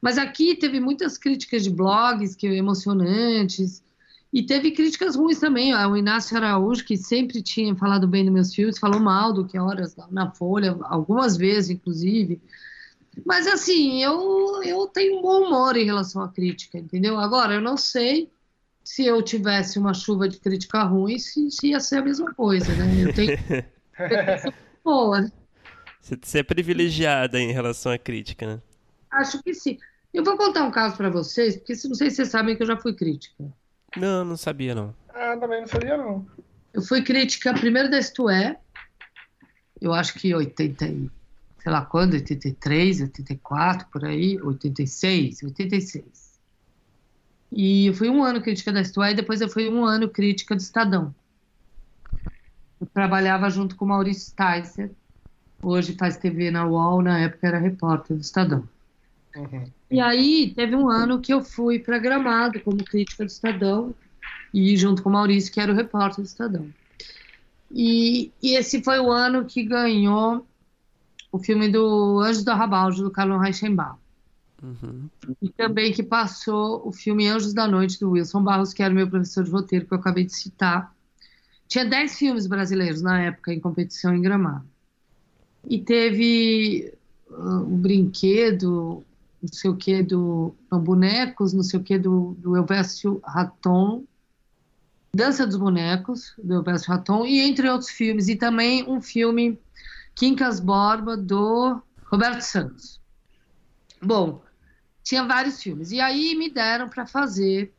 Mas 0.01 0.17
aqui 0.17 0.55
teve 0.55 0.79
muitas 0.79 1.17
críticas 1.17 1.63
de 1.63 1.69
blogs 1.69 2.35
que 2.35 2.47
emocionantes. 2.47 3.83
E 4.33 4.41
teve 4.43 4.71
críticas 4.71 5.15
ruins 5.15 5.39
também. 5.39 5.75
O 5.75 5.95
Inácio 5.95 6.35
Araújo, 6.37 6.85
que 6.85 6.97
sempre 6.97 7.41
tinha 7.41 7.75
falado 7.75 8.07
bem 8.07 8.23
dos 8.23 8.33
meus 8.33 8.55
filmes, 8.55 8.79
falou 8.79 8.99
mal 8.99 9.33
do 9.33 9.45
que 9.45 9.59
horas 9.59 9.95
na 10.09 10.31
Folha, 10.31 10.77
algumas 10.83 11.37
vezes, 11.37 11.69
inclusive. 11.69 12.41
Mas 13.25 13.45
assim, 13.45 14.01
eu, 14.01 14.63
eu 14.63 14.87
tenho 14.87 15.19
um 15.19 15.21
bom 15.21 15.47
humor 15.47 15.75
em 15.75 15.85
relação 15.85 16.23
à 16.23 16.29
crítica, 16.29 16.77
entendeu? 16.77 17.19
Agora, 17.19 17.53
eu 17.53 17.61
não 17.61 17.75
sei 17.75 18.31
se 18.83 19.05
eu 19.05 19.21
tivesse 19.21 19.77
uma 19.77 19.93
chuva 19.93 20.27
de 20.27 20.39
crítica 20.39 20.83
ruim, 20.83 21.19
se, 21.19 21.51
se 21.51 21.67
ia 21.67 21.79
ser 21.79 21.97
a 21.97 22.01
mesma 22.01 22.33
coisa, 22.33 22.73
né? 22.73 23.03
Eu 23.03 23.13
tenho. 23.13 23.37
boa. 24.83 25.31
Você 26.01 26.39
é 26.39 26.43
privilegiada 26.43 27.39
em 27.39 27.51
relação 27.51 27.91
à 27.91 27.97
crítica, 27.97 28.47
né? 28.47 28.61
Acho 29.11 29.43
que 29.43 29.53
sim. 29.53 29.77
Eu 30.13 30.23
vou 30.23 30.35
contar 30.35 30.63
um 30.63 30.71
caso 30.71 30.97
para 30.97 31.09
vocês, 31.09 31.55
porque 31.55 31.73
não 31.85 31.95
sei 31.95 32.09
se 32.09 32.17
vocês 32.17 32.29
sabem 32.29 32.55
que 32.55 32.63
eu 32.63 32.67
já 32.67 32.75
fui 32.75 32.93
crítica. 32.93 33.45
Não, 33.95 34.25
não 34.25 34.37
sabia, 34.37 34.75
não. 34.75 34.93
Ah, 35.09 35.37
também 35.37 35.61
não 35.61 35.67
sabia, 35.67 35.97
não. 35.97 36.25
Eu 36.73 36.81
fui 36.81 37.01
crítica 37.01 37.53
primeiro 37.53 37.89
da 37.89 37.99
Isto 37.99 38.29
É, 38.29 38.57
eu 39.79 39.93
acho 39.93 40.13
que 40.13 40.33
80, 40.33 40.85
sei 40.85 41.71
lá 41.71 41.85
quando, 41.85 42.13
83, 42.13 43.01
84, 43.01 43.87
por 43.91 44.05
aí, 44.05 44.39
86, 44.41 45.43
86. 45.43 46.39
E 47.51 47.87
eu 47.87 47.93
fui 47.93 48.09
um 48.09 48.23
ano 48.23 48.41
crítica 48.41 48.71
da 48.71 48.81
Isto 48.81 49.03
É, 49.03 49.11
e 49.11 49.15
depois 49.15 49.41
eu 49.41 49.49
fui 49.49 49.69
um 49.69 49.85
ano 49.85 50.09
crítica 50.09 50.55
do 50.55 50.61
Estadão. 50.61 51.13
Eu 52.79 52.87
trabalhava 52.93 53.49
junto 53.49 53.75
com 53.75 53.85
o 53.85 53.87
Maurício 53.87 54.31
Sticer, 54.31 54.91
hoje 55.61 55.95
faz 55.95 56.17
TV 56.17 56.49
na 56.51 56.65
UOL, 56.65 57.01
na 57.01 57.19
época 57.19 57.47
era 57.47 57.59
repórter 57.59 58.17
do 58.17 58.21
Estadão. 58.21 58.67
Uhum. 59.35 59.65
E 59.91 59.99
aí 59.99 60.53
teve 60.55 60.73
um 60.73 60.89
ano 60.89 61.19
que 61.19 61.33
eu 61.33 61.43
fui 61.43 61.77
para 61.77 61.99
Gramado 61.99 62.61
como 62.61 62.83
crítica 62.83 63.25
do 63.25 63.27
Estadão 63.27 63.93
e 64.53 64.77
junto 64.77 65.03
com 65.03 65.09
o 65.09 65.11
Maurício, 65.11 65.51
que 65.51 65.59
era 65.59 65.71
o 65.71 65.75
repórter 65.75 66.23
do 66.23 66.27
Estadão. 66.27 66.69
E, 67.69 68.31
e 68.41 68.55
esse 68.55 68.81
foi 68.81 68.99
o 68.99 69.11
ano 69.11 69.45
que 69.45 69.63
ganhou 69.63 70.45
o 71.31 71.39
filme 71.39 71.69
do 71.69 72.19
Anjos 72.21 72.43
do 72.43 72.51
Arrabalde, 72.51 73.01
do 73.01 73.11
Carlos 73.11 73.41
Reichenbach. 73.41 73.97
Uhum. 74.63 75.09
E 75.41 75.49
também 75.49 75.91
que 75.91 76.03
passou 76.03 76.87
o 76.87 76.93
filme 76.93 77.27
Anjos 77.27 77.53
da 77.53 77.67
Noite, 77.67 77.99
do 77.99 78.11
Wilson 78.11 78.43
Barros, 78.43 78.73
que 78.73 78.83
era 78.83 78.93
meu 78.93 79.09
professor 79.09 79.43
de 79.43 79.51
roteiro, 79.51 79.85
que 79.85 79.93
eu 79.93 79.97
acabei 79.97 80.23
de 80.23 80.33
citar. 80.33 80.93
Tinha 81.67 81.85
10 81.85 82.17
filmes 82.17 82.47
brasileiros 82.47 83.01
na 83.01 83.21
época 83.21 83.53
em 83.53 83.59
competição 83.59 84.13
em 84.13 84.21
Gramado. 84.21 84.65
E 85.67 85.79
teve 85.79 86.93
uh, 87.29 87.61
o 87.61 87.77
Brinquedo, 87.77 89.03
não 89.41 89.51
sei 89.51 89.71
o 89.71 89.75
que 89.75 90.03
do 90.03 90.55
não, 90.71 90.79
Bonecos, 90.79 91.53
não 91.53 91.63
sei 91.63 91.79
o 91.79 91.83
que 91.83 91.97
do, 91.97 92.35
do 92.37 92.55
Elvésio 92.55 93.19
Raton, 93.23 94.03
Dança 95.13 95.45
dos 95.45 95.57
Bonecos, 95.57 96.33
do 96.41 96.53
Elvésio 96.53 96.89
Raton, 96.89 97.25
e 97.25 97.41
entre 97.41 97.69
outros 97.69 97.89
filmes, 97.89 98.29
e 98.29 98.35
também 98.35 98.87
um 98.89 99.01
filme 99.01 99.59
Quincas 100.15 100.59
Borba, 100.59 101.17
do 101.17 101.81
Roberto 102.05 102.41
Santos. 102.41 103.01
Bom, 104.01 104.41
tinha 105.03 105.25
vários 105.25 105.61
filmes, 105.61 105.91
e 105.91 105.99
aí 105.99 106.35
me 106.35 106.49
deram 106.49 106.87
para 106.87 107.05
fazer 107.05 107.73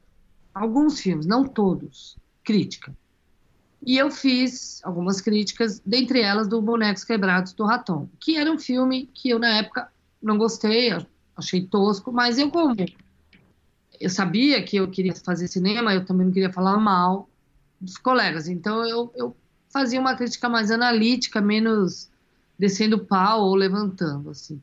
alguns 0.55 1.01
filmes, 1.01 1.25
não 1.25 1.45
todos, 1.45 2.19
crítica. 2.45 2.95
E 3.85 3.97
eu 3.97 4.11
fiz 4.11 4.81
algumas 4.85 5.21
críticas, 5.21 5.81
dentre 5.85 6.21
elas 6.21 6.47
do 6.47 6.61
Bonecos 6.61 7.03
Quebrados 7.03 7.53
do 7.53 7.65
Raton, 7.65 8.09
que 8.21 8.37
era 8.37 8.51
um 8.53 8.59
filme 8.59 9.09
que 9.15 9.31
eu, 9.31 9.39
na 9.39 9.59
época, 9.59 9.91
não 10.23 10.37
gostei, 10.37 10.93
achei 11.43 11.67
tosco, 11.67 12.13
mas 12.13 12.39
eu 12.39 12.51
como 12.51 12.75
eu 14.01 14.11
sabia 14.11 14.63
que 14.63 14.77
eu 14.77 14.91
queria 14.91 15.15
fazer 15.15 15.47
cinema, 15.47 15.95
eu 15.95 16.05
também 16.05 16.27
não 16.27 16.33
queria 16.33 16.53
falar 16.53 16.77
mal 16.79 17.29
dos 17.81 17.97
colegas, 17.97 18.49
então 18.49 18.85
eu, 18.87 19.13
eu 19.15 19.37
fazia 19.73 20.01
uma 20.01 20.15
crítica 20.17 20.49
mais 20.49 20.71
analítica, 20.71 21.41
menos 21.41 22.11
descendo 22.59 22.99
pau 22.99 23.43
ou 23.43 23.55
levantando, 23.55 24.31
assim. 24.31 24.61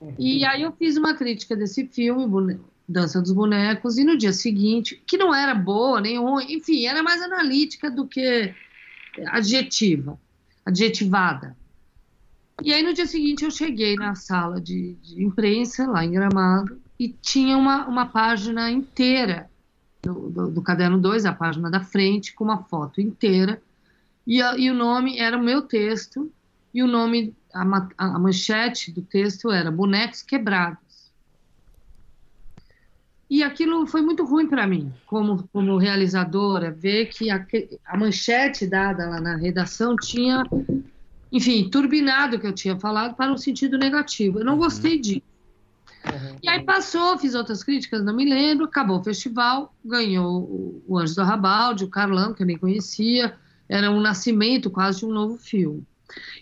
Uhum. 0.00 0.14
E 0.18 0.44
aí 0.44 0.62
eu 0.62 0.72
fiz 0.72 0.96
uma 0.96 1.14
crítica 1.14 1.56
desse 1.56 1.86
filme, 1.86 2.58
Dança 2.88 3.20
dos 3.20 3.32
Bonecos, 3.32 3.98
e 3.98 4.04
no 4.04 4.16
dia 4.16 4.32
seguinte, 4.32 5.02
que 5.06 5.18
não 5.18 5.34
era 5.34 5.54
boa, 5.54 6.00
nem 6.00 6.18
ruim, 6.18 6.52
enfim, 6.52 6.86
era 6.86 7.02
mais 7.02 7.20
analítica 7.20 7.90
do 7.90 8.06
que 8.06 8.54
adjetiva, 9.26 10.18
adjetivada. 10.64 11.56
E 12.62 12.72
aí 12.72 12.82
no 12.82 12.92
dia 12.92 13.06
seguinte 13.06 13.44
eu 13.44 13.50
cheguei 13.50 13.94
na 13.94 14.14
sala 14.14 14.60
de, 14.60 14.94
de 14.94 15.22
imprensa, 15.22 15.86
lá 15.86 16.04
em 16.04 16.10
Gramado, 16.10 16.80
e 16.98 17.08
tinha 17.08 17.56
uma, 17.56 17.86
uma 17.86 18.06
página 18.06 18.70
inteira 18.70 19.48
do, 20.02 20.28
do, 20.28 20.50
do 20.50 20.62
caderno 20.62 20.98
2, 20.98 21.24
a 21.24 21.32
página 21.32 21.70
da 21.70 21.80
frente, 21.80 22.34
com 22.34 22.44
uma 22.44 22.64
foto 22.64 23.00
inteira, 23.00 23.62
e, 24.26 24.42
a, 24.42 24.56
e 24.58 24.70
o 24.70 24.74
nome 24.74 25.18
era 25.18 25.38
o 25.38 25.42
meu 25.42 25.62
texto, 25.62 26.30
e 26.74 26.82
o 26.82 26.86
nome, 26.86 27.34
a, 27.54 27.62
a 27.96 28.18
manchete 28.18 28.90
do 28.92 29.02
texto 29.02 29.50
era 29.50 29.70
Bonecos 29.70 30.22
Quebrados. 30.22 31.12
E 33.30 33.42
aquilo 33.42 33.86
foi 33.86 34.00
muito 34.00 34.24
ruim 34.24 34.48
para 34.48 34.66
mim, 34.66 34.92
como, 35.06 35.46
como 35.52 35.76
realizadora, 35.76 36.70
ver 36.70 37.06
que 37.06 37.30
a, 37.30 37.46
a 37.86 37.96
manchete 37.96 38.66
dada 38.66 39.08
lá 39.08 39.20
na 39.20 39.36
redação 39.36 39.94
tinha 39.96 40.44
enfim, 41.30 41.68
turbinado 41.68 42.36
o 42.36 42.40
que 42.40 42.46
eu 42.46 42.52
tinha 42.52 42.78
falado 42.78 43.14
para 43.14 43.32
um 43.32 43.36
sentido 43.36 43.76
negativo. 43.78 44.38
Eu 44.38 44.44
não 44.44 44.54
uhum. 44.54 44.60
gostei 44.60 44.98
disso. 44.98 45.22
Uhum. 46.06 46.36
E 46.42 46.48
aí 46.48 46.62
passou, 46.62 47.18
fiz 47.18 47.34
outras 47.34 47.62
críticas, 47.62 48.04
não 48.04 48.14
me 48.14 48.24
lembro, 48.24 48.66
acabou 48.66 48.98
o 48.98 49.04
festival, 49.04 49.74
ganhou 49.84 50.82
o 50.86 50.98
Anjo 50.98 51.14
do 51.14 51.22
Rabalde, 51.22 51.84
o 51.84 51.88
Carlão, 51.88 52.32
que 52.32 52.42
eu 52.42 52.46
nem 52.46 52.56
conhecia, 52.56 53.34
era 53.68 53.90
um 53.90 54.00
nascimento 54.00 54.70
quase 54.70 55.00
de 55.00 55.06
um 55.06 55.10
novo 55.10 55.36
filme. 55.36 55.84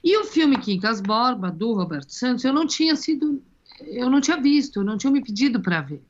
E 0.02 0.16
o 0.16 0.24
filme 0.24 0.58
Quincas 0.58 1.00
Borba, 1.00 1.50
do 1.50 1.72
Roberto 1.72 2.10
Santos, 2.10 2.44
eu 2.44 2.52
não 2.52 2.66
tinha 2.66 2.94
sido, 2.94 3.42
eu 3.80 4.08
não 4.08 4.20
tinha 4.20 4.40
visto, 4.40 4.84
não 4.84 4.96
tinha 4.96 5.10
me 5.10 5.22
pedido 5.22 5.60
para 5.60 5.80
ver. 5.80 6.02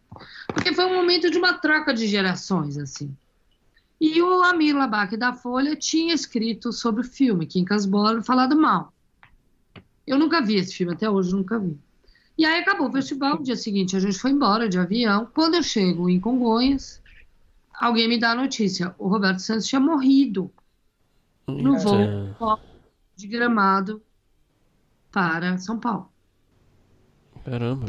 Porque 0.49 0.75
foi 0.75 0.85
um 0.85 0.95
momento 0.95 1.31
de 1.31 1.39
uma 1.39 1.55
troca 1.55 1.95
de 1.95 2.07
gerações, 2.07 2.77
assim. 2.77 3.17
E 4.01 4.21
o 4.21 4.43
Amir 4.43 4.77
Labak 4.77 5.17
da 5.17 5.33
Folha 5.33 5.75
tinha 5.75 6.13
escrito 6.13 6.73
sobre 6.73 7.01
o 7.01 7.05
filme, 7.05 7.47
Quincas 7.47 7.87
Borba, 7.87 8.23
falado 8.23 8.55
mal. 8.55 8.93
Eu 10.07 10.19
nunca 10.19 10.43
vi 10.43 10.57
esse 10.57 10.75
filme, 10.75 10.93
até 10.93 11.09
hoje 11.09 11.33
nunca 11.33 11.59
vi. 11.59 11.79
E 12.39 12.45
aí 12.45 12.61
acabou 12.61 12.89
o 12.89 12.93
festival, 12.93 13.39
no 13.39 13.43
dia 13.43 13.57
seguinte 13.57 13.97
a 13.97 14.01
gente 14.01 14.19
foi 14.19 14.31
embora 14.31 14.69
de 14.69 14.79
avião. 14.79 15.27
Quando 15.35 15.55
eu 15.55 15.63
chego 15.63 16.09
em 16.11 16.21
Congonhas, 16.21 17.03
alguém 17.75 18.07
me 18.07 18.19
dá 18.19 18.33
a 18.33 18.35
notícia: 18.35 18.95
o 18.99 19.09
Roberto 19.09 19.39
Santos 19.39 19.67
tinha 19.67 19.81
morrido 19.81 20.53
no 21.49 21.79
voo 21.79 22.61
de 23.17 23.27
gramado 23.27 24.03
para 25.11 25.57
São 25.57 25.81
Paulo. 25.81 26.11
Caramba. 27.43 27.87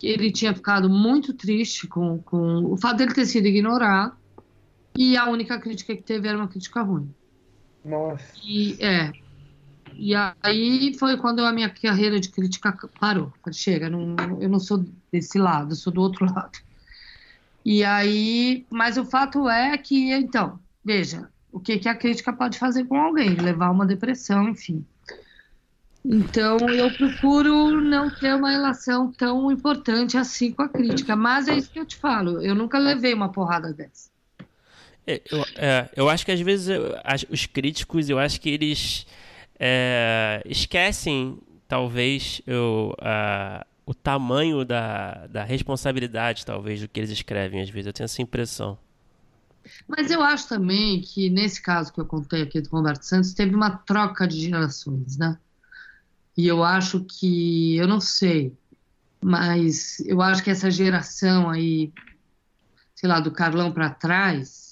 Ele 0.00 0.30
tinha 0.30 0.54
ficado 0.54 0.88
muito 0.88 1.34
triste 1.34 1.88
com, 1.88 2.18
com 2.22 2.72
o 2.72 2.76
fato 2.76 2.98
dele 2.98 3.14
ter 3.14 3.26
sido 3.26 3.46
ignorado 3.46 4.16
e 4.96 5.16
a 5.16 5.28
única 5.28 5.58
crítica 5.58 5.94
que 5.96 6.02
teve 6.02 6.28
era 6.28 6.38
uma 6.38 6.48
crítica 6.48 6.82
ruim. 6.82 7.12
Nossa. 7.84 8.24
E, 8.42 8.76
é. 8.82 9.12
E 9.96 10.14
aí 10.14 10.94
foi 10.98 11.16
quando 11.16 11.44
a 11.44 11.52
minha 11.52 11.68
carreira 11.68 12.18
de 12.18 12.28
crítica 12.28 12.76
parou. 12.98 13.32
Chega, 13.52 13.90
não, 13.90 14.16
eu 14.40 14.48
não 14.48 14.58
sou 14.58 14.84
desse 15.12 15.38
lado, 15.38 15.72
eu 15.72 15.76
sou 15.76 15.92
do 15.92 16.00
outro 16.00 16.24
lado. 16.32 16.58
E 17.64 17.82
aí, 17.82 18.66
mas 18.70 18.96
o 18.96 19.04
fato 19.04 19.48
é 19.48 19.76
que, 19.78 20.12
então, 20.12 20.58
veja, 20.84 21.28
o 21.50 21.58
que, 21.58 21.78
que 21.78 21.88
a 21.88 21.94
crítica 21.94 22.32
pode 22.32 22.58
fazer 22.58 22.84
com 22.84 22.96
alguém? 22.96 23.34
Levar 23.34 23.70
uma 23.70 23.86
depressão, 23.86 24.48
enfim. 24.48 24.84
Então, 26.04 26.58
eu 26.68 26.92
procuro 26.92 27.80
não 27.80 28.10
ter 28.10 28.34
uma 28.34 28.50
relação 28.50 29.10
tão 29.10 29.50
importante 29.50 30.18
assim 30.18 30.52
com 30.52 30.62
a 30.62 30.68
crítica. 30.68 31.16
Mas 31.16 31.48
é 31.48 31.56
isso 31.56 31.70
que 31.70 31.78
eu 31.78 31.86
te 31.86 31.96
falo, 31.96 32.42
eu 32.42 32.54
nunca 32.54 32.78
levei 32.78 33.14
uma 33.14 33.32
porrada 33.32 33.72
dessa. 33.72 34.13
É, 35.06 35.20
eu, 35.30 35.44
é, 35.56 35.90
eu 35.96 36.08
acho 36.08 36.24
que 36.24 36.32
às 36.32 36.40
vezes 36.40 36.68
eu, 36.68 36.98
as, 37.04 37.24
os 37.30 37.46
críticos, 37.46 38.08
eu 38.08 38.18
acho 38.18 38.40
que 38.40 38.48
eles 38.48 39.06
é, 39.58 40.42
esquecem, 40.46 41.38
talvez, 41.68 42.40
eu, 42.46 42.94
a, 43.00 43.66
o 43.86 43.94
tamanho 43.94 44.64
da, 44.64 45.26
da 45.26 45.44
responsabilidade, 45.44 46.44
talvez, 46.44 46.80
do 46.80 46.88
que 46.88 47.00
eles 47.00 47.10
escrevem, 47.10 47.60
às 47.60 47.68
vezes. 47.68 47.86
Eu 47.86 47.92
tenho 47.92 48.04
essa 48.06 48.22
impressão. 48.22 48.78
Mas 49.86 50.10
eu 50.10 50.22
acho 50.22 50.48
também 50.48 51.00
que, 51.00 51.30
nesse 51.30 51.60
caso 51.62 51.92
que 51.92 52.00
eu 52.00 52.06
contei 52.06 52.42
aqui 52.42 52.60
do 52.60 52.68
Roberto 52.68 53.02
Santos, 53.02 53.32
teve 53.32 53.54
uma 53.54 53.70
troca 53.70 54.26
de 54.26 54.40
gerações, 54.40 55.16
né? 55.16 55.38
E 56.36 56.46
eu 56.46 56.64
acho 56.64 57.04
que, 57.04 57.76
eu 57.76 57.86
não 57.86 58.00
sei, 58.00 58.52
mas 59.22 60.00
eu 60.00 60.20
acho 60.20 60.42
que 60.42 60.50
essa 60.50 60.70
geração 60.70 61.48
aí, 61.48 61.92
sei 62.94 63.08
lá, 63.08 63.20
do 63.20 63.30
Carlão 63.30 63.72
para 63.72 63.88
trás, 63.88 64.63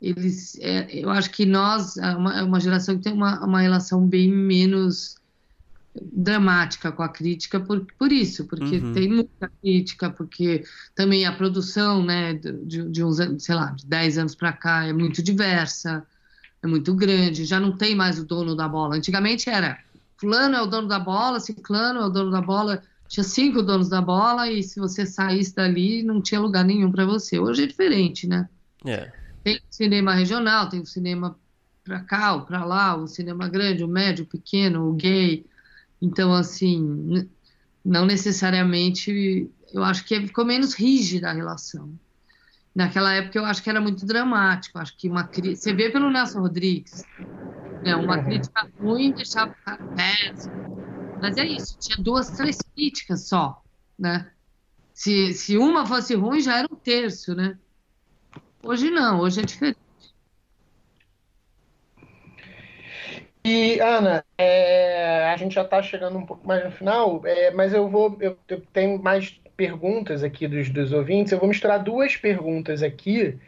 eles, 0.00 0.58
é, 0.60 0.88
eu 0.92 1.10
acho 1.10 1.30
que 1.30 1.46
nós, 1.46 1.96
é 1.96 2.14
uma, 2.14 2.38
é 2.38 2.42
uma 2.42 2.60
geração 2.60 2.96
que 2.96 3.02
tem 3.02 3.12
uma, 3.12 3.44
uma 3.44 3.60
relação 3.60 4.06
bem 4.06 4.30
menos 4.30 5.16
dramática 6.12 6.92
com 6.92 7.02
a 7.02 7.08
crítica 7.08 7.58
por, 7.58 7.86
por 7.98 8.12
isso, 8.12 8.44
porque 8.46 8.76
uhum. 8.76 8.92
tem 8.92 9.08
muita 9.08 9.50
crítica, 9.62 10.10
porque 10.10 10.62
também 10.94 11.24
a 11.24 11.32
produção, 11.32 12.04
né, 12.04 12.34
de, 12.34 12.88
de 12.90 13.02
uns, 13.02 13.16
sei 13.42 13.54
lá, 13.54 13.70
de 13.70 13.86
10 13.86 14.18
anos 14.18 14.34
para 14.34 14.52
cá 14.52 14.84
é 14.84 14.92
muito 14.92 15.22
diversa, 15.22 16.06
é 16.62 16.66
muito 16.66 16.94
grande, 16.94 17.44
já 17.44 17.58
não 17.58 17.76
tem 17.76 17.94
mais 17.94 18.18
o 18.18 18.24
dono 18.24 18.54
da 18.54 18.68
bola. 18.68 18.96
Antigamente 18.96 19.48
era 19.48 19.78
fulano 20.18 20.56
é 20.56 20.62
o 20.62 20.66
dono 20.66 20.88
da 20.88 20.98
bola, 20.98 21.40
ciclano 21.40 22.00
é 22.00 22.06
o 22.06 22.10
dono 22.10 22.30
da 22.30 22.40
bola, 22.40 22.82
tinha 23.08 23.24
cinco 23.24 23.62
donos 23.62 23.88
da 23.88 24.00
bola 24.00 24.50
e 24.50 24.62
se 24.62 24.80
você 24.80 25.06
saísse 25.06 25.54
dali 25.54 26.02
não 26.02 26.20
tinha 26.20 26.40
lugar 26.40 26.64
nenhum 26.64 26.90
para 26.90 27.06
você. 27.06 27.38
Hoje 27.38 27.64
é 27.64 27.66
diferente, 27.66 28.26
né? 28.26 28.48
É. 28.84 29.12
Tem 29.46 29.60
cinema 29.70 30.12
regional, 30.12 30.68
tem 30.68 30.80
o 30.80 30.84
cinema 30.84 31.38
para 31.84 32.00
cá 32.00 32.34
ou 32.34 32.40
para 32.40 32.64
lá, 32.64 32.96
o 32.96 33.06
cinema 33.06 33.48
grande, 33.48 33.84
o 33.84 33.88
médio, 33.88 34.24
o 34.24 34.26
pequeno, 34.26 34.88
o 34.88 34.92
gay. 34.92 35.46
Então, 36.02 36.34
assim, 36.34 37.30
não 37.84 38.04
necessariamente. 38.04 39.48
Eu 39.72 39.84
acho 39.84 40.04
que 40.04 40.20
ficou 40.22 40.44
menos 40.44 40.74
rígida 40.74 41.30
a 41.30 41.32
relação. 41.32 41.96
Naquela 42.74 43.12
época 43.12 43.38
eu 43.38 43.44
acho 43.44 43.62
que 43.62 43.70
era 43.70 43.80
muito 43.80 44.04
dramático. 44.04 44.80
Acho 44.80 44.96
que 44.96 45.08
uma 45.08 45.30
você 45.32 45.72
vê 45.72 45.90
pelo 45.90 46.10
Nelson 46.10 46.40
Rodrigues, 46.40 47.04
né? 47.84 47.94
Uma 47.94 48.16
uhum. 48.16 48.24
crítica 48.24 48.68
ruim 48.80 49.12
deixava 49.12 49.52
o 49.52 49.64
cara 49.64 49.86
péssimo. 49.94 51.16
Mas 51.22 51.36
é 51.36 51.46
isso, 51.46 51.78
tinha 51.78 51.98
duas, 51.98 52.30
três 52.30 52.58
críticas 52.74 53.28
só, 53.28 53.62
né? 53.96 54.28
Se, 54.92 55.32
se 55.34 55.56
uma 55.56 55.86
fosse 55.86 56.16
ruim, 56.16 56.40
já 56.40 56.58
era 56.58 56.66
um 56.68 56.74
terço, 56.74 57.32
né? 57.32 57.56
Hoje 58.62 58.90
não, 58.90 59.20
hoje 59.20 59.40
é 59.40 59.44
diferente. 59.44 59.86
E, 63.44 63.78
Ana, 63.78 64.24
é, 64.36 65.24
a 65.32 65.36
gente 65.36 65.54
já 65.54 65.62
está 65.62 65.80
chegando 65.80 66.18
um 66.18 66.26
pouco 66.26 66.44
mais 66.46 66.64
no 66.64 66.72
final, 66.72 67.22
é, 67.24 67.52
mas 67.52 67.72
eu 67.72 67.88
vou. 67.88 68.16
Eu, 68.20 68.36
eu, 68.48 68.60
tenho 68.72 69.00
mais 69.00 69.40
perguntas 69.56 70.24
aqui 70.24 70.48
dos, 70.48 70.68
dos 70.68 70.92
ouvintes. 70.92 71.32
Eu 71.32 71.38
vou 71.38 71.48
misturar 71.48 71.80
duas 71.82 72.16
perguntas 72.16 72.82
aqui 72.82 73.38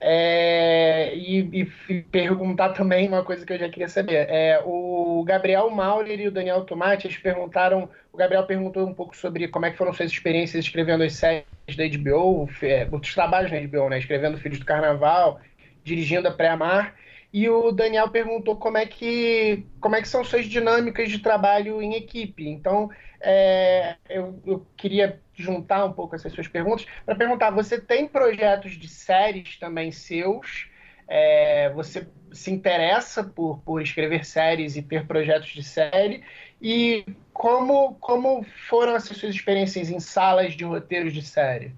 é, 0.00 1.12
e, 1.16 1.68
e, 1.88 2.02
perguntar 2.02 2.68
também 2.68 3.08
uma 3.08 3.24
coisa 3.24 3.44
que 3.44 3.52
eu 3.52 3.58
já 3.58 3.68
queria 3.68 3.88
saber. 3.88 4.28
É, 4.30 4.62
o 4.64 5.24
Gabriel 5.26 5.68
Maurer 5.70 6.20
e 6.20 6.28
o 6.28 6.32
Daniel 6.32 6.64
Tomate 6.64 7.08
eles 7.08 7.18
perguntaram. 7.18 7.88
O 8.12 8.16
Gabriel 8.16 8.46
perguntou 8.46 8.86
um 8.86 8.94
pouco 8.94 9.16
sobre 9.16 9.48
como 9.48 9.66
é 9.66 9.72
que 9.72 9.76
foram 9.76 9.92
suas 9.92 10.12
experiências 10.12 10.64
escrevendo 10.64 11.02
as 11.02 11.14
séries 11.14 11.57
da 11.76 11.84
HBO, 11.84 12.48
é, 12.62 12.88
outros 12.90 13.14
trabalhos 13.14 13.50
na 13.50 13.60
HBO, 13.60 13.88
né? 13.88 13.98
Escrevendo 13.98 14.38
Filhos 14.38 14.58
do 14.58 14.64
Carnaval, 14.64 15.40
dirigindo 15.84 16.28
a 16.28 16.32
Pré-Amar. 16.32 16.94
E 17.32 17.48
o 17.48 17.70
Daniel 17.72 18.08
perguntou 18.08 18.56
como 18.56 18.78
é 18.78 18.86
que 18.86 19.66
como 19.80 19.94
é 19.94 20.00
que 20.00 20.08
são 20.08 20.24
suas 20.24 20.46
dinâmicas 20.46 21.10
de 21.10 21.18
trabalho 21.18 21.82
em 21.82 21.94
equipe. 21.94 22.48
Então, 22.48 22.90
é, 23.20 23.96
eu, 24.08 24.40
eu, 24.46 24.66
queria 24.76 25.20
juntar 25.34 25.84
um 25.84 25.92
pouco 25.92 26.14
essas 26.14 26.32
suas 26.32 26.48
perguntas 26.48 26.86
para 27.04 27.14
perguntar: 27.14 27.50
você 27.50 27.80
tem 27.80 28.08
projetos 28.08 28.72
de 28.72 28.88
séries 28.88 29.58
também 29.58 29.92
seus? 29.92 30.68
É, 31.06 31.70
você 31.70 32.06
se 32.32 32.50
interessa 32.50 33.24
por, 33.24 33.58
por 33.60 33.80
escrever 33.82 34.24
séries 34.24 34.76
e 34.76 34.82
ter 34.82 35.06
projetos 35.06 35.48
de 35.48 35.62
série? 35.62 36.22
E 36.60 37.04
como, 37.38 37.94
como 38.00 38.44
foram 38.68 38.96
essas 38.96 39.16
suas 39.16 39.32
experiências 39.32 39.88
em 39.88 40.00
salas 40.00 40.54
de 40.54 40.64
roteiros 40.64 41.14
de 41.14 41.22
série? 41.22 41.72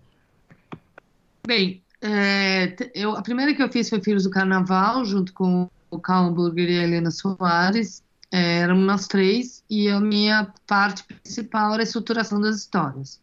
Bem, 1.46 1.82
é, 2.00 2.74
eu, 2.94 3.10
a 3.10 3.20
primeira 3.20 3.54
que 3.54 3.62
eu 3.62 3.70
fiz 3.70 3.90
foi 3.90 4.02
Filhos 4.02 4.24
do 4.24 4.30
Carnaval, 4.30 5.04
junto 5.04 5.34
com 5.34 5.68
o 5.90 6.00
Carl 6.00 6.32
Burger 6.32 6.66
e 6.66 6.78
a 6.78 6.82
Helena 6.82 7.10
Soares. 7.10 8.02
É, 8.32 8.60
éramos 8.60 8.86
nós 8.86 9.06
três, 9.06 9.62
e 9.68 9.90
a 9.90 10.00
minha 10.00 10.50
parte 10.66 11.04
principal 11.04 11.74
era 11.74 11.82
a 11.82 11.84
estruturação 11.84 12.40
das 12.40 12.56
histórias. 12.56 13.20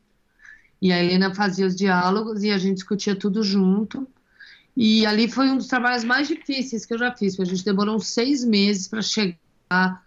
E 0.80 0.92
a 0.92 1.04
Helena 1.04 1.34
fazia 1.34 1.66
os 1.66 1.76
diálogos 1.76 2.44
e 2.44 2.52
a 2.52 2.58
gente 2.60 2.76
discutia 2.76 3.16
tudo 3.16 3.42
junto. 3.42 4.08
E 4.76 5.08
ali 5.08 5.28
foi 5.28 5.50
um 5.50 5.58
dos 5.58 5.66
trabalhos 5.66 6.04
mais 6.04 6.28
difíceis 6.28 6.86
que 6.86 6.94
eu 6.94 7.00
já 7.00 7.12
fiz, 7.12 7.36
porque 7.36 7.50
a 7.50 7.56
gente 7.56 7.66
demorou 7.66 8.00
seis 8.00 8.46
meses 8.46 8.88
para 8.88 9.02
chegar 9.02 10.07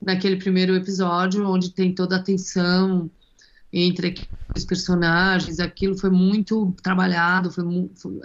naquele 0.00 0.36
primeiro 0.36 0.74
episódio, 0.74 1.46
onde 1.46 1.72
tem 1.72 1.94
toda 1.94 2.16
a 2.16 2.22
tensão 2.22 3.10
entre 3.72 4.28
os 4.56 4.64
personagens, 4.64 5.60
aquilo 5.60 5.96
foi 5.96 6.10
muito 6.10 6.74
trabalhado, 6.82 7.52
foi, 7.52 7.64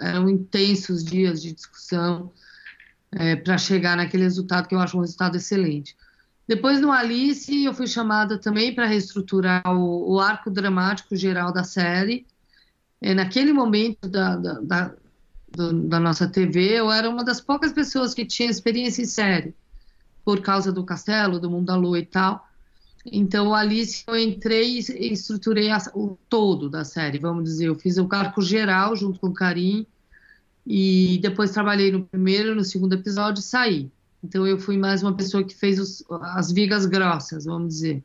eram 0.00 0.28
intensos 0.28 1.04
dias 1.04 1.40
de 1.40 1.52
discussão 1.52 2.32
é, 3.12 3.36
para 3.36 3.56
chegar 3.56 3.96
naquele 3.96 4.24
resultado 4.24 4.66
que 4.66 4.74
eu 4.74 4.80
acho 4.80 4.96
um 4.96 5.02
resultado 5.02 5.36
excelente. 5.36 5.96
Depois 6.48 6.80
no 6.80 6.90
Alice 6.90 7.64
eu 7.64 7.74
fui 7.74 7.86
chamada 7.86 8.38
também 8.38 8.74
para 8.74 8.86
reestruturar 8.86 9.62
o, 9.66 10.14
o, 10.14 10.20
arco 10.20 10.50
dramático 10.50 11.14
geral 11.14 11.52
da 11.52 11.62
série. 11.62 12.26
É, 13.00 13.14
naquele 13.14 13.52
momento 13.52 14.08
da, 14.08 14.36
da, 14.36 14.60
da, 14.60 14.94
do, 15.54 15.82
da 15.88 16.00
nossa 16.00 16.26
TV 16.26 16.78
eu 16.78 16.90
era 16.90 17.08
uma 17.08 17.24
das 17.24 17.40
poucas 17.40 17.72
pessoas 17.72 18.14
que 18.14 18.24
tinha 18.24 18.50
experiência 18.50 19.02
em 19.02 19.06
série 19.06 19.54
por 20.26 20.40
causa 20.40 20.72
do 20.72 20.82
Castelo, 20.82 21.38
do 21.38 21.48
Mundo 21.48 21.66
da 21.66 21.76
Lua 21.76 22.00
e 22.00 22.04
tal. 22.04 22.48
Então, 23.12 23.54
Alice, 23.54 24.02
eu 24.08 24.18
entrei 24.18 24.80
e 24.80 25.12
estruturei 25.12 25.70
a, 25.70 25.78
o 25.94 26.18
todo 26.28 26.68
da 26.68 26.84
série, 26.84 27.20
vamos 27.20 27.44
dizer. 27.44 27.66
Eu 27.68 27.76
fiz 27.76 27.96
o 27.96 28.08
arco 28.10 28.42
geral 28.42 28.96
junto 28.96 29.20
com 29.20 29.28
o 29.28 29.32
Karim 29.32 29.86
e 30.66 31.20
depois 31.22 31.52
trabalhei 31.52 31.92
no 31.92 32.04
primeiro, 32.04 32.56
no 32.56 32.64
segundo 32.64 32.94
episódio 32.94 33.38
e 33.38 33.44
saí. 33.44 33.88
Então, 34.20 34.44
eu 34.44 34.58
fui 34.58 34.76
mais 34.76 35.00
uma 35.00 35.14
pessoa 35.14 35.44
que 35.44 35.54
fez 35.54 35.78
os, 35.78 36.02
as 36.10 36.50
vigas 36.50 36.86
grossas, 36.86 37.44
vamos 37.44 37.68
dizer, 37.68 38.02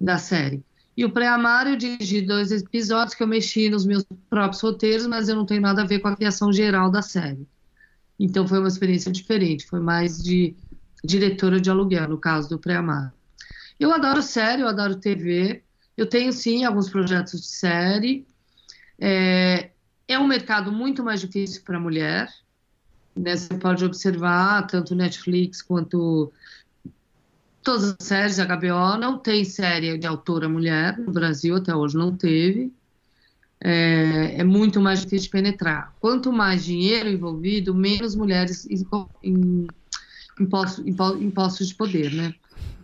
da 0.00 0.18
série. 0.18 0.64
E 0.96 1.04
o 1.04 1.12
Pré-Amar, 1.12 1.68
eu 1.68 1.76
dirigi 1.76 2.20
dois 2.20 2.50
episódios 2.50 3.14
que 3.14 3.22
eu 3.22 3.28
mexi 3.28 3.70
nos 3.70 3.86
meus 3.86 4.04
próprios 4.28 4.60
roteiros, 4.60 5.06
mas 5.06 5.28
eu 5.28 5.36
não 5.36 5.46
tenho 5.46 5.60
nada 5.60 5.82
a 5.82 5.86
ver 5.86 6.00
com 6.00 6.08
a 6.08 6.16
criação 6.16 6.52
geral 6.52 6.90
da 6.90 7.00
série. 7.00 7.46
Então, 8.18 8.44
foi 8.48 8.58
uma 8.58 8.66
experiência 8.66 9.12
diferente. 9.12 9.68
Foi 9.68 9.78
mais 9.78 10.20
de 10.20 10.56
diretora 11.04 11.60
de 11.60 11.70
aluguel, 11.70 12.08
no 12.08 12.18
caso 12.18 12.48
do 12.48 12.58
Pré-Amar. 12.58 13.12
Eu 13.78 13.92
adoro 13.92 14.22
série, 14.22 14.62
eu 14.62 14.68
adoro 14.68 14.96
TV. 14.96 15.62
Eu 15.96 16.06
tenho, 16.06 16.32
sim, 16.32 16.64
alguns 16.64 16.90
projetos 16.90 17.40
de 17.40 17.46
série. 17.48 18.26
É, 18.98 19.70
é 20.06 20.18
um 20.18 20.26
mercado 20.26 20.70
muito 20.70 21.02
mais 21.02 21.20
difícil 21.20 21.62
para 21.62 21.78
a 21.78 21.80
mulher. 21.80 22.28
Né? 23.16 23.36
Você 23.36 23.54
pode 23.54 23.84
observar, 23.84 24.66
tanto 24.66 24.94
Netflix 24.94 25.62
quanto 25.62 26.32
todas 27.62 27.96
as 27.98 28.06
séries 28.06 28.36
da 28.36 28.44
HBO 28.44 28.98
não 28.98 29.18
tem 29.18 29.44
série 29.44 29.98
de 29.98 30.06
autora 30.06 30.48
mulher 30.48 30.98
no 30.98 31.12
Brasil 31.12 31.56
até 31.56 31.74
hoje 31.74 31.94
não 31.94 32.16
teve 32.16 32.72
é, 33.62 34.40
é, 34.40 34.44
muito 34.44 34.80
mais 34.80 35.00
difícil 35.00 35.26
de 35.26 35.30
penetrar 35.30 35.94
quanto 36.00 36.32
mais 36.32 36.64
dinheiro 36.64 37.08
envolvido 37.08 37.74
menos 37.74 38.14
mulheres 38.14 38.66
impostos, 40.40 40.84
impostos 40.86 41.68
de 41.68 41.74
poder 41.74 42.12
né 42.12 42.34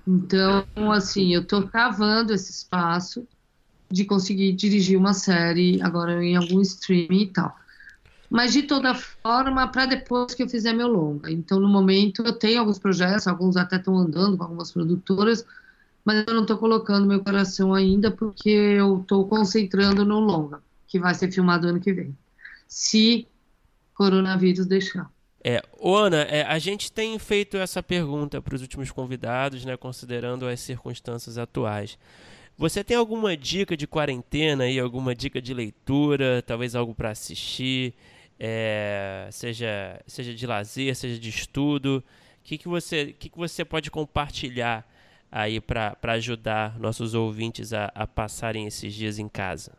então 0.06 0.66
assim 0.92 1.34
eu 1.34 1.42
estou 1.42 1.66
cavando 1.68 2.32
esse 2.32 2.50
espaço 2.50 3.26
de 3.90 4.04
conseguir 4.04 4.52
dirigir 4.52 4.98
uma 4.98 5.14
série 5.14 5.80
agora 5.82 6.22
em 6.22 6.36
algum 6.36 6.60
streaming 6.60 7.22
e 7.22 7.32
tal 7.32 7.56
mas 8.28 8.52
de 8.52 8.62
toda 8.62 8.94
forma 8.94 9.68
para 9.68 9.86
depois 9.86 10.34
que 10.34 10.42
eu 10.42 10.48
fizer 10.48 10.72
meu 10.72 10.88
longa. 10.88 11.30
Então, 11.30 11.60
no 11.60 11.68
momento, 11.68 12.22
eu 12.22 12.32
tenho 12.32 12.60
alguns 12.60 12.78
projetos, 12.78 13.26
alguns 13.26 13.56
até 13.56 13.76
estão 13.76 13.96
andando 13.96 14.36
com 14.36 14.42
algumas 14.44 14.72
produtoras, 14.72 15.46
mas 16.04 16.24
eu 16.26 16.34
não 16.34 16.42
estou 16.42 16.58
colocando 16.58 17.06
meu 17.06 17.22
coração 17.22 17.72
ainda 17.72 18.10
porque 18.10 18.50
eu 18.50 19.00
estou 19.00 19.28
concentrando 19.28 20.04
no 20.04 20.20
longa, 20.20 20.60
que 20.88 20.98
vai 20.98 21.14
ser 21.14 21.30
filmado 21.30 21.68
ano 21.68 21.80
que 21.80 21.92
vem, 21.92 22.16
se 22.68 23.26
coronavírus 23.94 24.66
deixar. 24.66 25.10
É, 25.44 25.62
Ana, 25.82 26.22
é, 26.22 26.42
a 26.42 26.58
gente 26.58 26.90
tem 26.90 27.18
feito 27.18 27.56
essa 27.56 27.82
pergunta 27.82 28.42
para 28.42 28.54
os 28.54 28.62
últimos 28.62 28.90
convidados, 28.90 29.64
né, 29.64 29.76
considerando 29.76 30.46
as 30.46 30.60
circunstâncias 30.60 31.38
atuais. 31.38 31.98
Você 32.58 32.82
tem 32.82 32.96
alguma 32.96 33.36
dica 33.36 33.76
de 33.76 33.86
quarentena 33.86 34.64
aí, 34.64 34.80
alguma 34.80 35.14
dica 35.14 35.40
de 35.40 35.54
leitura, 35.54 36.42
talvez 36.42 36.74
algo 36.74 36.94
para 36.94 37.10
assistir? 37.10 37.94
é, 38.38 39.28
seja, 39.32 40.00
seja 40.06 40.34
de 40.34 40.46
lazer, 40.46 40.94
seja 40.94 41.18
de 41.18 41.28
estudo. 41.28 42.02
O 42.40 42.42
que, 42.44 42.58
que, 42.58 42.68
você, 42.68 43.12
que, 43.12 43.28
que 43.28 43.36
você 43.36 43.64
pode 43.64 43.90
compartilhar 43.90 44.86
aí 45.30 45.60
para 45.60 45.96
ajudar 46.12 46.78
nossos 46.78 47.14
ouvintes 47.14 47.72
a, 47.72 47.86
a 47.94 48.06
passarem 48.06 48.66
esses 48.66 48.94
dias 48.94 49.18
em 49.18 49.28
casa? 49.28 49.72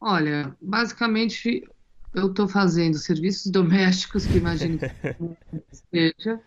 Olha, 0.00 0.54
basicamente 0.60 1.66
eu 2.14 2.28
estou 2.28 2.48
fazendo 2.48 2.96
serviços 2.96 3.50
domésticos, 3.50 4.24
que 4.24 4.38
imagino 4.38 4.78
que 4.78 5.76
seja, 5.90 6.40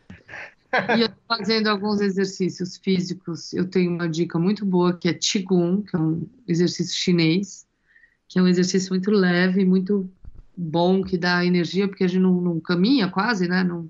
e 0.98 1.02
eu 1.02 1.10
fazendo 1.28 1.68
alguns 1.68 2.02
exercícios 2.02 2.78
físicos. 2.78 3.54
Eu 3.54 3.70
tenho 3.70 3.92
uma 3.92 4.08
dica 4.08 4.40
muito 4.40 4.66
boa 4.66 4.98
que 4.98 5.10
é 5.10 5.14
Qigong, 5.14 5.84
que 5.84 5.96
é 5.96 6.00
um 6.00 6.28
exercício 6.48 6.96
chinês, 6.96 7.68
que 8.28 8.40
é 8.40 8.42
um 8.42 8.48
exercício 8.48 8.90
muito 8.90 9.12
leve, 9.12 9.66
muito 9.66 10.10
bom, 10.56 11.04
que 11.04 11.18
dá 11.18 11.46
energia, 11.46 11.88
porque 11.88 12.04
a 12.04 12.08
gente 12.08 12.22
não, 12.22 12.42
não 12.42 12.60
caminha 12.60 13.10
quase, 13.10 13.48
né? 13.48 13.64
Não, 13.64 13.90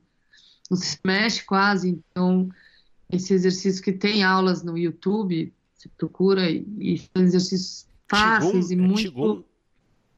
não, 0.69 0.77
se 0.77 0.99
mexe 1.03 1.43
quase. 1.43 1.89
Então, 1.89 2.49
esse 3.11 3.33
exercício 3.33 3.83
que 3.83 3.93
tem 3.93 4.23
aulas 4.23 4.63
no 4.63 4.77
YouTube, 4.77 5.53
você 5.73 5.89
procura 5.97 6.49
e, 6.49 6.65
e 6.79 6.97
são 6.97 7.23
exercícios 7.23 7.87
fáceis 8.07 8.67
Qigong, 8.67 8.73
e 8.73 8.73
é 8.73 8.87
muito. 8.87 9.11
Qigong. 9.11 9.45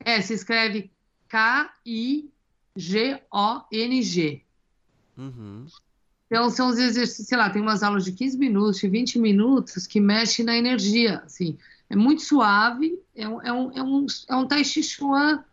É, 0.05 0.21
se 0.21 0.33
escreve 0.33 0.89
K-I-G-O-N-G. 1.29 2.31
Uhum. 5.17 5.65
Então, 6.27 6.49
são 6.49 6.69
os 6.69 6.77
exercícios, 6.77 7.27
sei 7.27 7.37
lá, 7.37 7.49
tem 7.49 7.61
umas 7.61 7.81
aulas 7.81 8.03
de 8.03 8.11
15 8.11 8.37
minutos, 8.37 8.79
de 8.79 8.87
20 8.87 9.17
minutos, 9.19 9.87
que 9.87 9.99
mexem 9.99 10.43
na 10.45 10.55
energia, 10.57 11.19
assim 11.25 11.57
é 11.89 11.95
muito 11.95 12.21
suave, 12.21 13.01
é 13.15 13.27
um, 13.27 13.41
é 13.41 13.51
um, 13.51 13.71
é 13.71 13.83
um, 13.83 14.05
é 14.27 14.35
um 14.35 14.47
Tai 14.47 14.63
Chi 14.63 14.83
Chuan 14.83 15.43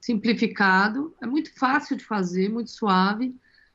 simplificado, 0.00 1.14
é 1.20 1.26
muito 1.26 1.52
fácil 1.58 1.96
de 1.96 2.04
fazer, 2.04 2.48
muito 2.48 2.70
suave 2.70 3.34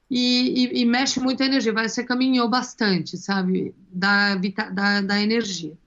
e, 0.09 0.79
e, 0.79 0.81
e 0.81 0.85
mexe 0.85 1.19
muita 1.19 1.45
energia. 1.45 1.73
Vai, 1.73 1.89
você 1.89 2.03
caminhou 2.03 2.49
bastante, 2.49 3.17
sabe, 3.17 3.75
da, 3.91 4.35
da, 4.35 5.01
da 5.01 5.21
energia. 5.21 5.77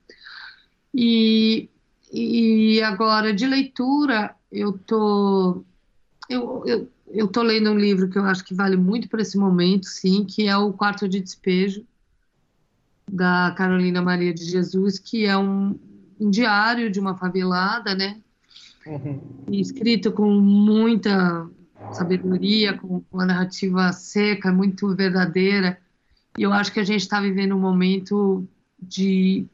E, 0.95 1.69
e 2.13 2.83
agora, 2.83 3.33
de 3.33 3.47
leitura, 3.47 4.35
eu 4.51 4.73
tô, 4.73 5.65
eu, 6.29 6.63
eu, 6.67 6.89
eu 7.09 7.29
tô 7.29 7.43
lendo 7.43 7.71
um 7.71 7.79
livro 7.79 8.09
que 8.09 8.19
eu 8.19 8.25
acho 8.25 8.45
que 8.45 8.55
vale 8.55 8.77
muito 8.77 9.09
para 9.09 9.23
esse 9.23 9.37
momento, 9.37 9.87
sim, 9.87 10.25
que 10.25 10.47
é 10.47 10.57
o 10.57 10.73
Quarto 10.73 11.09
de 11.09 11.21
Despejo, 11.21 11.85
da 13.11 13.55
Carolina 13.57 14.03
Maria 14.03 14.33
de 14.33 14.45
Jesus, 14.45 14.99
que 14.99 15.25
é 15.25 15.37
um, 15.37 15.79
um 16.21 16.31
diário 16.31 16.91
de 16.91 17.01
uma 17.01 17.17
favelada, 17.17 17.95
né? 17.95 18.21
Uhum. 18.87 19.21
Escrito 19.51 20.13
com 20.13 20.31
muita 20.31 21.49
sabedoria, 21.93 22.77
com 22.77 23.03
uma 23.11 23.27
narrativa 23.27 23.93
seca, 23.93 24.53
muito 24.53 24.95
verdadeira. 24.95 25.79
E 26.37 26.43
eu 26.43 26.53
acho 26.53 26.73
que 26.73 26.81
a 26.81 26.85
gente 26.85 27.01
está 27.01 27.21
vivendo 27.21 27.55
um 27.55 27.61
momento 27.61 28.47
de, 28.81 29.47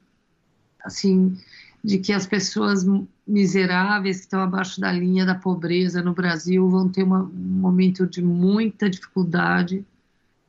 assim, 0.84 1.36
de 1.84 1.98
que 1.98 2.12
as 2.12 2.26
pessoas 2.26 2.84
miseráveis 3.26 4.16
que 4.16 4.22
estão 4.24 4.40
abaixo 4.40 4.80
da 4.80 4.90
linha 4.90 5.26
da 5.26 5.34
pobreza 5.34 6.02
no 6.02 6.14
Brasil 6.14 6.68
vão 6.68 6.88
ter 6.88 7.02
uma, 7.02 7.22
um 7.22 7.60
momento 7.60 8.06
de 8.06 8.22
muita 8.22 8.88
dificuldade 8.88 9.84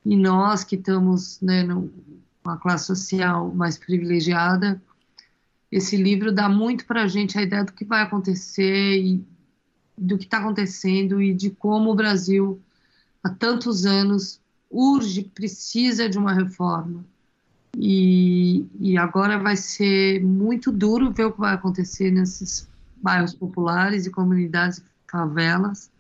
e 0.06 0.16
nós 0.16 0.64
que 0.64 0.76
estamos 0.76 1.42
né, 1.42 1.64
numa 1.64 2.58
classe 2.58 2.86
social 2.86 3.54
mais 3.54 3.78
privilegiada 3.78 4.82
esse 5.76 5.98
livro 5.98 6.32
dá 6.32 6.48
muito 6.48 6.86
para 6.86 7.04
a 7.04 7.08
gente 7.08 7.38
a 7.38 7.42
ideia 7.42 7.66
do 7.66 7.74
que 7.74 7.84
vai 7.84 8.02
acontecer 8.02 8.98
e 8.98 9.22
do 9.98 10.18
que 10.18 10.24
está 10.24 10.38
acontecendo 10.38 11.22
e 11.22 11.34
de 11.34 11.50
como 11.50 11.92
o 11.92 11.96
Brasil, 11.96 12.62
há 13.22 13.30
tantos 13.30 13.86
anos, 13.86 14.40
urge, 14.70 15.24
precisa 15.24 16.08
de 16.08 16.18
uma 16.18 16.34
reforma. 16.34 17.06
E, 17.78 18.66
e 18.80 18.98
agora 18.98 19.38
vai 19.38 19.58
ser 19.58 20.24
muito 20.24 20.72
duro 20.72 21.12
ver 21.12 21.26
o 21.26 21.32
que 21.32 21.40
vai 21.40 21.54
acontecer 21.54 22.10
nesses 22.12 22.68
bairros 22.96 23.34
populares 23.34 24.06
e 24.06 24.12
comunidades 24.12 24.82
favelas. 25.10 25.92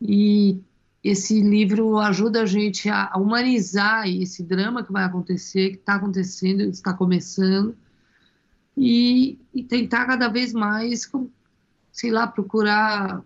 E 0.00 0.60
esse 1.02 1.40
livro 1.40 1.98
ajuda 1.98 2.42
a 2.42 2.46
gente 2.46 2.88
a 2.88 3.10
humanizar 3.16 4.08
esse 4.08 4.42
drama 4.42 4.84
que 4.84 4.92
vai 4.92 5.04
acontecer, 5.04 5.70
que 5.70 5.76
está 5.76 5.94
acontecendo, 5.94 6.62
está 6.62 6.92
começando 6.92 7.74
e, 8.76 9.38
e 9.54 9.62
tentar 9.62 10.06
cada 10.06 10.28
vez 10.28 10.52
mais, 10.52 11.10
sei 11.92 12.10
lá, 12.10 12.26
procurar. 12.26 13.22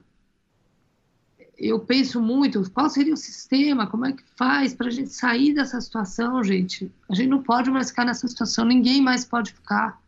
Eu 1.56 1.78
penso 1.78 2.20
muito, 2.20 2.68
qual 2.70 2.90
seria 2.90 3.14
o 3.14 3.16
sistema, 3.16 3.86
como 3.86 4.06
é 4.06 4.12
que 4.12 4.22
faz 4.36 4.74
para 4.74 4.88
a 4.88 4.90
gente 4.90 5.10
sair 5.10 5.54
dessa 5.54 5.80
situação, 5.80 6.42
gente? 6.42 6.90
A 7.08 7.14
gente 7.14 7.28
não 7.28 7.42
pode 7.42 7.70
mais 7.70 7.90
ficar 7.90 8.04
nessa 8.04 8.26
situação, 8.26 8.64
ninguém 8.64 9.00
mais 9.00 9.24
pode 9.24 9.52
ficar. 9.52 10.00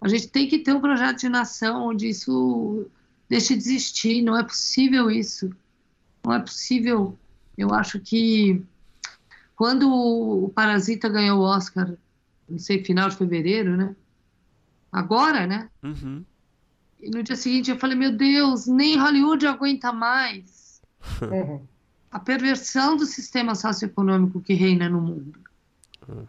A 0.00 0.08
gente 0.08 0.28
tem 0.28 0.48
que 0.48 0.58
ter 0.58 0.72
um 0.72 0.80
projeto 0.80 1.20
de 1.20 1.28
nação 1.28 1.88
onde 1.88 2.08
isso 2.08 2.86
deixe 3.28 3.54
de 3.54 3.60
existir. 3.60 4.22
Não 4.22 4.36
é 4.36 4.42
possível 4.42 5.10
isso. 5.10 5.54
Não 6.24 6.32
é 6.32 6.38
possível. 6.38 7.18
Eu 7.58 7.74
acho 7.74 8.00
que 8.00 8.62
quando 9.54 9.92
o 9.92 10.48
Parasita 10.48 11.08
ganhou 11.08 11.40
o 11.40 11.42
Oscar, 11.42 11.92
não 12.48 12.58
sei, 12.58 12.82
final 12.82 13.10
de 13.10 13.16
fevereiro, 13.16 13.76
né? 13.76 13.94
agora, 14.92 15.46
né? 15.46 15.68
Uhum. 15.82 16.24
E 17.00 17.10
no 17.10 17.22
dia 17.22 17.36
seguinte 17.36 17.70
eu 17.70 17.78
falei, 17.78 17.96
meu 17.96 18.12
Deus, 18.12 18.66
nem 18.66 18.98
Hollywood 18.98 19.46
aguenta 19.46 19.92
mais 19.92 20.69
uhum. 21.22 21.60
a 22.10 22.18
perversão 22.18 22.96
do 22.96 23.06
sistema 23.06 23.54
socioeconômico 23.54 24.40
que 24.40 24.54
reina 24.54 24.88
no 24.88 25.00
mundo. 25.00 25.38
Uhum. 26.08 26.26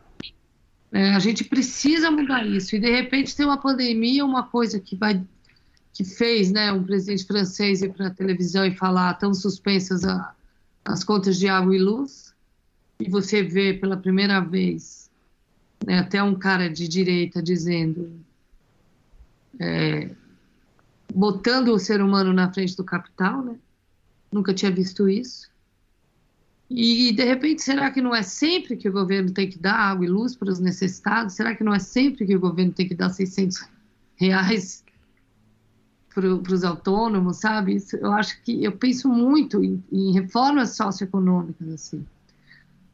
É, 0.91 1.13
a 1.13 1.19
gente 1.19 1.43
precisa 1.45 2.11
mudar 2.11 2.45
isso. 2.45 2.75
E 2.75 2.79
de 2.79 2.89
repente 2.89 3.35
tem 3.35 3.45
uma 3.45 3.57
pandemia, 3.57 4.25
uma 4.25 4.43
coisa 4.43 4.79
que 4.79 4.95
vai 4.95 5.23
que 5.93 6.05
fez, 6.05 6.51
né, 6.51 6.71
um 6.71 6.83
presidente 6.83 7.25
francês 7.25 7.81
ir 7.81 7.91
para 7.91 8.07
a 8.07 8.11
televisão 8.11 8.65
e 8.65 8.75
falar 8.75 9.13
tão 9.15 9.33
suspensas 9.33 10.05
a, 10.05 10.33
as 10.85 11.03
contas 11.03 11.37
de 11.37 11.49
água 11.49 11.75
e 11.75 11.79
luz. 11.79 12.33
E 12.99 13.09
você 13.09 13.43
vê 13.43 13.73
pela 13.73 13.97
primeira 13.97 14.39
vez 14.39 15.09
né, 15.85 15.99
até 15.99 16.23
um 16.23 16.35
cara 16.35 16.69
de 16.69 16.87
direita 16.87 17.41
dizendo 17.41 18.21
é, 19.59 20.09
botando 21.13 21.69
o 21.69 21.79
ser 21.79 22.01
humano 22.01 22.31
na 22.31 22.51
frente 22.51 22.75
do 22.75 22.83
capital, 22.83 23.43
né? 23.43 23.55
Nunca 24.31 24.53
tinha 24.53 24.71
visto 24.71 25.09
isso. 25.09 25.49
E, 26.69 27.11
de 27.11 27.25
repente, 27.25 27.61
será 27.61 27.91
que 27.91 28.01
não 28.01 28.15
é 28.15 28.23
sempre 28.23 28.77
que 28.77 28.87
o 28.87 28.93
governo 28.93 29.31
tem 29.31 29.49
que 29.49 29.59
dar 29.59 29.75
água 29.75 30.05
e 30.05 30.09
luz 30.09 30.35
para 30.35 30.49
os 30.49 30.59
necessitados? 30.59 31.33
Será 31.33 31.53
que 31.53 31.63
não 31.63 31.73
é 31.73 31.79
sempre 31.79 32.25
que 32.25 32.35
o 32.35 32.39
governo 32.39 32.71
tem 32.71 32.87
que 32.87 32.95
dar 32.95 33.09
600 33.09 33.67
reais 34.15 34.83
para 36.13 36.53
os 36.53 36.63
autônomos, 36.63 37.37
sabe? 37.37 37.77
Eu 37.99 38.13
acho 38.13 38.41
que 38.43 38.63
eu 38.63 38.71
penso 38.71 39.09
muito 39.09 39.61
em, 39.63 39.83
em 39.91 40.13
reformas 40.13 40.75
socioeconômicas, 40.75 41.67
assim, 41.67 42.05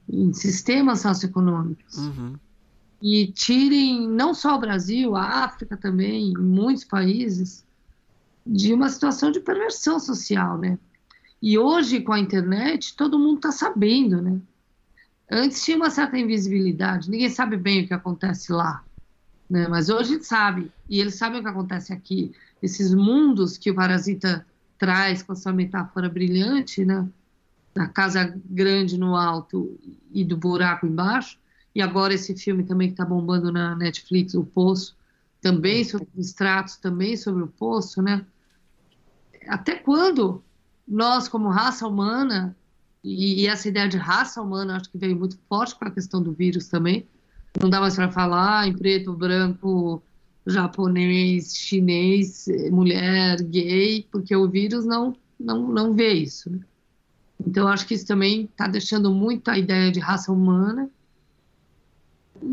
em 0.09 0.33
sistemas 0.33 1.01
socioeconômicos. 1.01 1.97
Uhum 1.97 2.35
e 3.01 3.27
tirem 3.27 4.07
não 4.07 4.33
só 4.33 4.55
o 4.55 4.59
Brasil, 4.59 5.15
a 5.15 5.43
África 5.43 5.77
também, 5.77 6.33
muitos 6.33 6.83
países, 6.83 7.63
de 8.45 8.73
uma 8.73 8.89
situação 8.89 9.31
de 9.31 9.39
perversão 9.39 9.99
social, 9.99 10.57
né? 10.57 10.79
E 11.41 11.57
hoje, 11.57 12.01
com 12.01 12.13
a 12.13 12.19
internet, 12.19 12.95
todo 12.95 13.19
mundo 13.19 13.37
está 13.37 13.51
sabendo, 13.51 14.21
né? 14.21 14.39
Antes 15.29 15.63
tinha 15.63 15.77
uma 15.77 15.89
certa 15.89 16.17
invisibilidade, 16.17 17.09
ninguém 17.09 17.29
sabe 17.29 17.57
bem 17.57 17.83
o 17.83 17.87
que 17.87 17.93
acontece 17.93 18.51
lá, 18.51 18.83
né? 19.49 19.67
Mas 19.67 19.89
hoje 19.89 20.15
a 20.15 20.23
sabe, 20.23 20.71
e 20.89 20.99
eles 20.99 21.15
sabem 21.15 21.39
o 21.39 21.43
que 21.43 21.49
acontece 21.49 21.91
aqui. 21.93 22.31
Esses 22.61 22.93
mundos 22.93 23.57
que 23.57 23.69
o 23.69 23.75
Parasita 23.75 24.45
traz 24.77 25.21
com 25.21 25.33
essa 25.33 25.51
metáfora 25.51 26.09
brilhante, 26.09 26.85
né? 26.85 27.07
Da 27.73 27.87
casa 27.87 28.33
grande 28.45 28.97
no 28.97 29.15
alto 29.15 29.77
e 30.11 30.23
do 30.23 30.37
buraco 30.37 30.87
embaixo. 30.87 31.37
E 31.75 31.81
agora 31.81 32.13
esse 32.13 32.35
filme 32.35 32.63
também 32.63 32.87
que 32.87 32.93
está 32.93 33.05
bombando 33.05 33.51
na 33.51 33.75
Netflix, 33.75 34.33
O 34.33 34.43
Poço, 34.43 34.95
também 35.41 35.83
sobre 35.83 36.07
extratos, 36.17 36.77
também 36.77 37.15
sobre 37.15 37.43
o 37.43 37.47
Poço, 37.47 38.01
né? 38.01 38.25
Até 39.47 39.75
quando 39.75 40.43
nós, 40.87 41.27
como 41.27 41.49
raça 41.49 41.87
humana, 41.87 42.55
e, 43.03 43.41
e 43.41 43.47
essa 43.47 43.67
ideia 43.67 43.87
de 43.87 43.97
raça 43.97 44.41
humana 44.41 44.77
acho 44.77 44.89
que 44.89 44.97
veio 44.97 45.15
muito 45.15 45.37
forte 45.49 45.75
com 45.75 45.85
a 45.85 45.91
questão 45.91 46.21
do 46.21 46.31
vírus 46.31 46.67
também, 46.67 47.05
não 47.59 47.69
dá 47.69 47.79
mais 47.79 47.95
para 47.95 48.11
falar 48.11 48.67
em 48.67 48.73
preto, 48.73 49.13
branco, 49.13 50.01
japonês, 50.45 51.55
chinês, 51.55 52.45
mulher, 52.71 53.41
gay, 53.43 54.07
porque 54.11 54.35
o 54.35 54.47
vírus 54.47 54.85
não, 54.85 55.15
não, 55.39 55.67
não 55.67 55.93
vê 55.93 56.13
isso. 56.13 56.49
Né? 56.49 56.59
Então, 57.45 57.67
acho 57.67 57.85
que 57.85 57.93
isso 57.93 58.05
também 58.05 58.43
está 58.43 58.67
deixando 58.67 59.11
muito 59.11 59.49
a 59.49 59.57
ideia 59.57 59.91
de 59.91 59.99
raça 59.99 60.31
humana. 60.31 60.89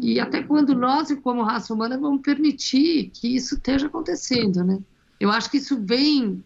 E 0.00 0.18
até 0.18 0.42
quando 0.42 0.74
nós, 0.74 1.12
como 1.22 1.42
raça 1.42 1.72
humana, 1.72 1.98
vamos 1.98 2.22
permitir 2.22 3.10
que 3.10 3.36
isso 3.36 3.54
esteja 3.54 3.86
acontecendo, 3.86 4.64
né? 4.64 4.78
Eu 5.20 5.30
acho 5.30 5.50
que 5.50 5.58
isso 5.58 5.78
vem 5.80 6.42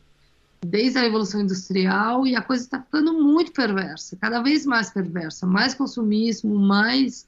desde 0.61 0.99
a 0.99 1.03
Revolução 1.03 1.41
Industrial 1.41 2.27
e 2.27 2.35
a 2.35 2.43
coisa 2.43 2.65
está 2.65 2.81
ficando 2.81 3.13
muito 3.15 3.53
perversa, 3.53 4.17
cada 4.17 4.43
vez 4.43 4.67
mais 4.67 4.91
perversa, 4.91 5.47
mais 5.47 5.75
consumismo, 5.75 6.59
mais 6.59 7.27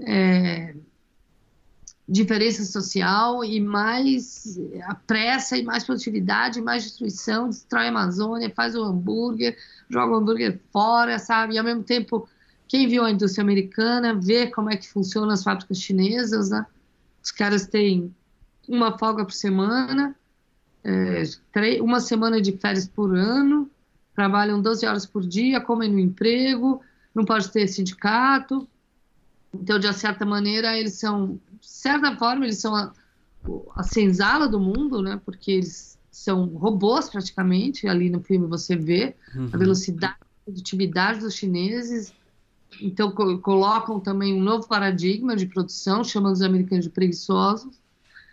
é, 0.00 0.74
diferença 2.08 2.64
social 2.64 3.42
e 3.44 3.60
mais 3.60 4.58
a 4.82 4.94
pressa 4.94 5.56
e 5.56 5.62
mais 5.62 5.84
produtividade, 5.84 6.60
mais 6.60 6.84
destruição, 6.84 7.48
destrói 7.48 7.86
a 7.86 7.88
Amazônia, 7.88 8.52
faz 8.54 8.74
o 8.74 8.82
hambúrguer, 8.82 9.56
joga 9.88 10.12
o 10.12 10.16
hambúrguer 10.16 10.60
fora, 10.70 11.18
sabe? 11.18 11.54
E 11.54 11.58
ao 11.58 11.64
mesmo 11.64 11.82
tempo, 11.82 12.28
quem 12.68 12.86
viu 12.86 13.04
a 13.04 13.10
indústria 13.10 13.42
americana 13.42 14.14
vê 14.14 14.48
como 14.48 14.70
é 14.70 14.76
que 14.76 14.88
funcionam 14.88 15.30
as 15.30 15.42
fábricas 15.42 15.78
chinesas, 15.78 16.50
né? 16.50 16.66
Os 17.22 17.30
caras 17.30 17.66
têm 17.66 18.14
uma 18.68 18.98
folga 18.98 19.24
por 19.24 19.32
semana, 19.32 20.14
é, 20.84 21.80
uma 21.80 22.00
semana 22.00 22.40
de 22.40 22.52
férias 22.52 22.86
por 22.86 23.16
ano, 23.16 23.70
trabalham 24.14 24.60
12 24.60 24.86
horas 24.86 25.06
por 25.06 25.26
dia, 25.26 25.60
comem 25.60 25.90
no 25.90 25.98
emprego, 25.98 26.80
não 27.14 27.24
pode 27.24 27.50
ter 27.50 27.66
sindicato. 27.66 28.68
Então, 29.52 29.78
de 29.78 29.92
certa 29.92 30.24
maneira, 30.26 30.76
eles 30.78 30.94
são 30.94 31.38
de 31.64 31.70
certa 31.70 32.14
forma, 32.16 32.44
eles 32.44 32.58
são 32.58 32.76
a, 32.76 32.92
a 33.74 33.82
senzala 33.82 34.46
do 34.46 34.60
mundo, 34.60 35.00
né? 35.00 35.18
Porque 35.24 35.50
eles 35.50 35.98
são 36.10 36.46
robôs 36.46 37.08
praticamente. 37.08 37.88
Ali 37.88 38.10
no 38.10 38.20
filme 38.20 38.46
você 38.46 38.76
vê 38.76 39.16
uhum. 39.34 39.48
a 39.50 39.56
velocidade, 39.56 40.16
a 40.20 40.44
produtividade 40.44 41.20
dos 41.20 41.34
chineses. 41.34 42.12
Então 42.82 43.10
co 43.10 43.38
colocam 43.38 43.98
também 43.98 44.34
um 44.34 44.42
novo 44.42 44.68
paradigma 44.68 45.34
de 45.34 45.46
produção, 45.46 46.04
chamando 46.04 46.34
os 46.34 46.42
americanos 46.42 46.84
de 46.84 46.90
preguiçosos. 46.90 47.80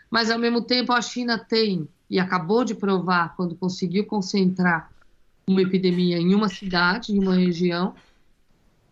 Mas 0.10 0.30
ao 0.30 0.38
mesmo 0.38 0.62
tempo 0.62 0.92
a 0.92 1.02
China 1.02 1.40
tem 1.40 1.88
e 2.12 2.20
acabou 2.20 2.66
de 2.66 2.76
provar 2.76 3.34
quando 3.38 3.56
conseguiu 3.56 4.06
concentrar 4.06 4.92
uma 5.48 5.62
epidemia 5.62 6.18
em 6.18 6.36
uma 6.36 6.50
cidade, 6.50 7.14
em 7.14 7.20
uma 7.20 7.36
região, 7.36 7.96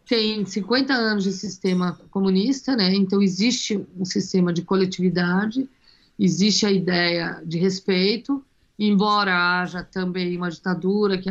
tem 0.08 0.46
50 0.46 0.94
anos 0.94 1.26
de 1.26 1.34
sistema 1.34 2.00
comunista, 2.10 2.78
né? 2.78 2.96
Então 2.96 3.22
existe 3.22 3.86
um 3.98 4.06
sistema 4.06 4.54
de 4.54 4.62
coletividade, 4.62 5.70
existe 6.18 6.66
a 6.66 6.72
ideia 6.72 7.44
de 7.46 7.60
respeito, 7.60 8.44
embora 8.80 9.62
haja 9.62 9.84
também 9.84 10.38
uma 10.38 10.50
ditadura 10.50 11.18
que, 11.18 11.30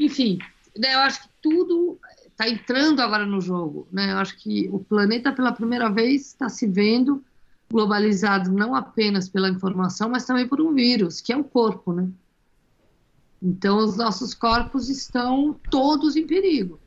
enfim, 0.00 0.38
né? 0.76 0.94
eu 0.94 1.00
acho 1.00 1.22
que 1.22 1.28
tudo 1.42 1.98
está 2.28 2.48
entrando 2.48 3.00
agora 3.00 3.26
no 3.26 3.40
jogo, 3.40 3.86
né? 3.92 4.12
Eu 4.12 4.16
acho 4.16 4.34
que 4.38 4.66
o 4.72 4.78
planeta 4.78 5.30
pela 5.30 5.52
primeira 5.52 5.90
vez 5.90 6.26
está 6.26 6.48
se 6.48 6.66
vendo 6.66 7.22
globalizado 7.70 8.50
não 8.50 8.74
apenas 8.74 9.28
pela 9.28 9.48
informação, 9.48 10.08
mas 10.08 10.24
também 10.24 10.48
por 10.48 10.60
um 10.60 10.72
vírus, 10.72 11.20
que 11.20 11.32
é 11.32 11.36
o 11.36 11.44
corpo, 11.44 11.92
né? 11.92 12.08
Então 13.42 13.78
os 13.78 13.96
nossos 13.96 14.34
corpos 14.34 14.88
estão 14.88 15.54
todos 15.70 16.16
em 16.16 16.26
perigo. 16.26 16.80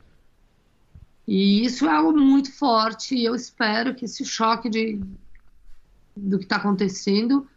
E 1.28 1.64
isso 1.64 1.86
é 1.86 1.92
algo 1.92 2.20
muito 2.20 2.52
forte 2.52 3.16
e 3.16 3.24
eu 3.24 3.36
espero 3.36 3.96
que 3.96 4.06
esse 4.06 4.26
choque 4.26 4.70
de, 4.70 5.00
do 6.18 6.38
que 6.38 6.46
está 6.46 6.58
acontecendo 6.58 7.48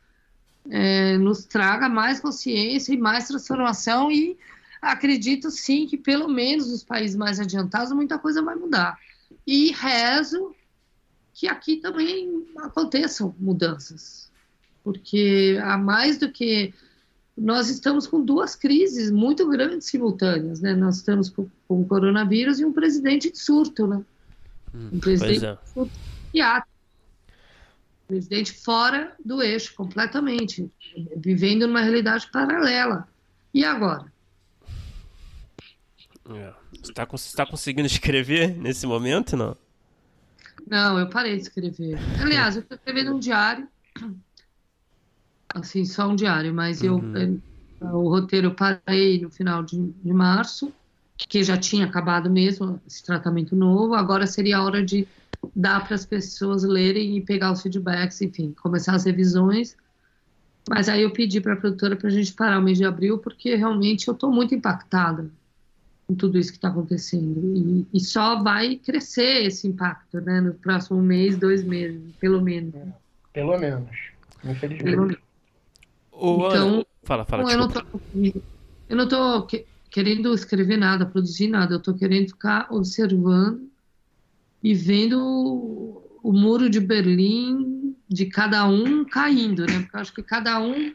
é, 0.70 1.18
nos 1.18 1.44
traga 1.44 1.88
mais 1.88 2.20
consciência 2.20 2.92
e 2.92 2.96
mais 2.96 3.26
transformação 3.26 4.12
e 4.12 4.38
acredito 4.80 5.50
sim 5.50 5.86
que 5.86 5.96
pelo 5.96 6.28
menos 6.28 6.70
nos 6.70 6.84
países 6.84 7.16
mais 7.16 7.40
adiantados 7.40 7.92
muita 7.92 8.18
coisa 8.18 8.42
vai 8.42 8.54
mudar. 8.54 8.98
E 9.46 9.72
rezo 9.72 10.54
que 11.34 11.48
aqui 11.48 11.76
também 11.76 12.46
aconteçam 12.58 13.34
mudanças, 13.38 14.30
porque 14.82 15.58
há 15.62 15.76
mais 15.76 16.16
do 16.18 16.30
que 16.30 16.72
nós 17.36 17.68
estamos 17.68 18.06
com 18.06 18.24
duas 18.24 18.54
crises 18.54 19.10
muito 19.10 19.48
grandes 19.48 19.88
simultâneas, 19.88 20.60
né? 20.60 20.72
Nós 20.74 20.96
estamos 20.96 21.28
com, 21.28 21.48
com 21.66 21.80
o 21.80 21.86
coronavírus 21.86 22.60
e 22.60 22.64
um 22.64 22.72
presidente 22.72 23.30
de 23.30 23.38
surto, 23.38 23.86
né? 23.88 24.04
Hum, 24.72 24.90
um 24.92 25.00
presidente 25.00 25.44
é. 25.44 25.58
surto 25.66 25.92
presidente 28.06 28.52
fora 28.52 29.14
do 29.24 29.42
eixo 29.42 29.74
completamente, 29.74 30.70
vivendo 31.16 31.66
numa 31.66 31.80
realidade 31.80 32.30
paralela. 32.30 33.08
E 33.52 33.64
agora? 33.64 34.12
É. 36.30 36.52
Você 36.72 36.90
está 36.90 37.44
tá 37.44 37.50
conseguindo 37.50 37.86
escrever 37.86 38.56
nesse 38.56 38.86
momento, 38.86 39.36
não? 39.36 39.56
Não, 40.66 40.98
eu 40.98 41.08
parei 41.08 41.36
de 41.36 41.42
escrever. 41.42 41.98
Aliás, 42.20 42.56
eu 42.56 42.62
estou 42.62 42.76
escrevendo 42.76 43.14
um 43.14 43.18
diário 43.18 43.68
assim, 45.54 45.84
só 45.84 46.08
um 46.08 46.16
diário, 46.16 46.52
mas 46.52 46.82
uhum. 46.82 47.16
eu, 47.16 47.40
eu, 47.80 47.88
o 47.94 48.08
roteiro 48.08 48.48
eu 48.48 48.54
parei 48.54 49.20
no 49.20 49.30
final 49.30 49.62
de, 49.62 49.80
de 49.80 50.12
março, 50.12 50.72
que 51.16 51.44
já 51.44 51.56
tinha 51.56 51.86
acabado 51.86 52.28
mesmo 52.28 52.80
esse 52.86 53.04
tratamento 53.04 53.54
novo, 53.54 53.94
agora 53.94 54.26
seria 54.26 54.58
a 54.58 54.64
hora 54.64 54.84
de 54.84 55.06
dar 55.54 55.84
para 55.84 55.94
as 55.94 56.04
pessoas 56.04 56.64
lerem 56.64 57.16
e 57.16 57.20
pegar 57.20 57.52
os 57.52 57.62
feedbacks, 57.62 58.20
enfim, 58.20 58.52
começar 58.60 58.94
as 58.94 59.04
revisões. 59.04 59.76
Mas 60.68 60.88
aí 60.88 61.02
eu 61.02 61.12
pedi 61.12 61.40
para 61.40 61.52
a 61.52 61.56
produtora 61.56 61.94
para 61.94 62.08
a 62.08 62.12
gente 62.12 62.32
parar 62.32 62.58
o 62.58 62.62
mês 62.62 62.78
de 62.78 62.84
abril, 62.84 63.18
porque 63.18 63.54
realmente 63.54 64.08
eu 64.08 64.14
estou 64.14 64.32
muito 64.32 64.54
impactada 64.54 65.30
com 66.06 66.14
tudo 66.14 66.38
isso 66.38 66.50
que 66.50 66.58
está 66.58 66.68
acontecendo. 66.68 67.40
E, 67.56 67.86
e, 67.92 68.00
só 68.00 68.42
vai 68.42 68.76
crescer 68.76 69.46
esse 69.46 69.66
impacto, 69.66 70.20
né, 70.20 70.40
no 70.40 70.54
próximo 70.54 71.00
mês, 71.00 71.36
dois 71.36 71.64
meses, 71.64 72.00
pelo 72.20 72.40
menos. 72.40 72.74
Pelo 73.32 73.58
menos, 73.58 73.90
infelizmente. 74.44 74.84
Pelo 74.84 75.06
menos. 75.06 75.18
Ou, 76.12 76.48
então, 76.48 76.86
fala, 77.02 77.24
fala, 77.24 77.50
eu 77.50 77.58
não 77.58 77.68
tô, 77.68 77.82
eu 78.88 78.96
não 78.96 79.08
tô 79.08 79.42
que, 79.46 79.66
querendo 79.90 80.32
escrever 80.32 80.76
nada, 80.76 81.06
produzir 81.06 81.48
nada, 81.48 81.74
eu 81.74 81.80
tô 81.80 81.92
querendo 81.94 82.28
ficar 82.28 82.68
observando 82.70 83.68
e 84.62 84.74
vendo 84.74 85.18
o, 85.20 86.20
o 86.22 86.32
muro 86.32 86.70
de 86.70 86.80
Berlim 86.80 87.96
de 88.14 88.26
cada 88.26 88.64
um 88.64 89.04
caindo, 89.04 89.66
né? 89.66 89.80
Porque 89.80 89.96
eu 89.96 90.00
acho 90.00 90.14
que 90.14 90.22
cada 90.22 90.60
um 90.60 90.94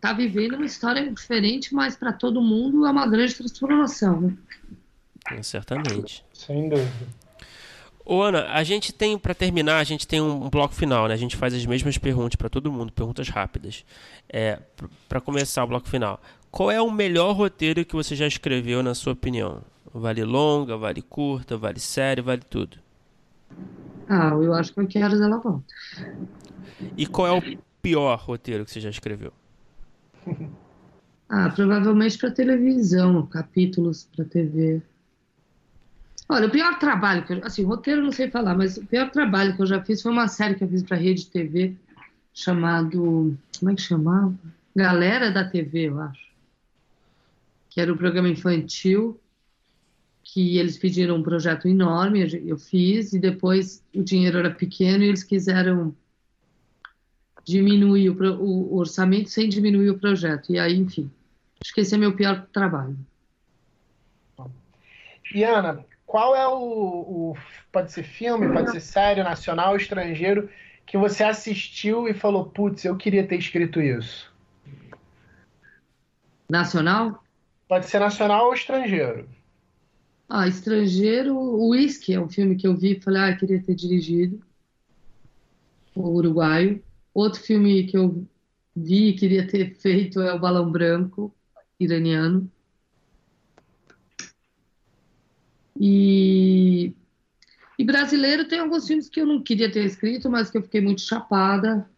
tá 0.00 0.14
vivendo 0.14 0.54
uma 0.54 0.64
história 0.64 1.12
diferente, 1.12 1.74
mas 1.74 1.94
para 1.94 2.10
todo 2.10 2.40
mundo 2.40 2.86
é 2.86 2.90
uma 2.90 3.06
grande 3.06 3.34
transformação, 3.34 4.20
né? 4.22 5.42
Certamente. 5.42 6.24
Sem 6.32 6.70
dúvida. 6.70 7.06
Ô 8.02 8.22
Ana, 8.22 8.50
a 8.50 8.64
gente 8.64 8.92
tem, 8.92 9.18
para 9.18 9.34
terminar, 9.34 9.78
a 9.78 9.84
gente 9.84 10.08
tem 10.08 10.22
um, 10.22 10.48
bloco 10.48 10.74
final, 10.74 11.06
né? 11.06 11.14
A 11.14 11.18
gente 11.18 11.36
faz 11.36 11.52
as 11.52 11.66
mesmas 11.66 11.98
perguntas 11.98 12.36
para 12.36 12.48
todo 12.48 12.72
mundo, 12.72 12.92
perguntas 12.92 13.28
rápidas. 13.28 13.84
É, 14.28 14.58
para 15.06 15.20
começar 15.20 15.64
o 15.64 15.66
bloco 15.66 15.88
final, 15.88 16.18
qual 16.50 16.70
é 16.70 16.80
o 16.80 16.90
melhor 16.90 17.32
roteiro 17.32 17.84
que 17.84 17.94
você 17.94 18.16
já 18.16 18.26
escreveu, 18.26 18.82
na 18.82 18.94
sua 18.94 19.12
opinião? 19.12 19.62
Vale 19.92 20.24
longa, 20.24 20.78
vale 20.78 21.02
curta, 21.02 21.58
vale 21.58 21.78
série, 21.78 22.22
vale 22.22 22.42
tudo? 22.48 22.78
Ah, 24.08 24.30
eu 24.30 24.52
acho 24.52 24.72
que 24.72 24.80
eu 24.80 24.86
quero 24.86 25.14
ela 25.22 25.38
volta. 25.38 25.64
E 26.96 27.06
qual 27.06 27.26
é 27.26 27.32
o 27.32 27.42
pior 27.82 28.18
roteiro 28.18 28.64
que 28.64 28.70
você 28.70 28.80
já 28.80 28.90
escreveu? 28.90 29.32
Ah, 31.28 31.50
provavelmente 31.50 32.18
para 32.18 32.30
televisão, 32.30 33.26
capítulos 33.26 34.04
para 34.14 34.24
TV. 34.24 34.82
Olha, 36.28 36.46
o 36.46 36.50
pior 36.50 36.78
trabalho 36.78 37.24
que 37.26 37.34
eu, 37.34 37.44
assim, 37.44 37.62
roteiro 37.64 38.02
não 38.02 38.12
sei 38.12 38.30
falar, 38.30 38.56
mas 38.56 38.76
o 38.78 38.86
pior 38.86 39.10
trabalho 39.10 39.54
que 39.54 39.62
eu 39.62 39.66
já 39.66 39.82
fiz 39.82 40.00
foi 40.00 40.12
uma 40.12 40.28
série 40.28 40.54
que 40.54 40.64
eu 40.64 40.68
fiz 40.68 40.82
para 40.82 40.96
Rede 40.96 41.26
TV 41.26 41.74
chamado, 42.32 43.36
como 43.58 43.70
é 43.70 43.74
que 43.74 43.82
chamava? 43.82 44.34
Galera 44.74 45.30
da 45.30 45.44
TV, 45.44 45.88
eu 45.88 46.00
acho. 46.00 46.32
Que 47.68 47.80
era 47.80 47.92
um 47.92 47.96
programa 47.96 48.28
infantil. 48.28 49.20
que 50.22 50.56
eles 50.58 50.78
pediram 50.78 51.16
um 51.16 51.22
projeto 51.22 51.68
enorme, 51.68 52.26
eu 52.46 52.56
fiz, 52.56 53.12
e 53.12 53.18
depois 53.18 53.84
o 53.94 54.02
dinheiro 54.02 54.38
era 54.38 54.50
pequeno 54.50 55.04
e 55.04 55.08
eles 55.08 55.22
quiseram 55.22 55.94
diminuir 57.44 58.10
o, 58.10 58.42
o, 58.42 58.76
orçamento 58.76 59.28
sem 59.28 59.48
diminuir 59.48 59.90
o 59.90 59.98
projeto. 59.98 60.52
E 60.52 60.58
aí, 60.58 60.74
enfim, 60.74 61.10
acho 61.62 61.72
que 61.74 61.82
esse 61.82 61.94
é 61.94 61.98
meu 61.98 62.16
pior 62.16 62.46
trabalho. 62.52 62.96
E 65.32 65.42
Ana, 65.42 65.84
qual 66.06 66.34
é 66.34 66.46
o, 66.46 66.54
o 66.54 67.36
pode 67.72 67.92
ser 67.92 68.02
filme, 68.02 68.52
pode 68.52 68.70
ser 68.70 68.80
série, 68.80 69.22
nacional, 69.22 69.76
estrangeiro, 69.76 70.48
que 70.86 70.96
você 70.96 71.24
assistiu 71.24 72.08
e 72.08 72.14
falou, 72.14 72.46
putz, 72.46 72.84
eu 72.84 72.96
queria 72.96 73.26
ter 73.26 73.36
escrito 73.36 73.80
isso? 73.80 74.32
Nacional? 76.48 77.22
Pode 77.68 77.86
ser 77.86 77.98
nacional 77.98 78.46
ou 78.46 78.54
estrangeiro. 78.54 79.28
Ah, 80.28 80.46
estrangeiro, 80.46 81.36
o 81.36 81.70
Whisky 81.70 82.14
é 82.14 82.20
um 82.20 82.28
filme 82.28 82.56
que 82.56 82.66
eu 82.66 82.76
vi 82.76 82.92
e 82.92 83.00
falei, 83.00 83.22
ah, 83.22 83.36
queria 83.36 83.62
ter 83.62 83.74
dirigido. 83.74 84.40
O 85.94 86.08
uruguaio. 86.10 86.82
Outro 87.14 87.40
filme 87.40 87.84
que 87.84 87.96
eu 87.96 88.26
vi 88.74 89.10
e 89.10 89.14
queria 89.14 89.46
ter 89.46 89.74
feito 89.80 90.20
é 90.20 90.32
o 90.32 90.38
Balão 90.38 90.70
Branco, 90.70 91.34
iraniano. 91.78 92.50
E, 95.78 96.94
e 97.78 97.84
brasileiro 97.84 98.46
tem 98.46 98.58
alguns 98.58 98.86
filmes 98.86 99.08
que 99.08 99.20
eu 99.20 99.26
não 99.26 99.42
queria 99.42 99.70
ter 99.70 99.84
escrito, 99.84 100.30
mas 100.30 100.50
que 100.50 100.58
eu 100.58 100.62
fiquei 100.62 100.80
muito 100.80 101.00
chapada, 101.00 101.88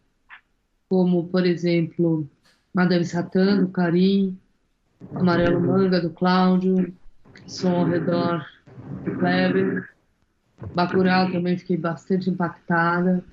como, 0.89 1.27
por 1.27 1.45
exemplo, 1.45 2.29
Madame 2.73 3.05
Satã, 3.05 3.57
do 3.57 3.69
Karim, 3.69 4.39
Amarelo 5.13 5.59
Manga, 5.59 6.01
do 6.01 6.11
Cláudio, 6.11 6.93
Som 7.47 7.71
ao 7.71 7.85
Redor, 7.85 8.45
do 9.03 9.17
Kleber, 9.17 9.89
Bacurau 10.75 11.31
também 11.31 11.57
fiquei 11.57 11.77
bastante 11.77 12.29
impactada. 12.29 13.23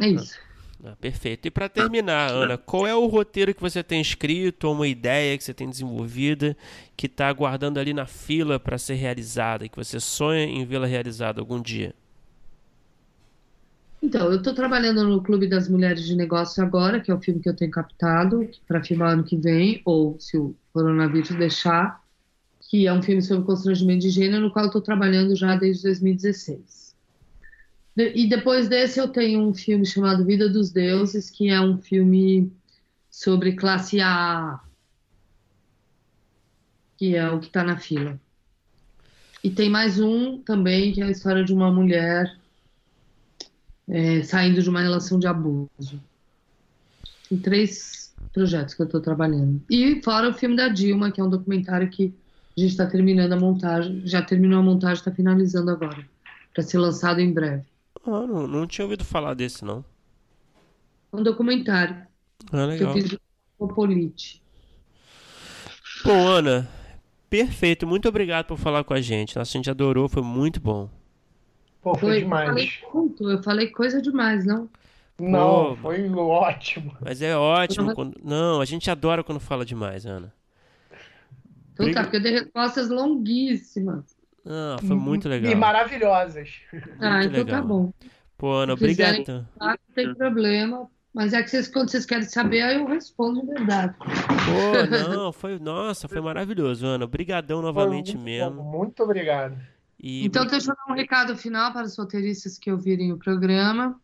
É 0.00 0.08
isso. 0.08 0.36
Ah, 0.84 0.96
perfeito. 1.00 1.46
E 1.46 1.50
para 1.50 1.68
terminar, 1.68 2.32
Ana, 2.32 2.58
qual 2.58 2.86
é 2.86 2.94
o 2.94 3.06
roteiro 3.06 3.54
que 3.54 3.60
você 3.60 3.84
tem 3.84 4.00
escrito, 4.00 4.64
ou 4.64 4.74
uma 4.74 4.88
ideia 4.88 5.38
que 5.38 5.44
você 5.44 5.54
tem 5.54 5.70
desenvolvida, 5.70 6.56
que 6.96 7.06
está 7.06 7.28
aguardando 7.28 7.78
ali 7.78 7.94
na 7.94 8.04
fila 8.04 8.58
para 8.58 8.76
ser 8.76 8.94
realizada, 8.94 9.68
que 9.68 9.76
você 9.76 10.00
sonha 10.00 10.44
em 10.44 10.64
vê-la 10.64 10.86
realizada 10.86 11.40
algum 11.40 11.62
dia? 11.62 11.94
Então, 14.02 14.26
eu 14.32 14.38
estou 14.38 14.52
trabalhando 14.52 15.04
no 15.04 15.22
Clube 15.22 15.46
das 15.46 15.68
Mulheres 15.68 16.04
de 16.04 16.16
Negócio 16.16 16.60
agora, 16.60 16.98
que 17.00 17.12
é 17.12 17.14
o 17.14 17.20
filme 17.20 17.40
que 17.40 17.48
eu 17.48 17.54
tenho 17.54 17.70
captado 17.70 18.50
para 18.66 18.82
filmar 18.82 19.12
ano 19.12 19.22
que 19.22 19.36
vem, 19.36 19.80
ou 19.84 20.18
se 20.18 20.36
o 20.36 20.56
coronavírus 20.72 21.30
deixar, 21.36 22.02
que 22.68 22.88
é 22.88 22.92
um 22.92 23.00
filme 23.00 23.22
sobre 23.22 23.44
constrangimento 23.44 24.00
de 24.00 24.10
gênero, 24.10 24.42
no 24.42 24.50
qual 24.50 24.66
estou 24.66 24.80
trabalhando 24.80 25.36
já 25.36 25.54
desde 25.54 25.84
2016. 25.84 26.81
E 27.96 28.26
depois 28.26 28.68
desse 28.68 28.98
eu 28.98 29.08
tenho 29.08 29.40
um 29.40 29.52
filme 29.52 29.84
chamado 29.84 30.24
Vida 30.24 30.48
dos 30.48 30.70
Deuses, 30.70 31.28
que 31.28 31.50
é 31.50 31.60
um 31.60 31.76
filme 31.76 32.50
sobre 33.10 33.52
classe 33.52 34.00
A, 34.00 34.58
que 36.96 37.14
é 37.14 37.30
o 37.30 37.38
que 37.38 37.46
está 37.46 37.62
na 37.62 37.76
fila. 37.76 38.18
E 39.44 39.50
tem 39.50 39.68
mais 39.68 40.00
um 40.00 40.38
também, 40.38 40.92
que 40.92 41.02
é 41.02 41.04
a 41.04 41.10
história 41.10 41.44
de 41.44 41.52
uma 41.52 41.70
mulher 41.70 42.34
é, 43.88 44.22
saindo 44.22 44.62
de 44.62 44.70
uma 44.70 44.80
relação 44.80 45.18
de 45.18 45.26
abuso. 45.26 46.00
Tem 47.28 47.38
três 47.38 48.14
projetos 48.32 48.74
que 48.74 48.80
eu 48.80 48.86
estou 48.86 49.00
trabalhando. 49.00 49.60
E 49.68 50.00
fora 50.02 50.30
o 50.30 50.34
filme 50.34 50.56
da 50.56 50.68
Dilma, 50.68 51.10
que 51.10 51.20
é 51.20 51.24
um 51.24 51.28
documentário 51.30 51.90
que 51.90 52.14
a 52.56 52.60
gente 52.60 52.70
está 52.70 52.86
terminando 52.86 53.32
a 53.32 53.36
montagem, 53.36 54.02
já 54.06 54.22
terminou 54.22 54.60
a 54.60 54.62
montagem, 54.62 54.98
está 54.98 55.10
finalizando 55.10 55.70
agora, 55.70 56.06
para 56.54 56.62
ser 56.62 56.78
lançado 56.78 57.20
em 57.20 57.32
breve. 57.32 57.71
Ah, 58.04 58.26
não, 58.26 58.46
não 58.46 58.66
tinha 58.66 58.84
ouvido 58.84 59.04
falar 59.04 59.34
desse, 59.34 59.64
não. 59.64 59.84
Um 61.12 61.22
documentário. 61.22 62.06
Ah, 62.50 62.64
legal. 62.64 62.92
Que 62.92 62.98
eu 62.98 63.02
fiz 63.02 63.18
com 63.58 63.68
Polite. 63.68 64.42
Bom, 66.04 66.26
Ana, 66.26 66.68
perfeito. 67.30 67.86
Muito 67.86 68.08
obrigado 68.08 68.46
por 68.46 68.58
falar 68.58 68.82
com 68.82 68.94
a 68.94 69.00
gente. 69.00 69.36
Nossa, 69.36 69.50
a 69.50 69.58
gente 69.58 69.70
adorou, 69.70 70.08
foi 70.08 70.22
muito 70.22 70.60
bom. 70.60 70.90
Pô, 71.80 71.94
foi, 71.94 72.10
foi 72.10 72.20
demais. 72.20 72.48
Eu 72.48 72.54
falei, 72.54 72.70
muito, 72.92 73.30
eu 73.30 73.42
falei 73.42 73.66
coisa 73.68 74.02
demais, 74.02 74.44
não? 74.44 74.68
Não, 75.18 75.76
Pô, 75.76 75.82
foi 75.82 76.08
ótimo. 76.10 76.96
Mas 77.00 77.22
é 77.22 77.36
ótimo. 77.36 77.94
Quando... 77.94 78.18
Não, 78.22 78.60
a 78.60 78.64
gente 78.64 78.90
adora 78.90 79.22
quando 79.22 79.38
fala 79.38 79.64
demais, 79.64 80.04
Ana. 80.04 80.32
Então 81.72 81.90
tá, 81.92 82.02
porque 82.02 82.16
eu 82.16 82.22
dei 82.22 82.32
respostas 82.32 82.88
longuíssimas. 82.88 84.11
Ah, 84.46 84.76
foi 84.80 84.96
muito 84.96 85.28
legal. 85.28 85.52
E 85.52 85.54
maravilhosas. 85.54 86.50
Ah, 87.00 87.18
muito 87.18 87.28
então 87.28 87.30
tá 87.30 87.38
legal. 87.38 87.60
tá 87.60 87.62
bom. 87.62 87.92
Pô, 88.36 88.52
Ana, 88.52 88.72
obrigado. 88.72 89.46
Não 89.60 89.76
tem 89.94 90.14
problema. 90.14 90.88
Mas 91.14 91.34
é 91.34 91.42
que 91.42 91.50
vocês, 91.50 91.68
quando 91.68 91.90
vocês 91.90 92.06
querem 92.06 92.24
saber, 92.24 92.62
aí 92.62 92.76
eu 92.76 92.86
respondo 92.86 93.42
de 93.42 93.46
verdade. 93.46 93.94
Pô, 93.98 95.10
não, 95.10 95.32
foi. 95.32 95.58
Nossa, 95.58 96.08
foi 96.08 96.20
maravilhoso, 96.22 96.86
Ana. 96.86 97.04
Obrigadão 97.04 97.60
novamente 97.60 98.16
muito 98.16 98.24
mesmo. 98.24 98.62
Bom, 98.62 98.78
muito 98.78 99.02
obrigado. 99.02 99.58
E... 100.00 100.24
Então, 100.24 100.46
deixa 100.46 100.72
eu 100.72 100.74
dar 100.74 100.92
um 100.92 100.96
recado 100.96 101.36
final 101.36 101.72
para 101.72 101.84
os 101.84 101.96
roteiristas 101.96 102.58
que 102.58 102.72
ouvirem 102.72 103.12
o 103.12 103.18
programa 103.18 104.00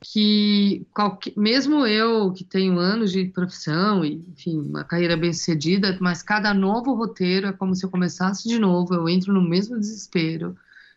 que 0.00 0.86
qualquer, 0.92 1.32
mesmo 1.36 1.86
eu 1.86 2.32
que 2.32 2.44
tenho 2.44 2.78
anos 2.78 3.10
de 3.10 3.24
profissão 3.26 4.04
e 4.04 4.14
enfim 4.28 4.58
uma 4.58 4.84
carreira 4.84 5.16
bem 5.16 5.32
sucedida, 5.32 5.96
mas 6.00 6.22
cada 6.22 6.52
novo 6.52 6.94
roteiro 6.94 7.46
é 7.46 7.52
como 7.52 7.74
se 7.74 7.84
eu 7.84 7.90
começasse 7.90 8.48
de 8.48 8.58
novo, 8.58 8.94
eu 8.94 9.08
entro 9.08 9.32
no 9.32 9.42
mesmo 9.42 9.78
desespero, 9.78 10.56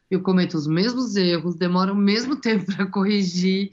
eu 0.10 0.22
cometo 0.22 0.56
os 0.56 0.68
mesmos 0.68 1.16
erros, 1.16 1.56
demora 1.56 1.94
o 1.94 1.96
mesmo 1.96 2.36
tempo 2.42 2.66
para 2.66 2.86
corrigir. 2.86 3.72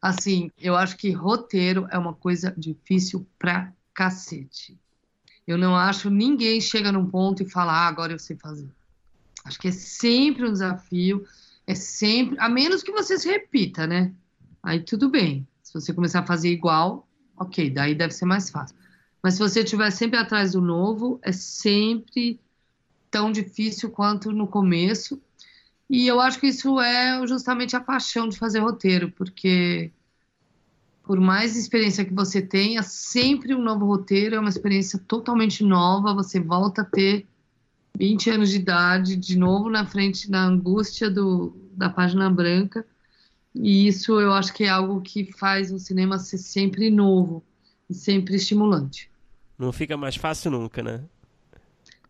Assim, 0.00 0.50
eu 0.56 0.76
acho 0.76 0.96
que 0.96 1.10
roteiro 1.10 1.88
é 1.90 1.98
uma 1.98 2.14
coisa 2.14 2.54
difícil 2.56 3.26
pra 3.38 3.72
cacete. 3.92 4.78
Eu 5.46 5.58
não 5.58 5.74
acho 5.74 6.10
ninguém 6.10 6.60
chega 6.60 6.92
num 6.92 7.06
ponto 7.06 7.42
e 7.42 7.50
fala, 7.50 7.72
ah, 7.72 7.88
agora 7.88 8.12
eu 8.12 8.18
sei 8.18 8.36
fazer. 8.36 8.68
Acho 9.44 9.58
que 9.58 9.68
é 9.68 9.72
sempre 9.72 10.46
um 10.46 10.52
desafio, 10.52 11.26
é 11.66 11.74
sempre, 11.74 12.38
a 12.38 12.48
menos 12.48 12.82
que 12.82 12.92
você 12.92 13.18
se 13.18 13.28
repita, 13.28 13.86
né? 13.86 14.12
Aí 14.62 14.80
tudo 14.80 15.08
bem. 15.08 15.46
Se 15.62 15.74
você 15.74 15.92
começar 15.92 16.20
a 16.20 16.26
fazer 16.26 16.50
igual, 16.50 17.06
ok, 17.36 17.70
daí 17.70 17.94
deve 17.94 18.12
ser 18.12 18.24
mais 18.24 18.50
fácil. 18.50 18.76
Mas 19.22 19.34
se 19.34 19.40
você 19.40 19.60
estiver 19.60 19.90
sempre 19.90 20.18
atrás 20.18 20.52
do 20.52 20.60
novo, 20.60 21.18
é 21.22 21.32
sempre 21.32 22.40
tão 23.10 23.32
difícil 23.32 23.90
quanto 23.90 24.32
no 24.32 24.46
começo. 24.46 25.20
E 25.90 26.06
eu 26.06 26.20
acho 26.20 26.38
que 26.38 26.48
isso 26.48 26.80
é 26.80 27.26
justamente 27.26 27.74
a 27.74 27.80
paixão 27.80 28.28
de 28.28 28.38
fazer 28.38 28.60
roteiro, 28.60 29.10
porque 29.12 29.90
por 31.02 31.18
mais 31.18 31.56
experiência 31.56 32.04
que 32.04 32.12
você 32.12 32.42
tenha, 32.42 32.82
sempre 32.82 33.54
um 33.54 33.62
novo 33.62 33.86
roteiro 33.86 34.34
é 34.34 34.38
uma 34.38 34.50
experiência 34.50 34.98
totalmente 34.98 35.64
nova. 35.64 36.12
Você 36.12 36.38
volta 36.38 36.82
a 36.82 36.84
ter 36.84 37.26
20 37.96 38.28
anos 38.28 38.50
de 38.50 38.56
idade, 38.56 39.16
de 39.16 39.38
novo 39.38 39.70
na 39.70 39.86
frente 39.86 40.30
da 40.30 40.42
angústia 40.44 41.10
do, 41.10 41.56
da 41.72 41.88
página 41.88 42.28
branca. 42.28 42.86
E 43.60 43.88
isso 43.88 44.20
eu 44.20 44.32
acho 44.32 44.52
que 44.52 44.64
é 44.64 44.68
algo 44.68 45.00
que 45.00 45.32
faz 45.32 45.72
o 45.72 45.78
cinema 45.78 46.18
ser 46.18 46.38
sempre 46.38 46.90
novo 46.90 47.42
e 47.90 47.94
sempre 47.94 48.36
estimulante. 48.36 49.10
Não 49.58 49.72
fica 49.72 49.96
mais 49.96 50.14
fácil 50.14 50.52
nunca, 50.52 50.82
né? 50.82 51.02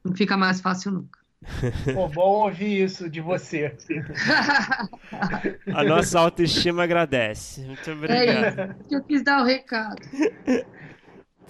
Não 0.05 0.15
fica 0.15 0.37
mais 0.37 0.61
fácil 0.61 0.93
nunca. 0.93 1.19
Pô, 1.95 2.09
bom 2.09 2.47
ouvir 2.47 2.85
isso 2.85 3.09
de 3.09 3.21
você. 3.21 3.75
A 5.73 5.85
nossa 5.85 6.21
autoestima 6.21 6.83
agradece. 6.83 7.63
Muito 7.63 7.91
obrigado. 7.91 8.19
É 8.19 8.49
isso. 8.49 8.95
Eu 8.95 9.03
quis 9.05 9.23
dar 9.23 9.43
o 9.43 9.45
recado. 9.45 10.03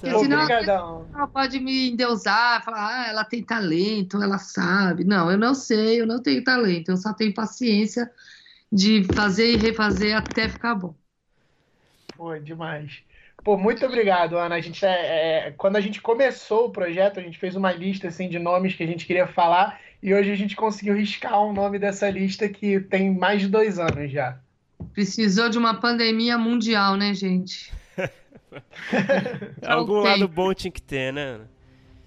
Porque 0.00 0.16
senão 0.16 1.06
ela 1.12 1.26
pode 1.26 1.58
me 1.58 1.90
endeusar, 1.90 2.64
falar, 2.64 2.86
ah, 2.86 3.08
ela 3.08 3.24
tem 3.24 3.42
talento, 3.42 4.22
ela 4.22 4.38
sabe. 4.38 5.02
Não, 5.02 5.28
eu 5.28 5.36
não 5.36 5.54
sei, 5.54 6.00
eu 6.00 6.06
não 6.06 6.22
tenho 6.22 6.44
talento, 6.44 6.90
eu 6.90 6.96
só 6.96 7.12
tenho 7.12 7.34
paciência 7.34 8.08
de 8.70 9.04
fazer 9.14 9.52
e 9.52 9.56
refazer 9.56 10.16
até 10.16 10.48
ficar 10.48 10.74
bom. 10.74 10.94
Foi 12.16 12.40
demais. 12.40 13.02
Pô, 13.44 13.56
muito 13.56 13.84
obrigado, 13.86 14.36
Ana. 14.36 14.56
A 14.56 14.60
gente 14.60 14.84
é, 14.84 15.46
é, 15.46 15.54
quando 15.56 15.76
a 15.76 15.80
gente 15.80 16.00
começou 16.00 16.66
o 16.66 16.70
projeto, 16.70 17.20
a 17.20 17.22
gente 17.22 17.38
fez 17.38 17.54
uma 17.54 17.72
lista 17.72 18.08
assim 18.08 18.28
de 18.28 18.38
nomes 18.38 18.74
que 18.74 18.82
a 18.82 18.86
gente 18.86 19.06
queria 19.06 19.26
falar 19.26 19.80
e 20.02 20.12
hoje 20.12 20.30
a 20.30 20.34
gente 20.34 20.54
conseguiu 20.54 20.94
riscar 20.94 21.42
um 21.42 21.52
nome 21.52 21.78
dessa 21.78 22.10
lista 22.10 22.48
que 22.48 22.80
tem 22.80 23.14
mais 23.14 23.40
de 23.40 23.48
dois 23.48 23.78
anos 23.78 24.10
já. 24.10 24.38
Precisou 24.92 25.48
de 25.48 25.58
uma 25.58 25.80
pandemia 25.80 26.36
mundial, 26.36 26.96
né, 26.96 27.14
gente? 27.14 27.72
Algum 29.66 30.00
lado 30.00 30.28
bom 30.28 30.52
tinha 30.54 30.70
que 30.70 30.82
ter, 30.82 31.12
né? 31.12 31.40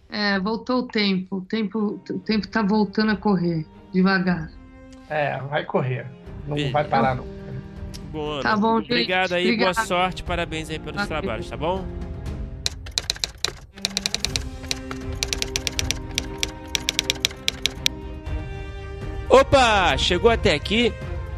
É, 0.09 0.39
voltou 0.39 0.79
o 0.79 0.87
tempo. 0.87 1.37
O 1.37 1.41
tempo, 1.41 2.01
o 2.09 2.19
tempo 2.19 2.47
tá 2.47 2.61
voltando 2.61 3.11
a 3.11 3.15
correr 3.15 3.65
devagar. 3.93 4.51
É, 5.09 5.37
vai 5.39 5.65
correr. 5.65 6.05
Não 6.47 6.55
Beleza. 6.55 6.73
vai 6.73 6.83
parar, 6.85 7.15
não. 7.15 7.25
Bom, 8.11 8.41
tá 8.41 8.57
bom, 8.57 8.79
gente. 8.79 8.91
Obrigado 8.91 9.33
aí, 9.33 9.45
Obrigado. 9.45 9.75
boa 9.75 9.85
sorte, 9.85 10.23
parabéns 10.23 10.69
aí 10.69 10.79
pelos 10.79 11.07
trabalhos, 11.07 11.49
tá 11.49 11.55
bom? 11.55 11.85
Opa, 19.29 19.95
chegou 19.97 20.29
até 20.29 20.53
aqui? 20.53 20.93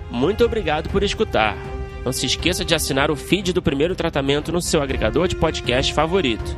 Muito 0.10 0.44
obrigado 0.44 0.90
por 0.90 1.04
escutar. 1.04 1.56
Não 2.04 2.12
se 2.12 2.26
esqueça 2.26 2.66
de 2.66 2.74
assinar 2.76 3.10
o 3.12 3.16
feed 3.16 3.54
do 3.54 3.62
primeiro 3.62 3.96
tratamento 3.96 4.52
no 4.52 4.62
seu 4.62 4.82
agregador 4.82 5.28
de 5.28 5.36
podcast 5.36 5.94
favorito. 5.94 6.58